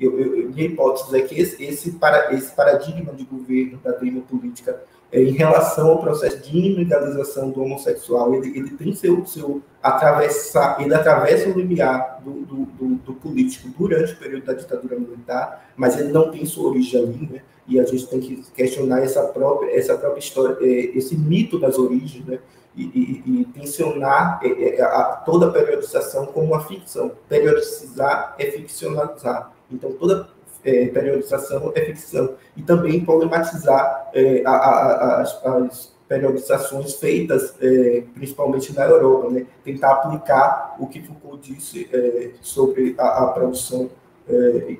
Eu, 0.00 0.18
eu, 0.18 0.50
minha 0.50 0.66
hipótese 0.66 1.16
é 1.16 1.22
que 1.22 1.40
esse, 1.40 1.62
esse, 1.62 1.92
para, 1.92 2.34
esse 2.34 2.54
paradigma 2.54 3.12
de 3.12 3.24
governo, 3.24 3.78
da 3.82 3.92
clima 3.92 4.20
política, 4.22 4.82
é, 5.12 5.22
em 5.22 5.32
relação 5.32 5.90
ao 5.90 5.98
processo 5.98 6.38
de 6.38 6.56
ilegalização 6.56 7.50
do 7.50 7.62
homossexual, 7.62 8.34
ele, 8.34 8.56
ele 8.56 8.70
tem 8.70 8.94
seu, 8.94 9.24
seu 9.26 9.60
atravessar, 9.82 10.80
ele 10.80 10.94
atravessa 10.94 11.50
o 11.50 11.52
limiar 11.52 12.22
do, 12.24 12.30
do, 12.46 12.56
do, 12.64 12.94
do, 12.94 13.14
político 13.14 13.68
durante 13.78 14.14
o 14.14 14.16
período 14.16 14.46
da 14.46 14.54
ditadura 14.54 14.98
militar, 14.98 15.70
mas 15.76 16.00
ele 16.00 16.10
não 16.10 16.30
tem 16.30 16.46
sua 16.46 16.70
origem 16.70 17.02
ali, 17.02 17.28
né? 17.30 17.42
E 17.68 17.78
a 17.78 17.84
gente 17.84 18.06
tem 18.08 18.20
que 18.20 18.42
questionar 18.54 19.00
essa 19.02 19.22
própria, 19.24 19.78
essa 19.78 19.96
própria 19.98 20.18
história, 20.18 20.56
é, 20.62 20.96
esse 20.96 21.14
mito 21.14 21.58
das 21.58 21.78
origens, 21.78 22.24
né? 22.24 22.38
E, 22.74 22.84
e, 22.84 23.40
e 23.42 23.44
tensionar 23.52 24.40
é, 24.42 24.76
é, 24.76 24.82
a, 24.82 25.22
toda 25.26 25.48
a 25.48 25.50
periodização 25.50 26.24
como 26.24 26.46
uma 26.46 26.64
ficção. 26.64 27.12
Periodizar 27.28 28.34
é 28.38 28.46
ficcionalizar. 28.46 29.51
Então, 29.72 29.92
toda 29.92 30.28
é, 30.64 30.86
periodização 30.86 31.72
é 31.74 31.80
ficção. 31.82 32.34
E 32.56 32.62
também 32.62 33.04
problematizar 33.04 34.10
é, 34.14 34.42
a, 34.44 34.50
a, 34.50 35.20
as, 35.22 35.44
as, 35.44 35.92
periodizações 36.08 36.94
feitas, 36.96 37.54
é, 37.58 38.02
principalmente 38.14 38.74
na 38.74 38.84
Europa, 38.84 39.30
né? 39.30 39.46
tentar 39.64 39.92
aplicar 39.92 40.76
o 40.78 40.86
que 40.86 41.00
Foucault 41.00 41.50
disse 41.50 41.88
é, 41.90 42.32
sobre 42.42 42.94
a, 42.98 43.24
a 43.24 43.26
produção, 43.28 43.88
é, 44.28 44.76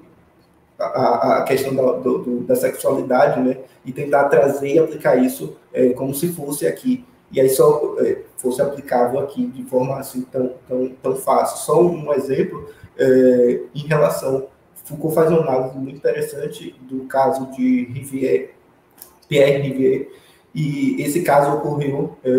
a, 0.78 1.38
a, 1.38 1.42
questão 1.44 1.74
da, 1.74 1.92
do, 1.92 2.40
da 2.40 2.54
sexualidade, 2.54 3.40
né? 3.40 3.56
e 3.82 3.92
tentar 3.92 4.24
trazer 4.24 4.74
e 4.74 4.78
aplicar 4.78 5.16
isso 5.16 5.56
é, 5.72 5.90
como 5.90 6.14
se 6.14 6.28
fosse 6.28 6.66
aqui. 6.66 7.02
E 7.30 7.40
aí 7.40 7.48
só 7.48 7.96
fosse 8.36 8.60
aplicável 8.60 9.18
aqui 9.20 9.46
de 9.46 9.64
forma 9.64 9.96
assim 9.96 10.20
tão, 10.30 10.52
tão, 10.68 10.88
tão 11.02 11.16
fácil. 11.16 11.56
Só 11.64 11.82
um 11.82 12.12
exemplo 12.12 12.68
em 13.74 13.86
relação 13.86 14.48
Foucault 14.92 15.14
faz 15.14 15.30
uma 15.30 15.40
análise 15.40 15.78
muito 15.78 15.96
interessante 15.96 16.74
do 16.82 17.04
caso 17.04 17.50
de 17.52 17.84
Rivière, 17.86 18.50
Pierre 19.28 19.62
Rivière, 19.62 20.08
e 20.54 21.02
esse 21.02 21.22
caso 21.22 21.56
ocorreu 21.56 22.16
é, 22.22 22.30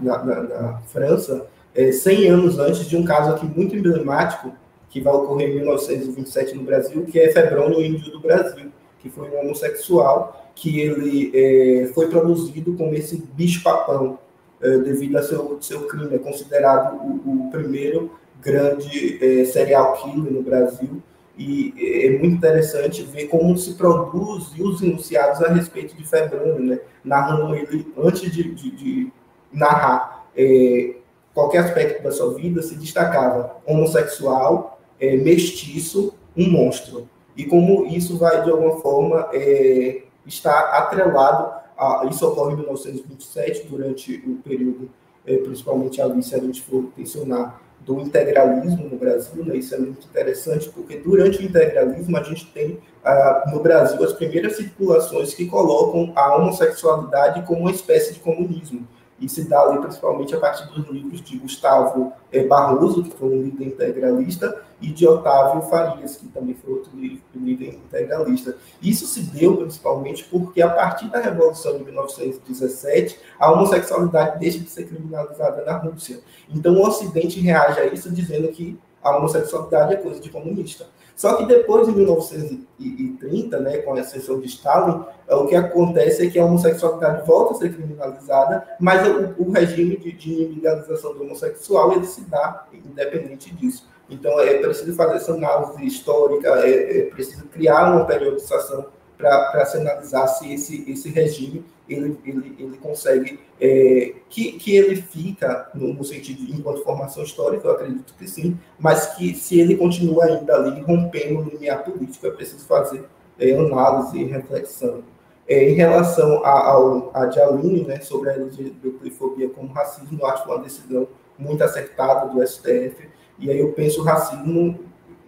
na, 0.00 0.24
na, 0.24 0.42
na, 0.42 0.78
França 0.88 1.46
é, 1.74 1.92
100 1.92 2.28
anos 2.28 2.58
antes 2.58 2.86
de 2.86 2.96
um 2.96 3.04
caso 3.04 3.30
aqui 3.30 3.46
muito 3.46 3.76
emblemático, 3.76 4.52
que 4.88 5.00
vai 5.00 5.12
ocorrer 5.12 5.50
em 5.50 5.56
1927 5.56 6.54
no 6.56 6.64
Brasil, 6.64 7.04
que 7.04 7.20
é 7.20 7.30
Febrônio, 7.30 7.84
índio 7.84 8.10
do 8.10 8.20
Brasil, 8.20 8.72
que 8.98 9.08
foi 9.08 9.30
um 9.30 9.40
homossexual, 9.40 10.50
que 10.54 10.80
ele 10.80 11.30
é, 11.34 11.86
foi 11.94 12.08
produzido 12.08 12.74
como 12.74 12.94
esse 12.94 13.22
bicho-papão. 13.34 14.18
é, 14.62 14.78
devido 14.78 15.16
a 15.16 15.22
seu, 15.22 15.58
seu 15.60 15.86
crime. 15.86 16.14
É 16.14 16.18
considerado 16.18 16.96
o, 16.96 17.46
o 17.46 17.50
primeiro 17.50 18.10
grande 18.42 19.46
serial 19.46 19.94
killer 19.94 20.32
no 20.32 20.42
Brasil. 20.42 21.02
E 21.42 21.72
é 22.04 22.18
muito 22.18 22.36
interessante 22.36 23.02
ver 23.02 23.28
como 23.28 23.56
se 23.56 23.72
produz 23.72 24.52
e 24.54 24.62
os 24.62 24.82
enunciados 24.82 25.40
a 25.42 25.50
respeito 25.50 25.96
de 25.96 26.06
Febrônio, 26.06 26.60
né? 26.60 26.80
narrando 27.02 27.54
ele, 27.54 27.90
antes 27.96 28.30
de, 28.30 28.54
de, 28.54 28.70
de 28.70 29.12
narrar 29.50 30.28
é, 30.36 30.96
qualquer 31.32 31.60
aspecto 31.60 32.02
da 32.02 32.12
sua 32.12 32.34
vida, 32.34 32.60
se 32.60 32.74
destacava 32.74 33.56
homossexual, 33.64 34.78
é, 35.00 35.16
mestiço, 35.16 36.12
um 36.36 36.50
monstro. 36.50 37.08
E 37.34 37.46
como 37.46 37.86
isso 37.86 38.18
vai, 38.18 38.44
de 38.44 38.50
alguma 38.50 38.78
forma, 38.82 39.30
é, 39.32 40.02
estar 40.26 40.60
atrelado 40.74 41.54
a. 41.74 42.06
Isso 42.10 42.28
ocorre 42.28 42.52
em 42.52 42.56
1927, 42.56 43.66
durante 43.66 44.22
o 44.26 44.36
período, 44.42 44.90
é, 45.24 45.38
principalmente 45.38 46.02
ali, 46.02 46.22
se 46.22 46.34
a 46.34 46.38
gente 46.38 46.60
for 46.60 46.90
tensionar, 46.94 47.62
do 47.80 48.00
integralismo 48.00 48.88
no 48.88 48.96
Brasil, 48.96 49.44
né? 49.44 49.56
isso 49.56 49.74
é 49.74 49.78
muito 49.78 50.06
interessante, 50.06 50.68
porque 50.68 50.96
durante 50.98 51.38
o 51.38 51.42
integralismo 51.42 52.16
a 52.16 52.22
gente 52.22 52.46
tem 52.52 52.78
ah, 53.04 53.44
no 53.50 53.60
Brasil 53.60 54.02
as 54.04 54.12
primeiras 54.12 54.56
circulações 54.56 55.34
que 55.34 55.46
colocam 55.46 56.12
a 56.14 56.36
homossexualidade 56.36 57.46
como 57.46 57.60
uma 57.60 57.70
espécie 57.70 58.12
de 58.12 58.20
comunismo 58.20 58.86
e 59.20 59.28
se 59.28 59.48
dá 59.48 59.60
ali 59.60 59.78
principalmente 59.80 60.34
a 60.34 60.40
partir 60.40 60.66
dos 60.72 60.88
livros 60.88 61.20
de 61.20 61.36
Gustavo 61.38 62.12
é, 62.32 62.44
Barroso, 62.44 63.02
que 63.02 63.10
foi 63.10 63.28
um 63.28 63.42
líder 63.42 63.66
integralista, 63.66 64.62
e 64.80 64.88
de 64.88 65.06
Otávio 65.06 65.60
Farias, 65.68 66.16
que 66.16 66.26
também 66.28 66.54
foi 66.54 66.72
outro 66.72 66.90
líder 67.34 67.74
integralista. 67.74 68.56
Isso 68.82 69.06
se 69.06 69.20
deu 69.22 69.56
principalmente 69.58 70.24
porque, 70.24 70.62
a 70.62 70.70
partir 70.70 71.10
da 71.10 71.20
Revolução 71.20 71.76
de 71.76 71.84
1917, 71.84 73.18
a 73.38 73.52
homossexualidade 73.52 74.40
deixa 74.40 74.58
de 74.58 74.70
ser 74.70 74.84
criminalizada 74.84 75.64
na 75.64 75.76
Rússia. 75.76 76.20
Então, 76.48 76.74
o 76.74 76.86
Ocidente 76.86 77.40
reage 77.40 77.78
a 77.78 77.86
isso 77.86 78.10
dizendo 78.10 78.48
que 78.48 78.78
a 79.02 79.16
homossexualidade 79.16 79.94
é 79.94 79.96
coisa 79.96 80.20
de 80.20 80.30
comunista. 80.30 80.86
Só 81.20 81.34
que 81.34 81.44
depois, 81.44 81.86
em 81.86 81.92
1930, 81.92 83.60
né, 83.60 83.76
com 83.76 83.94
a 83.94 84.00
ascensão 84.00 84.40
de 84.40 84.46
Stalin, 84.46 85.04
é, 85.28 85.34
o 85.34 85.46
que 85.46 85.54
acontece 85.54 86.26
é 86.26 86.30
que 86.30 86.38
a 86.38 86.46
homossexualidade 86.46 87.26
volta 87.26 87.52
a 87.52 87.58
ser 87.58 87.74
criminalizada, 87.74 88.66
mas 88.80 89.06
o, 89.06 89.34
o 89.42 89.52
regime 89.52 89.98
de, 89.98 90.12
de 90.12 90.46
legalização 90.46 91.12
do 91.12 91.22
homossexual 91.22 91.92
ele 91.92 92.06
se 92.06 92.22
dá 92.22 92.64
independente 92.72 93.54
disso. 93.54 93.86
Então, 94.08 94.40
é 94.40 94.54
preciso 94.60 94.96
fazer 94.96 95.16
essa 95.16 95.34
análise 95.34 95.84
histórica, 95.84 96.48
é, 96.66 97.00
é 97.00 97.02
preciso 97.10 97.44
criar 97.48 97.92
uma 97.92 98.06
periodização 98.06 98.86
para 99.18 99.66
se 99.66 99.76
analisar 99.76 100.26
se 100.26 100.50
esse, 100.54 100.90
esse 100.90 101.10
regime 101.10 101.62
ele, 101.92 102.18
ele, 102.24 102.56
ele 102.58 102.76
consegue, 102.78 103.40
é, 103.60 104.14
que, 104.28 104.52
que 104.52 104.76
ele 104.76 104.96
fica, 104.96 105.70
no, 105.74 105.92
no, 105.92 106.04
sentido 106.04 106.46
de 106.46 106.52
enquanto 106.52 106.84
formação 106.84 107.22
histórica, 107.22 107.66
eu 107.66 107.72
acredito 107.72 108.14
que 108.14 108.28
sim, 108.28 108.58
mas 108.78 109.14
que 109.16 109.34
se 109.34 109.58
ele 109.58 109.76
continua 109.76 110.24
ainda 110.24 110.54
ali 110.54 110.80
rompendo 110.82 111.40
o 111.40 111.42
limiar 111.42 111.84
político, 111.84 112.26
é 112.26 112.30
preciso 112.30 112.64
fazer 112.66 113.04
é, 113.38 113.52
análise 113.52 114.18
e 114.18 114.24
reflexão. 114.24 115.02
É, 115.48 115.68
em 115.68 115.74
relação 115.74 116.44
a, 116.44 116.50
ao, 116.50 117.10
a 117.12 117.26
Dialine, 117.26 117.84
né, 117.84 118.00
sobre 118.00 118.30
a 118.30 118.34
LGBTfobia 118.34 119.50
como 119.50 119.72
racismo, 119.72 120.18
eu 120.20 120.26
acho 120.26 120.48
uma 120.48 120.60
decisão 120.60 121.08
muito 121.36 121.64
acertada 121.64 122.28
do 122.28 122.46
STF, 122.46 123.08
e 123.38 123.50
aí 123.50 123.58
eu 123.58 123.72
penso 123.72 124.00
o 124.00 124.04
racismo, 124.04 124.78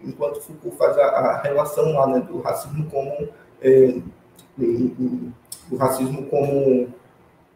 enquanto 0.04 0.40
Foucault 0.40 0.76
faz 0.76 0.96
a, 0.96 1.06
a 1.06 1.42
relação 1.42 1.92
lá, 1.92 2.06
né, 2.06 2.20
do 2.20 2.40
racismo 2.40 2.88
como 2.88 3.28
é, 3.60 3.96
o 5.72 5.76
racismo 5.76 6.26
como 6.26 6.88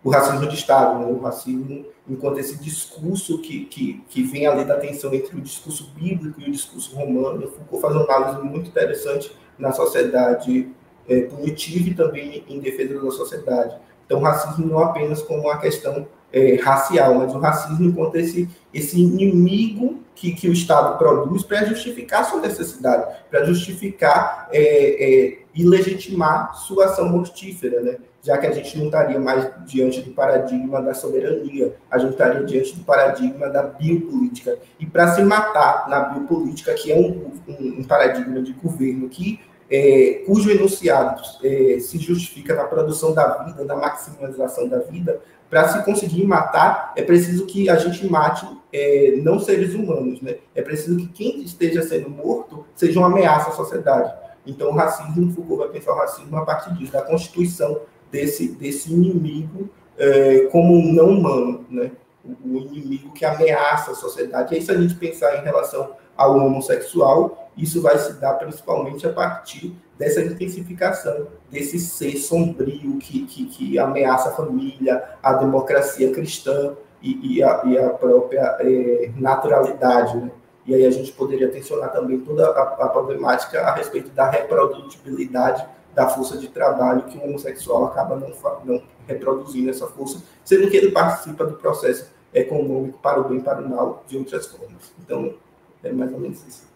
o 0.03 0.11
racismo 0.11 0.49
de 0.49 0.55
Estado, 0.55 1.01
né? 1.01 1.07
o 1.07 1.21
racismo 1.21 1.85
enquanto 2.09 2.39
esse 2.39 2.57
discurso 2.57 3.41
que, 3.41 3.67
que, 3.67 4.05
que 4.09 4.23
vem 4.23 4.47
ali 4.47 4.65
da 4.65 4.77
tensão 4.77 5.13
entre 5.13 5.37
o 5.37 5.41
discurso 5.41 5.93
bíblico 5.95 6.41
e 6.41 6.49
o 6.49 6.53
discurso 6.53 6.95
romano. 6.95 7.49
Foucault 7.49 7.83
faz 7.83 7.95
uma 7.95 8.05
análise 8.05 8.43
muito 8.43 8.69
interessante 8.69 9.37
na 9.59 9.73
sociedade 9.73 10.69
é, 11.09 11.23
punitiva 11.23 11.89
e 11.89 11.95
também 11.95 12.45
em 12.49 12.61
defesa 12.61 13.01
da 13.01 13.11
sociedade. 13.11 13.77
Então, 14.05 14.21
o 14.21 14.23
racismo 14.23 14.67
não 14.67 14.79
apenas 14.79 15.21
como 15.23 15.43
uma 15.43 15.59
questão 15.59 16.07
é, 16.33 16.55
racial, 16.57 17.15
mas 17.15 17.35
o 17.35 17.39
racismo 17.39 17.85
enquanto 17.85 18.17
esse, 18.17 18.49
esse 18.73 19.01
inimigo 19.01 20.01
que, 20.15 20.33
que 20.33 20.49
o 20.49 20.53
Estado 20.53 20.97
produz 20.97 21.43
para 21.43 21.65
justificar 21.65 22.25
sua 22.25 22.41
necessidade, 22.41 23.17
para 23.31 23.45
justificar 23.45 24.49
é, 24.53 24.61
é, 24.63 25.39
e 25.57 25.65
legitimar 25.65 26.55
sua 26.55 26.85
ação 26.85 27.09
mortífera, 27.09 27.81
né? 27.81 27.97
já 28.23 28.37
que 28.37 28.47
a 28.47 28.53
gente 28.53 28.77
não 28.77 28.87
estaria 28.87 29.21
mais 29.21 29.49
diante 29.67 30.03
do 30.03 30.11
paradigma 30.11 30.83
da 30.83 30.93
soberania, 30.93 31.77
a 31.89 31.97
gente 31.97 32.13
estaria 32.13 32.45
diante 32.45 32.75
do 32.75 32.85
paradigma 32.85 33.49
da 33.49 33.63
biopolítica. 33.63 34.59
E 34.81 34.85
para 34.85 35.15
se 35.15 35.23
matar 35.23 35.89
na 35.89 36.01
biopolítica, 36.01 36.75
que 36.75 36.91
é 36.91 36.97
um, 36.97 37.31
um, 37.49 37.81
um 37.81 37.85
paradigma 37.85 38.43
de 38.43 38.53
governo 38.53 39.09
que 39.09 39.41
é, 39.71 40.25
cujo 40.27 40.51
enunciado 40.51 41.23
é, 41.43 41.79
se 41.81 41.99
justifica 41.99 42.55
na 42.55 42.65
produção 42.65 43.15
da 43.15 43.45
vida, 43.45 43.65
na 43.65 43.77
maximização 43.77 44.69
da 44.69 44.81
vida, 44.81 45.21
para 45.49 45.69
se 45.69 45.85
conseguir 45.85 46.25
matar, 46.25 46.93
é 46.97 47.03
preciso 47.03 47.47
que 47.47 47.69
a 47.69 47.77
gente 47.77 48.05
mate 48.09 48.47
é, 48.73 49.15
não 49.23 49.39
seres 49.39 49.75
humanos, 49.75 50.21
né? 50.21 50.37
É 50.55 50.63
preciso 50.63 50.97
que 50.97 51.07
quem 51.07 51.43
esteja 51.43 51.83
sendo 51.83 52.11
morto 52.11 52.67
seja 52.75 52.99
uma 52.99 53.09
ameaça 53.09 53.51
à 53.51 53.53
sociedade. 53.53 54.13
Então, 54.47 54.69
o 54.69 54.75
racismo, 54.75 55.33
Foucault 55.33 55.59
vai 55.59 55.69
pensar 55.69 55.93
o 55.93 55.97
racismo 55.97 56.37
a 56.37 56.45
partir 56.45 56.73
disso, 56.75 56.93
da 56.93 57.03
constituição 57.03 57.81
desse, 58.11 58.49
desse 58.53 58.93
inimigo 58.93 59.69
é, 59.99 60.49
como 60.53 60.75
um 60.75 60.93
não 60.93 61.11
humano, 61.11 61.65
né? 61.69 61.93
O 62.25 62.57
inimigo 62.57 63.13
que 63.13 63.25
ameaça 63.25 63.93
a 63.93 63.95
sociedade. 63.95 64.53
E 64.53 64.57
aí, 64.57 64.63
se 64.63 64.71
a 64.71 64.81
gente 64.81 64.95
pensar 64.95 65.37
em 65.37 65.45
relação 65.45 65.93
ao 66.17 66.37
homossexual, 66.37 67.51
isso 67.57 67.81
vai 67.81 67.97
se 67.99 68.15
dar 68.15 68.35
principalmente 68.35 69.07
a 69.07 69.13
partir 69.13 69.77
dessa 69.99 70.21
intensificação 70.21 71.29
desse 71.51 71.79
ser 71.79 72.17
sombrio 72.17 72.99
que, 72.99 73.25
que, 73.27 73.47
que 73.47 73.79
ameaça 73.79 74.31
a 74.31 74.33
família, 74.33 75.03
a 75.23 75.35
democracia 75.35 76.13
cristã 76.13 76.77
e, 77.03 77.37
e, 77.37 77.43
a, 77.43 77.63
e 77.65 77.79
a, 77.79 77.91
própria 77.91 78.57
é, 78.61 79.11
naturalidade. 79.17 80.17
Né? 80.19 80.31
E 80.67 80.75
aí 80.75 80.85
a 80.85 80.91
gente 80.91 81.13
poderia 81.13 81.49
tensionar 81.49 81.93
também 81.93 82.19
toda 82.21 82.49
a, 82.49 82.63
a, 82.85 82.89
problemática 82.89 83.61
a 83.61 83.75
respeito 83.75 84.11
da 84.11 84.29
reprodutibilidade 84.29 85.65
da 85.95 86.09
força 86.09 86.37
de 86.37 86.49
trabalho 86.49 87.05
que 87.05 87.17
o 87.17 87.25
homossexual 87.25 87.87
acaba 87.87 88.17
não, 88.17 88.33
não 88.65 88.83
reproduzindo 89.07 89.71
essa 89.71 89.87
força, 89.87 90.23
sendo 90.45 90.69
que 90.69 90.77
ele 90.77 90.91
participa 90.91 91.47
do 91.47 91.55
processo 91.55 92.11
econômico 92.35 92.99
para 92.99 93.21
o 93.21 93.29
bem 93.29 93.41
para 93.41 93.63
o 93.63 93.69
mal 93.69 94.05
de 94.07 94.19
outras 94.19 94.47
formas. 94.47 94.93
Então, 95.01 95.35
é 95.83 95.93
mais 95.93 96.13
ou 96.13 96.19
menos 96.19 96.47
isso. 96.47 96.76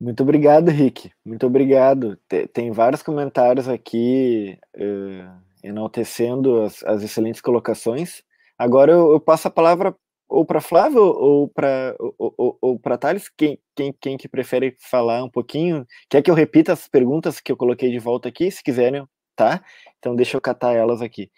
Muito 0.00 0.22
obrigado, 0.22 0.70
Rick. 0.70 1.12
Muito 1.22 1.46
obrigado. 1.46 2.18
Tem 2.54 2.70
vários 2.70 3.02
comentários 3.02 3.68
aqui 3.68 4.58
uh, 4.76 5.30
enaltecendo 5.62 6.62
as, 6.62 6.82
as, 6.84 7.02
excelentes 7.02 7.42
colocações. 7.42 8.22
Agora 8.58 8.92
eu, 8.92 9.12
eu, 9.12 9.20
passo 9.20 9.48
a 9.48 9.50
palavra 9.50 9.94
ou 10.26 10.44
para 10.46 10.60
Flávio 10.60 11.02
ou 11.02 11.48
para 11.48 11.94
ou, 11.98 12.34
ou, 12.38 12.58
ou 12.62 12.78
para 12.78 12.96
Thales, 12.96 13.28
quem, 13.28 13.58
quem, 13.76 13.92
quem 13.92 14.16
que 14.16 14.28
prefere 14.28 14.74
falar 14.80 15.22
um 15.22 15.28
pouquinho? 15.28 15.86
Quer 16.08 16.22
que 16.22 16.30
eu 16.30 16.34
repita 16.34 16.72
as 16.72 16.88
perguntas 16.88 17.38
que 17.38 17.52
eu 17.52 17.56
coloquei 17.56 17.90
de 17.90 17.98
volta 17.98 18.28
aqui? 18.28 18.50
Se 18.50 18.62
quiserem, 18.62 19.06
tá? 19.36 19.62
Então 19.98 20.16
deixa 20.16 20.34
eu 20.36 20.40
catar 20.40 20.72
elas 20.72 21.02
aqui. 21.02 21.30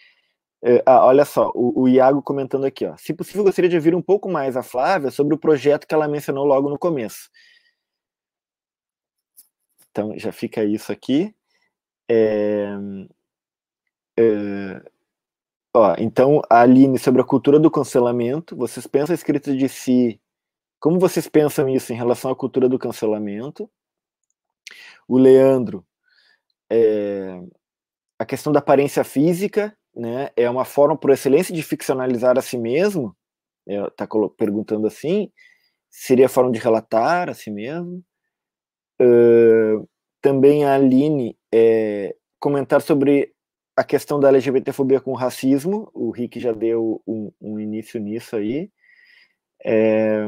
Uh, 0.64 0.78
ah, 0.86 1.04
olha 1.06 1.24
só, 1.24 1.50
o, 1.56 1.82
o, 1.82 1.88
Iago 1.88 2.22
comentando 2.22 2.64
aqui, 2.64 2.86
ó. 2.86 2.96
Se 2.96 3.12
possível, 3.12 3.42
gostaria 3.42 3.68
de 3.68 3.74
ouvir 3.74 3.96
um 3.96 4.02
pouco 4.02 4.30
mais 4.30 4.56
a 4.56 4.62
Flávia 4.62 5.10
sobre 5.10 5.34
o 5.34 5.38
projeto 5.38 5.88
que 5.88 5.94
ela 5.94 6.06
mencionou 6.06 6.44
logo 6.44 6.70
no 6.70 6.78
começo. 6.78 7.28
Então, 9.92 10.18
já 10.18 10.32
fica 10.32 10.64
isso 10.64 10.90
aqui. 10.90 11.34
É, 12.10 12.66
é, 14.18 14.82
ó, 15.74 15.94
então, 15.98 16.42
a 16.50 16.62
Aline, 16.62 16.98
sobre 16.98 17.20
a 17.22 17.24
cultura 17.24 17.60
do 17.60 17.70
cancelamento, 17.70 18.56
vocês 18.56 18.86
pensam 18.86 19.12
a 19.12 19.16
escrita 19.16 19.54
de 19.54 19.68
si, 19.68 20.20
como 20.80 20.98
vocês 20.98 21.28
pensam 21.28 21.68
isso 21.68 21.92
em 21.92 21.96
relação 21.96 22.30
à 22.30 22.36
cultura 22.36 22.68
do 22.68 22.78
cancelamento? 22.78 23.70
O 25.06 25.18
Leandro, 25.18 25.86
é, 26.70 27.40
a 28.18 28.24
questão 28.24 28.52
da 28.52 28.60
aparência 28.60 29.04
física, 29.04 29.76
né, 29.94 30.30
é 30.36 30.48
uma 30.48 30.64
forma 30.64 30.96
por 30.96 31.10
excelência 31.10 31.54
de 31.54 31.62
ficcionalizar 31.62 32.38
a 32.38 32.42
si 32.42 32.56
mesmo? 32.56 33.14
Está 33.66 34.04
é, 34.04 34.08
perguntando 34.36 34.86
assim. 34.86 35.30
Seria 35.90 36.26
a 36.26 36.28
forma 36.28 36.50
de 36.50 36.58
relatar 36.58 37.28
a 37.28 37.34
si 37.34 37.50
mesmo? 37.50 38.02
Uh, 39.02 39.88
também 40.20 40.64
a 40.64 40.74
Aline 40.74 41.36
é, 41.52 42.14
comentar 42.38 42.80
sobre 42.80 43.32
a 43.76 43.82
questão 43.82 44.20
da 44.20 44.28
LGBTfobia 44.28 45.00
com 45.00 45.10
o 45.10 45.16
racismo. 45.16 45.90
O 45.92 46.10
Rick 46.10 46.38
já 46.38 46.52
deu 46.52 47.02
um, 47.06 47.32
um 47.40 47.58
início 47.58 48.00
nisso 48.00 48.36
aí. 48.36 48.70
É, 49.64 50.24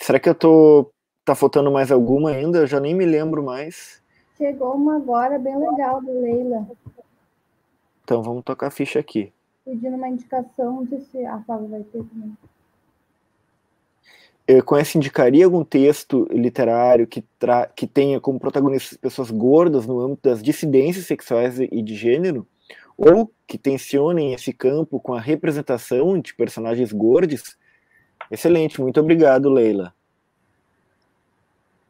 será 0.00 0.18
que 0.18 0.28
eu 0.28 0.32
estou 0.32 0.92
tá 1.24 1.34
faltando 1.34 1.70
mais 1.70 1.92
alguma 1.92 2.30
ainda? 2.30 2.58
Eu 2.60 2.66
já 2.66 2.80
nem 2.80 2.94
me 2.94 3.04
lembro 3.04 3.42
mais. 3.42 4.02
Chegou 4.38 4.74
uma 4.74 4.96
agora 4.96 5.38
bem 5.38 5.56
legal 5.56 6.00
do 6.00 6.20
Leila. 6.20 6.66
Então 8.02 8.22
vamos 8.22 8.42
tocar 8.42 8.68
a 8.68 8.70
ficha 8.70 8.98
aqui. 8.98 9.32
Pedindo 9.64 9.96
uma 9.96 10.08
indicação, 10.08 10.76
não 10.76 10.86
sei 10.86 11.00
se 11.00 11.24
a 11.24 11.40
Flávia 11.42 11.68
vai 11.68 11.82
ter 11.84 12.02
também. 12.04 12.36
Eu, 14.52 14.62
com 14.62 14.76
essa 14.76 14.98
indicaria 14.98 15.46
algum 15.46 15.64
texto 15.64 16.28
literário 16.30 17.06
que, 17.06 17.22
tra 17.38 17.66
que 17.68 17.86
tenha 17.86 18.20
como 18.20 18.38
protagonistas 18.38 18.98
pessoas 18.98 19.30
gordas 19.30 19.86
no 19.86 19.98
âmbito 19.98 20.28
das 20.28 20.42
dissidências 20.42 21.06
sexuais 21.06 21.58
e 21.58 21.80
de 21.80 21.94
gênero? 21.94 22.46
Ou 22.94 23.32
que 23.46 23.56
tensionem 23.56 24.34
esse 24.34 24.52
campo 24.52 25.00
com 25.00 25.14
a 25.14 25.20
representação 25.20 26.20
de 26.20 26.34
personagens 26.34 26.92
gordos? 26.92 27.56
Excelente, 28.30 28.78
muito 28.78 29.00
obrigado, 29.00 29.48
Leila. 29.48 29.94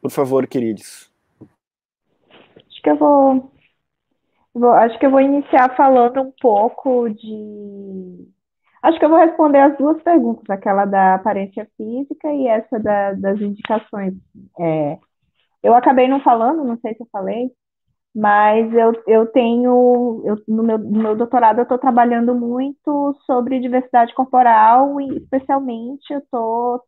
Por 0.01 0.13
favor, 0.13 0.47
queridos. 0.47 1.11
Acho 1.41 2.81
que 2.81 2.91
eu 2.91 2.97
vou, 2.97 3.53
vou, 4.55 4.71
acho 4.71 4.97
que 5.01 5.07
eu 5.07 5.11
vou 5.11 5.21
iniciar 5.21 5.77
falando 5.77 6.21
um 6.21 6.33
pouco 6.41 7.09
de. 7.09 8.29
Acho 8.83 8.99
que 8.99 9.05
eu 9.05 9.09
vou 9.09 9.19
responder 9.19 9.59
as 9.61 9.79
duas 9.79 10.03
perguntas, 10.03 10.45
aquela 10.51 10.85
da 10.85 11.15
aparência 11.15 11.69
física 11.77 12.33
e 12.33 12.49
essa 12.49 12.81
da, 12.81 13.13
das 13.13 13.41
indicações. 13.41 14.15
É, 14.59 14.99
eu 15.63 15.75
acabei 15.75 16.09
não 16.09 16.21
falando, 16.21 16.65
não 16.65 16.79
sei 16.81 16.95
se 16.95 17.03
eu 17.03 17.09
falei, 17.13 17.51
mas 18.15 18.73
eu, 18.75 18.93
eu 19.07 19.27
tenho, 19.27 20.23
eu, 20.27 20.37
no, 20.49 20.63
meu, 20.63 20.79
no 20.79 21.03
meu 21.03 21.17
doutorado 21.17 21.59
eu 21.59 21.63
estou 21.63 21.79
trabalhando 21.79 22.35
muito 22.35 23.17
sobre 23.27 23.61
diversidade 23.61 24.15
corporal 24.15 25.01
e 25.01 25.19
especialmente 25.19 26.13
eu 26.13 26.19
estou 26.19 26.83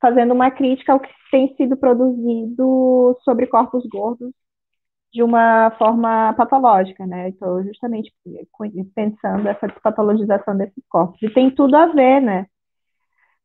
fazendo 0.00 0.34
uma 0.34 0.50
crítica 0.50 0.92
ao 0.92 1.00
que 1.00 1.10
tem 1.30 1.54
sido 1.56 1.76
produzido 1.76 3.18
sobre 3.24 3.46
corpos 3.46 3.86
gordos 3.86 4.32
de 5.12 5.22
uma 5.22 5.70
forma 5.78 6.32
patológica, 6.34 7.06
né? 7.06 7.30
Estou 7.30 7.62
justamente 7.64 8.12
pensando 8.94 9.48
essa 9.48 9.68
patologização 9.82 10.56
desses 10.56 10.84
corpos. 10.88 11.22
E 11.22 11.30
tem 11.30 11.50
tudo 11.50 11.76
a 11.76 11.86
ver, 11.86 12.20
né? 12.20 12.46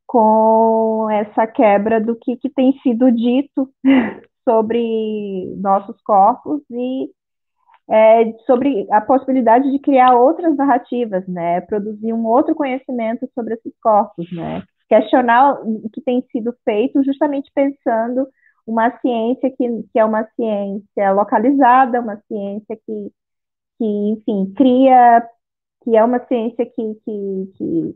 Com 0.05 1.09
essa 1.09 1.47
quebra 1.47 2.01
do 2.01 2.15
que, 2.15 2.35
que 2.37 2.49
tem 2.49 2.73
sido 2.79 3.11
dito 3.11 3.69
sobre 4.43 5.55
nossos 5.57 5.99
corpos 6.01 6.61
e 6.69 7.09
é, 7.89 8.33
sobre 8.45 8.87
a 8.91 9.01
possibilidade 9.01 9.71
de 9.71 9.79
criar 9.79 10.15
outras 10.15 10.55
narrativas, 10.55 11.27
né? 11.27 11.61
Produzir 11.61 12.13
um 12.13 12.25
outro 12.25 12.53
conhecimento 12.55 13.27
sobre 13.33 13.55
esses 13.55 13.73
corpos, 13.81 14.31
né? 14.31 14.63
questionar 14.93 15.59
o 15.63 15.89
que 15.89 16.01
tem 16.01 16.21
sido 16.31 16.53
feito, 16.63 17.03
justamente 17.03 17.51
pensando 17.53 18.27
uma 18.65 18.91
ciência 18.99 19.49
que, 19.51 19.83
que 19.91 19.99
é 19.99 20.05
uma 20.05 20.25
ciência 20.35 21.11
localizada, 21.11 22.01
uma 22.01 22.17
ciência 22.27 22.77
que, 22.85 23.11
que 23.79 23.85
enfim, 23.85 24.53
cria, 24.55 25.27
que 25.83 25.95
é 25.97 26.03
uma 26.03 26.19
ciência 26.27 26.65
que, 26.65 26.95
que, 27.05 27.53
que, 27.57 27.95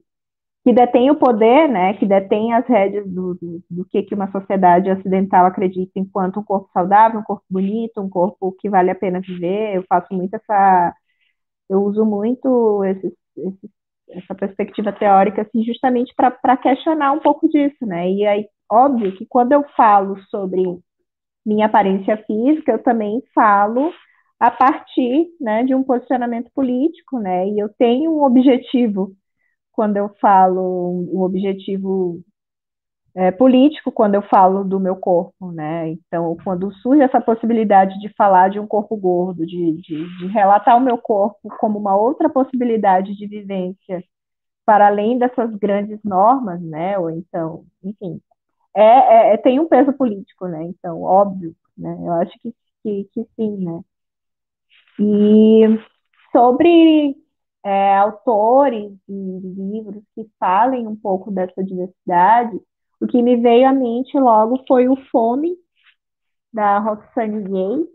que 0.66 0.74
detém 0.74 1.12
o 1.12 1.16
poder, 1.16 1.70
né, 1.70 1.94
que 1.96 2.06
detém 2.06 2.54
as 2.54 2.68
rédeas 2.68 3.08
do, 3.10 3.36
do, 3.36 3.64
do, 3.70 3.86
que, 3.86 4.04
que 4.04 4.16
uma 4.16 4.32
sociedade 4.32 4.92
ocidental 4.92 5.46
acredita 5.46 5.94
enquanto 6.00 6.40
um 6.40 6.44
corpo 6.44 6.70
saudável, 6.74 7.20
um 7.22 7.24
corpo 7.24 7.46
bonito, 7.50 8.02
um 8.02 8.10
corpo 8.10 8.54
que 8.60 8.70
vale 8.70 8.92
a 8.92 8.96
pena 8.96 9.22
viver. 9.22 9.76
Eu 9.76 9.84
faço 9.90 10.14
muito 10.14 10.34
essa. 10.36 10.96
Eu 11.70 11.84
uso 11.84 12.06
muito 12.06 12.84
esses, 12.86 13.14
esses 13.38 13.70
essa 14.10 14.34
perspectiva 14.36 14.92
teórica, 14.94 15.42
assim, 15.42 15.64
justamente 15.64 16.14
para 16.16 16.58
questionar 16.58 17.12
um 17.12 17.20
pouco 17.20 17.48
disso, 17.50 17.86
né? 17.86 18.10
E 18.10 18.26
aí, 18.26 18.48
óbvio 18.72 19.16
que 19.18 19.26
quando 19.26 19.54
eu 19.54 19.64
falo 19.76 20.20
sobre 20.30 20.64
minha 21.46 21.68
aparência 21.68 22.18
física, 22.26 22.74
eu 22.74 22.84
também 22.84 23.24
falo 23.34 23.92
a 24.40 24.52
partir 24.52 25.28
né, 25.42 25.64
de 25.64 25.74
um 25.76 25.84
posicionamento 25.84 26.52
político, 26.54 27.20
né? 27.20 27.48
E 27.50 27.60
eu 27.60 27.70
tenho 27.78 28.12
um 28.12 28.24
objetivo 28.24 29.16
quando 29.72 29.98
eu 29.98 30.10
falo 30.22 31.08
um 31.14 31.22
objetivo 31.22 32.22
é, 33.16 33.32
político 33.32 33.92
quando 33.92 34.16
eu 34.16 34.22
falo 34.22 34.64
do 34.64 34.80
meu 34.80 34.96
corpo, 34.96 35.52
né? 35.52 35.90
Então, 35.90 36.38
quando 36.44 36.72
surge 36.76 37.02
essa 37.02 37.20
possibilidade 37.20 38.00
de 38.00 38.10
falar 38.16 38.50
de 38.50 38.60
um 38.60 38.68
corpo 38.68 38.96
gordo, 38.96 39.46
de, 39.46 39.74
de, 39.82 40.18
de 40.20 40.28
relatar 40.28 40.78
o 40.78 40.82
meu 40.82 40.98
corpo 41.00 41.50
como 41.60 41.80
uma 41.80 41.96
outra 41.98 42.30
possibilidade 42.30 43.16
de 43.16 43.28
vivência 43.28 44.04
para 44.66 44.88
além 44.88 45.18
dessas 45.18 45.56
grandes 45.56 46.00
normas, 46.04 46.62
né? 46.62 47.00
Ou 47.00 47.10
então, 47.10 47.66
enfim, 47.84 48.22
é, 48.82 49.32
é, 49.32 49.34
é 49.34 49.38
tem 49.38 49.60
um 49.60 49.68
peso 49.68 49.94
político, 49.94 50.48
né? 50.48 50.64
Então, 50.66 51.02
óbvio, 51.02 51.56
né? 51.78 51.98
Eu 52.00 52.14
acho 52.14 52.34
que, 52.40 52.54
que, 52.84 53.10
que 53.14 53.28
sim, 53.36 53.58
né? 53.58 53.82
E 55.00 55.64
sobre 56.32 57.16
é, 57.64 57.98
autores 57.98 58.92
e 59.08 59.40
livros 59.40 60.04
que 60.16 60.30
falem 60.40 60.88
um 60.88 60.96
pouco 60.96 61.32
dessa 61.32 61.64
diversidade, 61.64 62.60
o 63.02 63.08
que 63.08 63.22
me 63.22 63.36
veio 63.38 63.68
à 63.68 63.74
mente 63.74 64.18
logo 64.18 64.64
foi 64.68 64.88
o 64.88 64.96
Fome, 65.12 65.56
da 66.54 66.80
Roxane 66.80 67.44
Gay, 67.44 67.88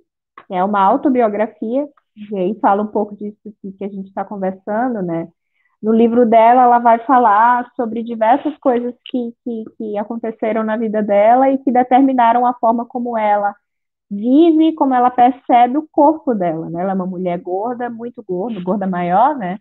é 0.51 0.63
uma 0.63 0.81
autobiografia, 0.81 1.89
e 2.31 2.37
aí 2.37 2.59
fala 2.61 2.83
um 2.83 2.89
pouco 2.89 3.17
disso 3.17 3.39
que 3.79 3.85
a 3.85 3.89
gente 3.89 4.09
está 4.09 4.25
conversando, 4.25 5.03
né? 5.03 5.29
No 5.83 5.93
livro 5.93 6.25
dela, 6.27 6.63
ela 6.63 6.79
vai 6.79 6.99
falar 7.01 7.71
sobre 7.77 8.03
diversas 8.05 8.57
coisas 8.59 8.95
que, 9.05 9.35
que, 9.45 9.65
que 9.77 9.99
aconteceram 9.99 10.63
na 10.63 10.77
vida 10.77 11.03
dela 11.03 11.51
e 11.51 11.59
que 11.59 11.73
determinaram 11.73 12.47
a 12.47 12.55
forma 12.55 12.87
como 12.87 13.19
ela 13.19 13.55
vive, 14.11 14.75
como 14.75 14.95
ela 14.95 15.11
percebe 15.11 15.79
o 15.79 15.89
corpo 15.91 16.35
dela, 16.35 16.71
né? 16.71 16.83
Ela 16.83 16.93
é 16.93 16.95
uma 16.95 17.07
mulher 17.07 17.39
gorda, 17.41 17.91
muito 17.91 18.23
gorda, 18.23 18.61
gorda 18.63 18.87
maior, 18.87 19.37
né? 19.37 19.59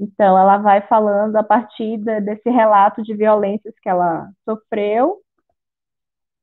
Então, 0.00 0.38
ela 0.38 0.58
vai 0.58 0.82
falando 0.88 1.36
a 1.36 1.44
partir 1.44 1.98
de, 1.98 2.20
desse 2.22 2.50
relato 2.50 3.02
de 3.02 3.14
violências 3.14 3.74
que 3.82 3.88
ela 3.88 4.30
sofreu 4.46 5.20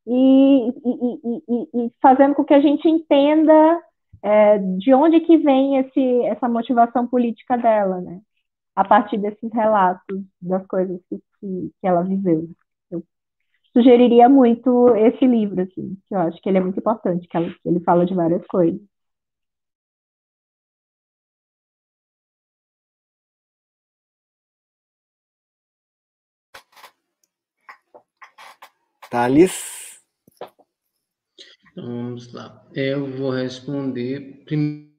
e, 0.05 0.69
e, 0.69 1.41
e, 1.49 1.85
e 1.87 1.91
fazendo 2.01 2.35
com 2.35 2.45
que 2.45 2.53
a 2.53 2.61
gente 2.61 2.87
entenda 2.87 3.81
é, 4.23 4.57
de 4.57 4.93
onde 4.93 5.19
que 5.21 5.37
vem 5.37 5.77
esse, 5.77 6.21
essa 6.25 6.47
motivação 6.49 7.07
política 7.07 7.57
dela, 7.57 8.01
né? 8.01 8.21
A 8.77 8.83
partir 8.85 9.17
desses 9.17 9.51
relatos 9.51 10.23
das 10.41 10.65
coisas 10.67 11.01
que, 11.09 11.17
que, 11.39 11.71
que 11.81 11.87
ela 11.87 12.03
viveu. 12.03 12.47
Eu 12.91 13.03
sugeriria 13.73 14.29
muito 14.29 14.95
esse 14.95 15.25
livro, 15.27 15.61
assim, 15.61 15.97
que 16.07 16.15
eu 16.15 16.19
acho 16.19 16.41
que 16.41 16.49
ele 16.49 16.59
é 16.59 16.61
muito 16.61 16.79
importante, 16.79 17.27
que, 17.27 17.37
ela, 17.37 17.49
que 17.49 17.69
ele 17.69 17.79
fala 17.81 18.05
de 18.05 18.13
várias 18.13 18.45
coisas. 18.47 18.79
Thales? 29.09 30.01
Então, 31.71 31.85
vamos 31.85 32.33
lá. 32.33 32.65
Eu 32.73 33.07
vou 33.17 33.31
responder 33.31 34.43
primeiro 34.45 34.96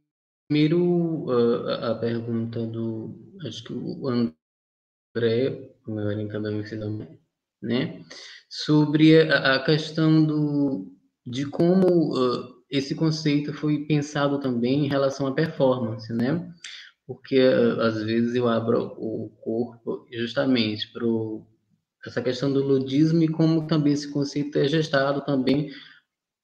uh, 0.50 1.68
a 1.90 1.94
pergunta 1.96 2.66
do, 2.66 3.14
acho 3.46 3.64
que 3.64 3.72
o 3.74 4.08
André, 4.08 5.74
meu 5.86 6.06
orientador 6.06 6.64
também, 6.70 7.20
né? 7.62 8.02
Sobre 8.48 9.30
a, 9.30 9.56
a, 9.56 9.64
questão 9.64 10.24
do, 10.24 10.90
de 11.26 11.44
como 11.44 12.14
uh, 12.16 12.64
esse 12.70 12.94
conceito 12.94 13.52
foi 13.52 13.84
pensado 13.84 14.40
também 14.40 14.86
em 14.86 14.88
relação 14.88 15.26
à 15.26 15.34
performance, 15.34 16.10
né? 16.14 16.50
Porque 17.06 17.38
uh, 17.38 17.82
às 17.82 18.02
vezes 18.02 18.34
eu 18.34 18.48
abro 18.48 18.94
o 18.96 19.28
corpo 19.42 20.06
justamente 20.10 20.90
para 20.92 21.04
essa 22.06 22.22
questão 22.22 22.50
do 22.50 22.64
ludismo 22.64 23.22
e 23.22 23.28
como 23.28 23.66
também 23.66 23.92
esse 23.92 24.10
conceito 24.10 24.58
é 24.58 24.66
gestado 24.66 25.20
também 25.26 25.70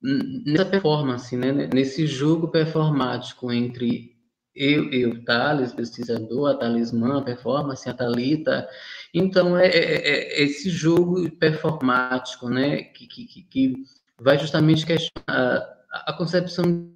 nessa 0.05 0.66
performance, 0.66 1.35
né? 1.36 1.51
nesse 1.72 2.06
jogo 2.06 2.48
performático 2.48 3.51
entre 3.51 4.14
eu, 4.55 4.93
eu 4.93 5.24
Thales, 5.24 5.72
pesquisador, 5.72 6.51
a 6.51 6.56
talismã, 6.56 7.18
a 7.18 7.22
performance, 7.22 7.89
a 7.89 7.94
Talita. 7.94 8.68
Então, 9.12 9.59
é, 9.59 9.66
é, 9.66 9.94
é, 9.94 10.43
esse 10.43 10.68
jogo 10.70 11.28
performático, 11.36 12.48
né, 12.48 12.85
que, 12.85 13.06
que, 13.06 13.43
que 13.44 13.74
vai 14.20 14.39
justamente 14.39 14.86
questionar 14.86 15.85
a, 15.90 16.10
a 16.10 16.12
concepção 16.12 16.93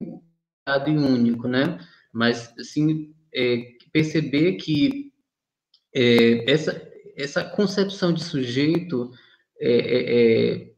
de 0.00 0.90
único, 0.90 1.46
né, 1.46 1.78
mas, 2.12 2.54
assim, 2.58 3.14
é, 3.34 3.74
perceber 3.92 4.54
que 4.54 5.12
é, 5.94 6.50
essa, 6.50 6.90
essa 7.16 7.44
concepção 7.44 8.12
de 8.12 8.24
sujeito 8.24 9.10
é, 9.60 9.70
é, 9.70 10.58
é, 10.62 10.73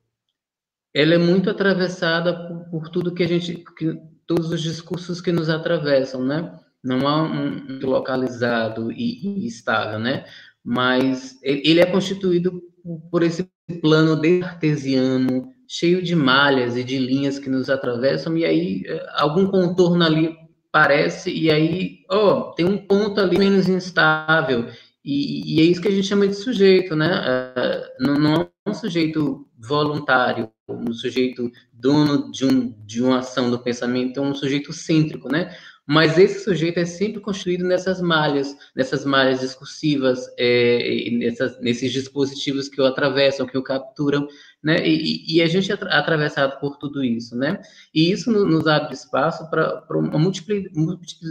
ela 0.96 1.12
é 1.12 1.18
muito 1.18 1.50
atravessada 1.50 2.48
por, 2.48 2.70
por, 2.70 2.88
tudo 2.88 3.12
que 3.12 3.22
a 3.22 3.28
gente, 3.28 3.62
que, 3.76 4.00
todos 4.26 4.50
os 4.50 4.62
discursos 4.62 5.20
que 5.20 5.30
nos 5.30 5.50
atravessam, 5.50 6.24
né? 6.24 6.58
Não 6.82 7.06
há 7.06 7.22
um, 7.22 7.66
um 7.68 7.86
localizado 7.86 8.90
e, 8.90 9.44
e, 9.44 9.46
estável, 9.46 9.98
né? 9.98 10.24
Mas 10.64 11.38
ele 11.42 11.80
é 11.80 11.86
constituído 11.86 12.62
por 13.10 13.22
esse 13.22 13.46
plano 13.82 14.16
desartesiano, 14.16 15.52
cheio 15.68 16.02
de 16.02 16.16
malhas 16.16 16.78
e 16.78 16.82
de 16.82 16.98
linhas 16.98 17.38
que 17.38 17.50
nos 17.50 17.68
atravessam, 17.68 18.34
e 18.38 18.46
aí 18.46 18.82
eh, 18.86 19.06
algum 19.16 19.48
contorno 19.48 20.02
ali 20.02 20.34
parece, 20.72 21.30
e 21.30 21.50
aí, 21.50 21.98
ó, 22.10 22.38
oh, 22.38 22.54
tem 22.54 22.64
um 22.64 22.78
ponto 22.78 23.20
ali 23.20 23.38
menos 23.38 23.68
instável, 23.68 24.66
e, 25.04 25.56
e, 25.56 25.60
é 25.60 25.64
isso 25.64 25.80
que 25.80 25.88
a 25.88 25.90
gente 25.90 26.06
chama 26.06 26.26
de 26.26 26.34
sujeito, 26.34 26.96
né? 26.96 27.52
Uh, 27.56 28.04
não, 28.04 28.14
não 28.18 28.34
é 28.42 28.55
um 28.66 28.74
sujeito 28.74 29.46
voluntário, 29.56 30.50
um 30.68 30.92
sujeito 30.92 31.50
dono 31.72 32.30
de, 32.30 32.44
um, 32.44 32.74
de 32.84 33.02
uma 33.02 33.20
ação 33.20 33.50
do 33.50 33.58
pensamento, 33.58 34.18
é 34.18 34.22
um 34.22 34.34
sujeito 34.34 34.72
cêntrico, 34.72 35.30
né? 35.30 35.56
Mas 35.88 36.18
esse 36.18 36.42
sujeito 36.42 36.80
é 36.80 36.84
sempre 36.84 37.20
construído 37.20 37.64
nessas 37.64 38.00
malhas, 38.00 38.56
nessas 38.74 39.04
malhas 39.04 39.38
discursivas, 39.38 40.26
é, 40.36 41.10
nessas, 41.12 41.60
nesses 41.60 41.92
dispositivos 41.92 42.68
que 42.68 42.80
o 42.80 42.84
atravessam, 42.84 43.46
que 43.46 43.56
o 43.56 43.62
capturam, 43.62 44.26
né? 44.66 44.84
E, 44.84 45.36
e 45.36 45.40
a 45.40 45.46
gente 45.46 45.70
é 45.70 45.74
atravessado 45.74 46.58
por 46.58 46.76
tudo 46.76 47.04
isso, 47.04 47.36
né? 47.36 47.62
E 47.94 48.10
isso 48.10 48.32
nos 48.32 48.66
abre 48.66 48.94
espaço 48.94 49.48
para 49.48 49.80
uma 49.90 50.18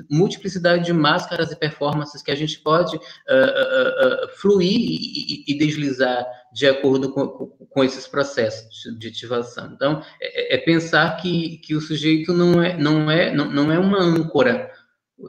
multiplicidade 0.09 0.85
de 0.85 0.93
máscaras 0.93 1.51
e 1.51 1.55
performances 1.57 2.21
que 2.21 2.31
a 2.31 2.35
gente 2.35 2.57
pode 2.61 2.95
uh, 2.95 2.99
uh, 3.01 4.25
uh, 4.25 4.29
fluir 4.37 4.71
e, 4.71 5.43
e, 5.49 5.57
deslizar 5.57 6.25
de 6.53 6.65
acordo 6.65 7.11
com, 7.11 7.27
com 7.27 7.83
esses 7.83 8.07
processos 8.07 8.69
de 8.97 9.09
ativação. 9.09 9.69
Então, 9.73 10.01
é, 10.21 10.55
é, 10.55 10.57
pensar 10.57 11.17
que, 11.17 11.57
que 11.57 11.75
o 11.75 11.81
sujeito 11.81 12.31
não 12.31 12.63
é, 12.63 12.77
não 12.77 13.11
é, 13.11 13.35
não, 13.35 13.51
não 13.51 13.69
é 13.69 13.77
uma 13.77 14.01
âncora 14.01 14.71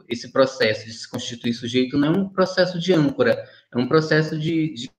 esse 0.07 0.31
processo 0.31 0.85
de 0.85 0.93
se 0.93 1.09
constituir 1.09 1.53
sujeito 1.53 1.97
não 1.97 2.07
é 2.07 2.17
um 2.17 2.29
processo 2.29 2.77
de 2.77 2.93
âncora, 2.93 3.41
é 3.73 3.77
um 3.77 3.87
processo 3.87 4.37
de, 4.37 4.73
de 4.73 4.91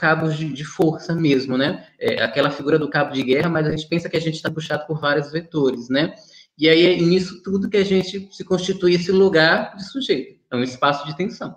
cabos 0.00 0.36
de, 0.36 0.50
de, 0.50 0.64
força 0.64 1.14
mesmo, 1.14 1.58
né? 1.58 1.86
É 1.98 2.22
aquela 2.22 2.50
figura 2.50 2.78
do 2.78 2.88
cabo 2.88 3.12
de 3.12 3.22
guerra, 3.22 3.50
mas 3.50 3.66
a 3.66 3.70
gente 3.70 3.86
pensa 3.86 4.08
que 4.08 4.16
a 4.16 4.20
gente 4.20 4.36
está 4.36 4.50
puxado 4.50 4.86
por 4.86 4.98
vários 4.98 5.30
vetores, 5.30 5.90
né? 5.90 6.14
E 6.58 6.68
aí 6.68 6.86
é 6.86 6.96
nisso 6.96 7.42
tudo 7.42 7.68
que 7.68 7.76
a 7.76 7.84
gente 7.84 8.28
se 8.32 8.44
constitui 8.44 8.94
esse 8.94 9.12
lugar 9.12 9.76
de 9.76 9.84
sujeito. 9.84 10.40
É 10.50 10.56
um 10.56 10.62
espaço 10.62 11.06
de 11.06 11.16
tensão, 11.16 11.54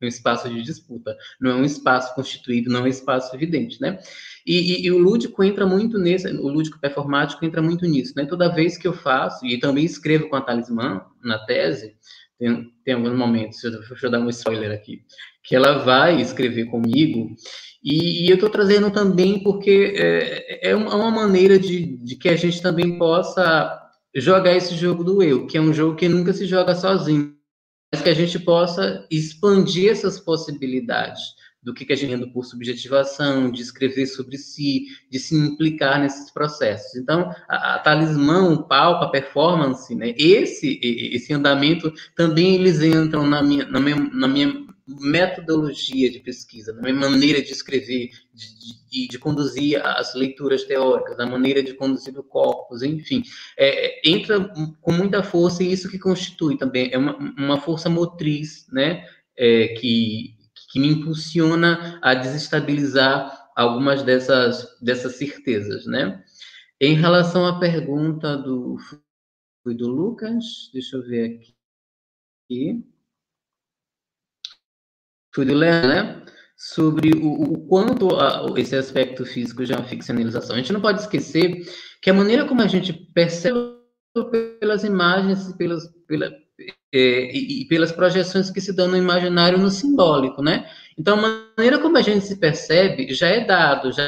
é 0.00 0.04
um 0.04 0.08
espaço 0.08 0.48
de 0.48 0.60
disputa, 0.62 1.16
não 1.40 1.52
é 1.52 1.54
um 1.54 1.64
espaço 1.64 2.14
constituído, 2.14 2.70
não 2.70 2.80
é 2.80 2.82
um 2.82 2.88
espaço 2.88 3.34
evidente, 3.34 3.80
né? 3.80 3.98
E, 4.44 4.82
e, 4.82 4.86
e, 4.86 4.90
o 4.90 4.98
lúdico 4.98 5.42
entra 5.42 5.64
muito 5.64 5.98
nesse, 5.98 6.28
o 6.28 6.48
lúdico 6.48 6.78
performático 6.78 7.44
entra 7.44 7.62
muito 7.62 7.86
nisso, 7.86 8.12
né? 8.16 8.26
Toda 8.26 8.52
vez 8.52 8.76
que 8.76 8.86
eu 8.86 8.92
faço, 8.92 9.46
e 9.46 9.58
também 9.58 9.84
escrevo 9.84 10.28
com 10.28 10.36
a 10.36 10.42
talismã 10.42 11.06
na 11.22 11.38
tese, 11.46 11.96
tem, 12.38 12.72
tem 12.84 12.94
alguns 12.94 13.16
momentos, 13.16 13.60
deixa 13.62 13.76
eu, 13.76 13.88
deixa 13.88 14.06
eu 14.06 14.10
dar 14.10 14.20
um 14.20 14.28
spoiler 14.28 14.72
aqui, 14.72 15.02
que 15.44 15.54
ela 15.54 15.78
vai 15.78 16.20
escrever 16.20 16.64
comigo, 16.66 17.36
e, 17.84 18.24
e 18.24 18.30
eu 18.30 18.36
estou 18.36 18.48
trazendo 18.48 18.90
também 18.90 19.42
porque 19.42 19.92
é, 19.94 20.70
é 20.70 20.74
uma 20.74 21.10
maneira 21.10 21.58
de, 21.58 21.98
de 21.98 22.16
que 22.16 22.30
a 22.30 22.36
gente 22.36 22.62
também 22.62 22.96
possa 22.96 23.78
jogar 24.16 24.56
esse 24.56 24.74
jogo 24.74 25.04
do 25.04 25.22
eu, 25.22 25.46
que 25.46 25.58
é 25.58 25.60
um 25.60 25.74
jogo 25.74 25.94
que 25.94 26.08
nunca 26.08 26.32
se 26.32 26.46
joga 26.46 26.74
sozinho, 26.74 27.34
mas 27.92 28.00
que 28.00 28.08
a 28.08 28.14
gente 28.14 28.38
possa 28.38 29.06
expandir 29.10 29.90
essas 29.90 30.18
possibilidades 30.18 31.20
do 31.64 31.72
que, 31.72 31.84
que 31.84 31.92
a 31.94 31.96
gente 31.96 32.12
entende 32.12 32.32
por 32.32 32.44
subjetivação, 32.44 33.50
de 33.50 33.62
escrever 33.62 34.06
sobre 34.06 34.36
si, 34.36 34.84
de 35.10 35.18
se 35.18 35.34
implicar 35.34 35.98
nesses 35.98 36.30
processos. 36.30 36.94
Então, 36.94 37.30
a, 37.48 37.76
a 37.76 37.78
talismã, 37.78 38.50
o 38.50 38.62
palco, 38.62 39.04
a 39.04 39.10
performance, 39.10 39.94
né, 39.94 40.14
esse, 40.18 40.78
esse 40.82 41.32
andamento, 41.32 41.92
também 42.14 42.54
eles 42.54 42.82
entram 42.82 43.26
na 43.26 43.42
minha, 43.42 43.66
na 43.66 43.80
minha, 43.80 43.96
na 43.96 44.28
minha 44.28 44.63
metodologia 44.86 46.10
de 46.10 46.20
pesquisa, 46.20 46.72
na 46.74 46.82
minha 46.82 46.94
maneira 46.94 47.42
de 47.42 47.52
escrever, 47.52 48.10
de, 48.34 48.90
de, 48.90 49.08
de, 49.08 49.18
conduzir 49.18 49.80
as 49.84 50.14
leituras 50.14 50.64
teóricas, 50.64 51.16
na 51.16 51.26
maneira 51.26 51.62
de 51.62 51.72
conduzir 51.74 52.18
o 52.18 52.22
corpus, 52.22 52.82
enfim, 52.82 53.22
é, 53.58 54.08
entra 54.08 54.52
com 54.82 54.92
muita 54.92 55.22
força 55.22 55.62
e 55.62 55.72
isso 55.72 55.90
que 55.90 55.98
constitui 55.98 56.58
também 56.58 56.90
é 56.92 56.98
uma, 56.98 57.16
uma 57.16 57.60
força 57.60 57.88
motriz, 57.88 58.66
né, 58.70 59.06
é, 59.36 59.68
que 59.68 60.34
que 60.74 60.80
me 60.80 60.88
impulsiona 60.88 62.00
a 62.02 62.14
desestabilizar 62.14 63.48
algumas 63.54 64.02
dessas, 64.02 64.76
dessas 64.80 65.14
certezas, 65.14 65.86
né? 65.86 66.24
Em 66.80 66.94
relação 66.94 67.46
à 67.46 67.60
pergunta 67.60 68.36
do, 68.36 68.76
do 69.64 69.88
Lucas, 69.88 70.44
deixa 70.72 70.96
eu 70.96 71.06
ver 71.06 71.40
aqui. 72.50 72.84
Leandro, 75.42 75.88
né? 75.88 76.22
Sobre 76.56 77.10
o, 77.16 77.32
o 77.32 77.66
quanto 77.66 78.14
a, 78.16 78.46
esse 78.56 78.76
aspecto 78.76 79.24
físico 79.24 79.64
de 79.64 79.72
uma 79.72 79.84
ficcionalização. 79.84 80.54
A 80.54 80.58
gente 80.58 80.72
não 80.72 80.80
pode 80.80 81.00
esquecer 81.00 81.64
que 82.00 82.10
a 82.10 82.14
maneira 82.14 82.44
como 82.44 82.62
a 82.62 82.66
gente 82.66 82.92
percebe 82.92 83.58
pelas 84.60 84.84
imagens, 84.84 85.52
pelas, 85.54 85.88
pela, 86.06 86.26
é, 86.92 87.36
e, 87.36 87.62
e, 87.62 87.68
pelas 87.68 87.90
projeções 87.90 88.50
que 88.50 88.60
se 88.60 88.72
dão 88.72 88.86
no 88.86 88.96
imaginário 88.96 89.58
no 89.58 89.70
simbólico, 89.70 90.40
né? 90.42 90.70
Então, 90.96 91.18
a 91.18 91.42
maneira 91.56 91.80
como 91.80 91.98
a 91.98 92.02
gente 92.02 92.24
se 92.24 92.36
percebe 92.36 93.12
já 93.12 93.28
é 93.28 93.44
dado, 93.44 93.90
já 93.90 94.04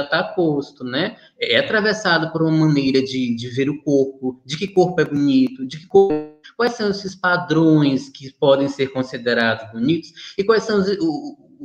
está 0.00 0.24
posto, 0.24 0.84
né? 0.84 1.16
É 1.38 1.58
atravessado 1.58 2.32
por 2.32 2.42
uma 2.42 2.66
maneira 2.66 3.02
de, 3.02 3.34
de 3.36 3.48
ver 3.48 3.68
o 3.68 3.82
corpo, 3.82 4.40
de 4.44 4.56
que 4.56 4.68
corpo 4.68 5.00
é 5.00 5.04
bonito, 5.04 5.66
de 5.66 5.78
que 5.78 5.86
corpo, 5.86 6.40
quais 6.56 6.74
são 6.74 6.90
esses 6.90 7.14
padrões 7.14 8.08
que 8.08 8.32
podem 8.32 8.68
ser 8.68 8.88
considerados 8.88 9.70
bonitos 9.70 10.12
e 10.38 10.44
quais 10.44 10.62
são 10.62 10.78
os, 10.78 10.88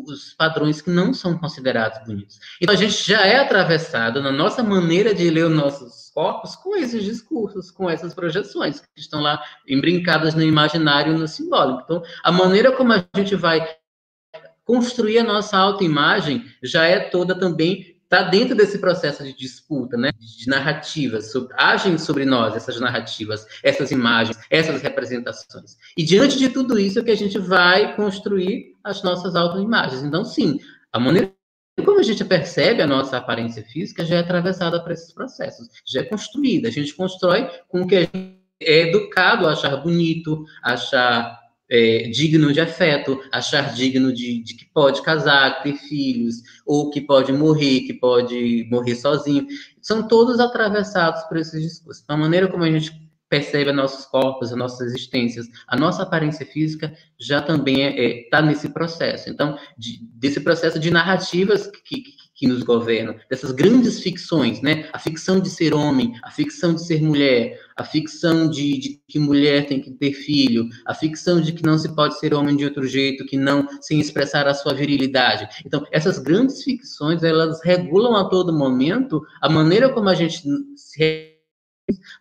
os 0.06 0.34
padrões 0.34 0.82
que 0.82 0.90
não 0.90 1.14
são 1.14 1.38
considerados 1.38 2.06
bonitos. 2.06 2.40
Então, 2.62 2.74
a 2.74 2.78
gente 2.78 3.08
já 3.08 3.26
é 3.26 3.40
atravessado 3.40 4.22
na 4.22 4.32
nossa 4.32 4.62
maneira 4.62 5.14
de 5.14 5.30
ler 5.30 5.46
os 5.46 5.56
nossos 5.56 6.12
corpos 6.14 6.56
com 6.56 6.76
esses 6.76 7.04
discursos, 7.04 7.72
com 7.72 7.90
essas 7.90 8.14
projeções 8.14 8.80
que 8.80 8.88
estão 8.98 9.22
lá 9.22 9.42
embrincadas 9.68 10.36
no 10.36 10.44
imaginário 10.44 11.14
e 11.14 11.18
no 11.18 11.28
simbólico. 11.28 11.82
Então, 11.84 12.04
a 12.24 12.32
maneira 12.32 12.72
como 12.72 12.94
a 12.94 13.06
gente 13.16 13.36
vai 13.36 13.68
construir 14.66 15.20
a 15.20 15.24
nossa 15.24 15.58
autoimagem 15.58 16.46
já 16.62 16.86
é 16.86 17.00
toda 17.00 17.34
também 17.34 17.97
está 18.08 18.24
dentro 18.24 18.56
desse 18.56 18.80
processo 18.80 19.22
de 19.24 19.34
disputa, 19.34 19.98
né, 19.98 20.12
de 20.18 20.48
narrativas, 20.48 21.32
sobre, 21.32 21.54
agem 21.58 21.98
sobre 21.98 22.24
nós 22.24 22.56
essas 22.56 22.80
narrativas, 22.80 23.46
essas 23.62 23.92
imagens, 23.92 24.40
essas 24.50 24.82
representações. 24.82 25.76
E 25.98 26.04
diante 26.04 26.38
de 26.38 26.50
tudo 26.50 26.80
isso 26.80 27.00
é 27.00 27.04
que 27.04 27.12
a 27.12 27.18
gente 27.18 27.38
vai 27.38 27.96
construir 27.96 28.74
as 28.84 29.04
nossas 29.04 29.36
autoimagens. 29.36 30.04
Então, 30.04 30.24
sim, 30.24 30.60
a 30.92 31.00
maneira 31.00 31.32
como 31.86 32.00
a 32.00 32.04
gente 32.04 32.26
percebe 32.26 32.82
a 32.82 32.88
nossa 32.88 33.18
aparência 33.18 33.64
física 33.64 34.04
já 34.04 34.16
é 34.16 34.20
atravessada 34.20 34.82
por 34.82 34.92
esses 34.92 35.14
processos, 35.14 35.68
já 35.86 36.02
é 36.02 36.04
construída. 36.04 36.70
A 36.70 36.72
gente 36.72 36.96
constrói 36.96 37.48
com 37.68 37.82
o 37.82 37.88
que 37.88 37.96
a 37.96 38.00
gente 38.00 38.38
é 38.60 38.90
educado 38.90 39.46
a 39.46 39.52
achar 39.52 39.78
bonito, 39.78 40.44
achar 40.64 41.40
é, 41.70 42.10
digno 42.10 42.52
de 42.54 42.62
afeto, 42.62 43.20
achar 43.32 43.74
digno 43.74 44.14
de, 44.14 44.44
de, 44.44 44.56
que 44.56 44.66
pode 44.66 45.02
casar, 45.02 45.62
ter 45.62 45.74
filhos, 45.74 46.36
ou 46.66 46.90
que 46.90 47.02
pode 47.02 47.32
morrer, 47.34 47.82
que 47.82 47.94
pode 47.94 48.68
morrer 48.70 48.96
sozinho. 48.96 49.46
São 49.82 50.08
todos 50.08 50.40
atravessados 50.40 51.24
por 51.24 51.38
esses 51.38 51.62
discursos. 51.62 52.04
Então, 52.04 52.16
a 52.16 52.20
maneira 52.20 52.48
como 52.48 52.64
a 52.64 52.72
gente 52.72 53.08
percebe 53.30 53.72
nossos 53.72 54.06
corpos, 54.06 54.52
as 54.52 54.58
nossas 54.58 54.88
existências, 54.88 55.48
a 55.68 55.76
nossa 55.76 56.04
aparência 56.04 56.46
física 56.46 56.96
já 57.20 57.42
também 57.42 57.84
está 57.84 58.02
é, 58.02 58.06
é, 58.06 58.30
tá 58.30 58.42
nesse 58.42 58.70
processo. 58.70 59.30
Então, 59.30 59.58
de, 59.78 60.00
desse 60.14 60.40
processo 60.40 60.80
de 60.80 60.90
narrativas 60.90 61.68
que, 61.68 62.02
que, 62.02 62.12
que, 62.38 62.48
nos 62.48 62.62
governam, 62.62 63.16
dessas 63.30 63.52
grandes 63.52 64.00
ficções, 64.00 64.62
né? 64.62 64.88
A 64.94 65.00
ficção 65.00 65.40
de 65.40 65.50
ser 65.50 65.74
homem, 65.74 66.14
a 66.24 66.30
ficção 66.30 66.74
de 66.74 66.86
ser 66.86 67.02
mulher, 67.02 67.60
a 67.76 67.84
ficção 67.84 68.48
de, 68.48 68.78
de 68.78 69.02
que 69.08 69.18
mulher 69.18 69.66
tem 69.66 69.82
que 69.82 69.92
ter 69.92 70.14
filho, 70.14 70.70
a 70.86 70.94
ficção 70.94 71.42
de 71.42 71.52
que 71.52 71.64
não 71.64 71.78
se 71.78 71.94
pode 71.96 72.18
ser 72.20 72.34
homem 72.34 72.56
de 72.56 72.64
outro 72.64 72.88
jeito, 72.88 73.26
que 73.26 73.38
não 73.38 73.68
sem 73.82 74.00
expressar 74.00 74.48
a 74.48 74.54
sua 74.54 74.74
virilidade. 74.74 75.48
Então, 75.66 75.84
essas 75.92 76.20
grandes 76.20 76.64
ficções, 76.64 77.24
elas 77.24 77.60
regulam 77.64 78.16
a 78.16 78.30
todo 78.30 78.54
momento 78.54 79.22
a 79.42 79.50
maneira 79.50 79.90
como 79.90 80.08
a 80.08 80.14
gente 80.14 80.44
se 80.76 81.34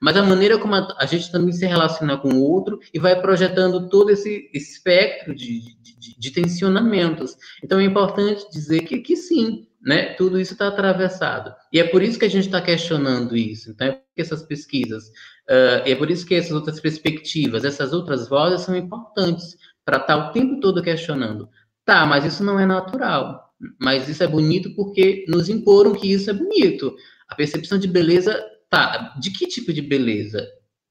mas 0.01 0.17
a 0.17 0.23
maneira 0.23 0.59
como 0.59 0.75
a, 0.75 0.97
a, 0.99 1.07
gente 1.07 1.31
também 1.31 1.53
se 1.53 1.67
relaciona 1.67 2.17
com 2.17 2.29
o 2.29 2.43
outro 2.43 2.79
e 2.95 2.99
vai 2.99 3.21
projetando 3.21 3.89
todo 3.89 4.11
esse 4.11 4.49
espectro 4.55 5.35
de, 5.35 5.61
de, 5.83 6.19
de 6.19 6.31
tensionamentos. 6.31 7.37
Então 7.63 7.81
é 7.81 7.85
importante 7.85 8.49
dizer 8.51 8.83
que, 8.83 8.99
que 8.99 9.17
sim, 9.17 9.67
né, 9.87 10.15
tudo 10.15 10.41
isso 10.41 10.55
está 10.55 10.67
atravessado. 10.67 11.55
E 11.73 11.79
é 11.79 11.85
por 11.85 12.03
isso 12.03 12.19
que 12.19 12.25
a 12.25 12.31
gente 12.31 12.47
está 12.47 12.61
questionando 12.61 13.37
isso. 13.37 13.71
Então 13.71 13.87
é 13.87 14.03
essas 14.17 14.43
pesquisas, 14.43 15.07
uh, 15.49 15.85
é 15.85 15.95
por 15.95 16.11
isso 16.11 16.27
que 16.27 16.35
essas 16.35 16.51
outras 16.51 16.81
perspectivas, 16.81 17.65
essas 17.65 17.93
outras 17.93 18.29
vozes 18.29 18.63
são 18.63 18.75
importantes 18.75 19.57
para 19.85 19.99
estar 19.99 20.17
tá 20.17 20.29
o 20.29 20.33
tempo 20.33 20.59
todo 20.59 20.83
questionando. 20.83 21.49
Tá, 21.85 22.05
mas 22.05 22.25
isso 22.25 22.43
não 22.43 22.59
é 22.59 22.67
natural. 22.67 23.55
Mas 23.81 24.09
isso 24.09 24.25
é 24.25 24.27
bonito 24.27 24.75
porque 24.75 25.25
nos 25.29 25.49
imporam 25.49 25.95
que 25.95 26.13
isso 26.13 26.31
é 26.31 26.33
bonito. 26.33 26.97
A 27.29 27.37
percepção 27.37 27.79
de 27.79 27.87
beleza 27.87 28.45
tá, 28.69 29.15
de 29.21 29.31
que 29.31 29.47
tipo 29.47 29.73
de 29.73 29.83
beleza? 29.83 30.49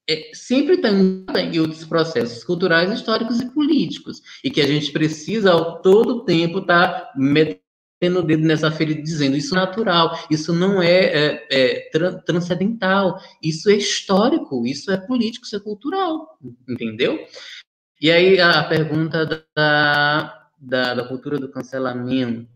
É, 0.10 0.30
sempre 0.34 0.78
tem 0.78 1.26
em 1.52 1.60
outros 1.60 1.84
processos 1.84 2.44
culturais, 2.46 2.92
históricos 2.92 3.42
e 3.42 3.52
políticos, 3.52 4.22
e 4.44 4.50
que 4.52 4.62
a 4.62 4.68
gente 4.68 4.92
precisa, 4.92 5.52
ao 5.52 5.82
todo 5.82 6.24
tempo, 6.24 6.60
estar 6.60 6.88
tá 6.88 7.14
o 8.02 8.22
dedo 8.22 8.44
nessa 8.44 8.72
ferida 8.72 9.02
dizendo 9.02 9.36
isso 9.36 9.56
é 9.56 9.60
natural, 9.60 10.12
isso 10.30 10.54
não 10.54 10.82
é, 10.82 11.00
é, 11.00 11.48
é 11.50 11.90
tra 11.90 12.20
transcendental, 12.22 13.20
isso 13.42 13.70
é 13.70 13.76
histórico, 13.76 14.66
isso 14.66 14.92
é 14.92 14.98
político, 14.98 15.46
isso 15.46 15.56
é 15.56 15.60
cultural, 15.60 16.38
entendeu? 16.68 17.26
E 18.00 18.12
aí 18.12 18.40
a 18.40 18.64
pergunta 18.64 19.26
da, 19.56 20.50
da, 20.60 20.94
da 20.94 21.08
cultura 21.08 21.40
do 21.40 21.50
cancelamento, 21.50 22.48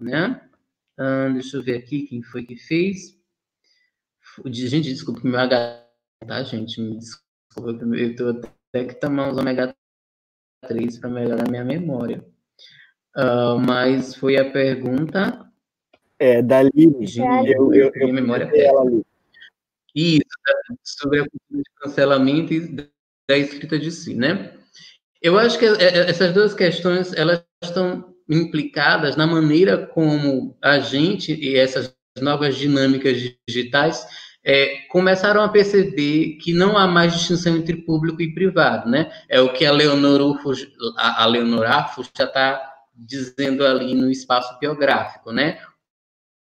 né? 0.00 0.48
Ah, 0.98 1.28
deixa 1.28 1.56
eu 1.56 1.62
ver 1.62 1.76
aqui 1.76 2.06
quem 2.06 2.22
foi 2.22 2.44
que 2.44 2.56
fez. 2.56 3.16
Gente, 4.46 4.92
desculpa 4.92 5.20
meu 5.24 5.38
H, 5.38 5.86
tá, 6.26 6.42
gente? 6.42 6.80
Me 6.80 6.98
desculpa, 6.98 7.86
eu 7.96 8.16
tô 8.16 8.28
até 8.28 8.84
que 8.84 8.94
tomar 8.94 9.30
uns 9.30 9.38
ômega 9.38 9.74
3 10.66 10.98
para 10.98 11.08
melhorar 11.08 11.48
minha 11.48 11.64
memória. 11.64 12.24
Uh, 13.18 13.58
mas 13.58 14.14
foi 14.14 14.36
a 14.36 14.48
pergunta. 14.48 15.44
É, 16.20 16.40
da 16.40 16.62
Lili. 16.62 17.04
Eu, 17.46 17.74
eu, 17.74 17.90
eu, 17.92 18.12
memória 18.12 18.48
é 18.52 18.66
ela 18.66 18.82
ali. 18.82 19.02
Isso, 19.92 20.22
sobre 20.84 21.20
a 21.20 21.24
cultura 21.24 21.62
de 21.62 21.70
cancelamento 21.80 22.52
e 22.54 22.76
da 23.28 23.36
escrita 23.36 23.76
de 23.76 23.90
si, 23.90 24.14
né? 24.14 24.52
Eu 25.20 25.36
acho 25.36 25.58
que 25.58 25.64
é, 25.64 25.82
é, 25.82 26.10
essas 26.10 26.32
duas 26.32 26.54
questões 26.54 27.12
elas 27.12 27.44
estão 27.62 28.14
implicadas 28.28 29.16
na 29.16 29.26
maneira 29.26 29.86
como 29.86 30.56
a 30.62 30.78
gente 30.78 31.34
e 31.34 31.56
essas 31.56 31.92
novas 32.20 32.56
dinâmicas 32.56 33.16
digitais 33.48 34.06
é, 34.44 34.82
começaram 34.88 35.42
a 35.42 35.48
perceber 35.48 36.38
que 36.40 36.52
não 36.52 36.78
há 36.78 36.86
mais 36.86 37.12
distinção 37.14 37.56
entre 37.56 37.76
público 37.78 38.22
e 38.22 38.32
privado, 38.32 38.88
né? 38.88 39.10
É 39.28 39.40
o 39.40 39.52
que 39.52 39.66
a 39.66 39.72
Leonor 39.72 40.20
Ufos, 40.20 40.68
a, 40.96 41.24
a 41.24 41.26
Leonor 41.26 41.66
Arfus 41.66 42.08
já 42.16 42.24
está 42.24 42.77
dizendo 42.98 43.64
ali 43.64 43.94
no 43.94 44.10
espaço 44.10 44.58
biográfico, 44.58 45.32
né? 45.32 45.60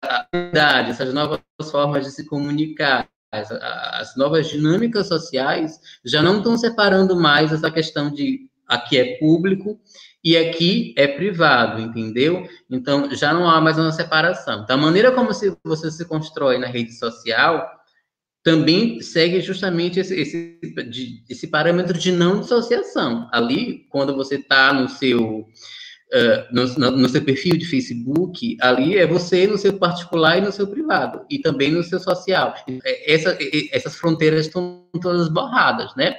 A 0.04 0.28
verdade, 0.34 0.92
essas 0.92 1.14
novas 1.14 1.40
formas 1.72 2.06
de 2.06 2.12
se 2.12 2.26
comunicar, 2.26 3.08
as, 3.32 3.52
as 3.52 4.16
novas 4.16 4.48
dinâmicas 4.48 5.08
sociais 5.08 5.80
já 6.06 6.22
não 6.22 6.38
estão 6.38 6.58
separando 6.58 7.16
mais 7.16 7.52
essa 7.52 7.72
questão 7.72 8.12
de 8.12 8.48
aqui 8.68 8.98
é 8.98 9.18
público 9.18 9.80
e 10.24 10.38
aqui 10.38 10.94
é 10.98 11.08
privado, 11.08 11.82
entendeu? 11.82 12.48
Então 12.70 13.14
já 13.14 13.34
não 13.34 13.50
há 13.50 13.60
mais 13.60 13.78
uma 13.78 13.92
separação. 13.92 14.66
Da 14.66 14.78
maneira 14.78 15.12
como 15.12 15.34
se, 15.34 15.56
você 15.64 15.90
se 15.90 16.06
constrói 16.06 16.58
na 16.58 16.68
rede 16.68 16.94
social, 16.94 17.70
também 18.44 19.02
segue 19.02 19.42
justamente 19.42 20.00
esse, 20.00 20.14
esse, 20.20 20.60
esse 21.30 21.48
parâmetro 21.48 21.98
de 21.98 22.12
não 22.12 22.42
dissociação. 22.42 23.30
Ali, 23.32 23.88
quando 23.90 24.16
você 24.16 24.36
está 24.36 24.74
no 24.74 24.90
seu 24.90 25.48
Uh, 26.14 26.46
no, 26.54 26.92
no, 26.92 27.10
seu 27.10 27.24
perfil 27.24 27.58
de 27.58 27.66
Facebook, 27.66 28.56
ali 28.62 29.00
é 29.00 29.08
você 29.08 29.48
no 29.48 29.58
seu 29.58 29.74
particular 29.74 30.38
e 30.38 30.42
no 30.42 30.52
seu 30.52 30.68
privado, 30.68 31.26
e 31.28 31.40
também 31.40 31.72
no 31.72 31.82
seu 31.82 32.00
social. 32.00 32.54
É, 32.86 33.14
essa, 33.16 33.36
essas 33.72 33.96
fronteiras 33.96 34.46
estão 34.46 34.86
todas 35.02 35.28
borradas, 35.28 35.96
né? 35.96 36.16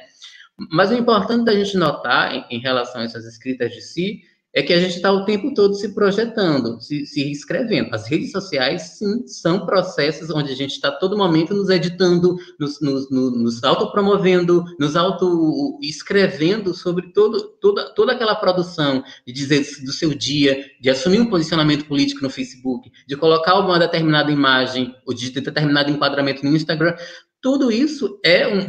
Mas 0.72 0.90
o 0.90 0.94
importante 0.94 1.44
da 1.44 1.54
gente 1.54 1.76
notar 1.76 2.34
em, 2.34 2.44
em 2.50 2.58
relação 2.58 3.02
a 3.02 3.04
essas 3.04 3.24
escritas 3.24 3.72
de 3.72 3.82
si 3.82 4.22
é 4.54 4.62
que 4.62 4.72
a 4.72 4.78
gente 4.78 4.94
está 4.94 5.10
o 5.10 5.24
tempo 5.24 5.52
todo 5.52 5.74
se 5.74 5.92
projetando, 5.92 6.80
se, 6.80 7.04
se 7.06 7.28
escrevendo. 7.30 7.92
As 7.92 8.08
redes 8.08 8.30
sociais, 8.30 8.98
sim, 8.98 9.26
são 9.26 9.66
processos 9.66 10.30
onde 10.30 10.52
a 10.52 10.54
gente 10.54 10.70
está 10.70 10.92
todo 10.92 11.18
momento 11.18 11.52
nos 11.52 11.68
editando, 11.68 12.36
nos, 12.58 12.80
nos, 12.80 13.10
nos 13.10 13.64
autopromovendo, 13.64 14.64
nos 14.78 14.94
auto-escrevendo 14.94 16.72
sobre 16.72 17.12
todo, 17.12 17.48
toda, 17.60 17.92
toda 17.94 18.12
aquela 18.12 18.36
produção 18.36 19.02
de 19.26 19.32
dizer 19.32 19.66
do 19.84 19.92
seu 19.92 20.14
dia, 20.14 20.64
de 20.80 20.88
assumir 20.88 21.20
um 21.20 21.28
posicionamento 21.28 21.86
político 21.86 22.22
no 22.22 22.30
Facebook, 22.30 22.92
de 23.08 23.16
colocar 23.16 23.58
uma 23.58 23.78
determinada 23.78 24.30
imagem 24.30 24.94
ou 25.04 25.12
de 25.12 25.30
determinado 25.30 25.90
enquadramento 25.90 26.44
no 26.44 26.54
Instagram. 26.54 26.94
Tudo 27.42 27.72
isso 27.72 28.20
é 28.24 28.46
um, 28.46 28.66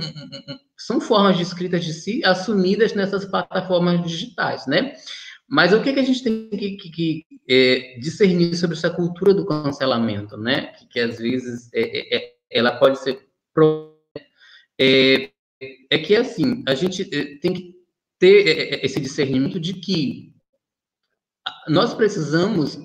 são 0.75 0.99
formas 0.99 1.37
de 1.37 1.43
escrita 1.43 1.79
de 1.79 1.93
si 1.93 2.25
assumidas 2.25 2.93
nessas 2.93 3.23
plataformas 3.23 4.03
digitais, 4.03 4.65
né? 4.65 4.93
Mas 5.47 5.71
o 5.73 5.81
que, 5.81 5.93
que 5.93 5.99
a 5.99 6.03
gente 6.03 6.23
tem 6.23 6.49
que, 6.49 6.71
que, 6.77 6.89
que 6.89 7.25
é, 7.47 7.99
discernir 7.99 8.55
sobre 8.55 8.75
essa 8.75 8.89
cultura 8.89 9.33
do 9.33 9.45
cancelamento, 9.45 10.37
né? 10.37 10.73
Que, 10.73 10.87
que 10.87 10.99
às 10.99 11.17
vezes 11.19 11.69
é, 11.73 11.81
é, 11.81 12.17
é 12.17 12.35
ela 12.49 12.77
pode 12.77 12.99
ser 12.99 13.27
pro, 13.53 13.95
é, 14.79 15.29
é, 15.89 15.97
que 15.99 16.15
assim 16.15 16.63
a 16.67 16.73
gente 16.73 17.03
é, 17.03 17.37
tem 17.37 17.53
que 17.53 17.75
ter 18.17 18.83
esse 18.83 18.99
discernimento 18.99 19.59
de 19.59 19.73
que 19.73 20.33
nós 21.67 21.93
precisamos 21.93 22.79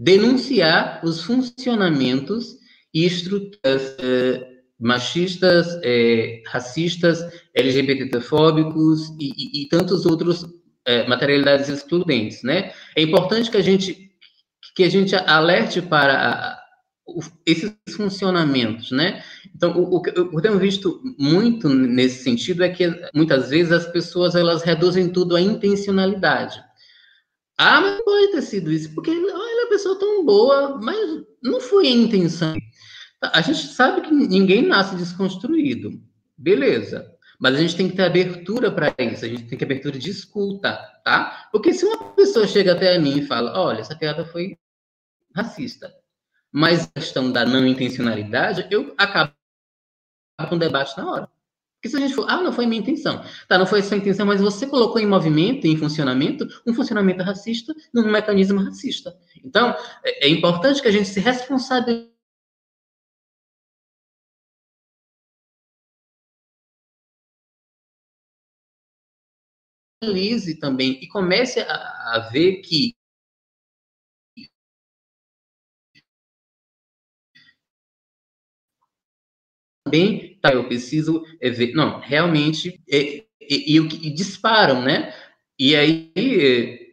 denunciar 0.00 1.04
os 1.04 1.22
funcionamentos 1.22 2.56
e 2.92 3.04
estruturas 3.04 3.96
machistas, 4.80 5.78
racistas, 6.46 7.20
LGBTfóbicos 7.54 9.10
e, 9.20 9.30
e, 9.36 9.62
e 9.62 9.68
tantos 9.68 10.06
outros 10.06 10.46
é, 10.86 11.06
materialidades 11.06 11.68
excludentes, 11.68 12.42
né? 12.42 12.72
É 12.96 13.02
importante 13.02 13.50
que 13.50 13.56
a 13.56 13.62
gente 13.62 14.10
que 14.74 14.84
a 14.84 14.88
gente 14.88 15.14
alerte 15.14 15.82
para 15.82 16.58
esses 17.44 17.74
funcionamentos, 17.94 18.90
né? 18.90 19.22
Então, 19.54 19.76
o, 19.76 19.96
o, 19.96 20.02
que 20.02 20.16
eu 20.16 20.40
tenho 20.40 20.58
visto 20.58 21.00
muito 21.18 21.68
nesse 21.68 22.22
sentido 22.22 22.64
é 22.64 22.70
que 22.70 22.88
muitas 23.14 23.50
vezes 23.50 23.72
as 23.72 23.86
pessoas 23.86 24.34
elas 24.34 24.62
reduzem 24.62 25.10
tudo 25.10 25.36
à 25.36 25.40
intencionalidade. 25.40 26.62
Ah, 27.58 27.80
mas 27.80 28.00
pode 28.02 28.32
ter 28.32 28.42
sido 28.42 28.72
isso, 28.72 28.94
porque 28.94 29.10
olha, 29.10 29.66
a 29.66 29.68
pessoa 29.68 29.98
tão 29.98 30.24
boa, 30.24 30.80
mas 30.82 31.22
não 31.42 31.60
foi 31.60 31.86
a 31.88 31.90
intenção. 31.90 32.56
A 33.20 33.40
gente 33.40 33.66
sabe 33.66 34.00
que 34.00 34.12
ninguém 34.12 34.66
nasce 34.66 34.96
desconstruído. 34.96 36.00
Beleza. 36.36 37.12
Mas 37.42 37.56
a 37.56 37.58
gente 37.58 37.76
tem 37.76 37.90
que 37.90 37.96
ter 37.96 38.04
abertura 38.04 38.70
para 38.70 38.94
isso, 39.00 39.24
a 39.24 39.28
gente 39.28 39.40
tem 39.40 39.48
que 39.48 39.56
ter 39.56 39.64
abertura 39.64 39.98
de 39.98 40.08
escuta, 40.08 40.76
tá? 41.04 41.48
Porque 41.50 41.74
se 41.74 41.84
uma 41.84 42.14
pessoa 42.14 42.46
chega 42.46 42.72
até 42.72 42.94
a 42.94 43.00
mim 43.00 43.18
e 43.18 43.26
fala, 43.26 43.58
olha, 43.58 43.80
essa 43.80 43.96
piada 43.96 44.24
foi 44.24 44.56
racista, 45.34 45.92
mas 46.52 46.84
a 46.84 47.00
questão 47.00 47.32
da 47.32 47.44
não 47.44 47.66
intencionalidade, 47.66 48.68
eu 48.70 48.94
acabo 48.96 49.32
com 50.48 50.54
o 50.54 50.58
debate 50.58 50.96
na 50.96 51.10
hora. 51.10 51.28
Porque 51.74 51.88
se 51.88 51.96
a 51.96 52.00
gente 52.00 52.14
for, 52.14 52.30
ah, 52.30 52.40
não 52.40 52.52
foi 52.52 52.64
minha 52.64 52.80
intenção. 52.80 53.24
Tá, 53.48 53.58
não 53.58 53.66
foi 53.66 53.82
sua 53.82 53.96
intenção, 53.96 54.24
mas 54.24 54.40
você 54.40 54.64
colocou 54.64 55.00
em 55.00 55.06
movimento, 55.06 55.66
em 55.66 55.76
funcionamento, 55.76 56.46
um 56.64 56.72
funcionamento 56.72 57.24
racista 57.24 57.74
num 57.92 58.08
mecanismo 58.08 58.62
racista. 58.62 59.16
Então, 59.44 59.74
é, 60.04 60.26
é 60.26 60.28
importante 60.28 60.80
que 60.80 60.86
a 60.86 60.92
gente 60.92 61.08
se 61.08 61.18
responsabilize 61.18 62.11
analise 70.02 70.56
também 70.58 70.98
e 71.00 71.06
comece 71.06 71.60
a, 71.60 71.74
a 72.14 72.28
ver 72.32 72.56
que 72.56 72.94
também, 79.84 80.38
tá, 80.40 80.52
eu 80.52 80.66
preciso 80.66 81.24
é, 81.40 81.50
ver, 81.50 81.74
não, 81.74 82.00
realmente, 82.00 82.82
é, 82.90 83.24
e, 83.40 83.76
e, 83.76 83.76
e, 83.76 84.14
disparam, 84.14 84.82
né? 84.82 85.14
E 85.58 85.76
aí, 85.76 86.12
é, 86.16 86.92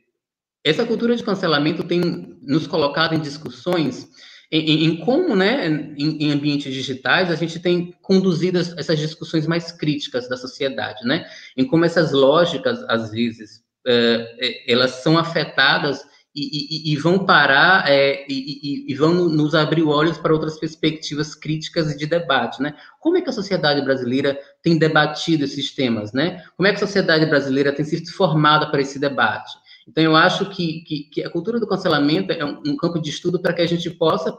essa 0.64 0.86
cultura 0.86 1.16
de 1.16 1.24
cancelamento 1.24 1.84
tem 1.84 2.02
nos 2.42 2.68
colocado 2.68 3.16
em 3.16 3.22
discussões 3.22 4.10
em, 4.52 4.86
em 4.86 4.96
como, 4.98 5.36
né, 5.36 5.68
em, 5.68 6.26
em, 6.26 6.32
ambientes 6.32 6.74
digitais, 6.74 7.30
a 7.30 7.36
gente 7.36 7.60
tem 7.60 7.94
conduzido 8.02 8.58
essas 8.58 8.98
discussões 8.98 9.46
mais 9.46 9.72
críticas 9.72 10.28
da 10.28 10.36
sociedade, 10.36 11.06
né? 11.06 11.26
Em 11.56 11.66
como 11.66 11.86
essas 11.86 12.12
lógicas, 12.12 12.84
às 12.88 13.12
vezes, 13.12 13.62
é, 13.86 14.72
elas 14.72 14.92
são 15.04 15.18
afetadas 15.20 16.04
e, 16.36 16.92
e, 16.92 16.94
e 16.94 16.96
vão 16.98 17.26
parar 17.26 17.90
é, 17.90 18.26
e, 18.28 18.92
e, 18.92 18.96
vão 18.96 19.14
nos 19.14 19.54
abrir 19.54 19.84
olhos 19.84 20.18
para 20.18 20.34
outras 20.34 20.60
perspectivas 20.60 21.36
críticas 21.36 21.92
e 21.92 21.98
de 21.98 22.08
debate, 22.08 22.62
né? 22.62 22.76
Como 23.00 23.18
é 23.18 23.22
que 23.22 23.30
a 23.30 23.34
sociedade 23.34 23.82
brasileira 23.82 24.40
tem 24.64 24.78
debatido 24.78 25.44
esses 25.44 25.74
temas, 25.76 26.12
né? 26.12 26.44
Como 26.58 26.66
é 26.68 26.72
que 26.72 26.78
a 26.78 26.88
sociedade 26.88 27.26
brasileira 27.28 27.72
tem 27.72 27.86
sido 27.86 28.12
formada 28.12 28.70
para 28.72 28.82
esse 28.82 28.98
debate? 28.98 29.52
Então, 29.90 30.04
eu 30.04 30.16
acho 30.16 30.50
que, 30.52 30.82
que, 30.82 31.04
que 31.06 31.24
a 31.24 31.30
cultura 31.32 31.60
do 31.60 31.68
cancelamento 31.68 32.32
é 32.32 32.46
um, 32.46 32.62
um 32.64 32.78
campo 32.78 33.02
de 33.02 33.10
estudo 33.10 33.42
para 33.42 33.54
que 33.54 33.62
a 33.62 33.68
gente 33.68 33.90
possa 33.90 34.38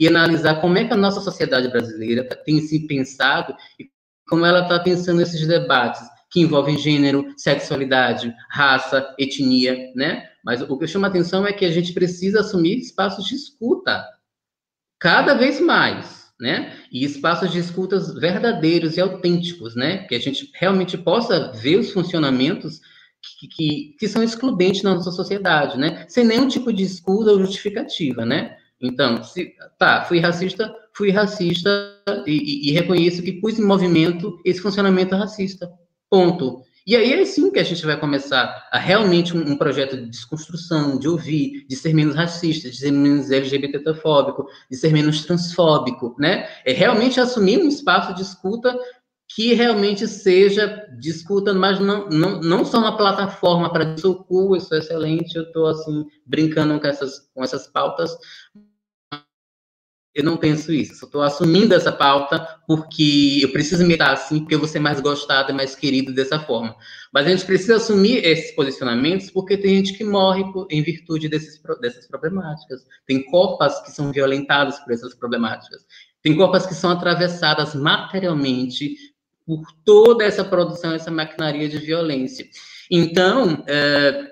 e 0.00 0.08
analisar 0.08 0.60
como 0.60 0.76
é 0.78 0.84
que 0.84 0.92
a 0.92 0.96
nossa 0.96 1.20
sociedade 1.20 1.68
brasileira 1.68 2.24
tem 2.44 2.60
se 2.60 2.86
pensado 2.86 3.54
e 3.78 3.88
como 4.28 4.44
ela 4.44 4.62
está 4.62 4.80
pensando 4.80 5.22
esses 5.22 5.46
debates 5.46 6.00
que 6.30 6.40
envolvem 6.40 6.76
gênero, 6.76 7.32
sexualidade, 7.36 8.34
raça, 8.50 9.14
etnia, 9.16 9.92
né? 9.94 10.28
Mas 10.44 10.60
o 10.60 10.76
que 10.76 10.86
chama 10.86 11.06
atenção 11.06 11.46
é 11.46 11.52
que 11.52 11.64
a 11.64 11.70
gente 11.70 11.92
precisa 11.92 12.40
assumir 12.40 12.78
espaços 12.78 13.24
de 13.26 13.36
escuta 13.36 14.04
cada 14.98 15.34
vez 15.34 15.60
mais, 15.60 16.26
né? 16.40 16.76
E 16.90 17.04
espaços 17.04 17.52
de 17.52 17.58
escutas 17.58 18.12
verdadeiros 18.12 18.96
e 18.96 19.00
autênticos, 19.00 19.76
né? 19.76 19.98
Que 20.06 20.16
a 20.16 20.20
gente 20.20 20.50
realmente 20.54 20.98
possa 20.98 21.52
ver 21.52 21.78
os 21.78 21.92
funcionamentos 21.92 22.80
que, 23.22 23.48
que, 23.48 23.96
que, 23.98 24.08
são 24.08 24.22
excludentes 24.22 24.82
na 24.82 24.94
nossa 24.94 25.10
sociedade, 25.10 25.78
né? 25.78 26.04
Sem 26.08 26.24
nenhum 26.24 26.48
tipo 26.48 26.72
de 26.72 26.82
escusa 26.82 27.32
ou 27.32 27.40
justificativa, 27.40 28.24
né? 28.24 28.56
Então, 28.80 29.22
se, 29.24 29.54
tá, 29.78 30.04
fui 30.04 30.20
racista, 30.20 30.72
fui 30.92 31.10
racista 31.10 31.70
e, 32.26 32.32
e, 32.32 32.68
e 32.68 32.72
reconheço 32.72 33.22
que 33.22 33.32
pus 33.32 33.58
em 33.58 33.64
movimento 33.64 34.40
esse 34.44 34.60
funcionamento 34.60 35.16
racista. 35.16 35.70
Ponto. 36.08 36.62
E 36.88 36.96
aí 36.96 37.12
é 37.12 37.24
sim 37.26 37.50
que 37.50 37.58
a 37.58 37.64
gente 37.64 37.84
vai 37.84 38.00
começar 38.00 38.66
a 38.72 38.78
realmente 38.78 39.36
um, 39.36 39.52
um, 39.52 39.58
projeto 39.58 39.94
de 39.94 40.08
desconstrução, 40.08 40.98
de 40.98 41.06
ouvir, 41.06 41.66
de 41.68 41.76
ser 41.76 41.92
menos 41.92 42.14
racista, 42.14 42.70
de 42.70 42.76
ser 42.78 42.90
menos 42.90 43.30
LGBTfóbico, 43.30 44.46
de 44.70 44.74
ser 44.74 44.90
menos 44.90 45.22
transfóbico, 45.26 46.16
né? 46.18 46.48
É 46.64 46.72
realmente 46.72 47.20
assumir 47.20 47.58
um 47.58 47.68
espaço 47.68 48.14
de 48.14 48.22
escuta 48.22 48.74
que 49.28 49.52
realmente 49.52 50.08
seja 50.08 50.86
discuta, 50.98 51.52
mas 51.52 51.78
não, 51.78 52.08
não, 52.08 52.40
não 52.40 52.64
só 52.64 52.78
uma 52.78 52.96
plataforma 52.96 53.70
para 53.70 53.84
dizer, 53.84 54.06
eu 54.06 54.60
sou 54.60 54.78
excelente, 54.78 55.36
eu 55.36 55.42
estou 55.42 55.66
assim, 55.66 56.06
brincando 56.24 56.80
com 56.80 56.86
essas, 56.86 57.30
com 57.34 57.44
essas 57.44 57.66
pautas, 57.66 58.16
eu 60.18 60.24
não 60.24 60.36
penso 60.36 60.72
isso. 60.72 61.04
Estou 61.04 61.22
assumindo 61.22 61.74
essa 61.74 61.92
pauta 61.92 62.44
porque 62.66 63.38
eu 63.40 63.52
preciso 63.52 63.86
me 63.86 63.96
dar 63.96 64.14
assim, 64.14 64.40
porque 64.40 64.56
eu 64.56 64.58
vou 64.58 64.66
ser 64.66 64.80
mais 64.80 65.00
gostado 65.00 65.52
e 65.52 65.54
mais 65.54 65.76
querido 65.76 66.12
dessa 66.12 66.40
forma. 66.40 66.74
Mas 67.12 67.26
a 67.26 67.30
gente 67.30 67.44
precisa 67.44 67.76
assumir 67.76 68.24
esses 68.24 68.50
posicionamentos 68.52 69.30
porque 69.30 69.56
tem 69.56 69.76
gente 69.76 69.92
que 69.92 70.02
morre 70.02 70.42
em 70.70 70.82
virtude 70.82 71.28
desses, 71.28 71.62
dessas 71.80 72.08
problemáticas. 72.08 72.84
Tem 73.06 73.24
corpas 73.26 73.80
que 73.84 73.92
são 73.92 74.10
violentadas 74.10 74.80
por 74.80 74.92
essas 74.92 75.14
problemáticas. 75.14 75.86
Tem 76.20 76.36
corpas 76.36 76.66
que 76.66 76.74
são 76.74 76.90
atravessadas 76.90 77.76
materialmente 77.76 78.96
por 79.48 79.66
toda 79.82 80.24
essa 80.24 80.44
produção, 80.44 80.92
essa 80.92 81.10
maquinaria 81.10 81.70
de 81.70 81.78
violência. 81.78 82.46
Então, 82.90 83.64
é, 83.66 84.30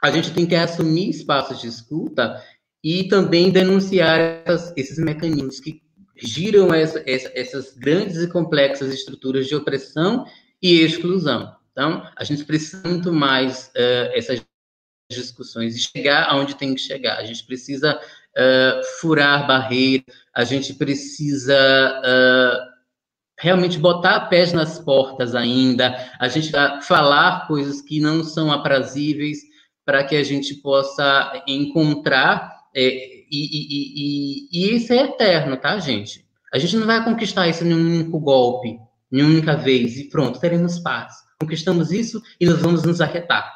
a 0.00 0.12
gente 0.12 0.32
tem 0.32 0.46
que 0.46 0.54
assumir 0.54 1.10
espaços 1.10 1.60
de 1.60 1.66
escuta 1.66 2.40
e 2.82 3.08
também 3.08 3.50
denunciar 3.50 4.20
essas, 4.46 4.72
esses 4.76 4.98
mecanismos 4.98 5.58
que 5.58 5.82
giram 6.16 6.72
essa, 6.72 7.02
essa, 7.04 7.32
essas 7.34 7.76
grandes 7.76 8.18
e 8.18 8.28
complexas 8.28 8.94
estruturas 8.94 9.48
de 9.48 9.56
opressão 9.56 10.24
e 10.62 10.82
exclusão. 10.82 11.52
Então, 11.72 12.08
a 12.14 12.22
gente 12.22 12.44
precisa 12.44 12.88
muito 12.88 13.12
mais 13.12 13.72
uh, 13.74 14.14
essas 14.14 14.40
discussões 15.10 15.74
e 15.74 15.80
chegar 15.80 16.28
aonde 16.30 16.54
tem 16.54 16.76
que 16.76 16.80
chegar. 16.80 17.18
A 17.18 17.24
gente 17.24 17.44
precisa 17.44 17.98
uh, 17.98 19.00
furar 19.00 19.48
barreiras, 19.48 20.06
a 20.32 20.44
gente 20.44 20.74
precisa 20.74 21.52
uh, 22.04 22.73
realmente 23.38 23.78
botar 23.78 24.28
pés 24.28 24.52
nas 24.52 24.78
portas 24.78 25.34
ainda, 25.34 25.96
a 26.20 26.28
gente 26.28 26.52
falar 26.82 27.46
coisas 27.46 27.80
que 27.80 28.00
não 28.00 28.22
são 28.22 28.52
aprazíveis 28.52 29.38
para 29.84 30.04
que 30.04 30.16
a 30.16 30.22
gente 30.22 30.54
possa 30.54 31.42
encontrar 31.46 32.54
é, 32.74 33.14
e, 33.30 33.30
e, 33.30 34.48
e, 34.50 34.72
e, 34.72 34.76
isso 34.76 34.92
é 34.92 35.04
eterno, 35.04 35.56
tá, 35.56 35.78
gente? 35.78 36.24
A 36.52 36.58
gente 36.58 36.76
não 36.76 36.86
vai 36.86 37.04
conquistar 37.04 37.48
isso 37.48 37.64
em 37.64 37.74
um 37.74 37.78
único 37.78 38.18
golpe, 38.20 38.78
em 39.12 39.22
uma 39.22 39.30
única 39.30 39.56
vez, 39.56 39.96
e 39.96 40.08
pronto, 40.08 40.40
teremos 40.40 40.78
paz. 40.78 41.14
Conquistamos 41.40 41.90
isso 41.90 42.22
e 42.40 42.46
nós 42.46 42.60
vamos 42.60 42.84
nos 42.84 43.00
arretar. 43.00 43.52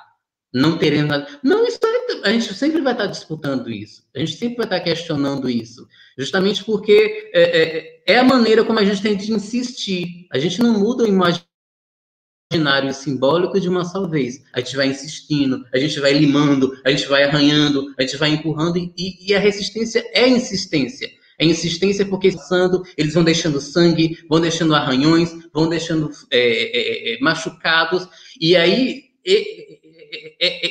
Não 0.52 0.78
teremos. 0.78 1.24
Não, 1.42 1.66
isso 1.66 1.78
a 2.22 2.30
gente 2.30 2.54
sempre 2.54 2.80
vai 2.80 2.92
estar 2.92 3.06
disputando 3.06 3.70
isso. 3.70 4.02
A 4.14 4.18
gente 4.18 4.36
sempre 4.36 4.56
vai 4.56 4.66
estar 4.66 4.80
questionando 4.80 5.48
isso. 5.48 5.86
Justamente 6.16 6.64
porque 6.64 7.30
é, 7.32 7.42
é, 7.42 8.02
é 8.14 8.18
a 8.18 8.24
maneira 8.24 8.64
como 8.64 8.78
a 8.78 8.84
gente 8.84 9.02
tem 9.02 9.16
de 9.16 9.32
insistir. 9.32 10.26
A 10.32 10.38
gente 10.38 10.60
não 10.60 10.78
muda 10.78 11.04
o 11.04 11.06
imaginário 11.06 12.92
simbólico 12.92 13.60
de 13.60 13.68
uma 13.68 13.84
só 13.84 14.06
vez. 14.06 14.42
A 14.52 14.60
gente 14.60 14.76
vai 14.76 14.88
insistindo, 14.88 15.64
a 15.72 15.78
gente 15.78 16.00
vai 16.00 16.12
limando, 16.12 16.78
a 16.84 16.90
gente 16.90 17.06
vai 17.06 17.24
arranhando, 17.24 17.94
a 17.98 18.02
gente 18.02 18.16
vai 18.16 18.30
empurrando, 18.30 18.78
e, 18.78 18.92
e 19.30 19.34
a 19.34 19.38
resistência 19.38 20.04
é 20.12 20.26
insistência. 20.28 21.10
É 21.38 21.44
insistência 21.44 22.04
porque 22.04 22.32
passando, 22.32 22.82
eles 22.96 23.14
vão 23.14 23.22
deixando 23.22 23.60
sangue, 23.60 24.18
vão 24.28 24.40
deixando 24.40 24.74
arranhões, 24.74 25.32
vão 25.52 25.68
deixando 25.68 26.10
é, 26.30 26.38
é, 26.40 27.14
é 27.14 27.20
machucados, 27.20 28.08
e 28.40 28.56
aí 28.56 29.04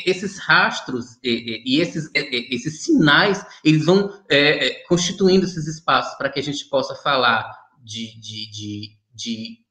esses 0.05 0.37
rastros 0.37 1.17
e, 1.23 1.79
esses, 1.79 2.09
esses 2.13 2.83
sinais, 2.83 3.45
eles 3.63 3.85
vão 3.85 4.11
é, 4.29 4.67
é, 4.67 4.83
constituindo 4.85 5.45
esses 5.45 5.67
espaços 5.67 6.17
para 6.17 6.29
que 6.29 6.39
a 6.39 6.43
gente 6.43 6.65
possa 6.69 6.95
falar 6.95 7.49
de, 7.83 8.19
de, 8.19 8.51
de, 8.51 8.97
de 9.13 9.67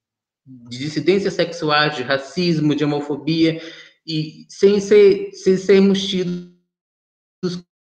de 0.46 0.88
de 1.96 2.02
racismo, 2.02 2.74
de 2.74 2.84
homofobia, 2.84 3.60
e 4.06 4.46
sem, 4.48 4.78
ser, 4.80 5.32
sem 5.32 5.56
sermos 5.56 6.06
tidos 6.06 6.54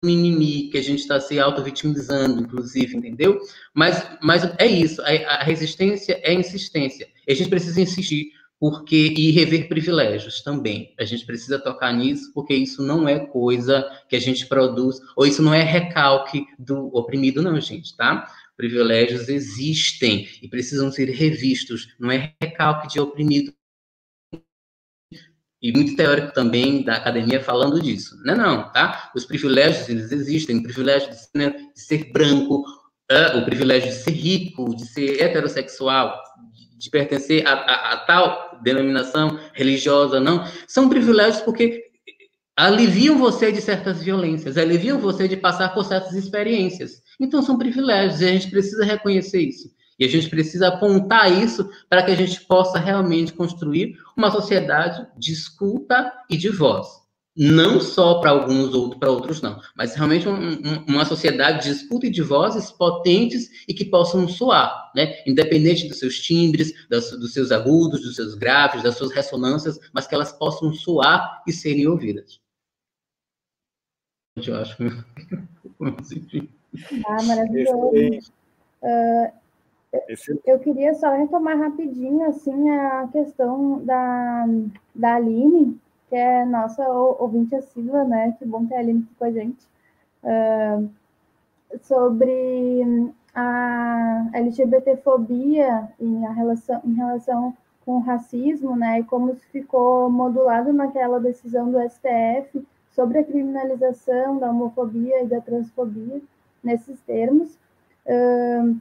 inimigo, 0.03 0.71
que 0.71 0.77
a 0.77 0.81
gente 0.81 0.99
está 0.99 1.19
se 1.19 1.39
auto-vitimizando, 1.39 2.41
inclusive, 2.41 2.95
entendeu? 2.95 3.39
Mas, 3.73 4.17
mas 4.21 4.43
é 4.57 4.65
isso, 4.65 5.01
a, 5.01 5.07
a 5.07 5.43
resistência 5.43 6.19
é 6.23 6.33
insistência. 6.33 7.07
A 7.27 7.33
gente 7.33 7.49
precisa 7.49 7.81
insistir, 7.81 8.31
porque 8.59 9.13
e 9.17 9.31
rever 9.31 9.69
privilégios 9.69 10.41
também. 10.41 10.93
A 10.99 11.05
gente 11.05 11.25
precisa 11.25 11.57
tocar 11.57 11.93
nisso, 11.93 12.31
porque 12.33 12.53
isso 12.53 12.83
não 12.83 13.07
é 13.07 13.19
coisa 13.19 13.89
que 14.09 14.15
a 14.15 14.19
gente 14.19 14.45
produz, 14.47 14.99
ou 15.15 15.25
isso 15.25 15.41
não 15.41 15.53
é 15.53 15.63
recalque 15.63 16.45
do 16.57 16.87
oprimido, 16.93 17.41
não, 17.41 17.59
gente, 17.61 17.95
tá? 17.95 18.27
privilégios 18.59 19.29
existem 19.29 20.27
e 20.41 20.47
precisam 20.49 20.91
ser 20.91 21.05
revistos, 21.05 21.95
não 21.97 22.11
é 22.11 22.35
recalque 22.41 22.89
de 22.89 22.99
oprimido. 22.99 23.53
E 25.61 25.71
muito 25.71 25.95
teórico 25.95 26.33
também 26.33 26.83
da 26.83 26.95
academia 26.95 27.41
falando 27.41 27.81
disso. 27.81 28.21
Não, 28.25 28.35
não, 28.35 28.69
tá? 28.73 29.11
Os 29.15 29.23
privilégios, 29.23 29.87
eles 29.87 30.11
existem, 30.11 30.57
o 30.57 30.63
privilégio 30.63 31.09
de 31.09 31.15
ser, 31.15 31.29
né, 31.35 31.49
de 31.73 31.81
ser 31.81 32.11
branco, 32.11 32.65
o 33.37 33.45
privilégio 33.45 33.91
de 33.91 33.95
ser 33.95 34.11
rico, 34.11 34.75
de 34.75 34.85
ser 34.85 35.21
heterossexual, 35.21 36.21
de, 36.79 36.89
pertencer 36.89 37.45
a, 37.45 37.51
a, 37.53 37.93
a 37.93 37.97
tal 37.97 38.59
denominação 38.63 39.39
religiosa, 39.53 40.19
não. 40.19 40.45
São 40.67 40.89
privilégios 40.89 41.41
porque 41.41 41.83
aliviam 42.55 43.17
você 43.17 43.51
de 43.51 43.61
certas 43.61 44.01
violências, 44.01 44.57
aliviam 44.57 44.99
você 44.99 45.27
de 45.27 45.37
passar 45.37 45.73
por 45.73 45.85
certas 45.85 46.13
experiências. 46.13 47.01
Então, 47.19 47.41
são 47.41 47.57
privilégios 47.57 48.21
e 48.21 48.25
a 48.25 48.31
gente 48.31 48.49
precisa 48.49 48.83
reconhecer 48.83 49.41
isso. 49.41 49.69
E 49.99 50.05
a 50.05 50.07
gente 50.07 50.29
precisa 50.29 50.69
apontar 50.69 51.29
isso 51.31 51.69
para 51.89 52.01
que 52.03 52.11
a 52.11 52.15
gente 52.15 52.41
possa 52.41 52.79
realmente 52.79 53.33
construir 53.33 53.97
uma 54.15 54.31
sociedade 54.31 55.05
de 55.17 55.33
escuta 55.33 56.11
e 56.29 56.37
de 56.37 56.49
voz. 56.49 56.87
Não 57.37 57.79
só 57.79 58.19
para 58.19 58.31
alguns, 58.31 58.73
outros 58.73 58.99
para 58.99 59.11
outros 59.11 59.41
não, 59.41 59.61
mas 59.75 59.95
realmente 59.95 60.27
um, 60.27 60.33
um, 60.33 60.85
uma 60.87 61.05
sociedade 61.05 61.63
de 61.63 61.71
escuta 61.71 62.07
e 62.07 62.09
de 62.09 62.21
vozes 62.21 62.71
potentes 62.71 63.49
e 63.67 63.73
que 63.73 63.85
possam 63.85 64.27
soar, 64.27 64.91
né? 64.95 65.23
independente 65.25 65.87
dos 65.87 65.99
seus 65.99 66.19
timbres, 66.19 66.73
das, 66.89 67.11
dos 67.11 67.31
seus 67.31 67.51
agudos, 67.51 68.01
dos 68.01 68.15
seus 68.15 68.35
graves, 68.35 68.83
das 68.83 68.97
suas 68.97 69.11
ressonâncias, 69.11 69.79
mas 69.93 70.07
que 70.07 70.15
elas 70.15 70.33
possam 70.33 70.73
soar 70.73 71.41
e 71.47 71.53
serem 71.53 71.87
ouvidas. 71.87 72.41
Eu 74.35 74.55
acho. 74.55 74.77
Ah, 77.05 77.23
maravilhoso. 77.23 77.91
Uh, 78.81 79.31
eu 80.45 80.59
queria 80.59 80.93
só 80.93 81.15
retomar 81.15 81.57
rapidinho 81.57 82.23
assim 82.27 82.69
a 82.69 83.07
questão 83.11 83.83
da, 83.83 84.45
da 84.93 85.15
Aline, 85.15 85.79
que 86.09 86.15
é 86.15 86.43
nossa 86.43 86.87
ouvinte 86.89 87.55
assídua, 87.55 88.03
né? 88.03 88.35
Que 88.37 88.45
bom 88.45 88.65
ter 88.65 88.75
a 88.75 88.79
Aline 88.79 89.03
aqui 89.03 89.15
com 89.15 89.25
a 89.25 89.31
gente. 89.31 89.67
Uh, 90.23 90.89
sobre 91.83 93.13
a 93.33 94.29
LGBTfobia 94.33 95.87
e 95.99 96.25
a 96.25 96.31
relação, 96.31 96.81
em 96.83 96.93
relação 96.93 97.55
com 97.85 97.97
o 97.97 97.99
racismo, 97.99 98.75
né? 98.75 98.99
E 98.99 99.03
como 99.03 99.31
isso 99.31 99.45
ficou 99.51 100.09
modulado 100.09 100.73
naquela 100.73 101.19
decisão 101.19 101.71
do 101.71 101.79
STF 101.87 102.65
sobre 102.91 103.19
a 103.19 103.23
criminalização 103.23 104.39
da 104.39 104.49
homofobia 104.49 105.23
e 105.23 105.27
da 105.27 105.39
transfobia 105.39 106.21
nesses 106.63 106.99
termos, 107.01 107.57
uh, 108.05 108.75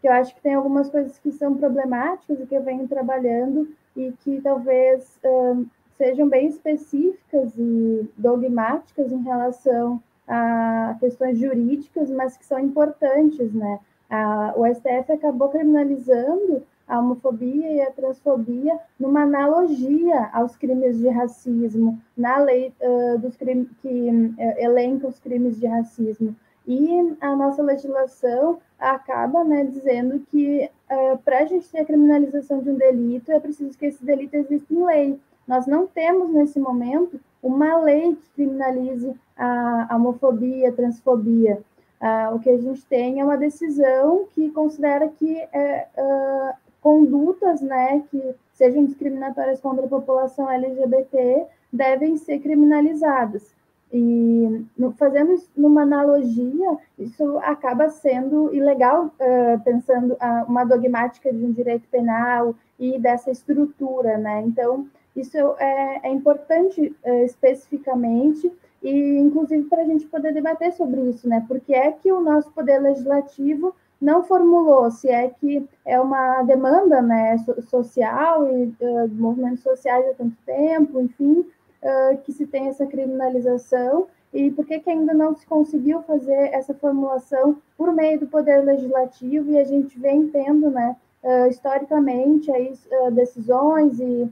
que 0.00 0.06
eu 0.06 0.12
acho 0.12 0.34
que 0.34 0.42
tem 0.42 0.54
algumas 0.54 0.90
coisas 0.90 1.18
que 1.18 1.32
são 1.32 1.56
problemáticas 1.56 2.38
e 2.38 2.46
que 2.46 2.54
eu 2.54 2.62
venho 2.62 2.86
trabalhando 2.86 3.68
e 3.96 4.12
que 4.20 4.40
talvez 4.42 5.18
uh, 5.24 5.66
sejam 5.96 6.28
bem 6.28 6.48
específicas 6.48 7.52
e 7.56 8.08
dogmáticas 8.16 9.12
em 9.12 9.22
relação 9.22 10.02
a 10.26 10.96
questões 11.00 11.38
jurídicas, 11.38 12.10
mas 12.10 12.36
que 12.36 12.44
são 12.44 12.58
importantes, 12.58 13.52
né? 13.52 13.78
A, 14.08 14.54
o 14.56 14.66
STF 14.66 15.12
acabou 15.12 15.48
criminalizando 15.48 16.62
a 16.86 16.98
homofobia 16.98 17.72
e 17.72 17.80
a 17.80 17.90
transfobia 17.90 18.78
numa 18.98 19.22
analogia 19.22 20.28
aos 20.32 20.56
crimes 20.56 20.98
de 20.98 21.08
racismo, 21.08 21.98
na 22.16 22.36
lei 22.38 22.72
uh, 22.80 23.18
dos 23.18 23.36
crimes 23.36 23.68
que 23.80 23.88
uh, 23.88 24.34
elenca 24.58 25.08
os 25.08 25.18
crimes 25.18 25.58
de 25.58 25.66
racismo. 25.66 26.36
E 26.66 27.16
a 27.20 27.36
nossa 27.36 27.62
legislação 27.62 28.58
acaba 28.78 29.44
né, 29.44 29.64
dizendo 29.64 30.20
que 30.30 30.70
uh, 30.90 31.18
para 31.18 31.40
a 31.40 31.44
gente 31.46 31.68
ter 31.68 31.80
a 31.80 31.84
criminalização 31.84 32.60
de 32.60 32.70
um 32.70 32.76
delito, 32.76 33.32
é 33.32 33.40
preciso 33.40 33.76
que 33.78 33.86
esse 33.86 34.04
delito 34.04 34.34
exista 34.34 34.72
em 34.72 34.84
lei. 34.84 35.20
Nós 35.46 35.66
não 35.66 35.86
temos 35.86 36.30
nesse 36.30 36.58
momento 36.58 37.20
uma 37.42 37.76
lei 37.78 38.14
que 38.16 38.30
criminalize 38.34 39.14
a, 39.36 39.88
homofobia, 39.94 40.68
a 40.68 40.72
transfobia. 40.72 41.60
Uh, 42.00 42.34
o 42.34 42.40
que 42.40 42.50
a 42.50 42.58
gente 42.58 42.84
tem 42.86 43.20
é 43.20 43.24
uma 43.24 43.36
decisão 43.36 44.26
que 44.34 44.50
considera 44.50 45.08
que 45.08 45.38
é, 45.52 45.86
uh, 45.96 46.54
condutas 46.80 47.60
né, 47.62 48.02
que 48.10 48.34
sejam 48.52 48.84
discriminatórias 48.84 49.60
contra 49.60 49.86
a 49.86 49.88
população 49.88 50.50
LGBT 50.50 51.46
devem 51.72 52.16
ser 52.16 52.40
criminalizadas. 52.40 53.54
E 53.92 54.66
no, 54.76 54.92
fazendo 54.92 55.32
isso 55.32 55.48
numa 55.56 55.82
analogia, 55.82 56.76
isso 56.98 57.38
acaba 57.38 57.88
sendo 57.88 58.52
ilegal, 58.54 59.06
uh, 59.06 59.60
pensando 59.62 60.14
uh, 60.14 60.44
uma 60.48 60.64
dogmática 60.64 61.32
de 61.32 61.44
um 61.44 61.52
direito 61.52 61.86
penal 61.90 62.54
e 62.78 62.98
dessa 62.98 63.30
estrutura, 63.30 64.18
né? 64.18 64.42
Então, 64.44 64.88
isso 65.16 65.36
é, 65.58 66.00
é 66.02 66.10
importante 66.10 66.94
uh, 67.04 67.24
especificamente 67.24 68.52
e, 68.82 69.18
inclusive, 69.18 69.64
para 69.64 69.82
a 69.82 69.86
gente 69.86 70.06
poder 70.06 70.32
debater 70.34 70.72
sobre 70.72 71.00
isso, 71.08 71.28
né? 71.28 71.44
Porque 71.48 71.74
é 71.74 71.90
que 71.92 72.12
o 72.12 72.20
nosso 72.20 72.50
poder 72.52 72.78
legislativo 72.80 73.74
não 74.00 74.22
formulou 74.22 74.90
se 74.90 75.08
é 75.08 75.30
que 75.30 75.66
é 75.84 75.98
uma 75.98 76.42
demanda 76.42 77.00
né, 77.00 77.36
social 77.62 78.46
e 78.46 78.66
uh, 78.80 79.08
movimentos 79.14 79.62
sociais 79.62 80.04
há 80.06 80.14
tanto 80.14 80.36
tempo, 80.44 81.00
enfim, 81.00 81.40
uh, 81.40 82.18
que 82.22 82.32
se 82.32 82.46
tem 82.46 82.68
essa 82.68 82.86
criminalização 82.86 84.06
e 84.32 84.50
por 84.50 84.66
que, 84.66 84.80
que 84.80 84.90
ainda 84.90 85.14
não 85.14 85.34
se 85.34 85.46
conseguiu 85.46 86.02
fazer 86.02 86.52
essa 86.52 86.74
formulação 86.74 87.56
por 87.78 87.94
meio 87.94 88.20
do 88.20 88.26
poder 88.26 88.62
legislativo 88.62 89.50
e 89.52 89.58
a 89.58 89.64
gente 89.64 89.98
vem 89.98 90.28
tendo, 90.28 90.68
né, 90.68 90.94
uh, 91.22 91.46
historicamente, 91.48 92.52
aí, 92.52 92.74
decisões 93.12 93.98
e 93.98 94.28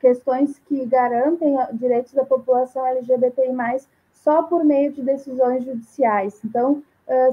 questões 0.00 0.58
que 0.66 0.84
garantem 0.86 1.56
direitos 1.72 2.12
da 2.12 2.24
população 2.24 2.86
LGBTI+, 2.86 3.54
só 4.12 4.42
por 4.42 4.64
meio 4.64 4.92
de 4.92 5.02
decisões 5.02 5.64
judiciais. 5.64 6.38
Então, 6.44 6.82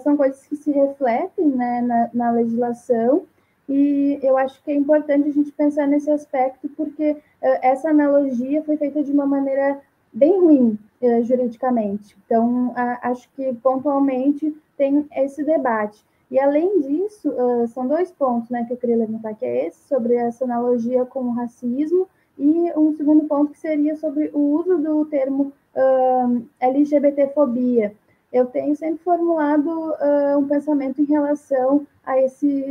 são 0.04 0.16
coisas 0.16 0.46
que 0.48 0.56
se 0.56 0.72
refletem 0.72 1.48
né, 1.48 1.82
na, 1.82 2.10
na 2.14 2.32
legislação 2.32 3.26
e 3.74 4.20
eu 4.22 4.38
acho 4.38 4.62
que 4.64 4.72
é 4.72 4.76
importante 4.76 5.30
a 5.30 5.32
gente 5.32 5.50
pensar 5.54 5.88
nesse 5.88 6.12
aspecto, 6.12 6.68
porque 6.76 7.12
uh, 7.12 7.18
essa 7.62 7.90
analogia 7.90 8.62
foi 8.64 8.76
feita 8.76 9.02
de 9.02 9.14
uma 9.14 9.26
maneira 9.26 9.80
bem 10.12 10.42
ruim 10.42 10.78
uh, 11.02 11.24
juridicamente. 11.24 12.18
Então, 12.26 12.72
uh, 12.72 12.98
acho 13.02 13.30
que 13.34 13.54
pontualmente 13.64 14.54
tem 14.76 15.08
esse 15.16 15.42
debate. 15.46 16.04
E 16.32 16.40
além 16.40 16.80
disso, 16.80 17.30
são 17.74 17.86
dois 17.86 18.10
pontos 18.10 18.50
né, 18.50 18.64
que 18.66 18.72
eu 18.72 18.78
queria 18.78 18.96
levantar, 18.96 19.36
que 19.36 19.46
é 19.46 19.68
esse, 19.68 19.86
sobre 19.86 20.16
essa 20.16 20.46
analogia 20.46 21.06
com 21.06 21.24
o 21.24 21.34
racismo, 21.34 22.08
e 22.40 22.72
um 22.78 22.96
segundo 22.96 23.26
ponto 23.26 23.52
que 23.52 23.60
seria 23.60 23.98
sobre 23.98 24.32
o 24.34 24.40
uso 24.40 24.78
do 24.78 25.06
termo 25.06 25.52
LGBTfobia, 26.60 27.94
eu 28.32 28.46
tenho 28.46 28.76
sempre 28.76 29.04
formulado 29.04 29.68
uh, 29.68 30.38
um 30.38 30.48
pensamento 30.48 31.02
em 31.02 31.06
relação 31.06 31.86
a 32.06 32.20
esse, 32.20 32.66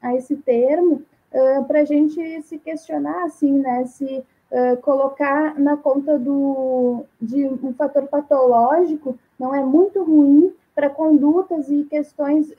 a 0.00 0.14
esse 0.14 0.36
termo, 0.36 1.02
uh, 1.32 1.64
para 1.64 1.80
a 1.80 1.84
gente 1.84 2.42
se 2.42 2.58
questionar, 2.58 3.24
assim, 3.24 3.58
né, 3.58 3.84
se 3.86 4.24
uh, 4.52 4.76
colocar 4.82 5.58
na 5.58 5.76
conta 5.76 6.16
do, 6.16 7.04
de 7.20 7.44
um 7.44 7.74
fator 7.74 8.06
patológico 8.06 9.18
não 9.38 9.54
é 9.54 9.64
muito 9.64 10.02
ruim 10.04 10.52
para 10.74 10.88
condutas 10.88 11.68
e 11.68 11.84
questões 11.84 12.52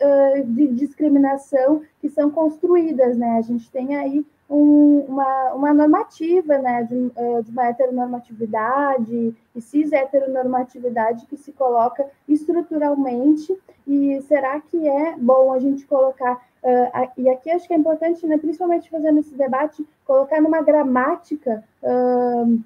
de 0.46 0.68
discriminação 0.68 1.82
que 2.00 2.10
são 2.10 2.30
construídas, 2.30 3.18
né? 3.18 3.38
A 3.38 3.42
gente 3.42 3.70
tem 3.72 3.96
aí 3.96 4.26
um, 4.52 5.06
uma, 5.08 5.54
uma 5.54 5.74
normativa 5.74 6.58
né, 6.58 6.84
de, 6.84 7.10
eh, 7.16 7.42
de 7.42 7.52
uma 7.52 7.68
heteronormatividade 7.68 9.34
e 9.56 9.62
cis-heteronormatividade 9.62 11.26
que 11.26 11.38
se 11.38 11.54
coloca 11.54 12.06
estruturalmente, 12.28 13.58
e 13.88 14.22
será 14.24 14.60
que 14.60 14.88
é 14.88 15.16
bom 15.18 15.54
a 15.54 15.60
gente 15.60 15.86
colocar, 15.88 16.36
uh, 16.64 17.12
e 17.18 17.30
aqui 17.30 17.50
acho 17.50 17.66
que 17.66 17.74
é 17.74 17.78
importante, 17.78 18.28
né, 18.28 18.38
principalmente 18.38 18.90
fazendo 18.90 19.20
esse 19.20 19.34
debate, 19.36 19.86
colocar 20.06 20.42
numa 20.42 20.62
gramática 20.62 21.64
uh, 21.82 22.60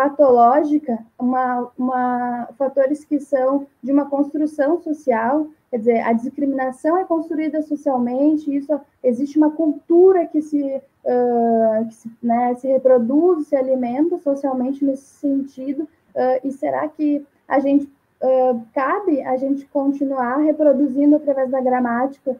patológica 0.00 0.98
uma, 1.18 1.70
uma, 1.76 2.48
fatores 2.56 3.04
que 3.04 3.20
são 3.20 3.66
de 3.82 3.92
uma 3.92 4.06
construção 4.06 4.80
social, 4.80 5.46
quer 5.70 5.78
dizer, 5.78 6.00
a 6.00 6.14
discriminação 6.14 6.96
é 6.96 7.04
construída 7.04 7.60
socialmente, 7.60 8.54
isso 8.54 8.80
existe 9.04 9.36
uma 9.36 9.50
cultura 9.50 10.24
que 10.24 10.40
se, 10.40 10.62
uh, 11.04 11.86
que 11.86 11.94
se, 11.94 12.10
né, 12.22 12.54
se 12.54 12.66
reproduz, 12.66 13.48
se 13.48 13.56
alimenta 13.56 14.16
socialmente 14.16 14.82
nesse 14.82 15.04
sentido, 15.04 15.82
uh, 15.82 16.40
e 16.42 16.50
será 16.50 16.88
que 16.88 17.22
a 17.46 17.60
gente 17.60 17.84
uh, 18.22 18.62
cabe 18.72 19.20
a 19.20 19.36
gente 19.36 19.66
continuar 19.66 20.38
reproduzindo 20.38 21.16
através 21.16 21.50
da 21.50 21.60
gramática 21.60 22.34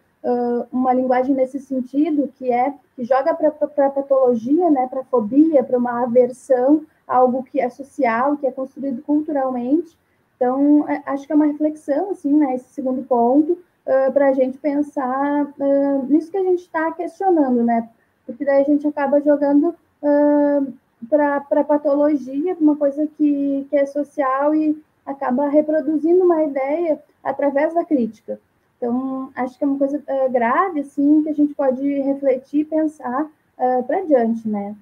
uma 0.71 0.93
linguagem 0.93 1.35
nesse 1.35 1.59
sentido, 1.59 2.31
que 2.37 2.53
é 2.53 2.75
que 2.95 3.05
joga 3.05 3.33
para 3.33 3.49
a 3.87 3.91
patologia, 3.91 4.69
né, 4.69 4.87
para 4.87 5.01
a 5.01 5.05
fobia, 5.05 5.65
para 5.65 5.79
uma 5.79 6.03
aversão, 6.03 6.85
algo 7.11 7.43
que 7.43 7.61
é 7.61 7.69
social, 7.69 8.37
que 8.37 8.47
é 8.47 8.53
construído 8.53 9.03
culturalmente. 9.03 9.99
Então, 10.37 10.89
é, 10.89 11.03
acho 11.07 11.27
que 11.27 11.33
é 11.33 11.37
uma 11.37 11.47
reflexão, 11.47 12.11
assim, 12.11 12.33
né, 12.33 12.55
esse 12.55 12.71
segundo 12.71 13.03
ponto, 13.03 13.53
uh, 13.53 14.13
para 14.13 14.29
a 14.29 14.33
gente 14.33 14.57
pensar 14.59 15.45
uh, 15.45 16.07
nisso 16.09 16.31
que 16.31 16.39
a 16.39 16.45
gente 16.45 16.61
está 16.61 16.91
questionando, 16.93 17.63
né? 17.63 17.89
Porque 18.25 18.45
daí 18.45 18.63
a 18.63 18.65
gente 18.65 18.87
acaba 18.87 19.21
jogando 19.21 19.75
uh, 20.03 20.73
para 21.09 21.65
patologia, 21.65 22.57
uma 22.61 22.77
coisa 22.77 23.07
que, 23.19 23.67
que 23.69 23.77
é 23.77 23.85
social 23.87 24.55
e 24.55 24.81
acaba 25.05 25.49
reproduzindo 25.49 26.25
uma 26.25 26.45
ideia 26.45 27.03
através 27.23 27.75
da 27.75 27.85
crítica. 27.85 28.41
Então, 28.77 29.31
acho 29.35 29.59
que 29.59 29.65
é 29.65 29.67
uma 29.67 29.79
coisa 29.79 29.99
uh, 29.99 30.31
grave, 30.31 30.81
assim, 30.81 31.23
que 31.23 31.29
a 31.29 31.35
gente 31.35 31.55
pode 31.55 31.87
refletir 32.01 32.61
e 32.61 32.65
pensar 32.65 33.25
uh, 33.25 33.83
para 33.83 34.03
diante, 34.07 34.49
né? 34.49 34.75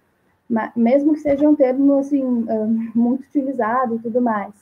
Mesmo 0.74 1.14
que 1.14 1.20
seja 1.20 1.48
um 1.48 1.54
termo 1.54 1.98
assim 1.98 2.24
muito 2.94 3.24
utilizado 3.24 3.96
e 3.96 3.98
tudo 3.98 4.20
mais. 4.20 4.54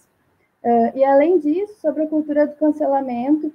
e 0.94 1.04
além 1.04 1.38
disso, 1.38 1.80
sobre 1.80 2.02
a 2.02 2.08
cultura 2.08 2.46
do 2.46 2.54
cancelamento, 2.56 3.52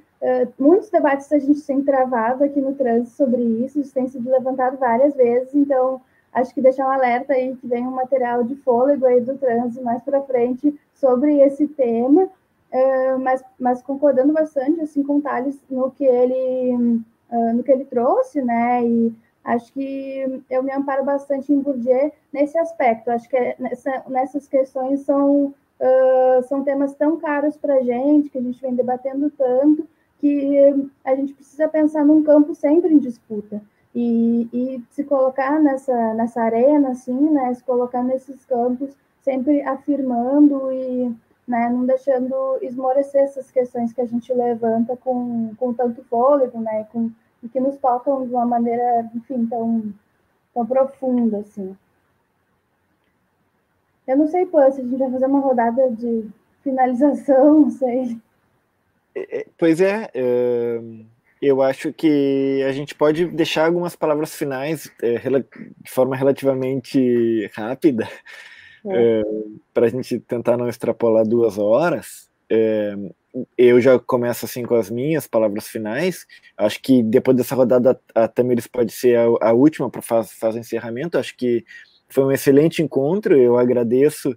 muitos 0.57 0.89
debates 0.89 1.31
a 1.31 1.39
gente 1.39 1.61
tem 1.65 1.81
travado 1.83 2.43
aqui 2.43 2.61
no 2.61 2.73
trânsito 2.73 3.17
sobre 3.17 3.41
isso, 3.41 3.79
isso 3.79 3.93
tem 3.93 4.07
sido 4.07 4.29
levantado 4.29 4.77
várias 4.77 5.15
vezes, 5.15 5.53
então 5.53 5.99
acho 6.31 6.53
que 6.53 6.61
deixar 6.61 6.87
um 6.87 6.91
alerta 6.91 7.33
aí 7.33 7.55
que 7.55 7.67
vem 7.67 7.85
um 7.85 7.91
material 7.91 8.43
de 8.43 8.55
fôlego 8.55 9.05
aí 9.05 9.19
do 9.19 9.37
trânsito 9.37 9.83
mais 9.83 10.01
para 10.03 10.21
frente 10.21 10.73
sobre 10.93 11.41
esse 11.41 11.67
tema, 11.67 12.29
mas, 13.19 13.43
mas 13.59 13.81
concordando 13.81 14.31
bastante 14.31 14.79
assim 14.79 15.03
com 15.03 15.17
o 15.17 15.21
Thales 15.21 15.59
no 15.69 15.91
que 15.91 16.05
ele 16.05 17.03
no 17.53 17.63
que 17.63 17.71
ele 17.71 17.85
trouxe, 17.85 18.41
né, 18.41 18.85
e 18.85 19.13
Acho 19.43 19.73
que 19.73 20.43
eu 20.49 20.61
me 20.61 20.71
amparo 20.71 21.03
bastante 21.03 21.51
em 21.51 21.59
Bourdieu 21.59 22.11
nesse 22.31 22.57
aspecto. 22.57 23.09
Acho 23.09 23.27
que 23.27 23.35
é 23.35 23.55
nessa, 23.57 24.03
nessas 24.07 24.47
questões 24.47 25.01
são, 25.01 25.53
uh, 25.79 26.43
são 26.47 26.63
temas 26.63 26.93
tão 26.93 27.17
caros 27.17 27.57
para 27.57 27.75
a 27.75 27.81
gente, 27.81 28.29
que 28.29 28.37
a 28.37 28.41
gente 28.41 28.61
vem 28.61 28.75
debatendo 28.75 29.31
tanto, 29.31 29.87
que 30.19 30.89
a 31.03 31.15
gente 31.15 31.33
precisa 31.33 31.67
pensar 31.67 32.05
num 32.05 32.23
campo 32.23 32.53
sempre 32.53 32.93
em 32.93 32.99
disputa. 32.99 33.61
E, 33.93 34.47
e 34.53 34.83
se 34.91 35.03
colocar 35.03 35.59
nessa, 35.59 36.13
nessa 36.13 36.41
arena, 36.41 36.91
assim, 36.91 37.29
né, 37.31 37.53
se 37.53 37.63
colocar 37.63 38.03
nesses 38.03 38.45
campos, 38.45 38.95
sempre 39.21 39.61
afirmando 39.63 40.71
e 40.71 41.13
né, 41.47 41.69
não 41.69 41.85
deixando 41.85 42.57
esmorecer 42.61 43.23
essas 43.23 43.51
questões 43.51 43.91
que 43.91 43.99
a 43.99 44.05
gente 44.05 44.31
levanta 44.33 44.95
com, 44.95 45.53
com 45.57 45.73
tanto 45.73 46.03
fôlego, 46.03 46.59
né, 46.59 46.87
com 46.91 47.11
e 47.43 47.49
que 47.49 47.59
nos 47.59 47.77
tocam 47.77 48.25
de 48.25 48.33
uma 48.33 48.45
maneira, 48.45 49.09
enfim, 49.15 49.45
tão, 49.47 49.93
tão 50.53 50.65
profunda, 50.65 51.39
assim. 51.39 51.75
Eu 54.07 54.17
não 54.17 54.27
sei, 54.27 54.45
pô, 54.45 54.59
se 54.71 54.81
a 54.81 54.83
gente 54.83 54.97
vai 54.97 55.11
fazer 55.11 55.25
uma 55.25 55.39
rodada 55.39 55.89
de 55.91 56.29
finalização, 56.63 57.61
não 57.61 57.69
sei. 57.69 58.17
É, 59.15 59.39
é, 59.39 59.45
pois 59.57 59.81
é, 59.81 60.09
eu 61.41 61.61
acho 61.61 61.91
que 61.91 62.63
a 62.67 62.71
gente 62.71 62.95
pode 62.95 63.27
deixar 63.27 63.65
algumas 63.65 63.95
palavras 63.95 64.35
finais 64.35 64.91
é, 65.01 65.17
de 65.17 65.91
forma 65.91 66.15
relativamente 66.15 67.49
rápida, 67.53 68.07
é. 68.85 69.21
para 69.73 69.87
a 69.87 69.89
gente 69.89 70.19
tentar 70.19 70.57
não 70.57 70.67
extrapolar 70.67 71.27
duas 71.27 71.57
horas 71.57 72.29
eu 73.57 73.79
já 73.79 73.97
começo 73.99 74.45
assim 74.45 74.63
com 74.63 74.75
as 74.75 74.89
minhas 74.89 75.27
palavras 75.27 75.67
finais. 75.67 76.25
Acho 76.57 76.81
que 76.81 77.01
depois 77.03 77.35
dessa 77.37 77.55
rodada 77.55 77.99
a 78.13 78.27
Tamiris 78.27 78.67
pode 78.67 78.91
ser 78.91 79.17
a, 79.17 79.49
a 79.49 79.53
última 79.53 79.89
para 79.89 80.01
fazer 80.01 80.33
faz 80.35 80.55
o 80.55 80.59
encerramento. 80.59 81.17
Acho 81.17 81.35
que 81.35 81.65
foi 82.09 82.23
um 82.25 82.31
excelente 82.31 82.81
encontro. 82.81 83.37
Eu 83.37 83.57
agradeço 83.57 84.35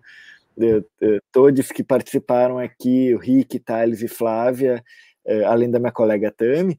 de, 0.56 0.80
de, 1.00 1.20
todos 1.32 1.72
que 1.72 1.82
participaram 1.82 2.58
aqui, 2.58 3.12
o 3.14 3.18
Rick, 3.18 3.58
Thales 3.58 4.02
e 4.02 4.08
Flávia. 4.08 4.82
é, 5.26 5.44
além 5.44 5.70
da 5.70 5.78
minha 5.78 5.90
colega 5.90 6.30
Tami, 6.30 6.78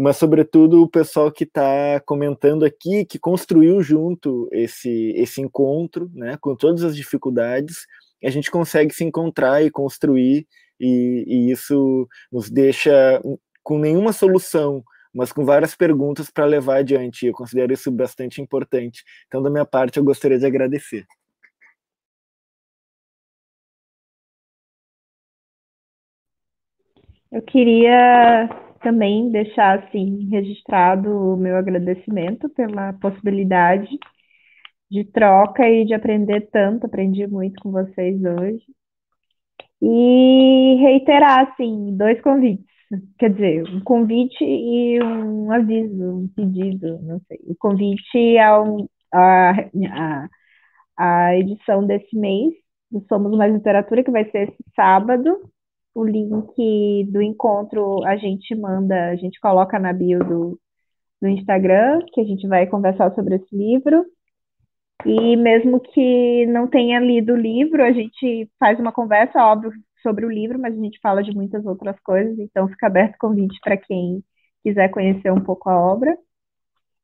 mas 0.00 0.16
sobretudo 0.16 0.82
o 0.82 0.88
pessoal 0.88 1.30
que 1.30 1.44
está 1.44 2.00
comentando 2.06 2.64
aqui, 2.64 3.04
que 3.04 3.18
construiu 3.18 3.82
junto 3.82 4.48
esse, 4.50 5.12
esse 5.14 5.42
encontro, 5.42 6.10
né, 6.14 6.38
com 6.40 6.56
todas 6.56 6.82
as 6.82 6.96
dificuldades, 6.96 7.86
a 8.24 8.30
gente 8.30 8.50
consegue 8.50 8.94
se 8.94 9.04
encontrar 9.04 9.62
e 9.62 9.70
construir, 9.70 10.46
e, 10.82 11.24
e 11.26 11.50
isso 11.52 12.08
nos 12.32 12.50
deixa 12.50 13.22
com 13.62 13.78
nenhuma 13.78 14.12
solução, 14.12 14.82
mas 15.14 15.32
com 15.32 15.44
várias 15.44 15.76
perguntas 15.76 16.30
para 16.30 16.44
levar 16.44 16.78
adiante. 16.78 17.26
Eu 17.26 17.32
considero 17.32 17.72
isso 17.72 17.90
bastante 17.90 18.42
importante. 18.42 19.04
Então, 19.28 19.42
da 19.42 19.50
minha 19.50 19.64
parte, 19.64 19.98
eu 19.98 20.04
gostaria 20.04 20.38
de 20.38 20.46
agradecer. 20.46 21.06
Eu 27.30 27.42
queria 27.42 28.48
também 28.82 29.30
deixar 29.30 29.78
assim 29.78 30.28
registrado 30.30 31.08
o 31.10 31.36
meu 31.36 31.56
agradecimento 31.56 32.48
pela 32.50 32.92
possibilidade 32.94 33.88
de 34.90 35.04
troca 35.04 35.66
e 35.68 35.86
de 35.86 35.94
aprender 35.94 36.48
tanto, 36.52 36.84
aprendi 36.84 37.26
muito 37.26 37.62
com 37.62 37.70
vocês 37.70 38.20
hoje. 38.22 38.62
E 39.82 40.76
reiterar 40.80 41.48
assim 41.48 41.96
dois 41.96 42.20
convites, 42.20 42.64
quer 43.18 43.30
dizer, 43.32 43.64
um 43.68 43.80
convite 43.80 44.44
e 44.44 45.02
um 45.02 45.50
aviso, 45.50 46.04
um 46.04 46.28
pedido, 46.28 47.00
não 47.02 47.20
sei. 47.26 47.38
O 47.48 47.56
convite 47.56 48.38
ao 48.38 48.86
a, 49.12 49.50
a, 49.90 50.28
a 50.96 51.36
edição 51.36 51.84
desse 51.86 52.16
mês 52.16 52.54
do 52.90 53.04
Somos 53.08 53.36
Mais 53.36 53.52
Literatura, 53.52 54.04
que 54.04 54.10
vai 54.10 54.30
ser 54.30 54.50
esse 54.50 54.64
sábado, 54.76 55.50
o 55.94 56.04
link 56.04 57.04
do 57.10 57.20
encontro 57.22 58.04
a 58.04 58.16
gente 58.16 58.54
manda, 58.54 59.10
a 59.10 59.16
gente 59.16 59.40
coloca 59.40 59.78
na 59.78 59.92
bio 59.92 60.20
do, 60.20 60.60
do 61.20 61.28
Instagram, 61.28 62.00
que 62.12 62.20
a 62.20 62.24
gente 62.24 62.46
vai 62.46 62.66
conversar 62.66 63.14
sobre 63.14 63.36
esse 63.36 63.56
livro. 63.56 64.04
E 65.06 65.36
mesmo 65.36 65.80
que 65.80 66.46
não 66.46 66.66
tenha 66.68 67.00
lido 67.00 67.32
o 67.32 67.36
livro, 67.36 67.82
a 67.84 67.92
gente 67.92 68.50
faz 68.58 68.78
uma 68.78 68.92
conversa, 68.92 69.42
óbvio, 69.42 69.72
sobre 70.02 70.26
o 70.26 70.30
livro, 70.30 70.58
mas 70.58 70.74
a 70.74 70.80
gente 70.80 70.98
fala 71.00 71.22
de 71.22 71.34
muitas 71.34 71.64
outras 71.66 71.98
coisas, 72.00 72.38
então 72.38 72.68
fica 72.68 72.86
aberto 72.86 73.14
o 73.14 73.18
convite 73.18 73.58
para 73.62 73.76
quem 73.76 74.22
quiser 74.62 74.88
conhecer 74.90 75.32
um 75.32 75.40
pouco 75.40 75.68
a 75.70 75.78
obra. 75.78 76.16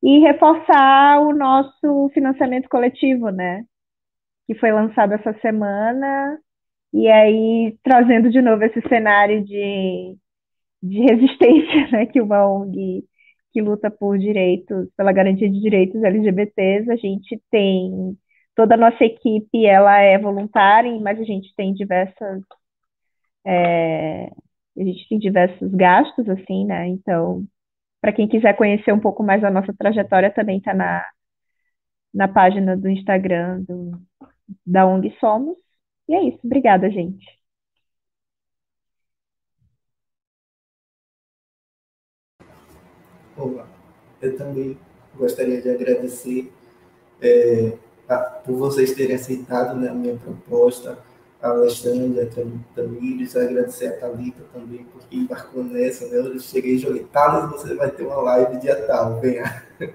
E 0.02 0.20
reforçar 0.20 1.20
o 1.20 1.34
nosso 1.34 2.10
financiamento 2.14 2.68
coletivo, 2.68 3.30
né? 3.30 3.64
Que 4.46 4.54
foi 4.54 4.72
lançado 4.72 5.12
essa 5.14 5.32
semana 5.40 6.38
e 6.92 7.08
aí, 7.08 7.78
trazendo 7.82 8.30
de 8.30 8.40
novo 8.40 8.64
esse 8.64 8.80
cenário 8.88 9.44
de, 9.44 10.16
de 10.82 11.00
resistência, 11.00 11.88
né, 11.92 12.06
que 12.06 12.20
uma 12.20 12.46
ONG 12.48 13.04
que 13.52 13.60
luta 13.62 13.90
por 13.90 14.18
direitos, 14.18 14.88
pela 14.96 15.12
garantia 15.12 15.50
de 15.50 15.60
direitos 15.60 16.02
LGBTs, 16.02 16.90
a 16.90 16.96
gente 16.96 17.40
tem 17.50 18.16
toda 18.54 18.74
a 18.74 18.78
nossa 18.78 19.04
equipe, 19.04 19.66
ela 19.66 19.98
é 20.00 20.18
voluntária, 20.18 20.98
mas 21.00 21.18
a 21.20 21.24
gente 21.24 21.54
tem 21.56 21.72
diversas 21.74 22.42
é, 23.46 24.26
a 24.26 24.84
gente 24.84 25.08
tem 25.08 25.18
diversos 25.18 25.70
gastos, 25.72 26.28
assim, 26.28 26.64
né? 26.66 26.88
Então, 26.88 27.44
para 28.00 28.12
quem 28.12 28.28
quiser 28.28 28.56
conhecer 28.56 28.92
um 28.92 29.00
pouco 29.00 29.22
mais 29.24 29.44
a 29.44 29.50
nossa 29.50 29.74
trajetória, 29.74 30.32
também 30.34 30.58
está 30.58 30.74
na, 30.74 31.04
na 32.12 32.28
página 32.28 32.76
do 32.76 32.88
Instagram 32.88 33.62
do, 33.62 33.92
da 34.66 34.86
ONG 34.86 35.16
Somos. 35.20 35.56
E 36.08 36.14
é 36.14 36.24
isso. 36.28 36.40
Obrigada, 36.44 36.90
gente. 36.90 37.24
Olá. 43.38 43.68
Eu 44.20 44.36
também 44.36 44.76
gostaria 45.16 45.62
de 45.62 45.70
agradecer 45.70 46.52
é, 47.22 47.72
a, 48.08 48.16
por 48.16 48.56
vocês 48.56 48.92
terem 48.94 49.14
aceitado 49.14 49.78
né, 49.78 49.90
a 49.90 49.94
minha 49.94 50.16
proposta, 50.16 50.98
a 51.40 51.50
Alexandre, 51.50 52.20
a 52.20 52.26
Tamires, 52.74 53.36
agradecer 53.36 53.86
a 53.86 53.92
Thalita 53.92 54.42
também, 54.52 54.84
porque 54.92 55.16
embarcou 55.16 55.62
nessa, 55.62 56.08
né? 56.08 56.18
Eu 56.18 56.40
cheguei 56.40 56.74
e 56.74 56.78
joguei, 56.78 57.04
Thales, 57.04 57.48
você 57.52 57.76
vai 57.76 57.92
ter 57.92 58.02
uma 58.02 58.16
live 58.16 58.58
dia 58.58 58.74
tal, 58.86 59.20
venha. 59.20 59.62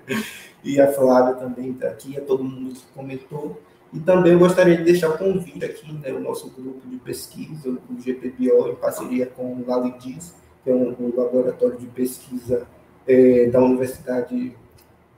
E 0.65 0.79
a 0.79 0.89
Flávia 0.93 1.33
também 1.33 1.71
está 1.71 1.89
aqui, 1.89 2.17
a 2.17 2.21
todo 2.21 2.41
mundo 2.41 2.73
que 2.73 2.85
comentou. 2.95 3.59
E 3.91 3.99
também 3.99 4.37
gostaria 4.37 4.77
de 4.77 4.85
deixar 4.85 5.09
o 5.09 5.17
convite 5.17 5.65
aqui, 5.65 5.91
né, 5.91 6.13
o 6.13 6.21
nosso 6.21 6.49
grupo 6.49 6.87
de 6.87 6.95
pesquisa, 6.95 7.69
o 7.69 7.95
GPBO, 7.99 8.69
em 8.69 8.75
parceria 8.75 9.25
com 9.25 9.55
o 9.55 9.65
LALIDIS, 9.67 10.33
que 10.63 10.71
é 10.71 10.73
um, 10.73 10.95
um 10.97 11.13
laboratório 11.13 11.77
de 11.77 11.85
pesquisa 11.87 12.65
é, 13.07 13.47
da 13.47 13.59
Universidade 13.59 14.55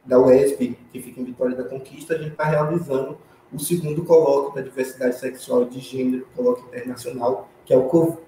da 0.03 0.19
UESP, 0.19 0.77
que 0.91 1.01
fica 1.01 1.19
em 1.19 1.25
Vitória 1.25 1.55
da 1.55 1.63
Conquista, 1.63 2.13
a 2.13 2.17
gente 2.17 2.31
está 2.31 2.45
realizando 2.45 3.17
o 3.51 3.59
segundo 3.59 4.03
colóquio 4.03 4.55
da 4.55 4.61
diversidade 4.61 5.19
sexual 5.19 5.63
e 5.63 5.69
de 5.69 5.79
gênero, 5.79 6.27
colóquio 6.35 6.65
internacional, 6.67 7.49
que 7.65 7.73
é 7.73 7.77
o 7.77 7.83
COVID. 7.83 8.19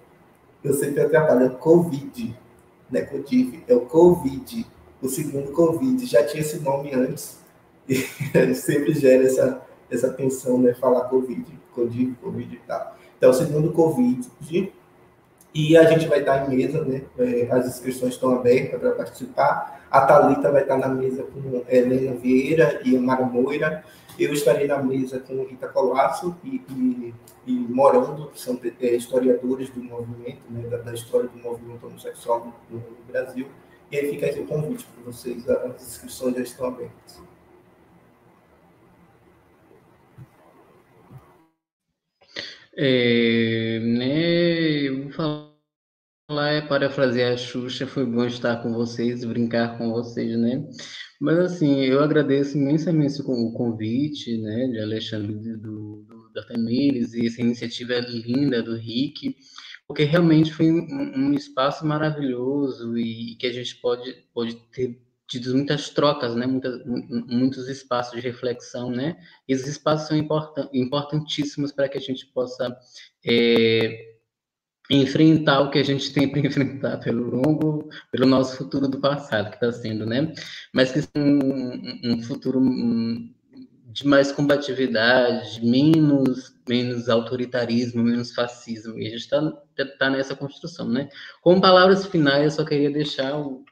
Eu 0.63 0.73
sempre 0.73 1.01
atrapalho, 1.01 1.43
é 1.43 1.47
o 1.47 1.55
COVID, 1.55 2.35
né, 2.89 3.01
CODIV, 3.01 3.63
é 3.67 3.75
o 3.75 3.81
COVID, 3.81 4.65
o 5.01 5.07
segundo 5.07 5.51
COVID. 5.51 6.05
Já 6.05 6.25
tinha 6.25 6.41
esse 6.41 6.59
nome 6.59 6.93
antes, 6.93 7.39
e 7.87 7.95
sempre 8.55 8.93
gera 8.93 9.23
essa 9.23 9.67
essa 9.89 10.11
tensão, 10.11 10.59
né? 10.59 10.73
Falar 10.73 11.05
Covid, 11.05 11.45
Covid, 11.73 12.15
Covid 12.21 12.55
e 12.55 12.59
tal. 12.59 12.95
Então, 13.17 13.33
segundo 13.33 13.71
Covid, 13.71 14.27
e 15.53 15.77
a 15.77 15.83
gente 15.85 16.07
vai 16.07 16.19
estar 16.19 16.45
em 16.45 16.55
mesa, 16.55 16.83
né? 16.83 17.03
É, 17.17 17.47
as 17.51 17.67
inscrições 17.67 18.13
estão 18.13 18.35
abertas 18.35 18.79
para 18.79 18.91
participar. 18.91 19.87
A 19.89 20.01
Thalita 20.01 20.51
vai 20.51 20.61
estar 20.61 20.77
na 20.77 20.87
mesa 20.89 21.23
com 21.23 21.63
Helena 21.67 22.15
Vieira 22.15 22.81
e 22.83 22.97
Mara 22.97 23.25
Moira. 23.25 23.83
Eu 24.19 24.33
estarei 24.33 24.67
na 24.67 24.81
mesa 24.81 25.19
com 25.19 25.43
Rita 25.43 25.67
Colasso 25.67 26.35
e, 26.43 26.61
e, 26.69 27.13
e 27.45 27.51
Morando, 27.51 28.27
que 28.27 28.39
são 28.39 28.59
é, 28.81 28.95
historiadores 28.95 29.69
do 29.69 29.83
movimento, 29.83 30.41
né, 30.49 30.67
da, 30.67 30.77
da, 30.77 30.93
história 30.93 31.29
do 31.29 31.37
movimento 31.37 31.85
homossexual 31.85 32.53
no, 32.69 32.77
no 32.77 32.83
Brasil. 33.07 33.47
E 33.91 33.97
aí 33.97 34.09
fica 34.09 34.25
aqui 34.25 34.39
o 34.41 34.47
convite 34.47 34.85
para 34.85 35.11
vocês, 35.11 35.47
as 35.47 35.81
inscrições 35.81 36.35
já 36.35 36.41
estão 36.41 36.67
abertas. 36.67 37.21
É, 42.79 43.79
né, 43.79 44.91
vou 44.91 45.11
falar, 45.11 46.51
é, 46.51 46.61
parafrasear 46.61 47.33
a 47.33 47.37
Xuxa, 47.37 47.87
foi 47.87 48.05
bom 48.05 48.23
estar 48.25 48.61
com 48.61 48.71
vocês, 48.71 49.25
brincar 49.25 49.79
com 49.79 49.91
vocês, 49.91 50.37
né? 50.37 50.63
Mas, 51.19 51.39
assim, 51.39 51.81
eu 51.85 52.01
agradeço 52.03 52.55
imensamente 52.55 53.19
o 53.23 53.51
convite, 53.53 54.37
né, 54.37 54.67
de 54.67 54.79
Alexandre, 54.79 55.33
do, 55.57 56.03
do, 56.03 56.31
da 56.35 56.45
Tamires, 56.45 57.15
e 57.15 57.25
essa 57.25 57.41
iniciativa 57.41 57.95
linda 57.99 58.61
do 58.61 58.75
Rick, 58.75 59.35
porque 59.87 60.03
realmente 60.03 60.53
foi 60.53 60.71
um, 60.71 60.85
um 61.15 61.33
espaço 61.33 61.83
maravilhoso 61.83 62.95
e 62.95 63.35
que 63.39 63.47
a 63.47 63.53
gente 63.53 63.75
pode, 63.77 64.13
pode 64.35 64.55
ter 64.71 65.01
tido 65.27 65.53
muitas 65.53 65.89
trocas, 65.89 66.35
né, 66.35 66.47
muitas, 66.47 66.81
muitos 66.85 67.67
espaços 67.67 68.13
de 68.13 68.21
reflexão, 68.21 68.89
né, 68.89 69.17
esses 69.47 69.67
espaços 69.67 70.07
são 70.07 70.17
important, 70.17 70.69
importantíssimos 70.73 71.71
para 71.71 71.89
que 71.89 71.97
a 71.97 72.01
gente 72.01 72.25
possa 72.27 72.75
é, 73.25 74.15
enfrentar 74.89 75.61
o 75.61 75.69
que 75.69 75.79
a 75.79 75.83
gente 75.83 76.13
tem 76.13 76.29
para 76.29 76.39
enfrentar 76.47 76.97
pelo 76.99 77.29
longo, 77.29 77.89
pelo 78.09 78.25
nosso 78.25 78.55
futuro 78.55 78.87
do 78.87 79.01
passado, 79.01 79.49
que 79.49 79.55
está 79.55 79.71
sendo, 79.71 80.05
né, 80.05 80.33
mas 80.73 80.91
que 80.91 80.99
é 80.99 81.19
um, 81.19 82.13
um 82.13 82.23
futuro 82.23 82.59
hum, 82.59 83.33
de 83.87 84.07
mais 84.07 84.31
combatividade, 84.31 85.65
menos, 85.65 86.55
menos 86.69 87.09
autoritarismo, 87.09 88.01
menos 88.01 88.33
fascismo, 88.33 88.97
e 88.97 89.07
a 89.07 89.09
gente 89.09 89.21
está 89.21 89.41
tá 89.99 90.09
nessa 90.09 90.35
construção, 90.37 90.87
né. 90.87 91.09
Com 91.41 91.59
palavras 91.59 92.05
finais, 92.05 92.43
eu 92.43 92.51
só 92.51 92.65
queria 92.65 92.89
deixar 92.89 93.37
o 93.37 93.65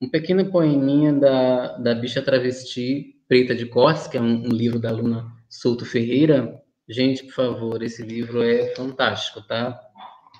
um 0.00 0.08
pequeno 0.08 0.50
poeminha 0.50 1.12
da, 1.12 1.78
da 1.78 1.94
Bicha 1.94 2.22
Travesti 2.22 3.16
Preta 3.28 3.54
de 3.54 3.66
Cortes, 3.66 4.06
que 4.06 4.16
é 4.16 4.20
um, 4.20 4.46
um 4.46 4.52
livro 4.52 4.78
da 4.78 4.90
aluna 4.90 5.26
Souto 5.48 5.84
Ferreira. 5.84 6.60
Gente, 6.88 7.24
por 7.24 7.34
favor, 7.34 7.82
esse 7.82 8.02
livro 8.02 8.42
é 8.42 8.74
fantástico, 8.74 9.42
tá? 9.42 9.80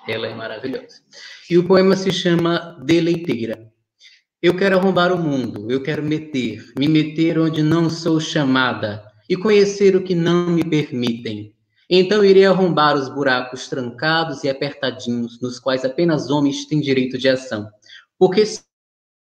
Ela 0.06 0.28
é 0.28 0.34
maravilhosa. 0.34 1.00
E 1.50 1.58
o 1.58 1.66
poema 1.66 1.96
se 1.96 2.12
chama 2.12 2.78
Deleiteira. 2.84 3.72
Eu 4.40 4.56
quero 4.56 4.78
arrombar 4.78 5.12
o 5.12 5.18
mundo, 5.18 5.70
eu 5.70 5.82
quero 5.82 6.02
meter, 6.02 6.72
me 6.78 6.86
meter 6.86 7.38
onde 7.38 7.62
não 7.62 7.90
sou 7.90 8.20
chamada 8.20 9.02
e 9.28 9.36
conhecer 9.36 9.96
o 9.96 10.02
que 10.02 10.14
não 10.14 10.50
me 10.50 10.62
permitem. 10.62 11.52
Então 11.88 12.24
irei 12.24 12.44
arrombar 12.44 12.94
os 12.96 13.08
buracos 13.08 13.68
trancados 13.68 14.44
e 14.44 14.48
apertadinhos 14.48 15.40
nos 15.40 15.58
quais 15.58 15.84
apenas 15.84 16.30
homens 16.30 16.66
têm 16.66 16.80
direito 16.80 17.16
de 17.16 17.28
ação. 17.28 17.68
Porque 18.18 18.44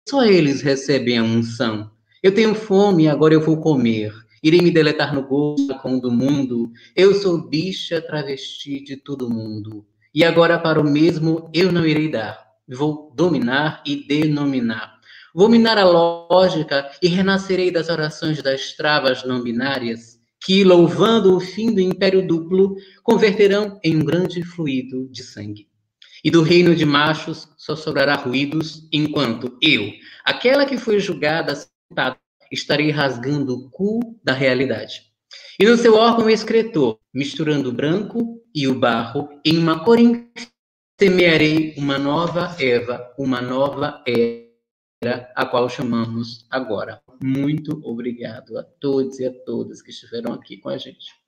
só 0.08 0.26
eles 0.26 0.62
recebem 0.62 1.18
a 1.18 1.24
unção. 1.24 1.90
Eu 2.22 2.34
tenho 2.34 2.54
fome, 2.54 3.08
agora 3.08 3.34
eu 3.34 3.42
vou 3.42 3.58
comer. 3.58 4.14
Irei 4.44 4.62
me 4.62 4.72
deletar 4.72 5.14
no 5.14 5.24
gosto 5.24 5.74
com 5.80 5.98
do 5.98 6.12
mundo. 6.12 6.72
Eu 6.96 7.14
sou 7.16 7.48
bicha 7.48 8.02
travesti 8.02 8.84
de 8.84 8.98
todo 8.98 9.30
mundo. 9.30 9.86
E 10.14 10.24
agora 10.24 10.60
para 10.60 10.80
o 10.80 10.84
mesmo 10.84 11.50
eu 11.54 11.72
não 11.72 11.86
irei 11.86 12.12
dar. 12.12 12.46
Vou 12.68 13.12
dominar 13.16 13.82
e 13.86 14.08
denominar. 14.08 15.00
Vou 15.34 15.50
minar 15.50 15.78
a 15.78 15.86
lógica 15.86 16.92
e 17.02 17.08
renascerei 17.08 17.72
das 17.72 17.90
orações 17.90 18.42
das 18.44 18.74
travas 18.74 19.24
não 19.24 19.42
binárias, 19.42 20.20
que, 20.46 20.64
louvando 20.64 21.36
o 21.36 21.40
fim 21.40 21.74
do 21.74 21.80
império 21.80 22.26
duplo, 22.28 22.76
converterão 23.02 23.80
em 23.84 23.96
um 23.96 24.06
grande 24.06 24.44
fluido 24.44 25.10
de 25.10 25.24
sangue. 25.24 25.68
E 26.24 26.32
do 26.32 26.42
reino 26.42 26.76
de 26.76 26.86
machos 26.86 27.50
só 27.58 27.76
sobrará 27.76 28.16
ruídos, 28.16 28.88
enquanto 28.92 29.58
eu, 29.62 29.92
aquela 30.24 30.66
que 30.66 30.78
foi 30.78 31.00
julgada, 31.00 31.54
estarei 32.52 32.92
rasgando 32.92 33.54
o 33.56 33.70
cu 33.70 34.20
da 34.24 34.34
realidade. 34.34 35.02
E 35.60 35.66
no 35.66 35.76
seu 35.78 35.96
órgão 35.96 36.30
excretor, 36.30 36.98
misturando 37.14 37.70
o 37.70 37.74
branco 37.74 38.42
e 38.56 38.68
o 38.68 38.80
barro, 38.80 39.30
em 39.46 39.58
uma 39.58 39.84
cor 39.84 39.98
semearei 41.00 41.74
uma 41.78 41.98
nova 41.98 42.56
Eva, 42.60 43.14
uma 43.18 43.42
nova 43.42 44.02
era, 44.08 45.32
a 45.36 45.46
qual 45.46 45.68
chamamos 45.70 46.48
agora. 46.50 47.02
Muito 47.22 47.82
obrigado 47.84 48.58
a 48.58 48.64
todos 48.64 49.20
e 49.20 49.26
a 49.26 49.34
todas 49.44 49.82
que 49.82 49.92
estiveram 49.92 50.34
aqui 50.34 50.58
com 50.58 50.70
a 50.70 50.78
gente. 50.78 51.23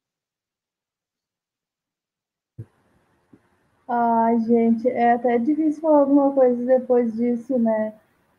Ai, 3.88 4.40
gente, 4.42 4.88
é 4.90 5.14
até 5.14 5.38
difícil 5.38 5.82
falar 5.82 6.00
alguma 6.00 6.32
coisa 6.34 6.64
depois 6.66 7.14
disso, 7.14 7.58
né? 7.60 7.94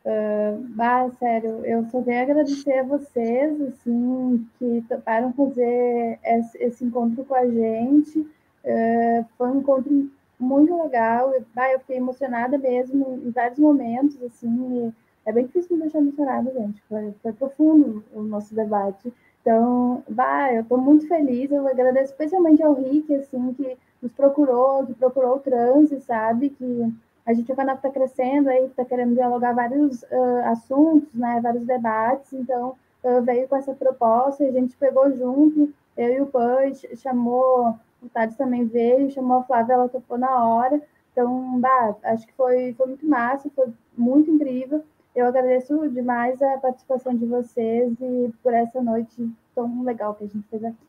Uh, 0.05 0.63
ah, 0.79 1.09
sério, 1.19 1.65
eu 1.65 1.85
só 1.85 2.01
tenho 2.01 2.19
a 2.19 2.21
agradecer 2.23 2.79
a 2.79 2.83
vocês, 2.83 3.61
assim, 3.61 4.47
que 4.59 4.83
toparam 4.89 5.33
fazer 5.33 6.19
esse, 6.23 6.57
esse 6.63 6.85
encontro 6.85 7.23
com 7.25 7.35
a 7.35 7.45
gente. 7.45 8.19
Uh, 8.19 9.25
foi 9.37 9.49
um 9.49 9.59
encontro 9.59 10.09
muito 10.39 10.83
legal. 10.83 11.33
Ah, 11.55 11.71
eu 11.71 11.79
fiquei 11.79 11.97
emocionada 11.97 12.57
mesmo 12.57 13.21
em 13.25 13.31
vários 13.31 13.59
momentos, 13.59 14.21
assim. 14.23 14.93
é 15.25 15.31
bem 15.31 15.45
difícil 15.45 15.77
me 15.77 15.83
deixar 15.83 15.99
emocionada, 15.99 16.51
gente. 16.53 16.81
Foi, 16.89 17.13
foi 17.21 17.33
profundo 17.33 18.03
o 18.13 18.21
nosso 18.21 18.53
debate. 18.53 19.13
Então, 19.41 20.03
bah, 20.09 20.53
eu 20.53 20.61
estou 20.61 20.77
muito 20.77 21.07
feliz. 21.07 21.51
Eu 21.51 21.67
agradeço 21.67 22.11
especialmente 22.11 22.61
ao 22.63 22.73
Rick, 22.73 23.13
assim, 23.15 23.53
que 23.53 23.77
nos 24.01 24.11
procurou, 24.13 24.85
que 24.85 24.93
procurou 24.93 25.35
o 25.35 25.39
transe, 25.39 25.99
sabe? 26.01 26.49
Que 26.49 26.93
a 27.27 27.33
gente 27.33 27.51
agora 27.51 27.73
está 27.73 27.89
crescendo 27.89 28.49
aí, 28.49 28.65
está 28.65 28.85
querendo 28.85 29.13
dialogar 29.13 29.53
vários 29.53 30.01
uh, 30.03 30.45
assuntos, 30.45 31.13
né, 31.13 31.41
vários 31.43 31.65
debates, 31.65 32.31
então 32.31 32.73
uh, 33.03 33.21
veio 33.21 33.49
com 33.49 33.57
essa 33.57 33.73
proposta, 33.73 34.45
a 34.45 34.51
gente 34.51 34.77
pegou 34.77 35.11
junto, 35.11 35.73
eu 35.97 36.13
e 36.13 36.21
o 36.21 36.25
Pan, 36.25 36.73
chamou, 36.95 37.75
o 38.01 38.09
Tades 38.13 38.37
também 38.37 38.63
veio, 38.65 39.11
chamou 39.11 39.39
a 39.39 39.43
Flávia, 39.43 39.73
ela 39.73 39.89
topou 39.89 40.17
na 40.17 40.47
hora, 40.47 40.81
então, 41.11 41.59
bah, 41.59 41.95
acho 42.03 42.25
que 42.25 42.33
foi, 42.33 42.73
foi 42.77 42.87
muito 42.87 43.05
massa, 43.05 43.49
foi 43.53 43.73
muito 43.97 44.31
incrível, 44.31 44.81
eu 45.13 45.25
agradeço 45.25 45.89
demais 45.89 46.41
a 46.41 46.57
participação 46.59 47.13
de 47.13 47.25
vocês 47.25 47.91
e 47.99 48.33
por 48.41 48.53
essa 48.53 48.81
noite 48.81 49.29
tão 49.53 49.83
legal 49.83 50.15
que 50.15 50.23
a 50.23 50.27
gente 50.27 50.47
fez 50.47 50.63
aqui. 50.63 50.86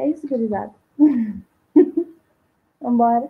É 0.00 0.08
isso, 0.08 0.26
gurizada. 0.26 0.72
Vambora. 2.80 3.28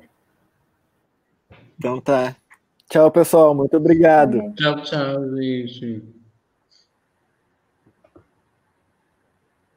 Então 1.76 2.00
tá. 2.00 2.36
Tchau, 2.88 3.10
pessoal. 3.10 3.52
Muito 3.56 3.76
obrigado. 3.76 4.54
Tchau, 4.54 4.80
tchau, 4.82 5.36
gente. 5.36 6.19